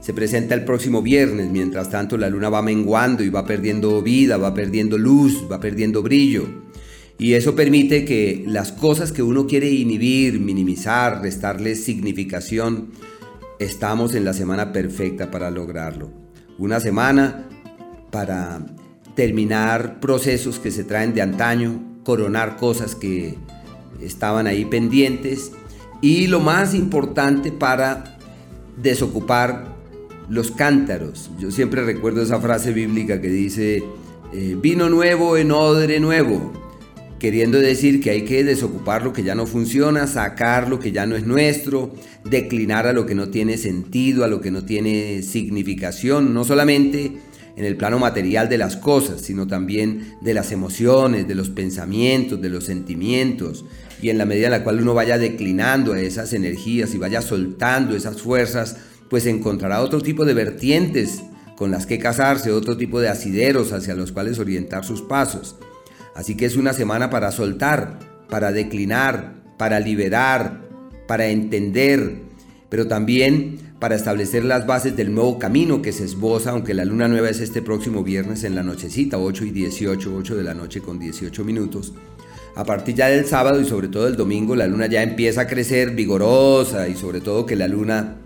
Se 0.00 0.14
presenta 0.14 0.54
el 0.54 0.64
próximo 0.64 1.02
viernes, 1.02 1.50
mientras 1.50 1.90
tanto 1.90 2.16
la 2.16 2.30
luna 2.30 2.50
va 2.50 2.62
menguando 2.62 3.24
y 3.24 3.30
va 3.30 3.44
perdiendo 3.44 4.00
vida, 4.00 4.36
va 4.36 4.54
perdiendo 4.54 4.96
luz, 4.96 5.44
va 5.50 5.58
perdiendo 5.58 6.04
brillo. 6.04 6.65
Y 7.18 7.32
eso 7.34 7.54
permite 7.54 8.04
que 8.04 8.44
las 8.46 8.72
cosas 8.72 9.10
que 9.10 9.22
uno 9.22 9.46
quiere 9.46 9.70
inhibir, 9.70 10.38
minimizar, 10.38 11.22
restarles 11.22 11.82
significación, 11.82 12.90
estamos 13.58 14.14
en 14.14 14.24
la 14.24 14.34
semana 14.34 14.72
perfecta 14.72 15.30
para 15.30 15.50
lograrlo. 15.50 16.10
Una 16.58 16.78
semana 16.78 17.48
para 18.10 18.66
terminar 19.14 19.98
procesos 19.98 20.58
que 20.58 20.70
se 20.70 20.84
traen 20.84 21.14
de 21.14 21.22
antaño, 21.22 22.00
coronar 22.04 22.58
cosas 22.58 22.94
que 22.94 23.34
estaban 24.02 24.46
ahí 24.46 24.66
pendientes 24.66 25.52
y 26.02 26.26
lo 26.26 26.40
más 26.40 26.74
importante 26.74 27.50
para 27.50 28.18
desocupar 28.76 29.74
los 30.28 30.50
cántaros. 30.50 31.30
Yo 31.38 31.50
siempre 31.50 31.82
recuerdo 31.82 32.20
esa 32.20 32.40
frase 32.40 32.72
bíblica 32.72 33.22
que 33.22 33.28
dice, 33.28 33.82
eh, 34.34 34.56
vino 34.60 34.90
nuevo 34.90 35.38
en 35.38 35.50
odre 35.50 35.98
nuevo 35.98 36.65
queriendo 37.18 37.58
decir 37.58 38.00
que 38.00 38.10
hay 38.10 38.22
que 38.22 38.44
desocupar 38.44 39.02
lo 39.02 39.12
que 39.12 39.22
ya 39.22 39.34
no 39.34 39.46
funciona, 39.46 40.06
sacar 40.06 40.68
lo 40.68 40.78
que 40.78 40.92
ya 40.92 41.06
no 41.06 41.16
es 41.16 41.26
nuestro, 41.26 41.94
declinar 42.24 42.86
a 42.86 42.92
lo 42.92 43.06
que 43.06 43.14
no 43.14 43.28
tiene 43.28 43.56
sentido, 43.56 44.24
a 44.24 44.28
lo 44.28 44.40
que 44.40 44.50
no 44.50 44.64
tiene 44.64 45.22
significación, 45.22 46.34
no 46.34 46.44
solamente 46.44 47.12
en 47.56 47.64
el 47.64 47.76
plano 47.76 47.98
material 47.98 48.50
de 48.50 48.58
las 48.58 48.76
cosas, 48.76 49.22
sino 49.22 49.46
también 49.46 50.16
de 50.20 50.34
las 50.34 50.52
emociones, 50.52 51.26
de 51.26 51.34
los 51.34 51.48
pensamientos, 51.48 52.40
de 52.40 52.50
los 52.50 52.64
sentimientos. 52.64 53.64
Y 54.02 54.10
en 54.10 54.18
la 54.18 54.26
medida 54.26 54.46
en 54.46 54.52
la 54.52 54.62
cual 54.62 54.82
uno 54.82 54.92
vaya 54.92 55.16
declinando 55.16 55.94
esas 55.94 56.34
energías 56.34 56.94
y 56.94 56.98
vaya 56.98 57.22
soltando 57.22 57.96
esas 57.96 58.20
fuerzas, 58.20 58.76
pues 59.08 59.24
encontrará 59.24 59.80
otro 59.80 60.02
tipo 60.02 60.26
de 60.26 60.34
vertientes 60.34 61.22
con 61.56 61.70
las 61.70 61.86
que 61.86 61.98
casarse, 61.98 62.52
otro 62.52 62.76
tipo 62.76 63.00
de 63.00 63.08
asideros 63.08 63.72
hacia 63.72 63.94
los 63.94 64.12
cuales 64.12 64.38
orientar 64.38 64.84
sus 64.84 65.00
pasos. 65.00 65.56
Así 66.16 66.34
que 66.34 66.46
es 66.46 66.56
una 66.56 66.72
semana 66.72 67.10
para 67.10 67.30
soltar, 67.30 67.98
para 68.30 68.50
declinar, 68.50 69.34
para 69.58 69.80
liberar, 69.80 70.62
para 71.06 71.26
entender, 71.26 72.22
pero 72.70 72.88
también 72.88 73.58
para 73.78 73.96
establecer 73.96 74.42
las 74.42 74.66
bases 74.66 74.96
del 74.96 75.14
nuevo 75.14 75.38
camino 75.38 75.82
que 75.82 75.92
se 75.92 76.04
esboza, 76.04 76.52
aunque 76.52 76.72
la 76.72 76.86
luna 76.86 77.06
nueva 77.06 77.28
es 77.28 77.40
este 77.40 77.60
próximo 77.60 78.02
viernes 78.02 78.44
en 78.44 78.54
la 78.54 78.62
nochecita, 78.62 79.18
8 79.18 79.44
y 79.44 79.50
18, 79.50 80.16
8 80.16 80.36
de 80.36 80.42
la 80.42 80.54
noche 80.54 80.80
con 80.80 80.98
18 80.98 81.44
minutos. 81.44 81.92
A 82.54 82.64
partir 82.64 82.94
ya 82.94 83.08
del 83.08 83.26
sábado 83.26 83.60
y 83.60 83.66
sobre 83.66 83.88
todo 83.88 84.08
el 84.08 84.16
domingo, 84.16 84.56
la 84.56 84.66
luna 84.66 84.86
ya 84.86 85.02
empieza 85.02 85.42
a 85.42 85.46
crecer 85.46 85.90
vigorosa 85.90 86.88
y 86.88 86.94
sobre 86.94 87.20
todo 87.20 87.44
que 87.44 87.56
la 87.56 87.68
luna 87.68 88.16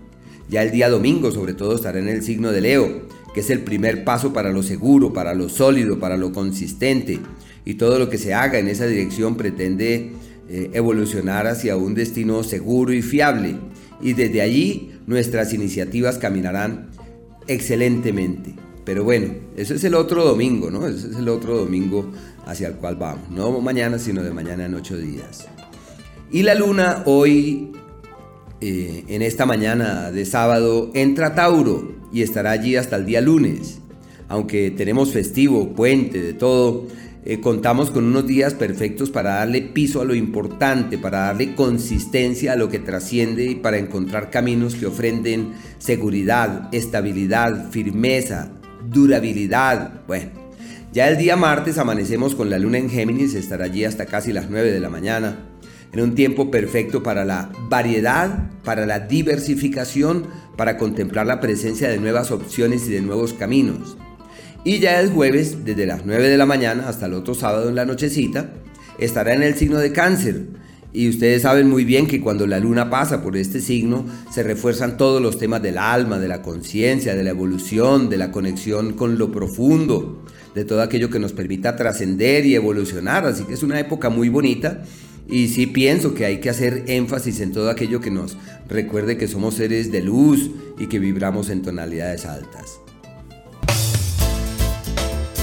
ya 0.49 0.63
el 0.63 0.71
día 0.71 0.89
domingo 0.89 1.31
sobre 1.31 1.53
todo 1.53 1.75
estará 1.75 1.99
en 1.99 2.07
el 2.07 2.23
signo 2.23 2.53
de 2.53 2.61
Leo, 2.61 3.01
que 3.33 3.41
es 3.41 3.49
el 3.49 3.59
primer 3.59 4.05
paso 4.05 4.31
para 4.31 4.53
lo 4.53 4.63
seguro, 4.63 5.11
para 5.11 5.33
lo 5.33 5.49
sólido, 5.49 5.99
para 5.99 6.15
lo 6.15 6.31
consistente. 6.31 7.19
Y 7.65 7.75
todo 7.75 7.99
lo 7.99 8.09
que 8.09 8.17
se 8.17 8.33
haga 8.33 8.59
en 8.59 8.67
esa 8.67 8.85
dirección 8.85 9.35
pretende 9.35 10.11
eh, 10.49 10.71
evolucionar 10.73 11.47
hacia 11.47 11.77
un 11.77 11.93
destino 11.93 12.43
seguro 12.43 12.93
y 12.93 13.01
fiable. 13.01 13.55
Y 14.01 14.13
desde 14.13 14.41
allí 14.41 14.91
nuestras 15.07 15.53
iniciativas 15.53 16.17
caminarán 16.17 16.89
excelentemente. 17.47 18.55
Pero 18.83 19.03
bueno, 19.03 19.33
eso 19.55 19.75
es 19.75 19.83
el 19.83 19.93
otro 19.93 20.25
domingo, 20.25 20.71
¿no? 20.71 20.87
Ese 20.87 21.09
es 21.09 21.15
el 21.15 21.29
otro 21.29 21.57
domingo 21.57 22.11
hacia 22.45 22.67
el 22.67 22.75
cual 22.75 22.95
vamos. 22.95 23.29
No 23.29 23.61
mañana, 23.61 23.99
sino 23.99 24.23
de 24.23 24.31
mañana 24.31 24.65
en 24.65 24.73
ocho 24.73 24.97
días. 24.97 25.47
Y 26.31 26.43
la 26.43 26.55
luna 26.55 27.03
hoy, 27.05 27.71
eh, 28.59 29.03
en 29.07 29.21
esta 29.21 29.45
mañana 29.45 30.11
de 30.11 30.25
sábado, 30.25 30.89
entra 30.93 31.35
Tauro 31.35 31.93
y 32.11 32.23
estará 32.23 32.51
allí 32.51 32.75
hasta 32.75 32.95
el 32.95 33.05
día 33.05 33.21
lunes. 33.21 33.79
Aunque 34.27 34.71
tenemos 34.71 35.11
festivo, 35.11 35.73
puente, 35.73 36.21
de 36.21 36.33
todo, 36.33 36.87
eh, 37.23 37.39
contamos 37.39 37.91
con 37.91 38.05
unos 38.05 38.25
días 38.25 38.55
perfectos 38.55 39.11
para 39.11 39.35
darle 39.35 39.61
piso 39.61 40.01
a 40.01 40.05
lo 40.05 40.15
importante, 40.15 40.97
para 40.97 41.19
darle 41.19 41.53
consistencia 41.53 42.53
a 42.53 42.55
lo 42.55 42.67
que 42.67 42.79
trasciende 42.79 43.45
y 43.45 43.55
para 43.55 43.77
encontrar 43.77 44.31
caminos 44.31 44.73
que 44.73 44.87
ofrenden 44.87 45.53
seguridad, 45.77 46.69
estabilidad, 46.71 47.69
firmeza, 47.69 48.51
durabilidad. 48.89 50.01
Bueno, 50.07 50.31
ya 50.91 51.07
el 51.09 51.17
día 51.17 51.35
martes 51.35 51.77
amanecemos 51.77 52.33
con 52.33 52.49
la 52.49 52.57
luna 52.57 52.79
en 52.79 52.89
Géminis, 52.89 53.35
estará 53.35 53.65
allí 53.65 53.85
hasta 53.85 54.07
casi 54.07 54.33
las 54.33 54.49
9 54.49 54.71
de 54.71 54.79
la 54.79 54.89
mañana, 54.89 55.47
en 55.93 56.01
un 56.01 56.15
tiempo 56.15 56.49
perfecto 56.49 57.03
para 57.03 57.23
la 57.23 57.51
variedad, 57.69 58.49
para 58.63 58.87
la 58.87 58.99
diversificación, 58.99 60.25
para 60.57 60.77
contemplar 60.77 61.27
la 61.27 61.39
presencia 61.39 61.87
de 61.87 61.99
nuevas 61.99 62.31
opciones 62.31 62.87
y 62.87 62.91
de 62.91 63.01
nuevos 63.01 63.33
caminos. 63.33 63.95
Y 64.63 64.79
ya 64.79 64.99
el 64.99 65.09
jueves, 65.09 65.65
desde 65.65 65.87
las 65.87 66.05
9 66.05 66.29
de 66.29 66.37
la 66.37 66.45
mañana 66.45 66.87
hasta 66.87 67.07
el 67.07 67.13
otro 67.13 67.33
sábado 67.33 67.69
en 67.69 67.75
la 67.75 67.85
nochecita, 67.85 68.51
estará 68.99 69.33
en 69.33 69.41
el 69.41 69.55
signo 69.55 69.79
de 69.79 69.91
cáncer. 69.91 70.45
Y 70.93 71.09
ustedes 71.09 71.43
saben 71.43 71.67
muy 71.67 71.83
bien 71.83 72.05
que 72.05 72.21
cuando 72.21 72.45
la 72.45 72.59
luna 72.59 72.89
pasa 72.89 73.23
por 73.23 73.37
este 73.37 73.59
signo, 73.59 74.05
se 74.31 74.43
refuerzan 74.43 74.97
todos 74.97 75.19
los 75.19 75.39
temas 75.39 75.63
del 75.63 75.79
alma, 75.79 76.19
de 76.19 76.27
la 76.27 76.43
conciencia, 76.43 77.15
de 77.15 77.23
la 77.23 77.31
evolución, 77.31 78.09
de 78.09 78.17
la 78.17 78.31
conexión 78.31 78.93
con 78.93 79.17
lo 79.17 79.31
profundo, 79.31 80.23
de 80.53 80.63
todo 80.63 80.81
aquello 80.81 81.09
que 81.09 81.19
nos 81.19 81.33
permita 81.33 81.75
trascender 81.75 82.45
y 82.45 82.53
evolucionar. 82.53 83.25
Así 83.25 83.45
que 83.45 83.55
es 83.55 83.63
una 83.63 83.79
época 83.79 84.09
muy 84.09 84.29
bonita. 84.29 84.83
Y 85.27 85.47
sí 85.47 85.65
pienso 85.65 86.13
que 86.13 86.25
hay 86.25 86.39
que 86.39 86.49
hacer 86.49 86.83
énfasis 86.87 87.39
en 87.39 87.51
todo 87.51 87.69
aquello 87.69 87.99
que 88.01 88.11
nos 88.11 88.37
recuerde 88.67 89.17
que 89.17 89.27
somos 89.27 89.55
seres 89.55 89.91
de 89.91 90.01
luz 90.01 90.51
y 90.77 90.87
que 90.87 90.99
vibramos 90.99 91.49
en 91.49 91.61
tonalidades 91.61 92.25
altas. 92.25 92.80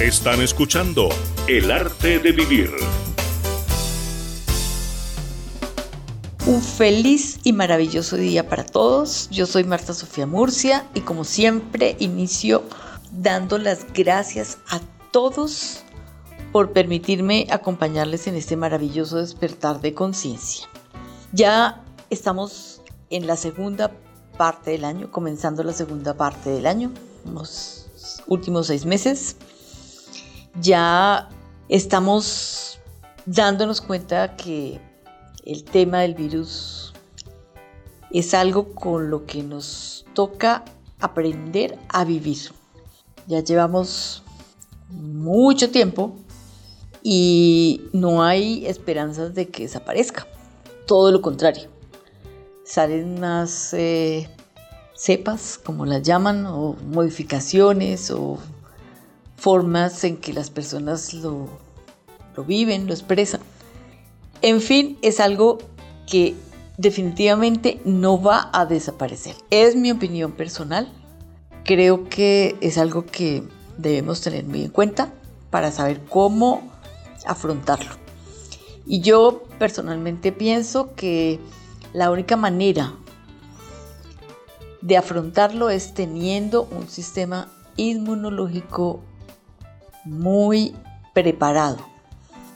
Están 0.00 0.40
escuchando 0.40 1.08
El 1.48 1.72
arte 1.72 2.20
de 2.20 2.30
vivir. 2.30 2.70
Un 6.46 6.62
feliz 6.62 7.40
y 7.42 7.52
maravilloso 7.52 8.16
día 8.16 8.48
para 8.48 8.64
todos. 8.64 9.28
Yo 9.30 9.44
soy 9.44 9.64
Marta 9.64 9.92
Sofía 9.94 10.24
Murcia 10.24 10.86
y 10.94 11.00
como 11.00 11.24
siempre 11.24 11.96
inicio 11.98 12.62
dando 13.10 13.58
las 13.58 13.92
gracias 13.92 14.58
a 14.68 14.78
todos 15.10 15.80
por 16.52 16.72
permitirme 16.72 17.48
acompañarles 17.50 18.28
en 18.28 18.36
este 18.36 18.56
maravilloso 18.56 19.16
despertar 19.16 19.80
de 19.80 19.94
conciencia. 19.94 20.68
Ya 21.32 21.82
estamos 22.08 22.82
en 23.10 23.26
la 23.26 23.34
segunda 23.34 23.90
parte 24.36 24.70
del 24.70 24.84
año, 24.84 25.10
comenzando 25.10 25.64
la 25.64 25.72
segunda 25.72 26.14
parte 26.14 26.50
del 26.50 26.68
año, 26.68 26.92
los 27.24 27.88
últimos 28.28 28.68
seis 28.68 28.86
meses 28.86 29.34
ya 30.60 31.28
estamos 31.68 32.78
dándonos 33.26 33.80
cuenta 33.80 34.36
que 34.36 34.80
el 35.44 35.64
tema 35.64 36.00
del 36.00 36.14
virus 36.14 36.92
es 38.10 38.34
algo 38.34 38.74
con 38.74 39.10
lo 39.10 39.26
que 39.26 39.42
nos 39.42 40.06
toca 40.14 40.64
aprender 41.00 41.78
a 41.88 42.04
vivir. 42.04 42.38
Ya 43.26 43.40
llevamos 43.40 44.22
mucho 44.90 45.70
tiempo 45.70 46.16
y 47.02 47.82
no 47.92 48.22
hay 48.22 48.66
esperanzas 48.66 49.34
de 49.34 49.48
que 49.48 49.64
desaparezca. 49.64 50.26
Todo 50.86 51.12
lo 51.12 51.20
contrario. 51.20 51.68
Salen 52.64 53.20
más 53.20 53.74
eh, 53.74 54.28
cepas, 54.94 55.58
como 55.62 55.86
las 55.86 56.02
llaman, 56.02 56.46
o 56.46 56.76
modificaciones, 56.90 58.10
o 58.10 58.38
formas 59.38 60.02
en 60.04 60.16
que 60.16 60.32
las 60.32 60.50
personas 60.50 61.14
lo, 61.14 61.48
viven, 62.46 62.86
lo 62.86 62.92
expresan. 62.92 63.40
En 64.42 64.60
fin, 64.60 64.98
es 65.00 65.20
algo 65.20 65.58
que 66.06 66.34
definitivamente 66.76 67.80
no 67.84 68.20
va 68.20 68.50
a 68.52 68.66
desaparecer. 68.66 69.34
Es 69.50 69.76
mi 69.76 69.90
opinión 69.90 70.32
personal. 70.32 70.92
Creo 71.64 72.08
que 72.08 72.56
es 72.60 72.78
algo 72.78 73.06
que 73.06 73.44
debemos 73.76 74.20
tener 74.20 74.44
muy 74.44 74.62
en 74.62 74.70
cuenta 74.70 75.12
para 75.50 75.70
saber 75.70 76.00
cómo 76.08 76.62
afrontarlo. 77.26 77.92
Y 78.86 79.00
yo 79.00 79.44
personalmente 79.58 80.32
pienso 80.32 80.94
que 80.94 81.38
la 81.92 82.10
única 82.10 82.36
manera 82.36 82.94
de 84.80 84.96
afrontarlo 84.96 85.70
es 85.70 85.94
teniendo 85.94 86.68
un 86.70 86.88
sistema 86.88 87.48
inmunológico 87.76 89.02
muy 90.08 90.74
preparado. 91.14 91.78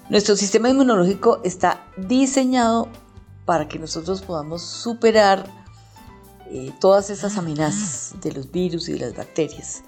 Nuestro 0.09 0.37
sistema 0.37 0.69
inmunológico 0.69 1.41
está 1.45 1.87
diseñado 1.97 2.89
para 3.45 3.69
que 3.69 3.79
nosotros 3.79 4.23
podamos 4.23 4.63
superar 4.63 5.47
eh, 6.51 6.73
todas 6.81 7.11
esas 7.11 7.37
amenazas 7.39 8.15
de 8.21 8.33
los 8.33 8.51
virus 8.51 8.89
y 8.89 8.93
de 8.95 8.99
las 9.01 9.17
bacterias. 9.17 9.83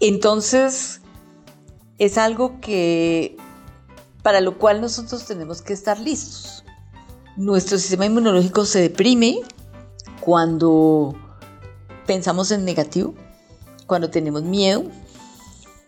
Entonces, 0.00 1.00
es 1.98 2.18
algo 2.18 2.60
que 2.60 3.36
para 4.22 4.40
lo 4.40 4.58
cual 4.58 4.80
nosotros 4.80 5.24
tenemos 5.24 5.62
que 5.62 5.72
estar 5.72 5.98
listos. 6.00 6.64
Nuestro 7.36 7.78
sistema 7.78 8.06
inmunológico 8.06 8.64
se 8.64 8.80
deprime 8.80 9.40
cuando 10.20 11.14
pensamos 12.06 12.50
en 12.50 12.64
negativo, 12.64 13.14
cuando 13.86 14.10
tenemos 14.10 14.42
miedo, 14.42 14.84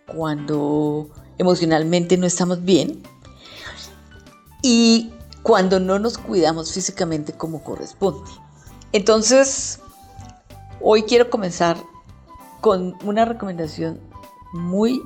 cuando 0.09 1.09
emocionalmente 1.38 2.16
no 2.16 2.26
estamos 2.26 2.64
bien 2.64 3.02
y 4.62 5.12
cuando 5.42 5.78
no 5.80 5.98
nos 5.98 6.18
cuidamos 6.18 6.72
físicamente 6.72 7.32
como 7.32 7.62
corresponde. 7.62 8.30
Entonces, 8.92 9.80
hoy 10.80 11.02
quiero 11.02 11.30
comenzar 11.30 11.76
con 12.61 12.96
una 13.04 13.24
recomendación 13.24 14.00
muy 14.52 15.00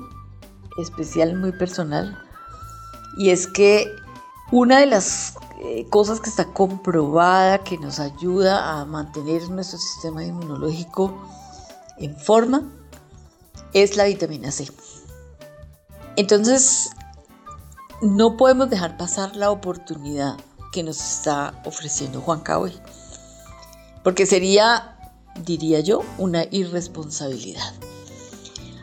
especial, 0.81 1.35
muy 1.35 1.51
personal, 1.51 2.17
y 3.17 3.29
es 3.29 3.45
que 3.45 3.85
una 4.51 4.79
de 4.79 4.87
las 4.87 5.35
eh, 5.61 5.85
cosas 5.89 6.19
que 6.19 6.29
está 6.29 6.45
comprobada 6.45 7.59
que 7.59 7.77
nos 7.77 7.99
ayuda 7.99 8.79
a 8.79 8.85
mantener 8.85 9.49
nuestro 9.49 9.77
sistema 9.77 10.23
inmunológico 10.23 11.13
en 11.97 12.17
forma 12.17 12.69
es 13.73 13.97
la 13.97 14.05
vitamina 14.05 14.51
C. 14.51 14.67
Entonces, 16.15 16.89
no 18.01 18.37
podemos 18.37 18.69
dejar 18.69 18.97
pasar 18.97 19.35
la 19.35 19.49
oportunidad 19.49 20.37
que 20.71 20.83
nos 20.83 20.99
está 20.99 21.61
ofreciendo 21.65 22.21
Juan 22.21 22.43
hoy, 22.57 22.73
porque 24.03 24.25
sería, 24.25 24.97
diría 25.45 25.79
yo, 25.79 26.01
una 26.17 26.45
irresponsabilidad. 26.51 27.73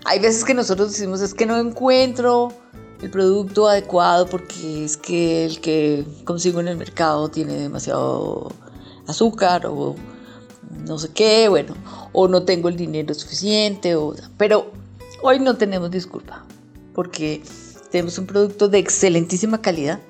Hay 0.05 0.19
veces 0.19 0.45
que 0.45 0.55
nosotros 0.55 0.93
decimos 0.93 1.21
es 1.21 1.35
que 1.35 1.47
no 1.47 1.59
encuentro 1.59 2.53
el 3.03 3.11
producto 3.11 3.69
adecuado 3.69 4.27
porque 4.27 4.85
es 4.85 4.97
que 4.97 5.45
el 5.45 5.61
que 5.61 6.07
consigo 6.25 6.61
en 6.61 6.69
el 6.69 6.77
mercado 6.77 7.29
tiene 7.29 7.55
demasiado 7.55 8.51
azúcar 9.07 9.67
o 9.67 9.95
no 10.87 10.99
sé 10.99 11.11
qué, 11.11 11.49
bueno, 11.49 11.75
o 12.13 12.29
no 12.29 12.45
tengo 12.45 12.69
el 12.69 12.77
dinero 12.77 13.13
suficiente, 13.15 13.97
o, 13.97 14.15
pero 14.37 14.73
hoy 15.23 15.41
no 15.41 15.57
tenemos 15.57 15.91
disculpa 15.91 16.45
porque 16.95 17.43
tenemos 17.91 18.19
un 18.19 18.27
producto 18.27 18.69
de 18.69 18.79
excelentísima 18.79 19.61
calidad 19.61 20.01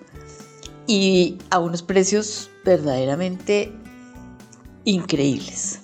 y 0.87 1.39
a 1.51 1.59
unos 1.59 1.83
precios 1.83 2.51
verdaderamente 2.65 3.73
increíbles. 4.85 5.81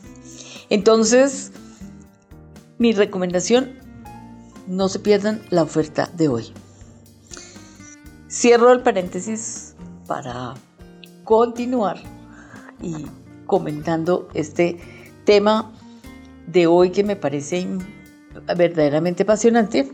Entonces, 0.68 1.52
mi 2.78 2.92
recomendación, 2.92 3.78
no 4.66 4.88
se 4.88 4.98
pierdan 4.98 5.42
la 5.50 5.62
oferta 5.62 6.10
de 6.14 6.28
hoy. 6.28 6.52
Cierro 8.28 8.72
el 8.72 8.82
paréntesis 8.82 9.76
para 10.06 10.54
continuar 11.24 11.98
y 12.82 13.06
comentando 13.46 14.28
este 14.34 14.78
tema 15.24 15.72
de 16.46 16.66
hoy 16.66 16.90
que 16.90 17.04
me 17.04 17.16
parece 17.16 17.66
verdaderamente 18.56 19.22
apasionante, 19.22 19.92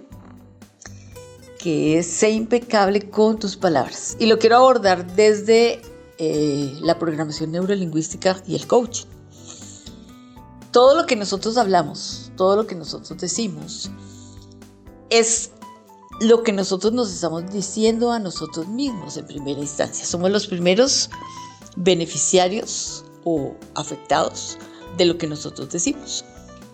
que 1.58 1.98
es 1.98 2.22
impecable 2.22 3.08
con 3.10 3.38
tus 3.38 3.56
palabras. 3.56 4.16
Y 4.18 4.26
lo 4.26 4.38
quiero 4.38 4.56
abordar 4.56 5.14
desde 5.14 5.80
eh, 6.18 6.78
la 6.82 6.98
programación 6.98 7.52
neurolingüística 7.52 8.42
y 8.46 8.54
el 8.54 8.66
coaching. 8.66 9.06
Todo 10.70 10.96
lo 10.96 11.06
que 11.06 11.16
nosotros 11.16 11.56
hablamos, 11.56 12.32
todo 12.36 12.56
lo 12.56 12.66
que 12.66 12.74
nosotros 12.74 13.20
decimos, 13.20 13.90
es 15.10 15.50
lo 16.20 16.42
que 16.42 16.52
nosotros 16.52 16.92
nos 16.92 17.12
estamos 17.12 17.52
diciendo 17.52 18.12
a 18.12 18.18
nosotros 18.18 18.68
mismos 18.68 19.16
en 19.16 19.26
primera 19.26 19.60
instancia. 19.60 20.06
Somos 20.06 20.30
los 20.30 20.46
primeros 20.46 21.10
beneficiarios 21.76 23.04
o 23.24 23.54
afectados 23.74 24.58
de 24.96 25.04
lo 25.04 25.18
que 25.18 25.26
nosotros 25.26 25.70
decimos. 25.70 26.24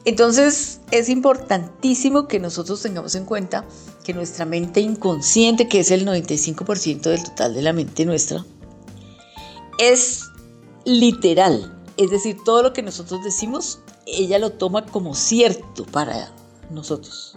Entonces 0.09 0.80
es 0.90 1.11
importantísimo 1.11 2.28
que 2.28 2.40
nosotros 2.40 2.80
tengamos 2.80 3.14
en 3.14 3.26
cuenta 3.26 3.66
que 4.04 4.14
nuestra 4.14 4.46
mente 4.46 4.80
inconsciente, 4.80 5.68
que 5.68 5.80
es 5.80 5.90
el 5.90 6.06
95% 6.06 7.02
del 7.02 7.22
total 7.22 7.52
de 7.52 7.61
la 7.61 7.74
mente 7.74 8.06
nuestra, 8.06 8.42
es 9.78 10.24
literal. 10.86 11.78
Es 11.98 12.11
decir, 12.11 12.38
todo 12.42 12.62
lo 12.62 12.72
que 12.72 12.80
nosotros 12.80 13.22
decimos, 13.22 13.80
ella 14.06 14.38
lo 14.38 14.52
toma 14.52 14.86
como 14.86 15.14
cierto 15.14 15.84
para 15.84 16.32
nosotros. 16.70 17.36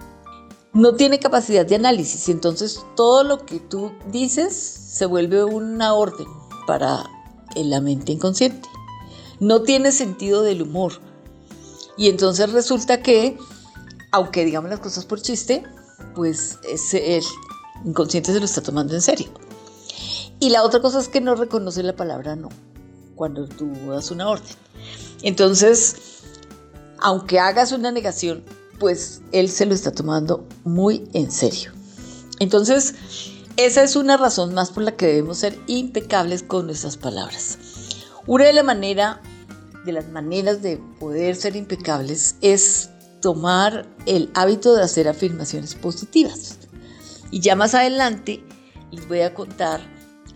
No 0.72 0.96
tiene 0.96 1.20
capacidad 1.20 1.66
de 1.66 1.76
análisis, 1.76 2.30
entonces 2.30 2.80
todo 2.96 3.26
lo 3.26 3.46
que 3.46 3.60
tú 3.60 3.92
dices 4.14 4.56
se 4.56 5.06
vuelve 5.06 5.44
una 5.44 5.94
orden 5.94 6.28
para 6.66 7.04
la 7.54 7.82
mente 7.82 8.14
inconsciente 8.14 8.70
no 9.42 9.64
tiene 9.64 9.92
sentido 9.92 10.44
del 10.44 10.62
humor. 10.62 10.94
Y 11.98 12.10
entonces 12.10 12.52
resulta 12.52 13.02
que, 13.02 13.38
aunque 14.12 14.46
digamos 14.46 14.70
las 14.70 14.80
cosas 14.80 15.06
por 15.06 15.22
chiste, 15.22 15.64
pues 16.16 16.58
el 16.94 17.24
inconsciente 17.86 18.34
se 18.34 18.40
lo 18.40 18.46
está 18.46 18.62
tomando 18.62 18.94
en 18.94 19.02
serio. 19.02 19.28
Y 20.40 20.50
la 20.50 20.64
otra 20.64 20.82
cosa 20.82 21.00
es 21.00 21.08
que 21.08 21.22
no 21.22 21.36
reconoce 21.36 21.84
la 21.84 21.96
palabra 21.96 22.36
no 22.36 22.50
cuando 23.16 23.48
tú 23.48 23.72
das 23.88 24.10
una 24.10 24.28
orden. 24.28 24.56
Entonces, 25.22 25.96
aunque 27.00 27.40
hagas 27.40 27.72
una 27.72 27.92
negación, 27.92 28.44
pues 28.80 29.22
él 29.32 29.50
se 29.50 29.68
lo 29.68 29.76
está 29.76 29.92
tomando 29.92 30.48
muy 30.64 31.08
en 31.14 31.30
serio. 31.32 31.72
Entonces, 32.40 32.96
esa 33.58 33.84
es 33.84 33.96
una 33.96 34.18
razón 34.18 34.56
más 34.56 34.72
por 34.72 34.82
la 34.82 34.96
que 34.96 35.06
debemos 35.06 35.38
ser 35.38 35.60
impecables 35.68 36.42
con 36.42 36.66
nuestras 36.66 36.98
palabras. 36.98 37.60
Una 38.26 38.46
de 38.46 38.54
las 38.54 38.66
maneras 38.66 39.18
de 39.86 39.92
las 39.92 40.10
maneras 40.10 40.62
de 40.62 40.78
poder 41.00 41.36
ser 41.36 41.56
impecables 41.56 42.36
es 42.42 42.90
tomar 43.22 43.88
el 44.06 44.30
hábito 44.34 44.76
de 44.76 44.84
hacer 44.84 45.08
afirmaciones 45.08 45.76
positivas. 45.76 46.58
Y 47.32 47.40
ya 47.40 47.56
más 47.56 47.74
adelante 47.74 48.44
les 48.92 49.08
voy 49.08 49.22
a 49.22 49.34
contar 49.34 49.82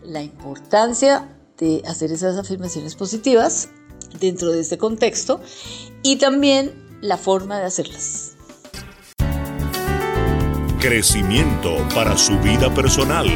la 0.03 0.21
importancia 0.21 1.29
de 1.57 1.81
hacer 1.85 2.11
esas 2.11 2.37
afirmaciones 2.37 2.95
positivas 2.95 3.69
dentro 4.19 4.51
de 4.51 4.61
este 4.61 4.77
contexto 4.77 5.41
y 6.03 6.17
también 6.17 6.73
la 7.01 7.17
forma 7.17 7.59
de 7.59 7.65
hacerlas. 7.65 8.35
Crecimiento 10.79 11.77
para 11.95 12.15
su 12.17 12.37
vida 12.39 12.73
personal. 12.73 13.27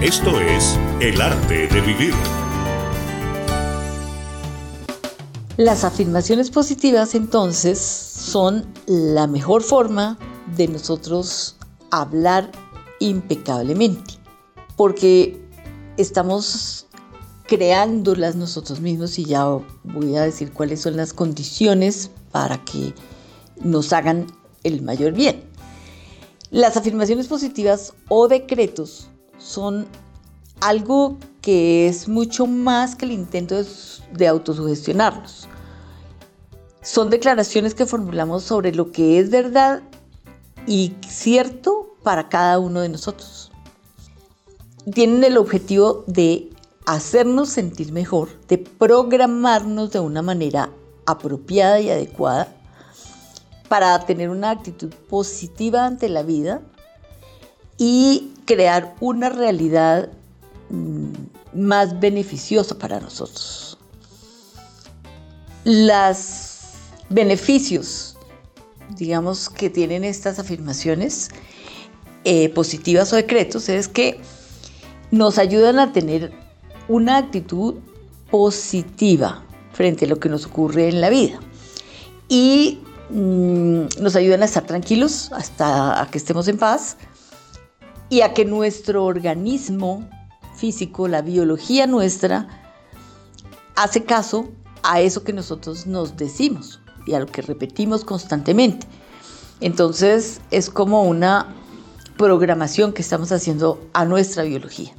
Esto 0.00 0.40
es 0.40 0.78
el 1.00 1.20
arte 1.20 1.68
de 1.68 1.80
vivir. 1.80 2.41
Las 5.64 5.84
afirmaciones 5.84 6.50
positivas 6.50 7.14
entonces 7.14 7.78
son 7.78 8.66
la 8.86 9.28
mejor 9.28 9.62
forma 9.62 10.18
de 10.56 10.66
nosotros 10.66 11.54
hablar 11.92 12.50
impecablemente, 12.98 14.14
porque 14.76 15.40
estamos 15.98 16.88
creándolas 17.46 18.34
nosotros 18.34 18.80
mismos 18.80 19.20
y 19.20 19.24
ya 19.24 19.44
voy 19.84 20.16
a 20.16 20.22
decir 20.22 20.52
cuáles 20.52 20.80
son 20.80 20.96
las 20.96 21.12
condiciones 21.12 22.10
para 22.32 22.58
que 22.64 22.92
nos 23.62 23.92
hagan 23.92 24.26
el 24.64 24.82
mayor 24.82 25.12
bien. 25.12 25.44
Las 26.50 26.76
afirmaciones 26.76 27.28
positivas 27.28 27.92
o 28.08 28.26
decretos 28.26 29.10
son 29.38 29.86
algo 30.60 31.18
que 31.42 31.88
es 31.88 32.08
mucho 32.08 32.46
más 32.46 32.94
que 32.94 33.04
el 33.04 33.12
intento 33.12 33.56
de, 34.12 34.26
autosugestionarnos. 34.28 35.48
Son 36.80 37.10
declaraciones 37.10 37.74
que 37.74 37.84
formulamos 37.84 38.44
sobre 38.44 38.74
lo 38.74 38.92
que 38.92 39.18
es 39.18 39.30
verdad 39.30 39.82
y 40.66 40.94
cierto 41.06 41.96
para 42.02 42.28
cada 42.28 42.58
uno 42.58 42.80
de 42.80 42.88
nosotros. 42.88 43.50
Tienen 44.94 45.22
el 45.24 45.36
objetivo 45.36 46.04
de 46.06 46.48
hacernos 46.86 47.50
sentir 47.50 47.92
mejor, 47.92 48.28
de 48.48 48.58
programarnos 48.58 49.90
de 49.90 50.00
una 50.00 50.22
manera 50.22 50.70
apropiada 51.06 51.80
y 51.80 51.90
adecuada 51.90 52.48
para 53.68 53.98
tener 54.06 54.30
una 54.30 54.50
actitud 54.50 54.92
positiva 55.08 55.86
ante 55.86 56.08
la 56.08 56.22
vida 56.22 56.62
y 57.78 58.32
crear 58.44 58.94
una 59.00 59.28
realidad 59.28 60.10
más 61.54 61.98
beneficioso 62.00 62.78
para 62.78 63.00
nosotros. 63.00 63.78
Los 65.64 66.52
beneficios, 67.10 68.16
digamos, 68.96 69.48
que 69.48 69.70
tienen 69.70 70.04
estas 70.04 70.38
afirmaciones 70.38 71.30
eh, 72.24 72.48
positivas 72.50 73.12
o 73.12 73.16
decretos 73.16 73.68
es 73.68 73.88
que 73.88 74.20
nos 75.10 75.38
ayudan 75.38 75.78
a 75.78 75.92
tener 75.92 76.32
una 76.88 77.18
actitud 77.18 77.74
positiva 78.30 79.44
frente 79.72 80.06
a 80.06 80.08
lo 80.08 80.18
que 80.18 80.28
nos 80.28 80.46
ocurre 80.46 80.88
en 80.88 81.00
la 81.00 81.10
vida. 81.10 81.38
Y 82.28 82.80
mm, 83.10 84.00
nos 84.00 84.16
ayudan 84.16 84.42
a 84.42 84.46
estar 84.46 84.66
tranquilos 84.66 85.30
hasta 85.32 86.08
que 86.10 86.18
estemos 86.18 86.48
en 86.48 86.58
paz 86.58 86.96
y 88.08 88.22
a 88.22 88.32
que 88.34 88.44
nuestro 88.44 89.04
organismo 89.04 90.08
físico, 90.54 91.08
la 91.08 91.22
biología 91.22 91.86
nuestra, 91.86 92.48
hace 93.76 94.04
caso 94.04 94.48
a 94.82 95.00
eso 95.00 95.24
que 95.24 95.32
nosotros 95.32 95.86
nos 95.86 96.16
decimos 96.16 96.80
y 97.06 97.14
a 97.14 97.20
lo 97.20 97.26
que 97.26 97.42
repetimos 97.42 98.04
constantemente. 98.04 98.86
Entonces 99.60 100.40
es 100.50 100.70
como 100.70 101.04
una 101.04 101.54
programación 102.16 102.92
que 102.92 103.02
estamos 103.02 103.32
haciendo 103.32 103.80
a 103.92 104.04
nuestra 104.04 104.42
biología. 104.42 104.92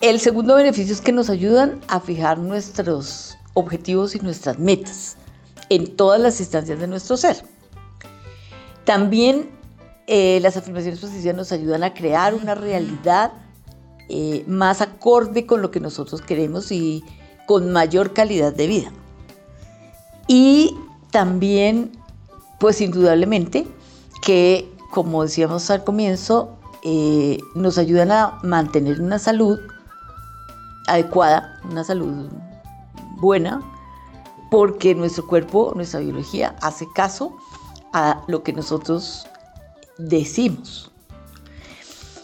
El 0.00 0.20
segundo 0.20 0.54
beneficio 0.54 0.94
es 0.94 1.00
que 1.00 1.12
nos 1.12 1.30
ayudan 1.30 1.80
a 1.88 2.00
fijar 2.00 2.38
nuestros 2.38 3.36
objetivos 3.54 4.14
y 4.14 4.20
nuestras 4.20 4.58
metas 4.58 5.16
en 5.70 5.96
todas 5.96 6.20
las 6.20 6.38
instancias 6.40 6.78
de 6.78 6.86
nuestro 6.86 7.16
ser. 7.16 7.42
También 8.84 9.50
eh, 10.06 10.38
las 10.42 10.56
afirmaciones 10.56 11.00
positivas 11.00 11.36
nos 11.36 11.52
ayudan 11.52 11.82
a 11.82 11.94
crear 11.94 12.34
una 12.34 12.54
realidad 12.54 13.32
eh, 14.08 14.44
más 14.46 14.80
acorde 14.80 15.46
con 15.46 15.62
lo 15.62 15.70
que 15.70 15.80
nosotros 15.80 16.22
queremos 16.22 16.70
y 16.70 17.04
con 17.46 17.72
mayor 17.72 18.12
calidad 18.12 18.54
de 18.54 18.66
vida. 18.66 18.92
Y 20.28 20.76
también, 21.10 21.92
pues 22.58 22.80
indudablemente, 22.80 23.66
que 24.22 24.70
como 24.90 25.22
decíamos 25.22 25.70
al 25.70 25.84
comienzo, 25.84 26.56
eh, 26.82 27.38
nos 27.54 27.78
ayudan 27.78 28.12
a 28.12 28.38
mantener 28.42 29.00
una 29.00 29.18
salud 29.18 29.58
adecuada, 30.86 31.60
una 31.68 31.84
salud 31.84 32.28
buena, 33.16 33.60
porque 34.50 34.94
nuestro 34.94 35.26
cuerpo, 35.26 35.72
nuestra 35.74 36.00
biología 36.00 36.54
hace 36.62 36.86
caso 36.94 37.36
a 37.92 38.22
lo 38.28 38.42
que 38.42 38.52
nosotros 38.52 39.26
decimos. 39.98 40.90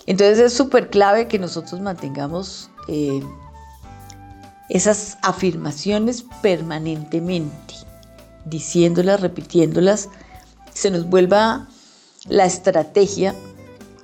Entonces 0.07 0.39
es 0.39 0.53
súper 0.53 0.91
clave 0.91 1.29
que 1.29 1.39
nosotros 1.39 1.81
mantengamos 1.81 2.71
eh, 2.89 3.23
esas 4.69 5.19
afirmaciones 5.23 6.25
permanentemente, 6.43 7.75
diciéndolas, 8.45 9.21
repitiéndolas, 9.21 10.09
se 10.73 10.91
nos 10.91 11.09
vuelva 11.09 11.69
la 12.29 12.47
estrategia 12.47 13.35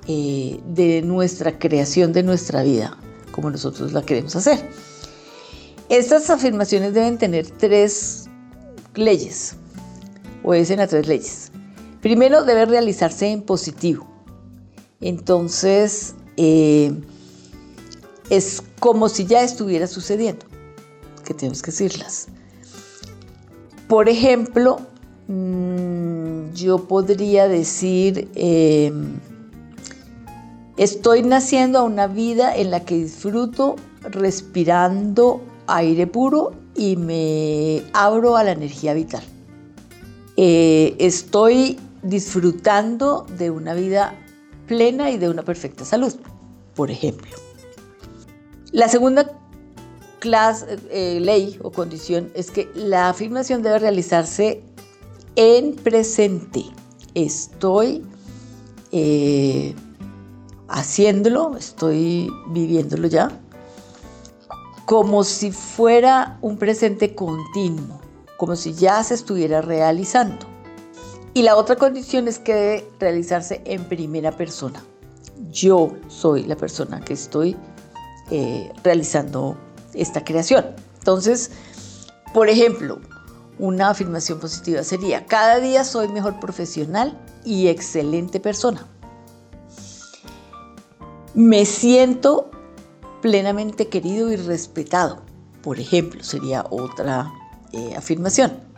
eh, 0.07 0.59
de 0.65 1.01
nuestra 1.01 1.59
creación 1.59 2.13
de 2.13 2.23
nuestra 2.23 2.63
vida, 2.63 2.97
como 3.31 3.49
nosotros 3.49 3.93
la 3.93 4.01
queremos 4.01 4.35
hacer. 4.35 4.69
Estas 5.89 6.29
afirmaciones 6.29 6.93
deben 6.93 7.17
tener 7.17 7.49
tres 7.49 8.29
leyes, 8.95 9.55
obedecen 10.43 10.79
a 10.79 10.87
tres 10.87 11.07
leyes. 11.07 11.51
Primero, 12.01 12.43
debe 12.43 12.65
realizarse 12.65 13.27
en 13.27 13.41
positivo. 13.41 14.08
Entonces, 15.01 16.15
eh, 16.37 16.93
es 18.29 18.61
como 18.79 19.09
si 19.09 19.25
ya 19.25 19.43
estuviera 19.43 19.87
sucediendo, 19.87 20.45
que 21.23 21.33
tenemos 21.33 21.61
que 21.61 21.71
decirlas. 21.71 22.27
Por 23.87 24.09
ejemplo, 24.09 24.79
mm, 25.27 26.51
yo 26.53 26.87
podría 26.87 27.47
decir, 27.47 28.29
em, 28.35 29.19
estoy 30.77 31.23
naciendo 31.23 31.79
a 31.79 31.83
una 31.83 32.07
vida 32.07 32.55
en 32.55 32.71
la 32.71 32.81
que 32.81 32.95
disfruto 32.95 33.77
respirando 34.01 35.41
aire 35.67 36.07
puro 36.07 36.51
y 36.75 36.97
me 36.97 37.83
abro 37.93 38.37
a 38.37 38.43
la 38.43 38.51
energía 38.51 38.93
vital. 38.93 39.23
Eh, 40.37 40.95
estoy 40.99 41.79
disfrutando 42.01 43.25
de 43.37 43.49
una 43.51 43.73
vida 43.73 44.15
plena 44.69 45.09
y 45.09 45.17
de 45.17 45.27
una 45.27 45.43
perfecta 45.43 45.83
salud, 45.83 46.13
por 46.75 46.91
ejemplo. 46.91 47.35
La 48.71 48.87
segunda 48.87 49.31
clase, 50.19 50.77
eh, 50.91 51.19
ley 51.19 51.59
o 51.63 51.71
condición 51.71 52.29
es 52.35 52.51
que 52.51 52.69
la 52.75 53.09
afirmación 53.09 53.63
debe 53.63 53.79
realizarse 53.79 54.61
en 55.35 55.75
presente. 55.75 56.65
Estoy 57.15 58.05
eh, 58.91 59.73
haciéndolo, 60.67 61.57
estoy 61.57 62.29
viviéndolo 62.49 63.07
ya, 63.07 63.31
como 64.85 65.23
si 65.23 65.51
fuera 65.51 66.37
un 66.43 66.57
presente 66.57 67.15
continuo, 67.15 67.99
como 68.37 68.55
si 68.55 68.73
ya 68.73 69.03
se 69.03 69.15
estuviera 69.15 69.61
realizando. 69.61 70.58
Y 71.33 71.43
la 71.43 71.55
otra 71.55 71.75
condición 71.75 72.27
es 72.27 72.39
que 72.39 72.53
debe 72.53 72.89
realizarse 72.99 73.61
en 73.65 73.83
primera 73.85 74.31
persona. 74.31 74.83
Yo 75.51 75.91
soy 76.07 76.43
la 76.43 76.55
persona 76.55 76.99
que 77.01 77.13
estoy 77.13 77.55
eh, 78.31 78.71
realizando 78.83 79.57
esta 79.93 80.23
creación. 80.23 80.65
Entonces, 80.97 81.51
por 82.33 82.49
ejemplo, 82.49 82.99
una 83.57 83.89
afirmación 83.89 84.39
positiva 84.39 84.83
sería, 84.83 85.25
cada 85.25 85.59
día 85.59 85.83
soy 85.83 86.07
mejor 86.07 86.39
profesional 86.39 87.17
y 87.43 87.67
excelente 87.67 88.39
persona. 88.39 88.85
Me 91.33 91.65
siento 91.65 92.49
plenamente 93.21 93.87
querido 93.87 94.31
y 94.31 94.35
respetado, 94.35 95.21
por 95.61 95.79
ejemplo, 95.79 96.23
sería 96.23 96.65
otra 96.69 97.31
eh, 97.71 97.95
afirmación. 97.95 98.68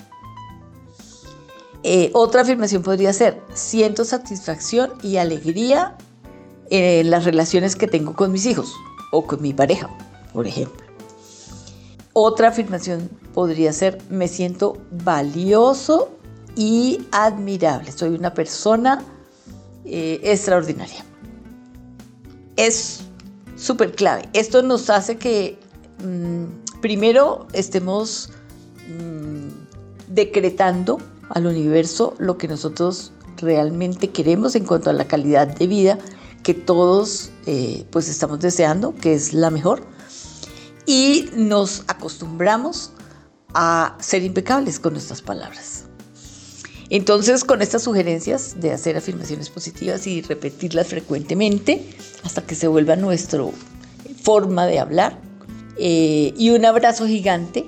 Eh, 1.84 2.12
otra 2.14 2.42
afirmación 2.42 2.84
podría 2.84 3.12
ser, 3.12 3.42
siento 3.54 4.06
satisfacción 4.06 4.94
y 5.02 5.18
alegría 5.18 5.98
en 6.70 7.10
las 7.10 7.26
relaciones 7.26 7.76
que 7.76 7.88
tengo 7.88 8.14
con 8.14 8.32
mis 8.32 8.46
hijos 8.46 8.74
o 9.12 9.26
con 9.26 9.42
mi 9.42 9.54
pareja, 9.54 9.90
por 10.32 10.46
ejemplo. 10.46 10.86
Otra 12.14 12.50
afirmación 12.50 13.10
podría 13.34 13.74
ser, 13.74 13.98
me 14.10 14.28
siento 14.28 14.78
valioso 15.04 16.10
y 16.56 17.08
admirable, 17.12 17.92
soy 17.92 18.10
una 18.10 18.34
persona 18.34 19.04
eh, 19.86 20.20
extraordinaria. 20.24 21.04
Es 22.58 23.02
súper 23.56 23.96
clave. 23.96 24.30
Esto 24.34 24.62
nos 24.62 24.90
hace 24.90 25.18
que 25.18 25.58
mm, 26.04 26.80
primero 26.82 27.48
estemos 27.54 28.32
mm, 28.88 30.14
decretando 30.14 31.00
al 31.34 31.46
universo 31.48 32.16
lo 32.20 32.38
que 32.38 32.48
nosotros 32.48 33.12
realmente 33.38 34.10
queremos 34.10 34.56
en 34.56 34.66
cuanto 34.66 34.90
a 34.90 34.94
la 34.94 35.08
calidad 35.08 35.48
de 35.48 35.68
vida 35.68 35.98
que 36.44 36.54
todos 36.54 37.32
eh, 37.46 37.86
pues 37.92 38.10
estamos 38.10 38.40
deseando, 38.40 38.96
que 38.96 39.14
es 39.14 39.34
la 39.34 39.50
mejor. 39.50 39.84
Y 40.86 41.30
nos 41.36 41.84
acostumbramos 41.88 42.92
a 43.54 43.96
ser 44.00 44.24
impecables 44.24 44.80
con 44.80 44.94
nuestras 44.94 45.22
palabras. 45.22 45.86
Entonces, 46.90 47.46
con 47.46 47.62
estas 47.62 47.84
sugerencias 47.84 48.60
de 48.60 48.74
hacer 48.74 48.98
afirmaciones 48.98 49.50
positivas 49.50 50.08
y 50.08 50.22
repetirlas 50.22 50.88
frecuentemente 50.88 51.88
hasta 52.24 52.42
que 52.42 52.56
se 52.56 52.68
vuelva 52.68 52.96
nuestra 52.96 53.44
forma 54.22 54.66
de 54.66 54.80
hablar, 54.80 55.18
eh, 55.78 56.34
y 56.38 56.50
un 56.50 56.66
abrazo 56.66 57.08
gigante 57.08 57.66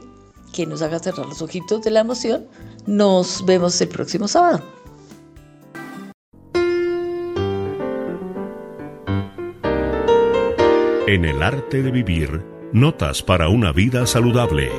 que 0.52 0.66
nos 0.66 0.82
haga 0.82 1.00
cerrar 1.00 1.26
los 1.26 1.42
ojitos 1.42 1.82
de 1.84 1.92
la 1.92 2.02
emoción, 2.02 2.46
nos 2.86 3.46
vemos 3.46 3.80
el 3.82 3.88
próximo 3.88 4.28
sábado. 4.28 4.62
En 11.08 11.26
el 11.26 11.44
arte 11.44 11.84
de 11.84 11.92
vivir, 11.92 12.42
notas 12.72 13.22
para 13.22 13.50
una 13.50 13.72
vida 13.72 14.08
saludable. 14.08 14.72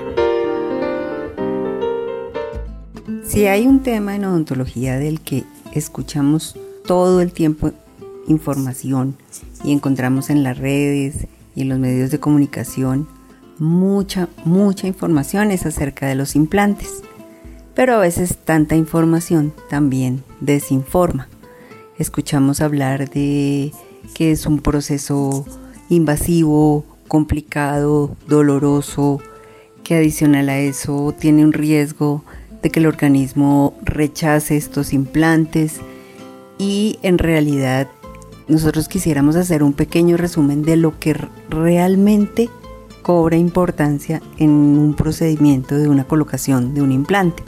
Si 3.25 3.47
hay 3.47 3.67
un 3.67 3.83
tema 3.83 4.17
en 4.17 4.25
odontología 4.25 4.99
del 4.99 5.21
que 5.21 5.45
escuchamos 5.73 6.57
todo 6.87 7.21
el 7.21 7.33
tiempo 7.33 7.73
información 8.27 9.17
y 9.65 9.73
encontramos 9.73 10.31
en 10.31 10.43
las 10.43 10.59
redes 10.59 11.27
y 11.55 11.63
en 11.63 11.69
los 11.69 11.79
medios 11.79 12.11
de 12.11 12.21
comunicación 12.21 13.07
mucha, 13.59 14.29
mucha 14.45 14.87
información 14.87 15.51
es 15.51 15.67
acerca 15.67 16.07
de 16.07 16.15
los 16.15 16.35
implantes. 16.37 17.03
Pero 17.75 17.95
a 17.95 17.99
veces 17.99 18.37
tanta 18.37 18.77
información 18.77 19.53
también 19.69 20.23
desinforma. 20.41 21.29
Escuchamos 21.99 22.61
hablar 22.61 23.11
de 23.11 23.73
que 24.15 24.31
es 24.31 24.47
un 24.47 24.61
proceso 24.61 25.45
invasivo, 25.89 26.85
complicado, 27.09 28.17
doloroso, 28.29 29.21
que 29.83 29.97
adicional 29.97 30.49
a 30.49 30.59
eso 30.59 31.15
tiene 31.19 31.45
un 31.45 31.53
riesgo 31.53 32.25
de 32.63 32.71
que 32.71 32.81
el 32.81 32.87
organismo 32.87 33.75
rechace 33.83 34.57
estos 34.57 34.93
implantes 34.93 35.81
y 36.59 36.99
en 37.03 37.19
realidad 37.19 37.89
nosotros 38.49 38.89
quisiéramos 38.89 39.37
hacer 39.37 39.63
un 39.63 39.73
pequeño 39.73 40.17
resumen 40.17 40.63
de 40.63 40.77
lo 40.77 40.99
que 40.99 41.15
realmente 41.51 42.49
cobra 43.03 43.37
importancia 43.37 44.23
en 44.39 44.51
un 44.51 44.95
procedimiento 44.95 45.77
de 45.77 45.89
una 45.89 46.05
colocación 46.05 46.75
de 46.75 46.83
un 46.83 46.93
implante. 46.93 47.43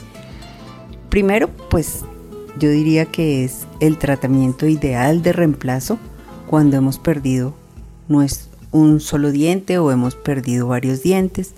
Primero, 1.16 1.48
pues 1.70 2.04
yo 2.58 2.68
diría 2.68 3.06
que 3.06 3.42
es 3.42 3.66
el 3.80 3.96
tratamiento 3.96 4.66
ideal 4.66 5.22
de 5.22 5.32
reemplazo 5.32 5.98
cuando 6.46 6.76
hemos 6.76 6.98
perdido 6.98 7.54
un 8.70 9.00
solo 9.00 9.32
diente 9.32 9.78
o 9.78 9.90
hemos 9.90 10.14
perdido 10.14 10.66
varios 10.68 11.02
dientes 11.02 11.54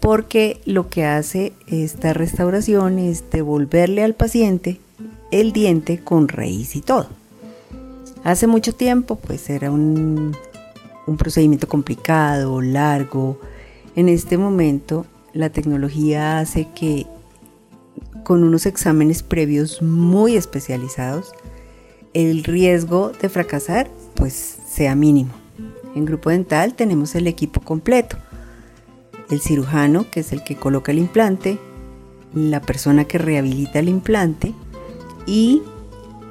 porque 0.00 0.60
lo 0.64 0.88
que 0.88 1.04
hace 1.04 1.52
esta 1.68 2.12
restauración 2.12 2.98
es 2.98 3.30
devolverle 3.30 4.02
al 4.02 4.14
paciente 4.14 4.80
el 5.30 5.52
diente 5.52 6.00
con 6.02 6.26
raíz 6.26 6.74
y 6.74 6.80
todo. 6.80 7.06
Hace 8.24 8.48
mucho 8.48 8.74
tiempo 8.74 9.14
pues 9.14 9.48
era 9.48 9.70
un, 9.70 10.36
un 11.06 11.16
procedimiento 11.16 11.68
complicado, 11.68 12.60
largo. 12.60 13.40
En 13.94 14.08
este 14.08 14.38
momento 14.38 15.06
la 15.34 15.50
tecnología 15.50 16.40
hace 16.40 16.66
que 16.74 17.06
con 18.24 18.44
unos 18.44 18.66
exámenes 18.66 19.22
previos 19.22 19.82
muy 19.82 20.36
especializados 20.36 21.32
el 22.12 22.44
riesgo 22.44 23.12
de 23.20 23.28
fracasar 23.28 23.88
pues 24.14 24.58
sea 24.68 24.94
mínimo. 24.94 25.32
En 25.94 26.04
Grupo 26.04 26.30
Dental 26.30 26.74
tenemos 26.74 27.14
el 27.14 27.26
equipo 27.26 27.60
completo 27.60 28.16
el 29.30 29.40
cirujano, 29.40 30.06
que 30.10 30.20
es 30.20 30.32
el 30.32 30.42
que 30.42 30.56
coloca 30.56 30.92
el 30.92 30.98
implante, 30.98 31.58
la 32.34 32.60
persona 32.60 33.04
que 33.04 33.18
rehabilita 33.18 33.78
el 33.78 33.88
implante 33.88 34.52
y 35.26 35.62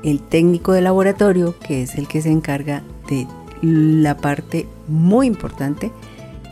el 0.03 0.21
técnico 0.21 0.73
de 0.73 0.81
laboratorio, 0.81 1.57
que 1.59 1.83
es 1.83 1.95
el 1.95 2.07
que 2.07 2.21
se 2.21 2.29
encarga 2.29 2.83
de 3.09 3.27
la 3.61 4.17
parte 4.17 4.67
muy 4.87 5.27
importante, 5.27 5.91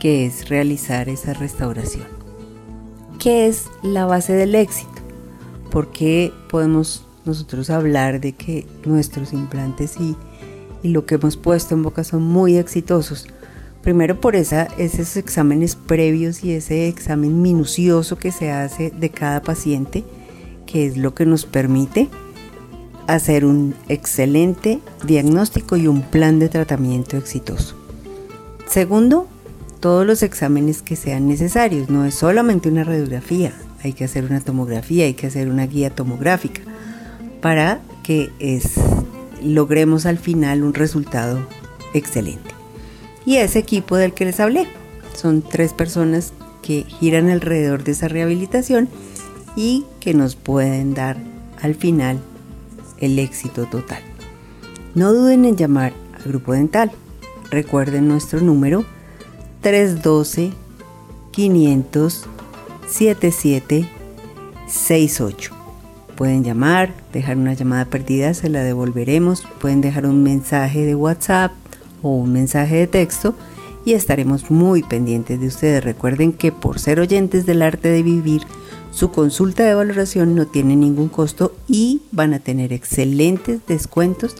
que 0.00 0.26
es 0.26 0.48
realizar 0.48 1.08
esa 1.08 1.34
restauración. 1.34 2.06
¿Qué 3.18 3.46
es 3.46 3.66
la 3.82 4.06
base 4.06 4.34
del 4.34 4.54
éxito? 4.54 4.97
¿Por 5.70 5.90
qué 5.90 6.32
podemos 6.50 7.04
nosotros 7.28 7.70
hablar 7.70 8.20
de 8.20 8.32
que 8.32 8.66
nuestros 8.84 9.32
implantes 9.32 9.96
y, 10.00 10.16
lo 10.84 11.06
que 11.06 11.16
hemos 11.16 11.36
puesto 11.36 11.74
en 11.74 11.82
boca 11.82 12.04
son 12.04 12.22
muy 12.22 12.56
exitosos. 12.56 13.26
Primero 13.82 14.20
por 14.20 14.36
esa, 14.36 14.68
esos 14.78 15.16
exámenes 15.16 15.74
previos 15.74 16.44
y 16.44 16.52
ese 16.52 16.86
examen 16.86 17.42
minucioso 17.42 18.16
que 18.16 18.30
se 18.30 18.52
hace 18.52 18.90
de 18.90 19.10
cada 19.10 19.42
paciente, 19.42 20.04
que 20.66 20.86
es 20.86 20.96
lo 20.96 21.14
que 21.14 21.26
nos 21.26 21.46
permite 21.46 22.08
hacer 23.08 23.44
un 23.44 23.74
excelente 23.88 24.78
diagnóstico 25.04 25.76
y 25.76 25.88
un 25.88 26.02
plan 26.02 26.38
de 26.38 26.48
tratamiento 26.48 27.16
exitoso. 27.16 27.74
Segundo, 28.68 29.26
todos 29.80 30.06
los 30.06 30.22
exámenes 30.22 30.82
que 30.82 30.94
sean 30.94 31.26
necesarios. 31.26 31.90
No 31.90 32.04
es 32.04 32.14
solamente 32.14 32.68
una 32.68 32.84
radiografía, 32.84 33.52
hay 33.82 33.92
que 33.92 34.04
hacer 34.04 34.24
una 34.24 34.40
tomografía, 34.40 35.04
hay 35.04 35.14
que 35.14 35.28
hacer 35.28 35.48
una 35.48 35.66
guía 35.66 35.90
tomográfica 35.90 36.62
para 37.40 37.80
que 38.02 38.30
logremos 39.42 40.06
al 40.06 40.18
final 40.18 40.62
un 40.62 40.74
resultado 40.74 41.46
excelente. 41.94 42.50
Y 43.24 43.36
ese 43.36 43.58
equipo 43.58 43.96
del 43.96 44.14
que 44.14 44.24
les 44.24 44.40
hablé, 44.40 44.66
son 45.14 45.42
tres 45.42 45.72
personas 45.72 46.32
que 46.62 46.84
giran 47.00 47.28
alrededor 47.28 47.84
de 47.84 47.92
esa 47.92 48.08
rehabilitación 48.08 48.88
y 49.56 49.84
que 50.00 50.14
nos 50.14 50.36
pueden 50.36 50.94
dar 50.94 51.16
al 51.60 51.74
final 51.74 52.20
el 53.00 53.18
éxito 53.18 53.66
total. 53.66 54.02
No 54.94 55.12
duden 55.12 55.44
en 55.44 55.56
llamar 55.56 55.92
al 56.14 56.22
Grupo 56.24 56.52
Dental. 56.52 56.90
Recuerden 57.50 58.08
nuestro 58.08 58.40
número 58.40 58.84
312 59.62 60.52
500 61.32 62.26
7768. 62.88 65.54
Pueden 66.16 66.42
llamar, 66.42 66.92
dejar 67.12 67.36
una 67.36 67.54
llamada 67.54 67.84
perdida, 67.84 68.34
se 68.34 68.48
la 68.48 68.64
devolveremos. 68.64 69.46
Pueden 69.60 69.80
dejar 69.80 70.06
un 70.06 70.24
mensaje 70.24 70.84
de 70.84 70.96
WhatsApp 70.96 71.52
o 72.02 72.10
un 72.10 72.32
mensaje 72.32 72.76
de 72.76 72.86
texto 72.86 73.34
y 73.84 73.92
estaremos 73.92 74.50
muy 74.50 74.82
pendientes 74.82 75.40
de 75.40 75.46
ustedes. 75.46 75.84
Recuerden 75.84 76.32
que 76.32 76.50
por 76.50 76.80
ser 76.80 76.98
oyentes 76.98 77.46
del 77.46 77.62
arte 77.62 77.88
de 77.88 78.02
vivir, 78.02 78.42
su 78.90 79.10
consulta 79.10 79.64
de 79.64 79.74
valoración 79.74 80.34
no 80.34 80.46
tiene 80.46 80.74
ningún 80.74 81.08
costo 81.08 81.54
y 81.68 82.02
van 82.10 82.34
a 82.34 82.40
tener 82.40 82.72
excelentes 82.72 83.60
descuentos, 83.66 84.34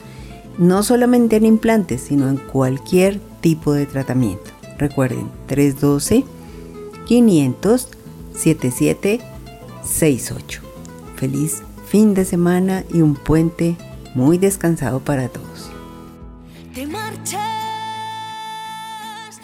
no 0.59 0.83
solamente 0.83 1.37
en 1.37 1.45
implantes, 1.45 2.01
sino 2.01 2.29
en 2.29 2.39
cualquier 2.39 3.21
tipo 3.41 3.73
de 3.73 3.87
tratamiento. 3.87 4.51
Recuerden, 4.79 5.29
312 5.47 6.25
500 7.07 7.89
7768. 8.39 10.63
Feliz 11.17 11.63
fin 11.89 12.15
de 12.15 12.25
semana 12.25 12.85
y 12.93 13.03
un 13.03 13.15
puente 13.15 13.77
muy 14.15 14.39
descansado 14.39 15.01
para 15.01 15.29
todos. 15.29 15.71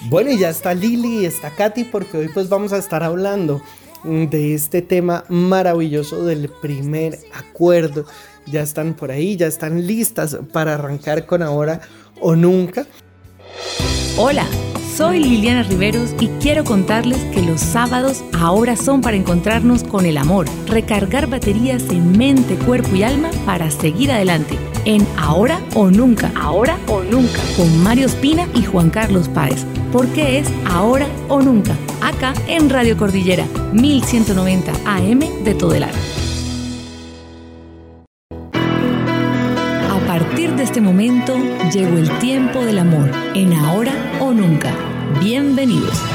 Bueno, 0.09 0.31
y 0.31 0.39
ya 0.39 0.51
está 0.51 0.75
Lili 0.75 1.21
y 1.21 1.25
está 1.25 1.51
Katy 1.51 1.85
porque 1.85 2.19
hoy 2.19 2.29
pues 2.29 2.49
vamos 2.49 2.73
a 2.73 2.79
estar 2.79 3.03
hablando 3.03 3.63
de 4.05 4.55
este 4.55 4.83
tema 4.83 5.25
maravilloso 5.29 6.25
del 6.25 6.51
primer 6.51 7.19
acuerdo. 7.33 8.05
Ya 8.47 8.61
están 8.61 8.95
por 8.95 9.11
ahí, 9.11 9.37
ya 9.37 9.47
están 9.47 9.87
listas 9.87 10.37
para 10.53 10.75
arrancar 10.75 11.25
con 11.25 11.43
ahora 11.43 11.81
o 12.21 12.37
nunca. 12.37 12.87
Hola. 14.19 14.47
Soy 14.97 15.19
Liliana 15.19 15.65
Riveros 15.65 16.15
y 16.21 16.29
quiero 16.41 16.63
contarles 16.63 17.19
que 17.33 17.43
los 17.43 17.61
sábados 17.61 18.23
ahora 18.33 18.77
son 18.77 19.01
para 19.01 19.17
encontrarnos 19.17 19.83
con 19.83 20.07
el 20.07 20.17
amor, 20.17 20.47
recargar 20.69 21.27
baterías 21.27 21.83
en 21.91 22.17
mente, 22.17 22.55
cuerpo 22.55 22.95
y 22.95 23.03
alma 23.03 23.31
para 23.45 23.73
seguir 23.73 24.13
adelante. 24.13 24.57
En 24.85 25.05
Ahora 25.17 25.61
o 25.75 25.91
Nunca, 25.91 26.31
Ahora 26.37 26.79
o 26.87 27.03
Nunca, 27.03 27.41
con 27.57 27.83
Mario 27.83 28.07
Espina 28.07 28.47
y 28.55 28.63
Juan 28.63 28.91
Carlos 28.91 29.29
Páez, 29.29 29.67
porque 29.91 30.39
es 30.39 30.49
Ahora 30.67 31.09
o 31.29 31.43
Nunca, 31.43 31.77
acá 32.01 32.33
en 32.47 32.71
Radio 32.71 32.97
Cordillera, 32.97 33.47
1190 33.73 34.73
AM 34.87 35.19
de 35.43 35.55
todo 35.55 35.75
este 40.75 40.83
momento 40.83 41.39
llegó 41.73 41.99
el 41.99 42.11
tiempo 42.19 42.65
del 42.65 42.81
amor, 42.81 43.09
en 43.37 43.53
ahora 43.53 43.93
o 44.19 44.35
nunca. 44.35 44.75
Bienvenidos. 45.21 46.14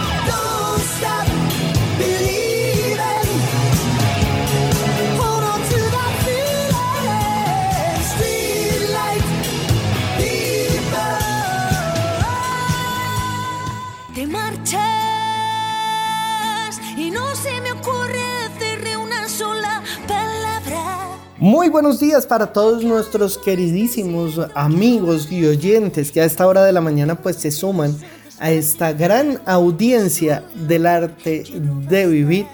Muy 21.41 21.69
buenos 21.69 22.01
días 22.01 22.25
para 22.25 22.47
todos 22.47 22.83
nuestros 22.83 23.37
queridísimos 23.37 24.41
amigos 24.55 25.31
y 25.31 25.45
oyentes 25.45 26.11
que 26.11 26.19
a 26.19 26.25
esta 26.25 26.45
hora 26.45 26.65
de 26.65 26.73
la 26.73 26.81
mañana 26.81 27.15
pues 27.15 27.37
se 27.37 27.49
suman 27.49 27.95
a 28.39 28.51
esta 28.51 28.91
gran 28.91 29.41
audiencia 29.45 30.43
del 30.53 30.85
arte 30.85 31.45
de 31.87 32.07
vivir. 32.07 32.45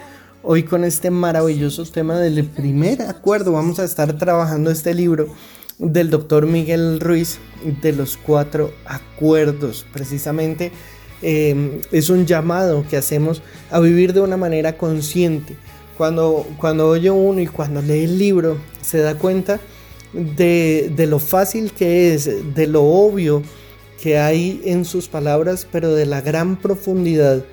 Hoy 0.44 0.62
con 0.62 0.84
este 0.84 1.10
maravilloso 1.10 1.84
tema 1.86 2.16
del 2.20 2.44
primer 2.44 3.02
acuerdo 3.02 3.50
vamos 3.50 3.80
a 3.80 3.84
estar 3.84 4.16
trabajando 4.18 4.70
este 4.70 4.94
libro 4.94 5.34
del 5.78 6.08
doctor 6.08 6.46
Miguel 6.46 7.00
Ruiz 7.00 7.40
de 7.82 7.92
los 7.92 8.16
cuatro 8.16 8.72
acuerdos. 8.86 9.84
Precisamente 9.92 10.70
eh, 11.22 11.80
es 11.90 12.08
un 12.08 12.24
llamado 12.24 12.84
que 12.88 12.96
hacemos 12.96 13.42
a 13.72 13.80
vivir 13.80 14.12
de 14.12 14.20
una 14.20 14.36
manera 14.36 14.78
consciente 14.78 15.56
cuando, 15.96 16.46
cuando 16.58 16.88
oye 16.88 17.10
uno 17.10 17.40
y 17.40 17.46
cuando 17.46 17.82
lee 17.82 18.04
el 18.04 18.18
libro, 18.18 18.58
se 18.82 18.98
da 18.98 19.16
cuenta 19.16 19.60
de, 20.12 20.92
de 20.94 21.06
lo 21.06 21.18
fácil 21.18 21.72
que 21.72 22.14
es, 22.14 22.54
de 22.54 22.66
lo 22.66 22.84
obvio 22.84 23.42
que 24.00 24.18
hay 24.18 24.60
en 24.64 24.84
sus 24.84 25.08
palabras, 25.08 25.66
pero 25.70 25.94
de 25.94 26.06
la 26.06 26.20
gran 26.20 26.56
profundidad 26.56 27.44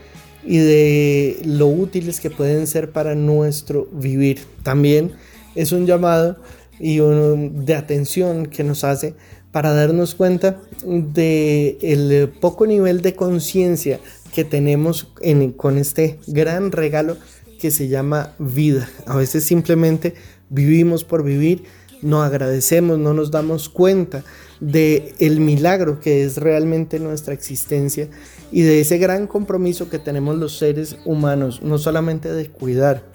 y 0.45 0.57
de 0.57 1.41
lo 1.45 1.67
útiles 1.67 2.19
que 2.19 2.29
pueden 2.29 2.67
ser 2.67 2.91
para 2.91 3.15
nuestro 3.15 3.87
vivir. 3.91 4.41
También 4.61 5.13
es 5.55 5.71
un 5.71 5.85
llamado 5.85 6.37
y 6.79 6.97
de 6.97 7.75
atención 7.75 8.47
que 8.47 8.63
nos 8.63 8.83
hace 8.83 9.15
para 9.51 9.73
darnos 9.73 10.15
cuenta 10.15 10.59
de 10.83 11.77
el 11.81 12.29
poco 12.41 12.65
nivel 12.65 13.01
de 13.01 13.13
conciencia 13.13 13.99
que 14.33 14.43
tenemos 14.43 15.07
con 15.55 15.77
este 15.77 16.19
gran 16.27 16.71
regalo 16.71 17.17
que 17.63 17.71
se 17.71 17.87
llama 17.87 18.33
vida. 18.39 18.89
A 19.05 19.15
veces 19.15 19.45
simplemente 19.45 20.15
vivimos 20.49 21.05
por 21.05 21.23
vivir, 21.23 21.63
no 22.01 22.21
agradecemos, 22.21 22.99
no 22.99 23.13
nos 23.13 23.31
damos 23.31 23.69
cuenta 23.69 24.25
de 24.59 25.15
el 25.19 25.39
milagro 25.39 26.01
que 26.01 26.25
es 26.25 26.35
realmente 26.35 26.99
nuestra 26.99 27.33
existencia 27.33 28.09
y 28.51 28.63
de 28.63 28.81
ese 28.81 28.97
gran 28.97 29.27
compromiso 29.27 29.89
que 29.89 29.97
tenemos 29.97 30.35
los 30.35 30.57
seres 30.57 30.97
humanos, 31.05 31.61
no 31.63 31.77
solamente 31.77 32.33
de 32.33 32.49
cuidar 32.49 33.05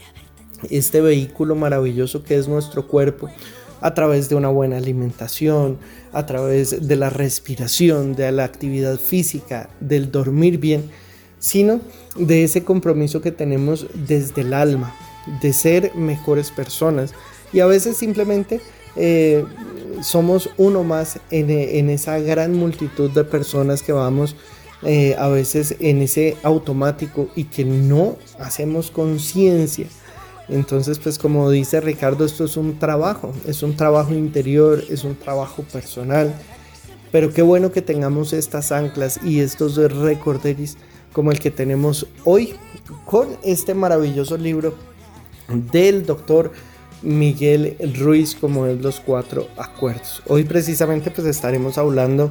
este 0.71 1.03
vehículo 1.03 1.55
maravilloso 1.55 2.23
que 2.23 2.39
es 2.39 2.49
nuestro 2.49 2.89
cuerpo, 2.89 3.29
a 3.83 3.93
través 3.93 4.31
de 4.31 4.35
una 4.35 4.49
buena 4.49 4.79
alimentación, 4.79 5.77
a 6.15 6.25
través 6.25 6.89
de 6.89 6.97
la 6.97 7.11
respiración, 7.11 8.15
de 8.15 8.33
la 8.33 8.45
actividad 8.45 8.99
física, 8.99 9.69
del 9.81 10.11
dormir 10.11 10.57
bien, 10.57 10.85
sino 11.39 11.81
de 12.17 12.45
ese 12.45 12.65
compromiso 12.65 13.21
que 13.21 13.33
tenemos 13.33 13.87
desde 13.95 14.43
el 14.43 14.55
alma, 14.55 14.95
de 15.41 15.53
ser 15.53 15.95
mejores 15.95 16.51
personas. 16.51 17.13
Y 17.53 17.61
a 17.61 17.67
veces 17.67 17.97
simplemente 17.97 18.61
eh, 18.97 19.45
somos 20.03 20.51
uno 20.57 20.85
más 20.85 21.21
en, 21.31 21.91
esa 21.91 22.19
gran 22.19 22.55
multitud 22.55 23.11
de 23.11 23.25
personas 23.25 23.83
que 23.83 23.93
vamos 23.93 24.37
eh, 24.83 25.17
a 25.19 25.29
veces 25.29 25.77
en 25.81 26.03
ese 26.03 26.37
automático 26.43 27.29
y 27.35 27.45
que 27.45 27.65
no 27.65 28.17
hacemos 28.39 28.91
conciencia. 28.91 29.87
Entonces, 30.49 30.99
pues 30.99 31.19
como 31.19 31.51
dice 31.51 31.81
Ricardo, 31.81 32.25
esto 32.25 32.45
es 32.45 32.57
un 32.57 32.79
trabajo, 32.79 33.33
es 33.47 33.63
un 33.63 33.77
trabajo 33.77 34.15
interior, 34.15 34.83
es 34.89 35.05
un 35.05 35.15
trabajo 35.15 35.63
personal. 35.63 36.35
Pero 37.13 37.33
qué 37.33 37.43
bueno 37.43 37.73
que 37.73 37.83
tengamos 37.83 38.33
estas 38.33 38.73
anclas 38.73 39.21
y 39.23 39.41
estos 39.41 39.77
recorderis 39.77 40.77
como 41.19 41.33
el 41.33 41.41
que 41.41 41.51
tenemos 41.51 42.07
hoy 42.23 42.55
con 43.05 43.27
este 43.43 43.75
maravilloso 43.75 44.37
libro 44.37 44.77
del 45.49 46.07
doctor 46.07 46.53
Miguel 47.03 47.77
Ruiz 47.99 48.37
como 48.37 48.67
es 48.67 48.81
los 48.81 49.01
cuatro 49.01 49.49
acuerdos. 49.57 50.23
Hoy 50.29 50.45
precisamente 50.45 51.11
pues 51.11 51.27
estaremos 51.27 51.77
hablando 51.77 52.31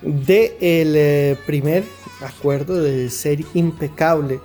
de 0.00 0.56
el 0.62 0.94
eh, 0.96 1.36
primer 1.44 1.84
acuerdo 2.22 2.82
de 2.82 3.10
ser 3.10 3.44
impecable 3.52 4.40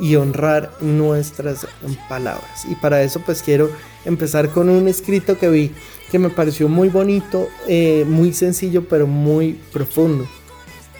y 0.00 0.16
honrar 0.16 0.72
nuestras 0.80 1.68
palabras. 2.08 2.64
Y 2.68 2.74
para 2.74 3.04
eso 3.04 3.22
pues 3.24 3.40
quiero 3.40 3.70
empezar 4.04 4.48
con 4.48 4.68
un 4.68 4.88
escrito 4.88 5.38
que 5.38 5.48
vi 5.48 5.70
que 6.10 6.18
me 6.18 6.28
pareció 6.28 6.68
muy 6.68 6.88
bonito, 6.88 7.46
eh, 7.68 8.04
muy 8.04 8.32
sencillo, 8.32 8.82
pero 8.88 9.06
muy 9.06 9.60
profundo. 9.72 10.26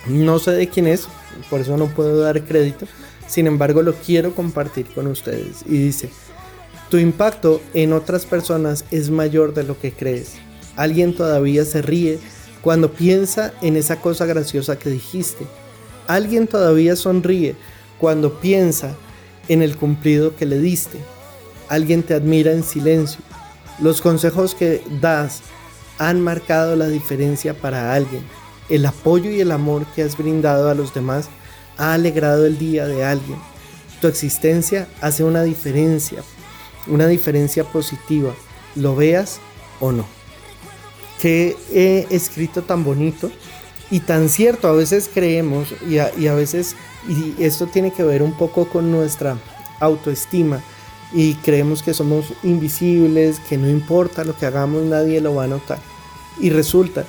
No 0.06 0.38
sé 0.38 0.52
de 0.52 0.68
quién 0.68 0.86
es, 0.86 1.06
por 1.48 1.60
eso 1.60 1.76
no 1.76 1.86
puedo 1.86 2.20
dar 2.20 2.44
crédito, 2.44 2.86
sin 3.26 3.46
embargo 3.46 3.82
lo 3.82 3.94
quiero 3.94 4.34
compartir 4.34 4.86
con 4.86 5.06
ustedes. 5.06 5.62
Y 5.66 5.78
dice, 5.78 6.10
tu 6.90 6.98
impacto 6.98 7.60
en 7.74 7.92
otras 7.92 8.26
personas 8.26 8.84
es 8.90 9.10
mayor 9.10 9.54
de 9.54 9.62
lo 9.62 9.78
que 9.78 9.92
crees. 9.92 10.34
Alguien 10.76 11.14
todavía 11.14 11.64
se 11.64 11.82
ríe 11.82 12.18
cuando 12.62 12.92
piensa 12.92 13.52
en 13.62 13.76
esa 13.76 14.00
cosa 14.00 14.26
graciosa 14.26 14.78
que 14.78 14.90
dijiste. 14.90 15.46
Alguien 16.06 16.46
todavía 16.46 16.96
sonríe 16.96 17.54
cuando 17.98 18.40
piensa 18.40 18.94
en 19.48 19.62
el 19.62 19.76
cumplido 19.76 20.36
que 20.36 20.46
le 20.46 20.58
diste. 20.58 20.98
Alguien 21.68 22.02
te 22.02 22.14
admira 22.14 22.52
en 22.52 22.62
silencio. 22.62 23.20
Los 23.80 24.02
consejos 24.02 24.54
que 24.54 24.82
das 25.00 25.40
han 25.98 26.20
marcado 26.20 26.76
la 26.76 26.88
diferencia 26.88 27.54
para 27.54 27.94
alguien. 27.94 28.22
El 28.68 28.86
apoyo 28.86 29.30
y 29.30 29.40
el 29.40 29.52
amor 29.52 29.86
que 29.94 30.02
has 30.02 30.16
brindado 30.16 30.70
a 30.70 30.74
los 30.74 30.94
demás 30.94 31.28
ha 31.76 31.94
alegrado 31.94 32.46
el 32.46 32.58
día 32.58 32.86
de 32.86 33.04
alguien. 33.04 33.38
Tu 34.00 34.08
existencia 34.08 34.88
hace 35.00 35.24
una 35.24 35.42
diferencia, 35.42 36.22
una 36.86 37.06
diferencia 37.06 37.64
positiva, 37.64 38.34
lo 38.74 38.96
veas 38.96 39.40
o 39.80 39.92
no 39.92 40.22
qué 41.22 41.56
he 41.72 42.08
escrito 42.10 42.62
tan 42.62 42.82
bonito 42.82 43.30
y 43.92 44.00
tan 44.00 44.28
cierto. 44.28 44.66
A 44.66 44.72
veces 44.72 45.08
creemos 45.12 45.68
y 45.88 45.98
a, 45.98 46.34
veces, 46.34 46.74
y 47.08 47.40
esto 47.40 47.68
tiene 47.68 47.92
que 47.92 48.02
ver 48.02 48.24
un 48.24 48.32
poco 48.32 48.68
con 48.68 48.90
nuestra 48.90 49.38
autoestima 49.78 50.60
y 51.12 51.34
creemos 51.34 51.84
que 51.84 51.94
somos 51.94 52.32
invisibles, 52.42 53.38
que 53.48 53.56
no 53.56 53.70
importa 53.70 54.24
lo 54.24 54.36
que 54.36 54.46
hagamos, 54.46 54.82
nadie 54.82 55.20
lo 55.20 55.36
va 55.36 55.44
a 55.44 55.46
notar. 55.46 55.78
Y 56.40 56.50
resulta 56.50 57.06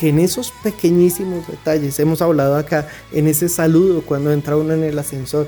que 0.00 0.08
en 0.08 0.18
esos 0.18 0.50
pequeñísimos 0.62 1.46
detalles, 1.46 2.00
hemos 2.00 2.22
hablado 2.22 2.56
acá, 2.56 2.88
en 3.12 3.26
ese 3.26 3.50
saludo 3.50 4.00
cuando 4.00 4.32
entra 4.32 4.56
uno 4.56 4.72
en 4.72 4.82
el 4.82 4.98
ascensor, 4.98 5.46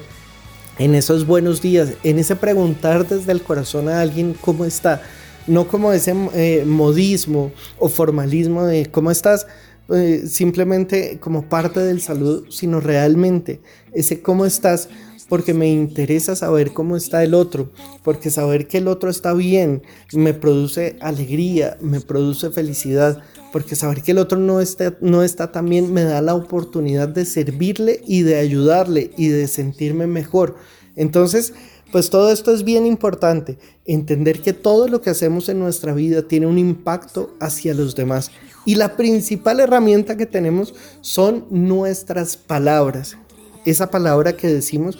en 0.78 0.94
esos 0.94 1.26
buenos 1.26 1.62
días, 1.62 1.94
en 2.02 2.18
ese 2.18 2.36
preguntar 2.36 3.08
desde 3.08 3.32
el 3.32 3.42
corazón 3.42 3.88
a 3.88 4.02
alguien 4.02 4.36
cómo 4.38 4.66
está, 4.66 5.00
no 5.46 5.66
como 5.66 5.90
ese 5.94 6.14
eh, 6.34 6.64
modismo 6.66 7.50
o 7.78 7.88
formalismo 7.88 8.64
de 8.64 8.90
cómo 8.90 9.10
estás, 9.10 9.46
eh, 9.88 10.24
simplemente 10.28 11.18
como 11.18 11.48
parte 11.48 11.80
del 11.80 12.02
saludo, 12.02 12.50
sino 12.50 12.78
realmente 12.78 13.62
ese 13.94 14.20
cómo 14.20 14.44
estás 14.44 14.90
porque 15.30 15.54
me 15.54 15.68
interesa 15.68 16.36
saber 16.36 16.74
cómo 16.74 16.94
está 16.94 17.24
el 17.24 17.32
otro, 17.32 17.70
porque 18.04 18.30
saber 18.30 18.68
que 18.68 18.78
el 18.78 18.86
otro 18.86 19.08
está 19.08 19.32
bien 19.32 19.82
me 20.12 20.34
produce 20.34 20.96
alegría, 21.00 21.78
me 21.80 22.02
produce 22.02 22.50
felicidad, 22.50 23.22
porque 23.52 23.76
saber 23.76 24.02
que 24.02 24.12
el 24.12 24.18
otro 24.18 24.38
no 24.38 24.60
está, 24.60 24.96
no 25.00 25.22
está 25.22 25.52
tan 25.52 25.68
bien 25.68 25.92
me 25.92 26.02
da 26.02 26.22
la 26.22 26.34
oportunidad 26.34 27.08
de 27.08 27.24
servirle 27.24 28.00
y 28.06 28.22
de 28.22 28.36
ayudarle 28.36 29.10
y 29.16 29.28
de 29.28 29.46
sentirme 29.46 30.06
mejor. 30.06 30.56
Entonces, 30.96 31.52
pues 31.92 32.08
todo 32.08 32.32
esto 32.32 32.54
es 32.54 32.64
bien 32.64 32.86
importante, 32.86 33.58
entender 33.84 34.40
que 34.40 34.54
todo 34.54 34.88
lo 34.88 35.02
que 35.02 35.10
hacemos 35.10 35.50
en 35.50 35.58
nuestra 35.58 35.92
vida 35.92 36.22
tiene 36.22 36.46
un 36.46 36.58
impacto 36.58 37.34
hacia 37.38 37.74
los 37.74 37.94
demás. 37.94 38.30
Y 38.64 38.76
la 38.76 38.96
principal 38.96 39.60
herramienta 39.60 40.16
que 40.16 40.24
tenemos 40.24 40.74
son 41.02 41.44
nuestras 41.50 42.38
palabras. 42.38 43.18
Esa 43.66 43.90
palabra 43.90 44.36
que 44.36 44.48
decimos 44.48 44.98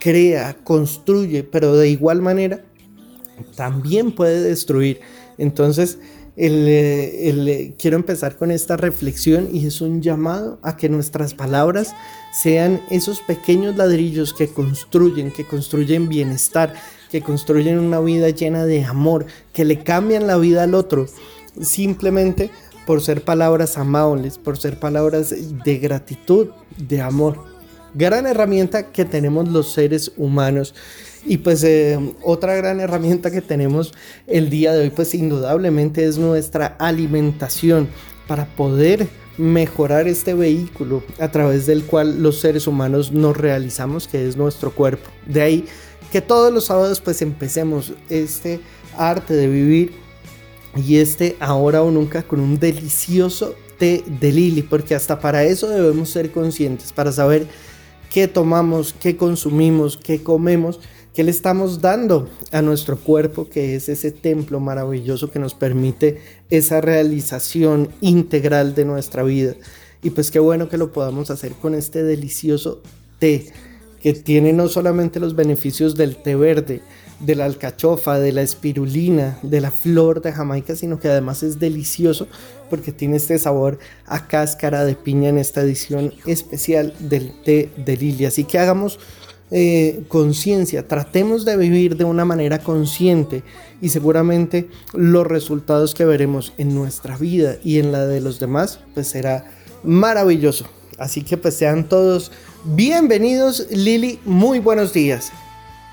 crea, 0.00 0.54
construye, 0.64 1.44
pero 1.44 1.74
de 1.74 1.88
igual 1.88 2.20
manera 2.20 2.62
también 3.56 4.12
puede 4.12 4.42
destruir. 4.42 5.00
Entonces, 5.38 5.98
eh, 6.36 7.30
eh, 7.46 7.74
quiero 7.78 7.96
empezar 7.96 8.36
con 8.36 8.50
esta 8.50 8.76
reflexión 8.76 9.48
y 9.52 9.66
es 9.66 9.80
un 9.80 10.02
llamado 10.02 10.58
a 10.62 10.76
que 10.76 10.88
nuestras 10.88 11.32
palabras 11.32 11.94
sean 12.32 12.80
esos 12.90 13.20
pequeños 13.20 13.76
ladrillos 13.76 14.34
que 14.34 14.48
construyen, 14.48 15.30
que 15.30 15.44
construyen 15.44 16.08
bienestar, 16.08 16.74
que 17.10 17.20
construyen 17.20 17.78
una 17.78 18.00
vida 18.00 18.30
llena 18.30 18.66
de 18.66 18.84
amor, 18.84 19.26
que 19.52 19.64
le 19.64 19.84
cambian 19.84 20.26
la 20.26 20.36
vida 20.36 20.64
al 20.64 20.74
otro, 20.74 21.06
simplemente 21.60 22.50
por 22.84 23.00
ser 23.00 23.22
palabras 23.22 23.78
amables, 23.78 24.38
por 24.38 24.58
ser 24.58 24.78
palabras 24.78 25.32
de 25.64 25.78
gratitud, 25.78 26.48
de 26.76 27.00
amor. 27.00 27.44
Gran 27.94 28.26
herramienta 28.26 28.90
que 28.90 29.04
tenemos 29.04 29.48
los 29.48 29.72
seres 29.72 30.10
humanos 30.16 30.74
y 31.26 31.38
pues 31.38 31.64
eh, 31.64 31.98
otra 32.22 32.54
gran 32.54 32.80
herramienta 32.80 33.30
que 33.30 33.40
tenemos 33.40 33.94
el 34.26 34.50
día 34.50 34.72
de 34.72 34.82
hoy, 34.82 34.90
pues 34.90 35.14
indudablemente 35.14 36.04
es 36.04 36.18
nuestra 36.18 36.76
alimentación 36.78 37.88
para 38.26 38.46
poder 38.46 39.08
mejorar 39.38 40.06
este 40.06 40.34
vehículo 40.34 41.02
a 41.18 41.30
través 41.30 41.66
del 41.66 41.84
cual 41.84 42.22
los 42.22 42.40
seres 42.40 42.66
humanos 42.66 43.12
nos 43.12 43.36
realizamos, 43.36 44.06
que 44.06 44.28
es 44.28 44.36
nuestro 44.36 44.72
cuerpo. 44.72 45.10
De 45.26 45.42
ahí 45.42 45.64
que 46.12 46.20
todos 46.20 46.52
los 46.52 46.66
sábados 46.66 47.00
pues 47.00 47.22
empecemos 47.22 47.92
este 48.08 48.60
arte 48.96 49.34
de 49.34 49.48
vivir 49.48 49.92
y 50.76 50.98
este 50.98 51.36
ahora 51.40 51.82
o 51.82 51.90
nunca 51.90 52.22
con 52.22 52.40
un 52.40 52.58
delicioso 52.58 53.54
té 53.78 54.04
de 54.20 54.30
lili, 54.30 54.62
porque 54.62 54.94
hasta 54.94 55.18
para 55.18 55.44
eso 55.44 55.68
debemos 55.68 56.10
ser 56.10 56.30
conscientes, 56.30 56.92
para 56.92 57.10
saber 57.10 57.46
qué 58.10 58.28
tomamos, 58.28 58.94
qué 59.00 59.16
consumimos, 59.16 59.96
qué 59.96 60.22
comemos 60.22 60.80
¿Qué 61.14 61.22
le 61.22 61.30
estamos 61.30 61.80
dando 61.80 62.28
a 62.50 62.60
nuestro 62.60 62.98
cuerpo, 62.98 63.48
que 63.48 63.76
es 63.76 63.88
ese 63.88 64.10
templo 64.10 64.58
maravilloso 64.58 65.30
que 65.30 65.38
nos 65.38 65.54
permite 65.54 66.20
esa 66.50 66.80
realización 66.80 67.88
integral 68.00 68.74
de 68.74 68.84
nuestra 68.84 69.22
vida? 69.22 69.54
Y 70.02 70.10
pues 70.10 70.32
qué 70.32 70.40
bueno 70.40 70.68
que 70.68 70.76
lo 70.76 70.92
podamos 70.92 71.30
hacer 71.30 71.52
con 71.52 71.76
este 71.76 72.02
delicioso 72.02 72.82
té, 73.20 73.46
que 74.02 74.12
tiene 74.12 74.52
no 74.52 74.66
solamente 74.66 75.20
los 75.20 75.36
beneficios 75.36 75.94
del 75.94 76.16
té 76.16 76.34
verde, 76.34 76.80
de 77.20 77.36
la 77.36 77.44
alcachofa, 77.44 78.18
de 78.18 78.32
la 78.32 78.42
espirulina, 78.42 79.38
de 79.42 79.60
la 79.60 79.70
flor 79.70 80.20
de 80.20 80.32
Jamaica, 80.32 80.74
sino 80.74 80.98
que 80.98 81.08
además 81.08 81.44
es 81.44 81.60
delicioso 81.60 82.26
porque 82.68 82.90
tiene 82.90 83.18
este 83.18 83.38
sabor 83.38 83.78
a 84.06 84.26
cáscara 84.26 84.84
de 84.84 84.96
piña 84.96 85.28
en 85.28 85.38
esta 85.38 85.60
edición 85.60 86.12
especial 86.26 86.92
del 86.98 87.32
té 87.44 87.70
de 87.76 87.96
Lili. 87.96 88.26
Así 88.26 88.42
que 88.42 88.58
hagamos 88.58 88.98
eh, 89.50 90.04
conciencia, 90.08 90.88
tratemos 90.88 91.44
de 91.44 91.56
vivir 91.56 91.96
de 91.96 92.04
una 92.04 92.24
manera 92.24 92.58
consciente 92.58 93.42
y 93.80 93.90
seguramente 93.90 94.68
los 94.92 95.26
resultados 95.26 95.94
que 95.94 96.04
veremos 96.04 96.52
en 96.58 96.74
nuestra 96.74 97.16
vida 97.16 97.56
y 97.62 97.78
en 97.78 97.92
la 97.92 98.06
de 98.06 98.20
los 98.20 98.40
demás, 98.40 98.80
pues 98.94 99.08
será 99.08 99.44
maravilloso. 99.82 100.66
Así 100.98 101.22
que 101.22 101.36
pues 101.36 101.56
sean 101.56 101.88
todos 101.88 102.32
bienvenidos. 102.64 103.66
Lili, 103.70 104.18
muy 104.24 104.60
buenos 104.60 104.92
días. 104.92 105.30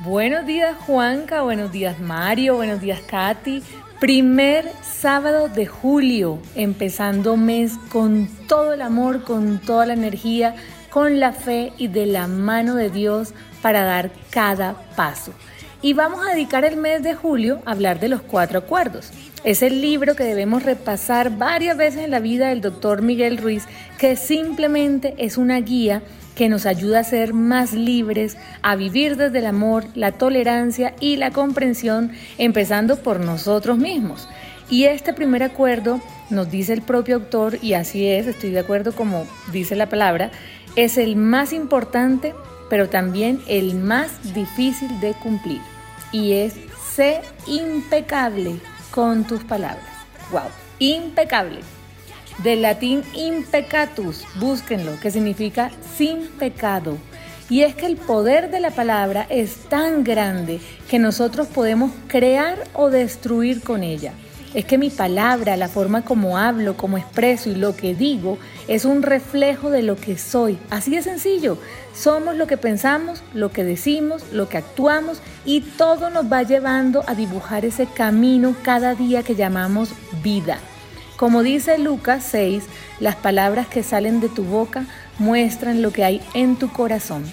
Buenos 0.04 0.48
días 0.48 0.76
Juanca, 0.88 1.42
buenos 1.42 1.72
días 1.72 2.00
Mario, 2.00 2.56
buenos 2.56 2.82
días 2.82 3.02
Katy. 3.02 3.62
Primer 4.00 4.68
sábado 4.82 5.48
de 5.48 5.68
julio, 5.68 6.40
empezando 6.56 7.38
mes 7.38 7.74
con 7.92 8.28
todo 8.48 8.74
el 8.74 8.82
amor, 8.82 9.24
con 9.24 9.60
toda 9.60 9.86
la 9.86 9.94
energía, 9.94 10.56
con 10.92 11.20
la 11.20 11.32
fe 11.32 11.74
y 11.78 11.88
de 11.88 12.06
la 12.06 12.28
mano 12.28 12.76
de 12.76 12.92
Dios 12.92 13.34
para 13.64 13.84
dar 13.84 14.12
cada 14.30 14.76
paso. 14.96 15.34
Y 15.82 15.94
vamos 15.94 16.20
a 16.24 16.34
dedicar 16.34 16.64
el 16.64 16.78
mes 16.78 17.02
de 17.02 17.16
julio 17.16 17.62
a 17.66 17.72
hablar 17.72 18.00
de 18.00 18.10
los 18.10 18.22
cuatro 18.22 18.60
acuerdos. 18.60 19.12
Es 19.44 19.64
el 19.64 19.82
libro 19.82 20.16
que 20.16 20.24
debemos 20.24 20.62
repasar 20.62 21.38
varias 21.38 21.76
veces 21.76 22.04
en 22.04 22.12
la 22.12 22.20
vida 22.20 22.50
del 22.50 22.62
doctor 22.62 23.02
Miguel 23.02 23.40
Ruiz, 23.40 23.64
que 23.98 24.16
simplemente 24.16 25.16
es 25.18 25.38
una 25.38 25.60
guía 25.62 26.04
que 26.36 26.50
nos 26.50 26.68
ayuda 26.68 27.00
a 27.00 27.04
ser 27.04 27.34
más 27.34 27.74
libres, 27.74 28.38
a 28.62 28.76
vivir 28.76 29.16
desde 29.18 29.40
el 29.40 29.48
amor, 29.48 29.86
la 29.96 30.12
tolerancia 30.12 30.94
y 31.00 31.16
la 31.16 31.32
comprensión, 31.32 32.12
empezando 32.38 32.98
por 32.98 33.20
nosotros 33.20 33.80
mismos. 33.80 34.28
Y 34.70 34.86
este 34.86 35.14
primer 35.14 35.44
acuerdo, 35.44 36.00
nos 36.30 36.50
dice 36.50 36.74
el 36.74 36.82
propio 36.82 37.16
autor, 37.16 37.58
y 37.62 37.74
así 37.74 38.08
es, 38.08 38.28
estoy 38.28 38.52
de 38.52 38.60
acuerdo 38.60 38.94
como 38.94 39.28
dice 39.52 39.76
la 39.76 39.90
palabra, 39.90 40.32
es 40.76 40.98
el 40.98 41.16
más 41.16 41.54
importante 41.54 42.34
pero 42.72 42.88
también 42.88 43.42
el 43.48 43.76
más 43.76 44.34
difícil 44.34 45.02
de 45.02 45.14
cumplir. 45.14 45.60
Y 46.14 46.32
es 46.32 46.56
sé 46.96 47.20
impecable 47.46 48.62
con 48.92 49.26
tus 49.26 49.44
palabras. 49.44 49.84
¡Wow! 50.32 50.44
Impecable. 50.80 51.60
Del 52.38 52.62
latín 52.62 53.04
impecatus, 53.14 54.24
búsquenlo, 54.36 54.98
que 55.02 55.12
significa 55.12 55.70
sin 55.98 56.28
pecado. 56.40 56.98
Y 57.50 57.64
es 57.64 57.76
que 57.76 57.88
el 57.88 57.98
poder 57.98 58.50
de 58.52 58.62
la 58.62 58.72
palabra 58.72 59.28
es 59.30 59.68
tan 59.68 60.06
grande 60.06 60.62
que 60.90 60.98
nosotros 60.98 61.48
podemos 61.48 61.92
crear 62.08 62.58
o 62.72 62.90
destruir 62.90 63.64
con 63.64 63.84
ella. 63.84 64.14
Es 64.54 64.66
que 64.66 64.78
mi 64.78 64.90
palabra, 64.90 65.56
la 65.56 65.70
forma 65.70 66.04
como 66.04 66.38
hablo, 66.38 66.76
como 66.76 66.98
expreso 66.98 67.50
y 67.50 67.56
lo 67.56 67.76
que 67.76 67.96
digo 67.96 68.38
es 68.68 68.84
un 68.84 69.02
reflejo 69.02 69.70
de 69.70 69.82
lo 69.82 69.96
que 69.96 70.18
soy. 70.18 70.58
Así 70.70 70.92
de 70.92 71.02
sencillo. 71.02 71.58
Somos 71.96 72.36
lo 72.36 72.48
que 72.48 72.58
pensamos, 72.58 73.24
lo 73.34 73.52
que 73.52 73.64
decimos, 73.64 74.24
lo 74.32 74.50
que 74.50 74.58
actuamos 74.58 75.22
y 75.46 75.62
todo 75.62 76.10
nos 76.10 76.32
va 76.32 76.44
llevando 76.44 77.04
a 77.08 77.16
dibujar 77.16 77.66
ese 77.66 77.86
camino 77.86 78.56
cada 78.62 78.96
día 78.96 79.24
que 79.24 79.36
llamamos 79.36 79.90
vida. 80.22 80.60
Como 81.16 81.44
dice 81.44 81.78
Lucas 81.78 82.26
6, 82.30 82.64
las 83.00 83.16
palabras 83.16 83.68
que 83.68 83.84
salen 83.84 84.20
de 84.22 84.30
tu 84.30 84.44
boca 84.44 84.86
muestran 85.20 85.82
lo 85.82 85.92
que 85.92 86.04
hay 86.04 86.22
en 86.34 86.56
tu 86.56 86.72
corazón. 86.72 87.24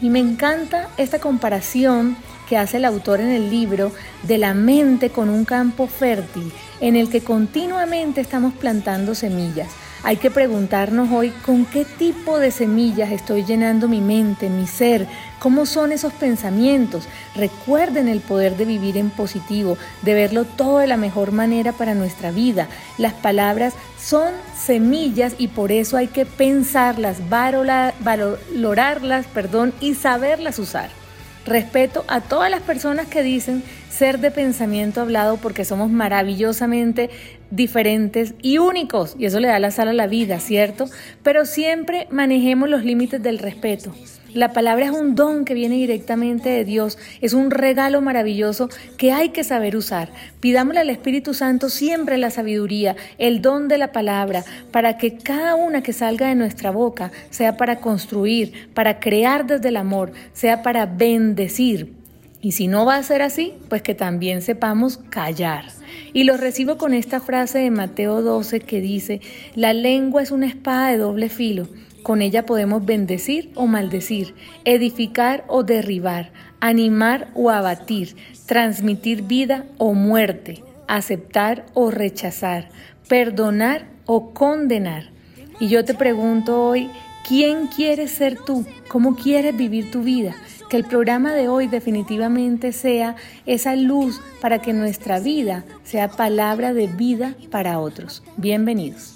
Y 0.00 0.10
me 0.10 0.18
encanta 0.18 0.88
esta 0.96 1.18
comparación 1.18 2.16
que 2.48 2.56
hace 2.56 2.78
el 2.78 2.84
autor 2.84 3.20
en 3.20 3.30
el 3.30 3.50
libro 3.50 3.92
de 4.22 4.38
la 4.38 4.54
mente 4.54 5.10
con 5.10 5.28
un 5.28 5.44
campo 5.44 5.86
fértil 5.86 6.52
en 6.80 6.96
el 6.96 7.08
que 7.10 7.22
continuamente 7.22 8.20
estamos 8.20 8.54
plantando 8.54 9.14
semillas. 9.14 9.68
Hay 10.02 10.18
que 10.18 10.30
preguntarnos 10.30 11.10
hoy 11.10 11.30
con 11.44 11.64
qué 11.64 11.84
tipo 11.84 12.38
de 12.38 12.52
semillas 12.52 13.10
estoy 13.10 13.44
llenando 13.44 13.88
mi 13.88 14.00
mente, 14.00 14.48
mi 14.48 14.68
ser, 14.68 15.08
cómo 15.40 15.66
son 15.66 15.90
esos 15.90 16.12
pensamientos. 16.12 17.08
Recuerden 17.34 18.06
el 18.06 18.20
poder 18.20 18.56
de 18.56 18.66
vivir 18.66 18.98
en 18.98 19.10
positivo, 19.10 19.76
de 20.02 20.14
verlo 20.14 20.44
todo 20.44 20.78
de 20.78 20.86
la 20.86 20.96
mejor 20.96 21.32
manera 21.32 21.72
para 21.72 21.94
nuestra 21.94 22.30
vida. 22.30 22.68
Las 22.98 23.14
palabras 23.14 23.74
son 23.98 24.32
semillas 24.56 25.34
y 25.38 25.48
por 25.48 25.72
eso 25.72 25.96
hay 25.96 26.06
que 26.06 26.24
pensarlas, 26.24 27.28
valorarlas, 27.28 29.26
perdón, 29.26 29.74
y 29.80 29.94
saberlas 29.94 30.60
usar. 30.60 31.05
Respeto 31.46 32.04
a 32.08 32.20
todas 32.20 32.50
las 32.50 32.60
personas 32.60 33.06
que 33.06 33.22
dicen 33.22 33.62
ser 33.88 34.18
de 34.18 34.30
pensamiento 34.30 35.00
hablado 35.00 35.36
porque 35.36 35.64
somos 35.64 35.90
maravillosamente 35.90 37.08
diferentes 37.50 38.34
y 38.42 38.58
únicos 38.58 39.14
y 39.18 39.26
eso 39.26 39.38
le 39.38 39.48
da 39.48 39.58
la 39.60 39.70
sala 39.70 39.92
a 39.92 39.94
la 39.94 40.08
vida, 40.08 40.40
¿cierto? 40.40 40.86
Pero 41.22 41.46
siempre 41.46 42.08
manejemos 42.10 42.68
los 42.68 42.84
límites 42.84 43.22
del 43.22 43.38
respeto. 43.38 43.94
La 44.36 44.52
palabra 44.52 44.84
es 44.84 44.90
un 44.90 45.14
don 45.14 45.46
que 45.46 45.54
viene 45.54 45.76
directamente 45.76 46.50
de 46.50 46.66
Dios, 46.66 46.98
es 47.22 47.32
un 47.32 47.50
regalo 47.50 48.02
maravilloso 48.02 48.68
que 48.98 49.10
hay 49.10 49.30
que 49.30 49.44
saber 49.44 49.76
usar. 49.76 50.10
Pidámosle 50.40 50.80
al 50.80 50.90
Espíritu 50.90 51.32
Santo 51.32 51.70
siempre 51.70 52.18
la 52.18 52.30
sabiduría, 52.30 52.96
el 53.16 53.40
don 53.40 53.66
de 53.66 53.78
la 53.78 53.92
palabra, 53.92 54.44
para 54.72 54.98
que 54.98 55.16
cada 55.16 55.54
una 55.54 55.82
que 55.82 55.94
salga 55.94 56.28
de 56.28 56.34
nuestra 56.34 56.70
boca 56.70 57.12
sea 57.30 57.56
para 57.56 57.80
construir, 57.80 58.68
para 58.74 59.00
crear 59.00 59.46
desde 59.46 59.70
el 59.70 59.78
amor, 59.78 60.12
sea 60.34 60.60
para 60.62 60.84
bendecir. 60.84 61.94
Y 62.42 62.52
si 62.52 62.68
no 62.68 62.84
va 62.84 62.96
a 62.96 63.02
ser 63.02 63.22
así, 63.22 63.54
pues 63.70 63.80
que 63.80 63.94
también 63.94 64.42
sepamos 64.42 64.98
callar. 65.08 65.64
Y 66.12 66.24
lo 66.24 66.36
recibo 66.36 66.76
con 66.76 66.92
esta 66.92 67.20
frase 67.20 67.60
de 67.60 67.70
Mateo 67.70 68.20
12 68.20 68.60
que 68.60 68.82
dice, 68.82 69.22
la 69.54 69.72
lengua 69.72 70.22
es 70.22 70.30
una 70.30 70.46
espada 70.46 70.90
de 70.90 70.98
doble 70.98 71.30
filo 71.30 71.68
con 72.06 72.22
ella 72.22 72.46
podemos 72.46 72.86
bendecir 72.86 73.50
o 73.56 73.66
maldecir, 73.66 74.36
edificar 74.64 75.42
o 75.48 75.64
derribar, 75.64 76.30
animar 76.60 77.32
o 77.34 77.50
abatir, 77.50 78.14
transmitir 78.46 79.22
vida 79.22 79.64
o 79.76 79.92
muerte, 79.92 80.62
aceptar 80.86 81.66
o 81.74 81.90
rechazar, 81.90 82.68
perdonar 83.08 83.86
o 84.04 84.32
condenar. 84.32 85.10
Y 85.58 85.66
yo 85.66 85.84
te 85.84 85.94
pregunto 85.94 86.62
hoy, 86.62 86.88
¿quién 87.26 87.66
quieres 87.66 88.12
ser 88.12 88.38
tú? 88.38 88.64
¿Cómo 88.86 89.16
quieres 89.16 89.56
vivir 89.56 89.90
tu 89.90 90.02
vida? 90.02 90.36
Que 90.70 90.76
el 90.76 90.84
programa 90.84 91.34
de 91.34 91.48
hoy 91.48 91.66
definitivamente 91.66 92.70
sea 92.70 93.16
esa 93.46 93.74
luz 93.74 94.20
para 94.40 94.60
que 94.62 94.72
nuestra 94.72 95.18
vida 95.18 95.64
sea 95.82 96.06
palabra 96.06 96.72
de 96.72 96.86
vida 96.86 97.34
para 97.50 97.80
otros. 97.80 98.22
Bienvenidos. 98.36 99.15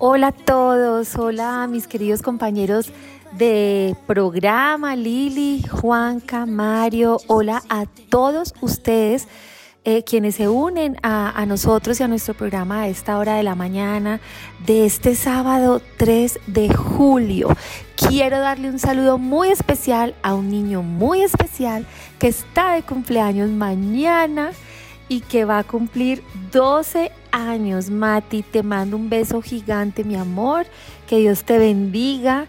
Hola 0.00 0.28
a 0.28 0.32
todos, 0.32 1.14
hola 1.16 1.68
mis 1.68 1.86
queridos 1.86 2.20
compañeros 2.20 2.90
de 3.32 3.94
programa, 4.08 4.96
Lili, 4.96 5.62
Juanca, 5.62 6.46
Mario, 6.46 7.18
hola 7.28 7.62
a 7.68 7.86
todos 8.08 8.54
ustedes. 8.60 9.28
Eh, 9.86 10.02
quienes 10.02 10.36
se 10.36 10.48
unen 10.48 10.96
a, 11.02 11.30
a, 11.38 11.44
nosotros 11.44 12.00
y 12.00 12.02
a 12.02 12.08
nuestro 12.08 12.32
programa 12.32 12.82
a 12.82 12.88
esta 12.88 13.18
hora 13.18 13.34
de 13.36 13.42
la 13.42 13.54
mañana 13.54 14.18
de 14.66 14.86
este 14.86 15.14
sábado 15.14 15.82
3 15.98 16.40
de 16.46 16.72
julio. 16.72 17.50
Quiero 17.94 18.40
darle 18.40 18.70
un 18.70 18.78
saludo 18.78 19.18
muy 19.18 19.50
especial 19.50 20.14
a 20.22 20.34
un 20.34 20.48
niño 20.48 20.82
muy 20.82 21.20
especial 21.20 21.86
que 22.18 22.28
está 22.28 22.72
de 22.72 22.82
cumpleaños 22.82 23.50
mañana 23.50 24.52
y 25.08 25.20
que 25.20 25.44
va 25.44 25.58
a 25.58 25.64
cumplir 25.64 26.22
12 26.52 27.12
años, 27.32 27.90
Mati. 27.90 28.42
Te 28.42 28.62
mando 28.62 28.96
un 28.96 29.08
beso 29.10 29.42
gigante, 29.42 30.04
mi 30.04 30.16
amor. 30.16 30.66
Que 31.06 31.18
Dios 31.18 31.44
te 31.44 31.58
bendiga, 31.58 32.46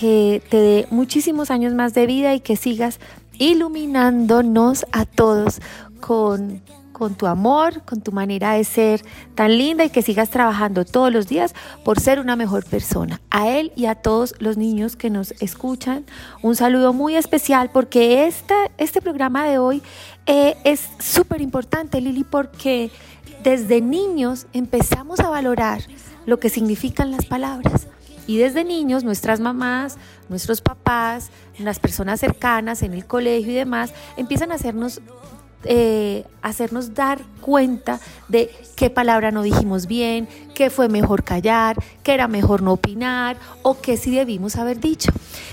que 0.00 0.42
te 0.48 0.56
dé 0.56 0.86
muchísimos 0.90 1.50
años 1.50 1.74
más 1.74 1.94
de 1.94 2.06
vida 2.06 2.34
y 2.34 2.40
que 2.40 2.56
sigas 2.56 3.00
iluminándonos 3.38 4.86
a 4.92 5.04
todos 5.04 5.60
con 6.00 6.62
con 7.00 7.14
tu 7.14 7.26
amor, 7.26 7.82
con 7.86 8.02
tu 8.02 8.12
manera 8.12 8.52
de 8.52 8.62
ser 8.62 9.02
tan 9.34 9.56
linda 9.56 9.86
y 9.86 9.88
que 9.88 10.02
sigas 10.02 10.28
trabajando 10.28 10.84
todos 10.84 11.10
los 11.10 11.28
días 11.28 11.54
por 11.82 11.98
ser 11.98 12.20
una 12.20 12.36
mejor 12.36 12.62
persona. 12.66 13.22
A 13.30 13.48
él 13.48 13.72
y 13.74 13.86
a 13.86 13.94
todos 13.94 14.34
los 14.38 14.58
niños 14.58 14.96
que 14.96 15.08
nos 15.08 15.30
escuchan, 15.40 16.04
un 16.42 16.56
saludo 16.56 16.92
muy 16.92 17.16
especial 17.16 17.70
porque 17.72 18.26
esta, 18.26 18.54
este 18.76 19.00
programa 19.00 19.46
de 19.46 19.56
hoy 19.56 19.82
eh, 20.30 20.56
es 20.62 20.88
súper 21.00 21.40
importante, 21.40 22.00
Lili, 22.00 22.22
porque 22.22 22.92
desde 23.42 23.80
niños 23.80 24.46
empezamos 24.52 25.18
a 25.18 25.28
valorar 25.28 25.82
lo 26.24 26.38
que 26.38 26.50
significan 26.50 27.10
las 27.10 27.26
palabras. 27.26 27.88
Y 28.28 28.38
desde 28.38 28.62
niños, 28.62 29.02
nuestras 29.02 29.40
mamás, 29.40 29.98
nuestros 30.28 30.60
papás, 30.60 31.30
las 31.58 31.80
personas 31.80 32.20
cercanas 32.20 32.84
en 32.84 32.92
el 32.94 33.06
colegio 33.06 33.50
y 33.50 33.56
demás, 33.56 33.92
empiezan 34.16 34.52
a 34.52 34.54
hacernos 34.54 35.00
eh, 35.64 36.24
hacernos 36.42 36.94
dar 36.94 37.20
cuenta 37.40 38.00
de 38.28 38.50
qué 38.76 38.88
palabra 38.88 39.30
no 39.30 39.42
dijimos 39.42 39.86
bien, 39.86 40.28
qué 40.54 40.70
fue 40.70 40.88
mejor 40.88 41.22
callar, 41.22 41.76
qué 42.02 42.14
era 42.14 42.28
mejor 42.28 42.62
no 42.62 42.72
opinar 42.72 43.36
o 43.62 43.80
qué 43.80 43.96
sí 43.96 44.10
debimos 44.10 44.56
haber 44.56 44.80
dicho. 44.80 45.12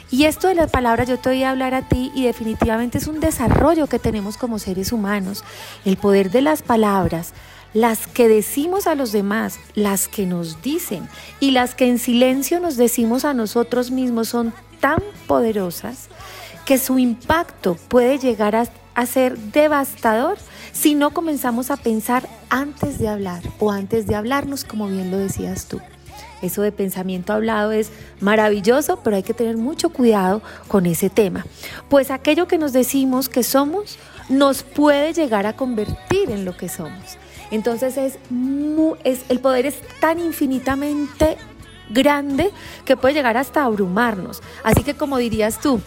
Y 0.09 0.23
esto 0.23 0.47
de 0.47 0.55
las 0.55 0.71
palabras 0.71 1.09
yo 1.09 1.19
te 1.19 1.29
voy 1.29 1.43
a 1.43 1.51
hablar 1.51 1.73
a 1.73 1.87
ti 1.87 2.11
y 2.15 2.23
definitivamente 2.23 2.97
es 2.99 3.07
un 3.07 3.19
desarrollo 3.19 3.87
que 3.87 3.99
tenemos 3.99 4.37
como 4.37 4.59
seres 4.59 4.91
humanos. 4.91 5.43
El 5.83 5.97
poder 5.97 6.31
de 6.31 6.41
las 6.41 6.61
palabras, 6.61 7.33
las 7.73 8.07
que 8.07 8.29
decimos 8.29 8.87
a 8.87 8.95
los 8.95 9.11
demás, 9.11 9.59
las 9.75 10.07
que 10.07 10.25
nos 10.25 10.61
dicen 10.61 11.09
y 11.41 11.51
las 11.51 11.75
que 11.75 11.89
en 11.89 11.99
silencio 11.99 12.61
nos 12.61 12.77
decimos 12.77 13.25
a 13.25 13.33
nosotros 13.33 13.91
mismos 13.91 14.29
son 14.29 14.53
tan 14.79 15.03
poderosas 15.27 16.07
que 16.65 16.77
su 16.77 16.99
impacto 16.99 17.75
puede 17.75 18.19
llegar 18.19 18.55
a 18.55 18.65
a 18.97 19.05
ser 19.05 19.37
devastador 19.37 20.39
si 20.73 20.95
no 20.95 21.11
comenzamos 21.11 21.69
a 21.69 21.77
pensar 21.77 22.27
antes 22.49 22.97
de 22.97 23.07
hablar 23.07 23.43
o 23.59 23.71
antes 23.71 24.07
de 24.07 24.15
hablarnos, 24.15 24.63
como 24.63 24.87
bien 24.87 25.11
lo 25.11 25.17
decías 25.17 25.67
tú. 25.67 25.79
Eso 26.41 26.63
de 26.63 26.71
pensamiento 26.71 27.31
hablado 27.31 27.71
es 27.71 27.91
maravilloso, 28.21 28.99
pero 29.03 29.15
hay 29.15 29.21
que 29.21 29.35
tener 29.35 29.55
mucho 29.55 29.89
cuidado 29.89 30.41
con 30.67 30.87
ese 30.87 31.11
tema. 31.11 31.45
Pues 31.89 32.09
aquello 32.09 32.47
que 32.47 32.57
nos 32.57 32.73
decimos 32.73 33.29
que 33.29 33.43
somos 33.43 33.99
nos 34.29 34.63
puede 34.63 35.13
llegar 35.13 35.45
a 35.45 35.53
convertir 35.53 36.31
en 36.31 36.43
lo 36.43 36.57
que 36.57 36.67
somos. 36.67 37.17
Entonces 37.51 37.97
es, 37.97 38.17
es 39.03 39.19
el 39.29 39.39
poder 39.39 39.67
es 39.67 39.75
tan 39.99 40.19
infinitamente 40.19 41.37
grande 41.91 42.49
que 42.83 42.97
puede 42.97 43.13
llegar 43.13 43.37
hasta 43.37 43.63
abrumarnos. 43.63 44.41
Así 44.63 44.83
que 44.83 44.95
como 44.95 45.17
dirías 45.17 45.59
tú, 45.61 45.81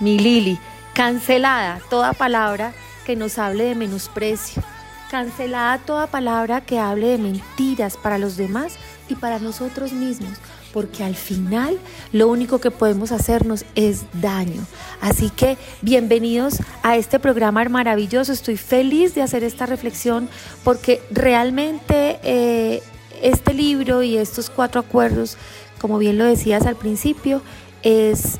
mi 0.00 0.18
Lili, 0.18 0.58
Cancelada 0.94 1.80
toda 1.88 2.12
palabra 2.12 2.74
que 3.06 3.16
nos 3.16 3.38
hable 3.38 3.64
de 3.64 3.74
menosprecio. 3.74 4.62
Cancelada 5.10 5.78
toda 5.78 6.06
palabra 6.06 6.60
que 6.60 6.78
hable 6.78 7.08
de 7.08 7.18
mentiras 7.18 7.96
para 7.96 8.18
los 8.18 8.36
demás 8.36 8.74
y 9.08 9.14
para 9.14 9.38
nosotros 9.38 9.92
mismos, 9.92 10.32
porque 10.70 11.02
al 11.02 11.14
final 11.14 11.78
lo 12.12 12.28
único 12.28 12.60
que 12.60 12.70
podemos 12.70 13.10
hacernos 13.10 13.64
es 13.74 14.04
daño. 14.20 14.66
Así 15.00 15.30
que 15.30 15.56
bienvenidos 15.80 16.58
a 16.82 16.96
este 16.96 17.18
programa 17.18 17.64
maravilloso. 17.64 18.30
Estoy 18.30 18.58
feliz 18.58 19.14
de 19.14 19.22
hacer 19.22 19.44
esta 19.44 19.64
reflexión 19.64 20.28
porque 20.62 21.00
realmente 21.10 22.20
eh, 22.22 22.82
este 23.22 23.54
libro 23.54 24.02
y 24.02 24.18
estos 24.18 24.50
cuatro 24.50 24.82
acuerdos, 24.82 25.38
como 25.80 25.96
bien 25.96 26.18
lo 26.18 26.26
decías 26.26 26.66
al 26.66 26.76
principio, 26.76 27.40
es 27.82 28.38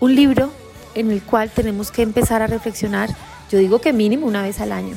un 0.00 0.14
libro 0.14 0.50
en 0.98 1.10
el 1.10 1.22
cual 1.22 1.50
tenemos 1.50 1.90
que 1.90 2.02
empezar 2.02 2.42
a 2.42 2.46
reflexionar, 2.46 3.10
yo 3.50 3.58
digo 3.58 3.80
que 3.80 3.92
mínimo 3.92 4.26
una 4.26 4.42
vez 4.42 4.60
al 4.60 4.72
año. 4.72 4.96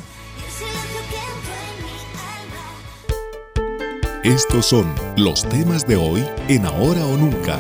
Estos 4.24 4.68
son 4.68 4.86
los 5.18 5.48
temas 5.50 5.88
de 5.88 5.96
hoy 5.96 6.24
en 6.48 6.66
Ahora 6.66 7.06
o 7.06 7.18
Nunca. 7.18 7.58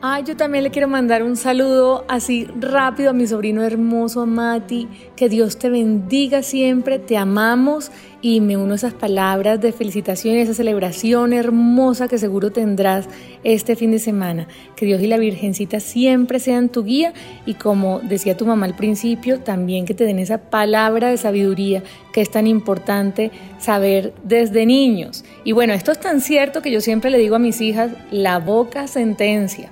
Ay, 0.00 0.24
yo 0.24 0.36
también 0.36 0.64
le 0.64 0.70
quiero 0.70 0.88
mandar 0.88 1.22
un 1.22 1.36
saludo 1.36 2.04
así 2.08 2.48
rápido 2.58 3.10
a 3.10 3.12
mi 3.12 3.26
sobrino 3.26 3.62
hermoso, 3.62 4.26
Mati. 4.26 4.88
Que 5.14 5.28
Dios 5.28 5.58
te 5.58 5.70
bendiga 5.70 6.42
siempre, 6.42 6.98
te 6.98 7.16
amamos 7.16 7.90
y 8.20 8.40
me 8.40 8.56
uno 8.56 8.72
a 8.72 8.76
esas 8.76 8.94
palabras 8.94 9.60
de 9.60 9.72
felicitación 9.72 10.36
y 10.36 10.40
esa 10.40 10.54
celebración 10.54 11.32
hermosa 11.32 12.08
que 12.08 12.18
seguro 12.18 12.50
tendrás 12.50 13.08
este 13.44 13.76
fin 13.76 13.90
de 13.92 13.98
semana. 13.98 14.48
Que 14.76 14.86
Dios 14.86 15.00
y 15.00 15.06
la 15.06 15.18
Virgencita 15.18 15.80
siempre 15.80 16.40
sean 16.40 16.68
tu 16.68 16.84
guía 16.84 17.12
y 17.46 17.54
como 17.54 18.00
decía 18.00 18.36
tu 18.36 18.46
mamá 18.46 18.66
al 18.66 18.76
principio, 18.76 19.40
también 19.40 19.84
que 19.84 19.94
te 19.94 20.04
den 20.04 20.18
esa 20.18 20.38
palabra 20.38 21.08
de 21.08 21.16
sabiduría 21.16 21.82
que 22.12 22.20
es 22.20 22.30
tan 22.30 22.46
importante 22.46 23.30
saber 23.58 24.12
desde 24.24 24.66
niños. 24.66 25.24
Y 25.44 25.52
bueno, 25.52 25.72
esto 25.72 25.92
es 25.92 26.00
tan 26.00 26.20
cierto 26.20 26.62
que 26.62 26.72
yo 26.72 26.80
siempre 26.80 27.10
le 27.10 27.18
digo 27.18 27.36
a 27.36 27.40
mis 27.40 27.60
hijas, 27.60 27.92
la 28.10 28.38
boca 28.38 28.88
sentencia 28.88 29.70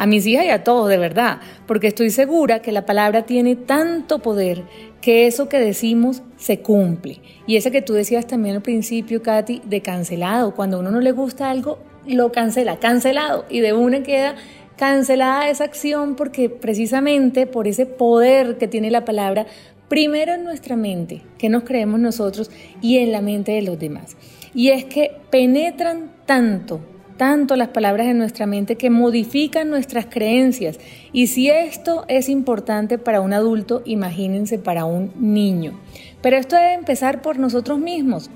a 0.00 0.06
mis 0.06 0.24
hijas 0.24 0.46
y 0.46 0.48
a 0.48 0.64
todos, 0.64 0.88
de 0.88 0.96
verdad, 0.96 1.40
porque 1.66 1.88
estoy 1.88 2.08
segura 2.08 2.62
que 2.62 2.72
la 2.72 2.86
palabra 2.86 3.26
tiene 3.26 3.54
tanto 3.54 4.20
poder 4.20 4.62
que 5.02 5.26
eso 5.26 5.50
que 5.50 5.58
decimos 5.58 6.22
se 6.38 6.60
cumple. 6.60 7.20
Y 7.46 7.56
ese 7.56 7.70
que 7.70 7.82
tú 7.82 7.92
decías 7.92 8.26
también 8.26 8.56
al 8.56 8.62
principio, 8.62 9.22
Katy, 9.22 9.60
de 9.62 9.82
cancelado, 9.82 10.54
cuando 10.54 10.78
uno 10.78 10.90
no 10.90 11.00
le 11.00 11.12
gusta 11.12 11.50
algo, 11.50 11.80
lo 12.06 12.32
cancela, 12.32 12.78
cancelado, 12.78 13.44
y 13.50 13.60
de 13.60 13.74
una 13.74 14.02
queda 14.02 14.36
cancelada 14.78 15.50
esa 15.50 15.64
acción 15.64 16.16
porque 16.16 16.48
precisamente 16.48 17.46
por 17.46 17.68
ese 17.68 17.84
poder 17.84 18.56
que 18.56 18.68
tiene 18.68 18.90
la 18.90 19.04
palabra, 19.04 19.44
primero 19.88 20.32
en 20.32 20.44
nuestra 20.44 20.76
mente, 20.76 21.20
que 21.36 21.50
nos 21.50 21.64
creemos 21.64 22.00
nosotros, 22.00 22.50
y 22.80 22.96
en 23.00 23.12
la 23.12 23.20
mente 23.20 23.52
de 23.52 23.60
los 23.60 23.78
demás. 23.78 24.16
Y 24.54 24.70
es 24.70 24.86
que 24.86 25.12
penetran 25.30 26.10
tanto 26.24 26.80
tanto 27.20 27.54
las 27.54 27.68
palabras 27.68 28.06
en 28.06 28.16
nuestra 28.16 28.46
mente 28.46 28.76
que 28.76 28.88
modifican 28.88 29.68
nuestras 29.68 30.06
creencias. 30.06 30.80
Y 31.12 31.26
si 31.26 31.50
esto 31.50 32.06
es 32.08 32.30
importante 32.30 32.96
para 32.96 33.20
un 33.20 33.34
adulto, 33.34 33.82
imagínense 33.84 34.58
para 34.58 34.86
un 34.86 35.12
niño. 35.18 35.78
Pero 36.22 36.38
esto 36.38 36.56
debe 36.56 36.72
empezar 36.72 37.20
por 37.20 37.38
nosotros 37.38 37.78
mismos. 37.78 38.30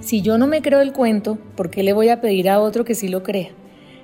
Si 0.00 0.22
yo 0.22 0.38
no 0.38 0.46
me 0.46 0.62
creo 0.62 0.80
el 0.80 0.92
cuento, 0.92 1.38
¿por 1.56 1.70
qué 1.70 1.82
le 1.82 1.92
voy 1.92 2.08
a 2.08 2.20
pedir 2.20 2.48
a 2.48 2.60
otro 2.60 2.84
que 2.84 2.94
sí 2.94 3.08
lo 3.08 3.24
crea? 3.24 3.48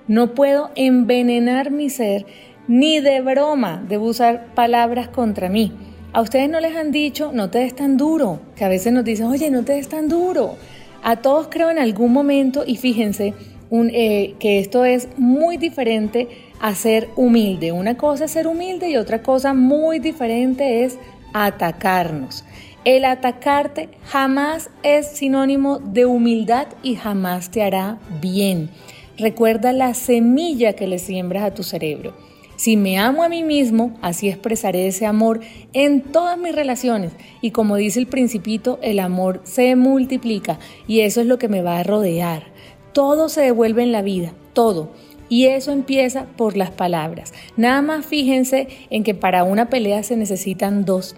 No 0.09 0.35
puedo 0.35 0.71
envenenar 0.75 1.71
mi 1.71 1.89
ser, 1.89 2.27
ni 2.67 2.99
de 2.99 3.21
broma 3.21 3.85
debo 3.89 4.07
usar 4.07 4.53
palabras 4.57 5.07
contra 5.07 5.49
mí. 5.49 5.73
A 6.13 6.21
ustedes 6.21 6.51
no 6.51 6.59
les 6.59 6.75
han 6.75 6.91
dicho, 6.91 7.31
no 7.33 7.49
te 7.49 7.61
des 7.61 7.77
tan 7.77 7.97
duro, 7.97 8.41
que 8.57 8.65
a 8.65 8.69
veces 8.69 8.93
nos 8.93 9.05
dicen, 9.05 9.27
oye, 9.27 9.53
no 9.53 9.63
te 9.63 9.75
des 9.75 9.89
tan 9.89 10.09
duro. 10.09 10.57
A 11.05 11.15
todos 11.15 11.47
creo 11.49 11.71
en 11.71 11.79
algún 11.79 12.13
momento 12.13 12.65
y 12.67 12.75
fíjense, 12.75 13.33
eh, 13.71 14.35
que 14.39 14.59
esto 14.59 14.85
es 14.85 15.09
muy 15.17 15.57
diferente 15.57 16.29
a 16.61 16.75
ser 16.75 17.09
humilde. 17.17 17.73
Una 17.73 17.97
cosa 17.97 18.27
es 18.27 18.31
ser 18.31 18.47
humilde 18.47 18.91
y 18.91 18.97
otra 18.97 19.23
cosa 19.23 19.55
muy 19.55 19.99
diferente 19.99 20.85
es 20.85 20.99
atacarnos. 21.33 22.45
El 22.85 23.05
atacarte 23.05 23.89
jamás 24.05 24.71
es 24.83 25.09
sinónimo 25.09 25.79
de 25.81 26.07
humildad 26.07 26.69
y 26.83 26.95
jamás 26.95 27.51
te 27.51 27.63
hará 27.63 27.99
bien. 28.21 28.71
Recuerda 29.19 29.73
la 29.73 29.95
semilla 29.95 30.75
que 30.75 30.87
le 30.87 30.99
siembras 30.99 31.43
a 31.43 31.55
tu 31.55 31.63
cerebro. 31.63 32.15
Si 32.57 32.77
me 32.77 32.99
amo 32.99 33.23
a 33.23 33.29
mí 33.29 33.43
mismo, 33.43 33.99
así 34.01 34.29
expresaré 34.29 34.87
ese 34.87 35.05
amor 35.05 35.41
en 35.75 36.01
todas 36.01 36.39
mis 36.39 36.55
relaciones. 36.55 37.13
Y 37.43 37.51
como 37.51 37.77
dice 37.77 37.99
el 37.99 38.07
principito, 38.07 38.79
el 38.83 38.99
amor 38.99 39.41
se 39.45 39.77
multiplica 39.77 40.59
y 40.87 41.01
eso 41.01 41.21
es 41.21 41.27
lo 41.27 41.39
que 41.39 41.49
me 41.49 41.61
va 41.61 41.79
a 41.79 41.83
rodear. 41.83 42.56
Todo 42.97 43.29
se 43.29 43.43
devuelve 43.43 43.83
en 43.83 43.93
la 43.93 44.01
vida, 44.01 44.33
todo. 44.55 44.89
Y 45.29 45.49
eso 45.49 45.71
empieza 45.71 46.25
por 46.39 46.57
las 46.57 46.71
palabras. 46.71 47.35
Nada 47.55 47.83
más 47.83 48.07
fíjense 48.07 48.69
en 48.89 49.05
que 49.05 49.13
para 49.13 49.45
una 49.45 49.69
pelea 49.69 50.03
se 50.03 50.17
necesitan 50.17 50.87
dos. 50.87 51.15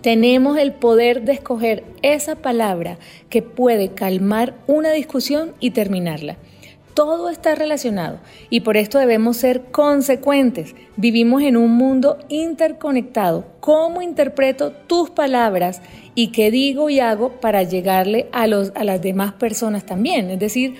Tenemos 0.00 0.58
el 0.58 0.72
poder 0.72 1.22
de 1.22 1.34
escoger 1.34 1.84
esa 2.02 2.34
palabra 2.34 2.98
que 3.30 3.42
puede 3.42 3.90
calmar 3.90 4.56
una 4.66 4.90
discusión 4.90 5.52
y 5.60 5.70
terminarla. 5.70 6.36
Todo 6.94 7.30
está 7.30 7.54
relacionado 7.54 8.18
y 8.50 8.62
por 8.62 8.76
esto 8.76 8.98
debemos 8.98 9.36
ser 9.36 9.66
consecuentes. 9.70 10.74
Vivimos 10.96 11.44
en 11.44 11.56
un 11.56 11.76
mundo 11.76 12.18
interconectado. 12.28 13.44
¿Cómo 13.60 14.02
interpreto 14.02 14.72
tus 14.72 15.10
palabras 15.10 15.80
y 16.16 16.32
qué 16.32 16.50
digo 16.50 16.90
y 16.90 16.98
hago 16.98 17.40
para 17.40 17.62
llegarle 17.62 18.26
a, 18.32 18.48
los, 18.48 18.72
a 18.74 18.82
las 18.82 19.00
demás 19.00 19.34
personas 19.34 19.86
también? 19.86 20.28
Es 20.30 20.40
decir, 20.40 20.74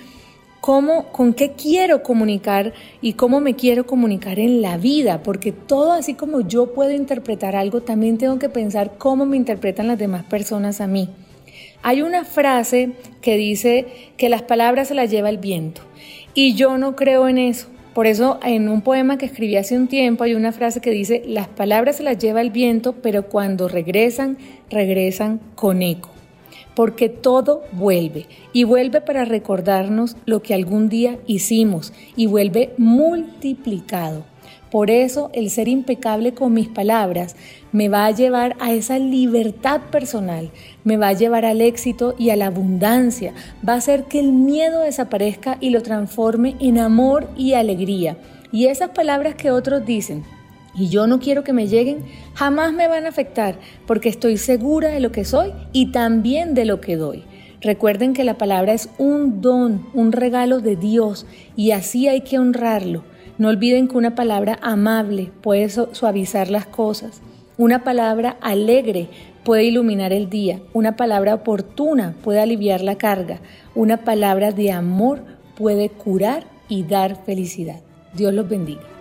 cómo, 0.65 1.09
con 1.11 1.35
qué 1.35 1.51
quiero 1.51 2.01
comunicar 2.01 2.73
y 2.99 3.13
cómo 3.13 3.39
me 3.39 3.53
quiero 3.53 3.85
comunicar 3.85 4.39
en 4.39 4.63
la 4.63 4.77
vida, 4.77 5.21
porque 5.21 5.51
todo 5.51 5.91
así 5.91 6.15
como 6.15 6.41
yo 6.41 6.73
puedo 6.73 6.89
interpretar 6.89 7.55
algo, 7.55 7.83
también 7.83 8.17
tengo 8.17 8.39
que 8.39 8.49
pensar 8.49 8.93
cómo 8.97 9.27
me 9.27 9.37
interpretan 9.37 9.87
las 9.87 9.99
demás 9.99 10.23
personas 10.23 10.81
a 10.81 10.87
mí. 10.87 11.07
Hay 11.83 12.01
una 12.01 12.25
frase 12.25 12.93
que 13.21 13.37
dice 13.37 13.85
que 14.17 14.27
las 14.27 14.41
palabras 14.41 14.87
se 14.87 14.95
las 14.95 15.11
lleva 15.11 15.29
el 15.29 15.37
viento 15.37 15.81
y 16.33 16.55
yo 16.55 16.79
no 16.79 16.95
creo 16.95 17.27
en 17.27 17.37
eso. 17.37 17.67
Por 17.93 18.07
eso 18.07 18.39
en 18.43 18.67
un 18.67 18.81
poema 18.81 19.19
que 19.19 19.27
escribí 19.27 19.57
hace 19.57 19.77
un 19.77 19.87
tiempo 19.87 20.23
hay 20.23 20.33
una 20.33 20.51
frase 20.51 20.81
que 20.81 20.89
dice, 20.89 21.21
las 21.27 21.47
palabras 21.47 21.97
se 21.97 22.03
las 22.03 22.17
lleva 22.17 22.41
el 22.41 22.49
viento, 22.49 22.93
pero 23.03 23.27
cuando 23.27 23.67
regresan, 23.67 24.39
regresan 24.71 25.39
con 25.53 25.83
eco 25.83 26.14
porque 26.75 27.09
todo 27.09 27.63
vuelve 27.71 28.25
y 28.53 28.63
vuelve 28.63 29.01
para 29.01 29.25
recordarnos 29.25 30.15
lo 30.25 30.41
que 30.41 30.53
algún 30.53 30.89
día 30.89 31.17
hicimos 31.25 31.93
y 32.15 32.27
vuelve 32.27 32.73
multiplicado. 32.77 34.23
Por 34.71 34.91
eso 34.91 35.29
el 35.33 35.49
ser 35.51 35.69
impecable 35.69 36.33
con 36.33 36.53
mis 36.53 36.67
palabras 36.67 37.35
me 37.71 37.87
va 37.87 38.05
a 38.05 38.11
llevar 38.11 38.57
a 38.59 38.73
esa 38.73 38.99
libertad 38.99 39.79
personal, 39.89 40.49
me 40.83 40.97
va 40.97 41.09
a 41.09 41.13
llevar 41.13 41.45
al 41.45 41.61
éxito 41.61 42.13
y 42.17 42.29
a 42.31 42.35
la 42.35 42.47
abundancia, 42.47 43.33
va 43.67 43.73
a 43.73 43.77
hacer 43.77 44.03
que 44.05 44.19
el 44.19 44.33
miedo 44.33 44.81
desaparezca 44.81 45.57
y 45.61 45.69
lo 45.69 45.81
transforme 45.81 46.55
en 46.59 46.77
amor 46.77 47.29
y 47.37 47.53
alegría. 47.53 48.17
Y 48.51 48.67
esas 48.67 48.89
palabras 48.89 49.35
que 49.35 49.51
otros 49.51 49.85
dicen, 49.85 50.23
y 50.75 50.89
yo 50.89 51.07
no 51.07 51.19
quiero 51.19 51.43
que 51.43 51.53
me 51.53 51.67
lleguen, 51.67 52.03
jamás 52.33 52.73
me 52.73 52.87
van 52.87 53.05
a 53.05 53.09
afectar 53.09 53.59
porque 53.85 54.09
estoy 54.09 54.37
segura 54.37 54.89
de 54.89 54.99
lo 54.99 55.11
que 55.11 55.25
soy 55.25 55.51
y 55.71 55.91
también 55.91 56.53
de 56.53 56.65
lo 56.65 56.81
que 56.81 56.97
doy. 56.97 57.23
Recuerden 57.61 58.13
que 58.13 58.23
la 58.23 58.37
palabra 58.37 58.73
es 58.73 58.89
un 58.97 59.41
don, 59.41 59.87
un 59.93 60.11
regalo 60.11 60.59
de 60.59 60.75
Dios 60.75 61.25
y 61.55 61.71
así 61.71 62.07
hay 62.07 62.21
que 62.21 62.37
honrarlo. 62.37 63.03
No 63.37 63.49
olviden 63.49 63.87
que 63.87 63.97
una 63.97 64.15
palabra 64.15 64.59
amable 64.61 65.31
puede 65.41 65.69
suavizar 65.69 66.49
las 66.49 66.65
cosas. 66.65 67.21
Una 67.57 67.83
palabra 67.83 68.37
alegre 68.41 69.09
puede 69.43 69.63
iluminar 69.63 70.13
el 70.13 70.29
día. 70.29 70.59
Una 70.73 70.95
palabra 70.95 71.35
oportuna 71.35 72.15
puede 72.23 72.39
aliviar 72.39 72.81
la 72.81 72.97
carga. 72.97 73.39
Una 73.73 74.03
palabra 74.03 74.51
de 74.51 74.71
amor 74.71 75.23
puede 75.57 75.89
curar 75.89 76.45
y 76.69 76.83
dar 76.83 77.25
felicidad. 77.25 77.81
Dios 78.13 78.33
los 78.33 78.47
bendiga. 78.47 78.94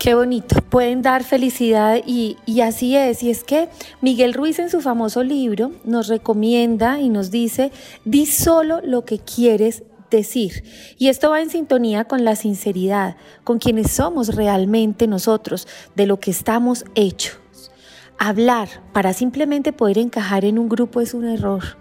Qué 0.00 0.14
bonito, 0.14 0.56
pueden 0.70 1.02
dar 1.02 1.24
felicidad 1.24 2.00
y, 2.06 2.38
así 2.62 2.96
es. 2.96 3.22
Y 3.22 3.28
es 3.28 3.44
que 3.44 3.68
Miguel 4.00 4.32
Ruiz 4.32 4.58
en 4.58 4.70
su 4.70 4.80
famoso 4.80 5.22
libro 5.22 5.72
nos 5.84 6.08
recomienda 6.08 6.98
y 7.00 7.10
nos 7.10 7.30
dice, 7.30 7.70
di 8.06 8.24
solo 8.24 8.80
lo 8.82 9.04
que 9.04 9.18
quieres 9.18 9.82
decir. 10.10 10.64
Y 10.96 11.08
esto 11.08 11.28
va 11.28 11.42
en 11.42 11.50
sintonía 11.50 12.04
con 12.04 12.24
la 12.24 12.34
sinceridad, 12.34 13.18
con 13.44 13.58
quienes 13.58 13.90
somos 13.90 14.34
realmente 14.34 15.06
nosotros, 15.06 15.68
de 15.96 16.06
lo 16.06 16.18
que 16.18 16.30
estamos 16.30 16.86
hechos. 16.94 17.38
Hablar 18.18 18.70
para 18.94 19.12
simplemente 19.12 19.74
poder 19.74 19.98
encajar 19.98 20.46
en 20.46 20.58
un 20.58 20.70
grupo 20.70 21.02
es 21.02 21.12
un 21.12 21.26
error 21.26 21.76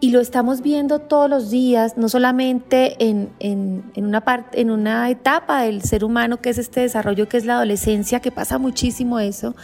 y 0.00 0.10
lo 0.10 0.20
estamos 0.20 0.62
viendo 0.62 0.98
todos 0.98 1.28
los 1.28 1.50
días, 1.50 1.98
no 1.98 2.08
solamente 2.08 2.96
en, 2.98 3.84
una 3.96 4.22
parte, 4.22 4.60
en 4.60 4.70
una 4.70 5.10
etapa 5.10 5.62
del 5.62 5.82
ser 5.82 6.04
humano 6.04 6.40
que 6.40 6.48
es 6.48 6.58
este 6.58 6.80
desarrollo 6.80 7.28
que 7.28 7.36
es 7.36 7.44
la 7.44 7.56
adolescencia, 7.56 8.20
que 8.20 8.32
pasa 8.32 8.58
muchísimo 8.58 9.20
eso, 9.20 9.54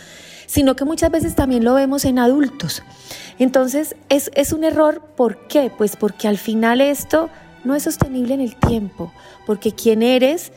sino 0.46 0.76
que 0.76 0.84
muchas 0.84 1.10
veces 1.10 1.34
también 1.34 1.64
lo 1.64 1.72
vemos 1.72 2.04
en 2.04 2.18
adultos. 2.18 2.82
Entonces 3.38 3.96
es, 4.10 4.30
es 4.34 4.52
un 4.52 4.64
error, 4.64 5.02
¿por 5.16 5.48
qué? 5.48 5.72
Pues 5.76 5.96
porque 5.96 6.28
al 6.28 6.36
final 6.36 6.82
esto 6.82 7.30
no 7.64 7.74
es 7.74 7.84
sostenible 7.84 8.34
en 8.34 8.42
el 8.42 8.56
tiempo, 8.56 9.12
porque 9.46 9.72
quien 9.72 10.02
eres, 10.02 10.52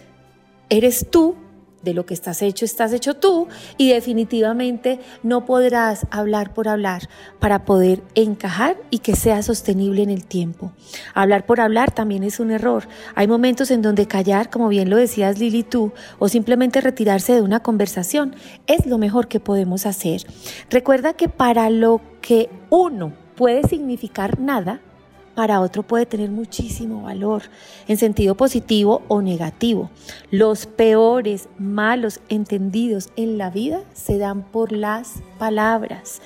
eres 0.70 1.08
tú 1.10 1.36
de 1.84 1.94
lo 1.94 2.06
que 2.06 2.14
estás 2.14 2.42
hecho, 2.42 2.66
estás 2.66 2.94
hecho 2.94 3.16
tú 3.16 3.48
y 3.78 3.92
definitivamente 3.92 5.00
no 5.24 5.46
podrás 5.46 6.08
hablar 6.12 6.54
por 6.54 6.68
hablar 6.68 7.10
para 7.40 7.66
poder 7.66 8.02
encajar 8.16 8.78
y 8.90 9.00
que 9.00 9.16
sea 9.16 9.42
sostenible 9.42 10.04
en 10.04 10.10
el 10.10 10.26
tiempo. 10.26 10.72
Hablar 11.14 11.46
por 11.46 11.62
hablar 11.62 11.92
también 11.92 12.24
es 12.24 12.40
un 12.40 12.52
error. 12.52 12.88
Hay 13.16 13.28
momentos 13.28 13.72
en 13.72 13.82
donde 13.82 14.08
callar, 14.08 14.50
como 14.50 14.68
bien 14.70 14.90
lo 14.90 14.98
decías 14.98 15.40
Lili 15.40 15.64
tú, 15.64 15.92
o 16.20 16.30
simplemente 16.30 16.82
retirarse 16.82 17.34
de 17.34 17.42
una 17.42 17.62
conversación 17.62 18.36
es 18.68 18.86
lo 18.86 18.98
mejor 18.98 19.28
que 19.28 19.40
podemos 19.40 19.86
hacer. 19.86 20.22
Recuerda 20.70 21.14
que 21.14 21.30
para 21.30 21.70
lo 21.70 22.02
que 22.22 22.50
uno 22.70 23.14
puede 23.36 23.68
significar 23.68 24.40
nada, 24.40 24.82
para 25.40 25.62
otro 25.62 25.84
puede 25.84 26.06
tener 26.06 26.32
muchísimo 26.32 27.04
valor, 27.04 27.44
en 27.88 27.96
sentido 27.96 28.36
positivo 28.36 29.04
o 29.08 29.22
negativo. 29.22 29.90
Los 30.32 30.66
peores, 30.66 31.48
malos 31.58 32.20
entendidos 32.28 33.08
en 33.16 33.38
la 33.38 33.50
vida 33.50 33.80
se 33.94 34.18
dan 34.18 34.44
por 34.44 34.74
las 34.74 35.22
palabras. 35.38 36.22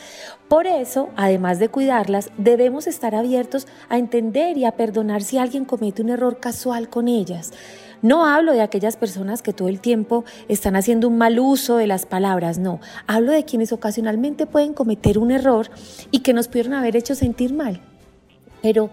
Por 0.47 0.65
eso, 0.65 1.09
además 1.15 1.59
de 1.59 1.69
cuidarlas, 1.69 2.31
debemos 2.39 2.87
estar 2.87 3.13
abiertos 3.13 3.67
a 3.87 3.99
entender 3.99 4.57
y 4.57 4.65
a 4.65 4.71
perdonar 4.71 5.21
si 5.21 5.37
alguien 5.37 5.65
comete 5.65 6.01
un 6.01 6.09
error 6.09 6.39
casual 6.39 6.89
con 6.89 7.07
ellas. 7.07 7.53
No 8.01 8.25
hablo 8.25 8.53
de 8.53 8.61
aquellas 8.61 8.97
personas 8.97 9.43
que 9.43 9.53
todo 9.53 9.67
el 9.67 9.79
tiempo 9.79 10.25
están 10.47 10.75
haciendo 10.75 11.07
un 11.07 11.19
mal 11.19 11.37
uso 11.37 11.77
de 11.77 11.85
las 11.85 12.07
palabras, 12.07 12.57
no. 12.57 12.79
Hablo 13.05 13.31
de 13.31 13.45
quienes 13.45 13.73
ocasionalmente 13.73 14.47
pueden 14.47 14.73
cometer 14.73 15.19
un 15.19 15.29
error 15.29 15.69
y 16.09 16.21
que 16.21 16.33
nos 16.33 16.47
pudieron 16.47 16.73
haber 16.73 16.95
hecho 16.95 17.13
sentir 17.13 17.53
mal. 17.53 17.79
Pero 18.63 18.89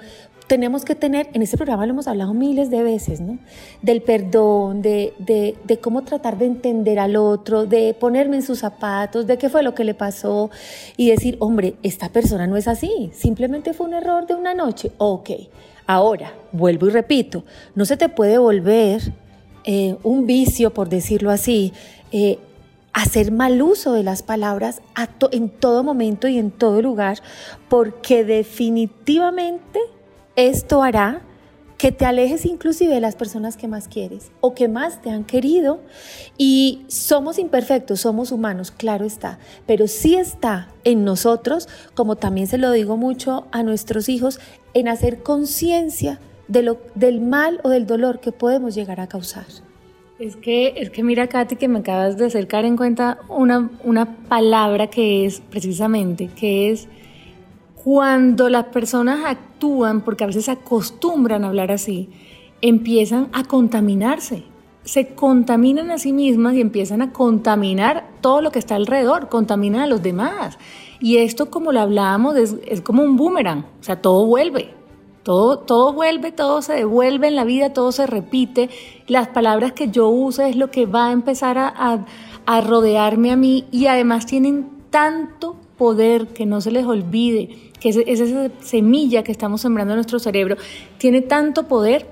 tenemos 0.46 0.84
que 0.84 0.94
tener, 0.94 1.28
en 1.32 1.40
este 1.40 1.56
programa 1.56 1.86
lo 1.86 1.92
hemos 1.92 2.08
hablado 2.08 2.34
miles 2.34 2.68
de 2.68 2.82
veces, 2.82 3.22
¿no? 3.22 3.38
Del 3.80 4.02
perdón, 4.02 4.82
de, 4.82 5.14
de, 5.18 5.56
de, 5.64 5.78
cómo 5.78 6.02
tratar 6.02 6.36
de 6.36 6.44
entender 6.44 6.98
al 6.98 7.16
otro, 7.16 7.64
de 7.64 7.94
ponerme 7.94 8.36
en 8.36 8.42
sus 8.42 8.58
zapatos, 8.58 9.26
de 9.26 9.38
qué 9.38 9.48
fue 9.48 9.62
lo 9.62 9.74
que 9.74 9.84
le 9.84 9.94
pasó 9.94 10.50
y 10.98 11.08
decir, 11.08 11.36
hombre, 11.38 11.76
esta 11.82 12.10
persona 12.10 12.46
no 12.46 12.58
es 12.58 12.68
así, 12.68 13.10
simplemente 13.14 13.72
fue 13.72 13.86
un 13.86 13.94
error 13.94 14.26
de 14.26 14.34
una 14.34 14.52
noche. 14.52 14.92
Ok, 14.98 15.30
Ahora, 15.92 16.34
vuelvo 16.52 16.86
y 16.86 16.90
repito, 16.90 17.42
no 17.74 17.84
se 17.84 17.96
te 17.96 18.08
puede 18.08 18.38
volver 18.38 19.02
eh, 19.64 19.96
un 20.04 20.24
vicio, 20.24 20.72
por 20.72 20.88
decirlo 20.88 21.32
así, 21.32 21.72
eh, 22.12 22.38
hacer 22.92 23.32
mal 23.32 23.62
uso 23.62 23.92
de 23.92 24.02
las 24.02 24.22
palabras 24.22 24.82
en 25.30 25.48
todo 25.48 25.84
momento 25.84 26.28
y 26.28 26.38
en 26.38 26.50
todo 26.50 26.82
lugar, 26.82 27.18
porque 27.68 28.24
definitivamente 28.24 29.80
esto 30.36 30.82
hará 30.82 31.22
que 31.80 31.92
te 31.92 32.04
alejes 32.04 32.44
inclusive 32.44 32.92
de 32.92 33.00
las 33.00 33.16
personas 33.16 33.56
que 33.56 33.66
más 33.66 33.88
quieres 33.88 34.32
o 34.42 34.52
que 34.54 34.68
más 34.68 35.00
te 35.00 35.08
han 35.08 35.24
querido. 35.24 35.80
Y 36.36 36.84
somos 36.88 37.38
imperfectos, 37.38 38.00
somos 38.00 38.32
humanos, 38.32 38.70
claro 38.70 39.06
está, 39.06 39.38
pero 39.66 39.88
sí 39.88 40.14
está 40.16 40.68
en 40.84 41.04
nosotros, 41.04 41.70
como 41.94 42.16
también 42.16 42.48
se 42.48 42.58
lo 42.58 42.70
digo 42.72 42.98
mucho 42.98 43.46
a 43.50 43.62
nuestros 43.62 44.10
hijos, 44.10 44.40
en 44.74 44.88
hacer 44.88 45.22
conciencia 45.22 46.20
del 46.48 47.20
mal 47.22 47.60
o 47.62 47.70
del 47.70 47.86
dolor 47.86 48.20
que 48.20 48.32
podemos 48.32 48.74
llegar 48.74 49.00
a 49.00 49.06
causar. 49.06 49.46
Es 50.20 50.36
que, 50.36 50.74
es 50.76 50.90
que 50.90 51.02
mira, 51.02 51.28
Katy, 51.28 51.56
que 51.56 51.66
me 51.66 51.78
acabas 51.78 52.18
de 52.18 52.26
acercar 52.26 52.66
en 52.66 52.76
cuenta 52.76 53.20
una, 53.30 53.70
una 53.82 54.16
palabra 54.28 54.88
que 54.88 55.24
es 55.24 55.40
precisamente, 55.40 56.28
que 56.28 56.70
es 56.70 56.88
cuando 57.82 58.50
las 58.50 58.66
personas 58.66 59.24
actúan, 59.24 60.02
porque 60.02 60.24
a 60.24 60.26
veces 60.26 60.50
acostumbran 60.50 61.42
a 61.42 61.48
hablar 61.48 61.72
así, 61.72 62.10
empiezan 62.60 63.28
a 63.32 63.44
contaminarse. 63.44 64.44
Se 64.84 65.14
contaminan 65.14 65.90
a 65.90 65.96
sí 65.96 66.12
mismas 66.12 66.52
y 66.52 66.60
empiezan 66.60 67.00
a 67.00 67.14
contaminar 67.14 68.06
todo 68.20 68.42
lo 68.42 68.52
que 68.52 68.58
está 68.58 68.74
alrededor, 68.74 69.30
contaminan 69.30 69.80
a 69.80 69.86
los 69.86 70.02
demás. 70.02 70.58
Y 71.00 71.16
esto, 71.16 71.50
como 71.50 71.72
lo 71.72 71.80
hablábamos, 71.80 72.36
es, 72.36 72.82
como 72.82 73.02
un 73.02 73.16
boomerang, 73.16 73.64
o 73.80 73.82
sea, 73.82 74.02
todo 74.02 74.26
vuelve. 74.26 74.79
Todo, 75.22 75.58
todo 75.58 75.92
vuelve, 75.92 76.32
todo 76.32 76.62
se 76.62 76.72
devuelve 76.72 77.28
en 77.28 77.36
la 77.36 77.44
vida, 77.44 77.72
todo 77.72 77.92
se 77.92 78.06
repite. 78.06 78.70
Las 79.06 79.28
palabras 79.28 79.72
que 79.72 79.88
yo 79.88 80.08
uso 80.08 80.42
es 80.42 80.56
lo 80.56 80.70
que 80.70 80.86
va 80.86 81.08
a 81.08 81.12
empezar 81.12 81.58
a, 81.58 82.06
rodearme 82.62 83.30
a 83.30 83.36
mí 83.36 83.66
y 83.70 83.86
además 83.86 84.26
tienen 84.26 84.70
tanto 84.90 85.56
poder 85.78 86.28
que 86.28 86.46
no 86.46 86.60
se 86.60 86.72
les 86.72 86.84
olvide 86.84 87.70
que 87.80 87.90
es, 87.90 87.96
esa 87.96 88.50
semilla 88.60 89.22
que 89.22 89.32
estamos 89.32 89.62
sembrando 89.62 89.94
en 89.94 89.96
nuestro 89.96 90.18
cerebro, 90.18 90.56
tiene 90.98 91.22
tanto 91.22 91.66
poder 91.66 92.06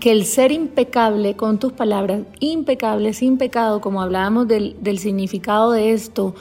que 0.00 0.10
el 0.10 0.24
ser 0.24 0.52
impecable 0.52 1.36
con 1.36 1.58
tus 1.58 1.72
palabras, 1.72 2.22
impecable, 2.40 3.14
sin 3.14 3.38
pecado, 3.38 3.80
como 3.80 4.02
hablábamos 4.02 4.48
del, 4.48 4.76
del 4.80 4.98
significado 4.98 5.70
de 5.70 5.92
esto, 5.92 6.34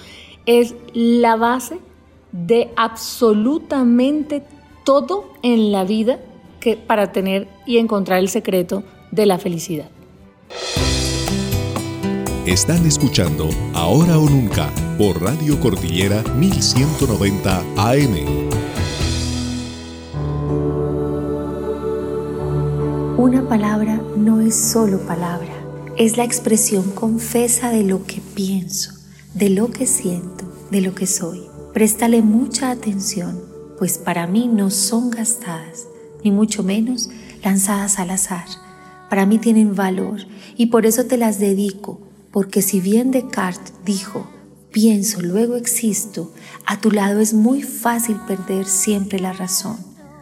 es 0.46 0.76
la 0.94 1.36
base 1.36 1.80
de 2.32 2.72
absolutamente 2.76 4.44
todo 4.86 5.34
en 5.42 5.74
la 5.74 5.84
vida 5.84 6.20
que, 6.62 6.78
para 6.78 7.12
tener 7.12 7.50
y 7.66 7.78
encontrar 7.78 8.20
el 8.20 8.30
secreto 8.30 8.84
de 9.12 9.26
la 9.26 9.38
felicidad. 9.38 9.90
Están 12.46 12.86
escuchando 12.86 13.50
Ahora 13.74 14.20
o 14.20 14.30
Nunca 14.30 14.72
por 15.00 15.22
Radio 15.22 15.60
Cordillera 15.60 16.24
1190 16.38 17.60
AM. 17.76 18.16
Una 23.18 23.50
palabra 23.50 24.00
no 24.16 24.42
es 24.42 24.56
solo 24.56 25.00
palabra, 25.00 25.54
es 25.98 26.18
la 26.18 26.24
expresión 26.24 26.92
confesa 26.92 27.72
de 27.72 27.84
lo 27.84 28.06
que 28.06 28.22
pienso, 28.22 28.92
de 29.34 29.50
lo 29.50 29.72
que 29.72 29.88
siento, 29.88 30.46
de 30.70 30.82
lo 30.82 30.94
que 30.94 31.08
soy. 31.08 31.42
Préstale 31.74 32.22
mucha 32.22 32.70
atención, 32.70 33.42
pues 33.78 33.98
para 33.98 34.28
mí 34.28 34.48
no 34.48 34.70
son 34.72 35.10
gastadas, 35.10 35.88
ni 36.24 36.32
mucho 36.32 36.64
menos 36.64 37.10
lanzadas 37.44 38.00
al 38.00 38.10
azar. 38.10 38.46
Para 39.10 39.26
mí 39.26 39.38
tienen 39.38 39.76
valor 39.76 40.22
y 40.56 40.68
por 40.68 40.86
eso 40.86 41.06
te 41.06 41.18
las 41.18 41.40
dedico, 41.40 42.00
porque 42.32 42.62
si 42.62 42.80
bien 42.80 43.12
Descartes 43.12 43.74
dijo, 43.86 44.28
pienso, 44.72 45.22
luego 45.22 45.56
existo, 45.56 46.34
a 46.66 46.80
tu 46.80 46.92
lado 46.92 47.20
es 47.20 47.34
muy 47.34 47.62
fácil 47.62 48.18
perder 48.28 48.66
siempre 48.66 49.20
la 49.20 49.34
razón. 49.34 49.78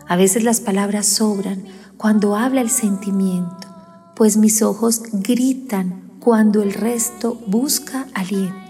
A 0.07 0.15
veces 0.15 0.43
las 0.43 0.59
palabras 0.59 1.07
sobran 1.07 1.63
cuando 1.97 2.35
habla 2.35 2.61
el 2.61 2.69
sentimiento, 2.69 3.67
pues 4.15 4.37
mis 4.37 4.61
ojos 4.61 5.01
gritan 5.11 6.11
cuando 6.19 6.61
el 6.61 6.73
resto 6.73 7.41
busca 7.47 8.07
aliento. 8.13 8.62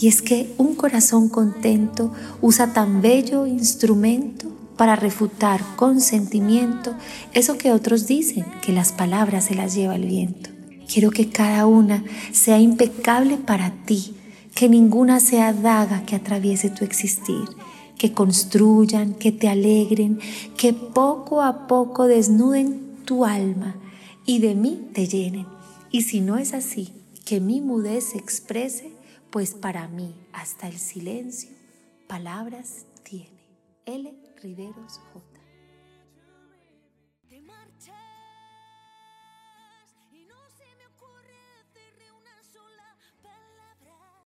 Y 0.00 0.08
es 0.08 0.22
que 0.22 0.54
un 0.58 0.74
corazón 0.74 1.28
contento 1.28 2.12
usa 2.40 2.72
tan 2.72 3.02
bello 3.02 3.46
instrumento 3.46 4.48
para 4.76 4.94
refutar 4.94 5.60
con 5.76 6.00
sentimiento 6.00 6.94
eso 7.34 7.58
que 7.58 7.72
otros 7.72 8.06
dicen, 8.06 8.46
que 8.62 8.72
las 8.72 8.92
palabras 8.92 9.46
se 9.46 9.56
las 9.56 9.74
lleva 9.74 9.96
el 9.96 10.06
viento. 10.06 10.50
Quiero 10.86 11.10
que 11.10 11.28
cada 11.28 11.66
una 11.66 12.04
sea 12.32 12.60
impecable 12.60 13.36
para 13.36 13.72
ti, 13.84 14.14
que 14.54 14.68
ninguna 14.68 15.20
sea 15.20 15.52
daga 15.52 16.06
que 16.06 16.16
atraviese 16.16 16.70
tu 16.70 16.84
existir, 16.84 17.44
que 17.98 18.12
construyan, 18.12 19.14
que 19.14 19.32
te 19.32 19.48
alegren, 19.48 20.20
que 20.56 20.72
poco 20.72 21.42
a 21.42 21.66
poco 21.66 22.06
desnuden 22.06 22.96
tu 23.04 23.24
alma 23.24 23.76
y 24.24 24.38
de 24.38 24.54
mí 24.54 24.88
te 24.94 25.08
llenen. 25.08 25.46
Y 25.90 26.02
si 26.02 26.20
no 26.20 26.38
es 26.38 26.54
así, 26.54 26.92
que 27.24 27.40
mi 27.40 27.60
mudez 27.60 28.10
se 28.10 28.18
exprese, 28.18 28.92
pues 29.30 29.54
para 29.54 29.88
mí 29.88 30.14
hasta 30.32 30.68
el 30.68 30.78
silencio 30.78 31.50
palabras 32.06 32.86
tiene. 33.02 33.38
L. 33.84 34.14
Riveros. 34.42 35.00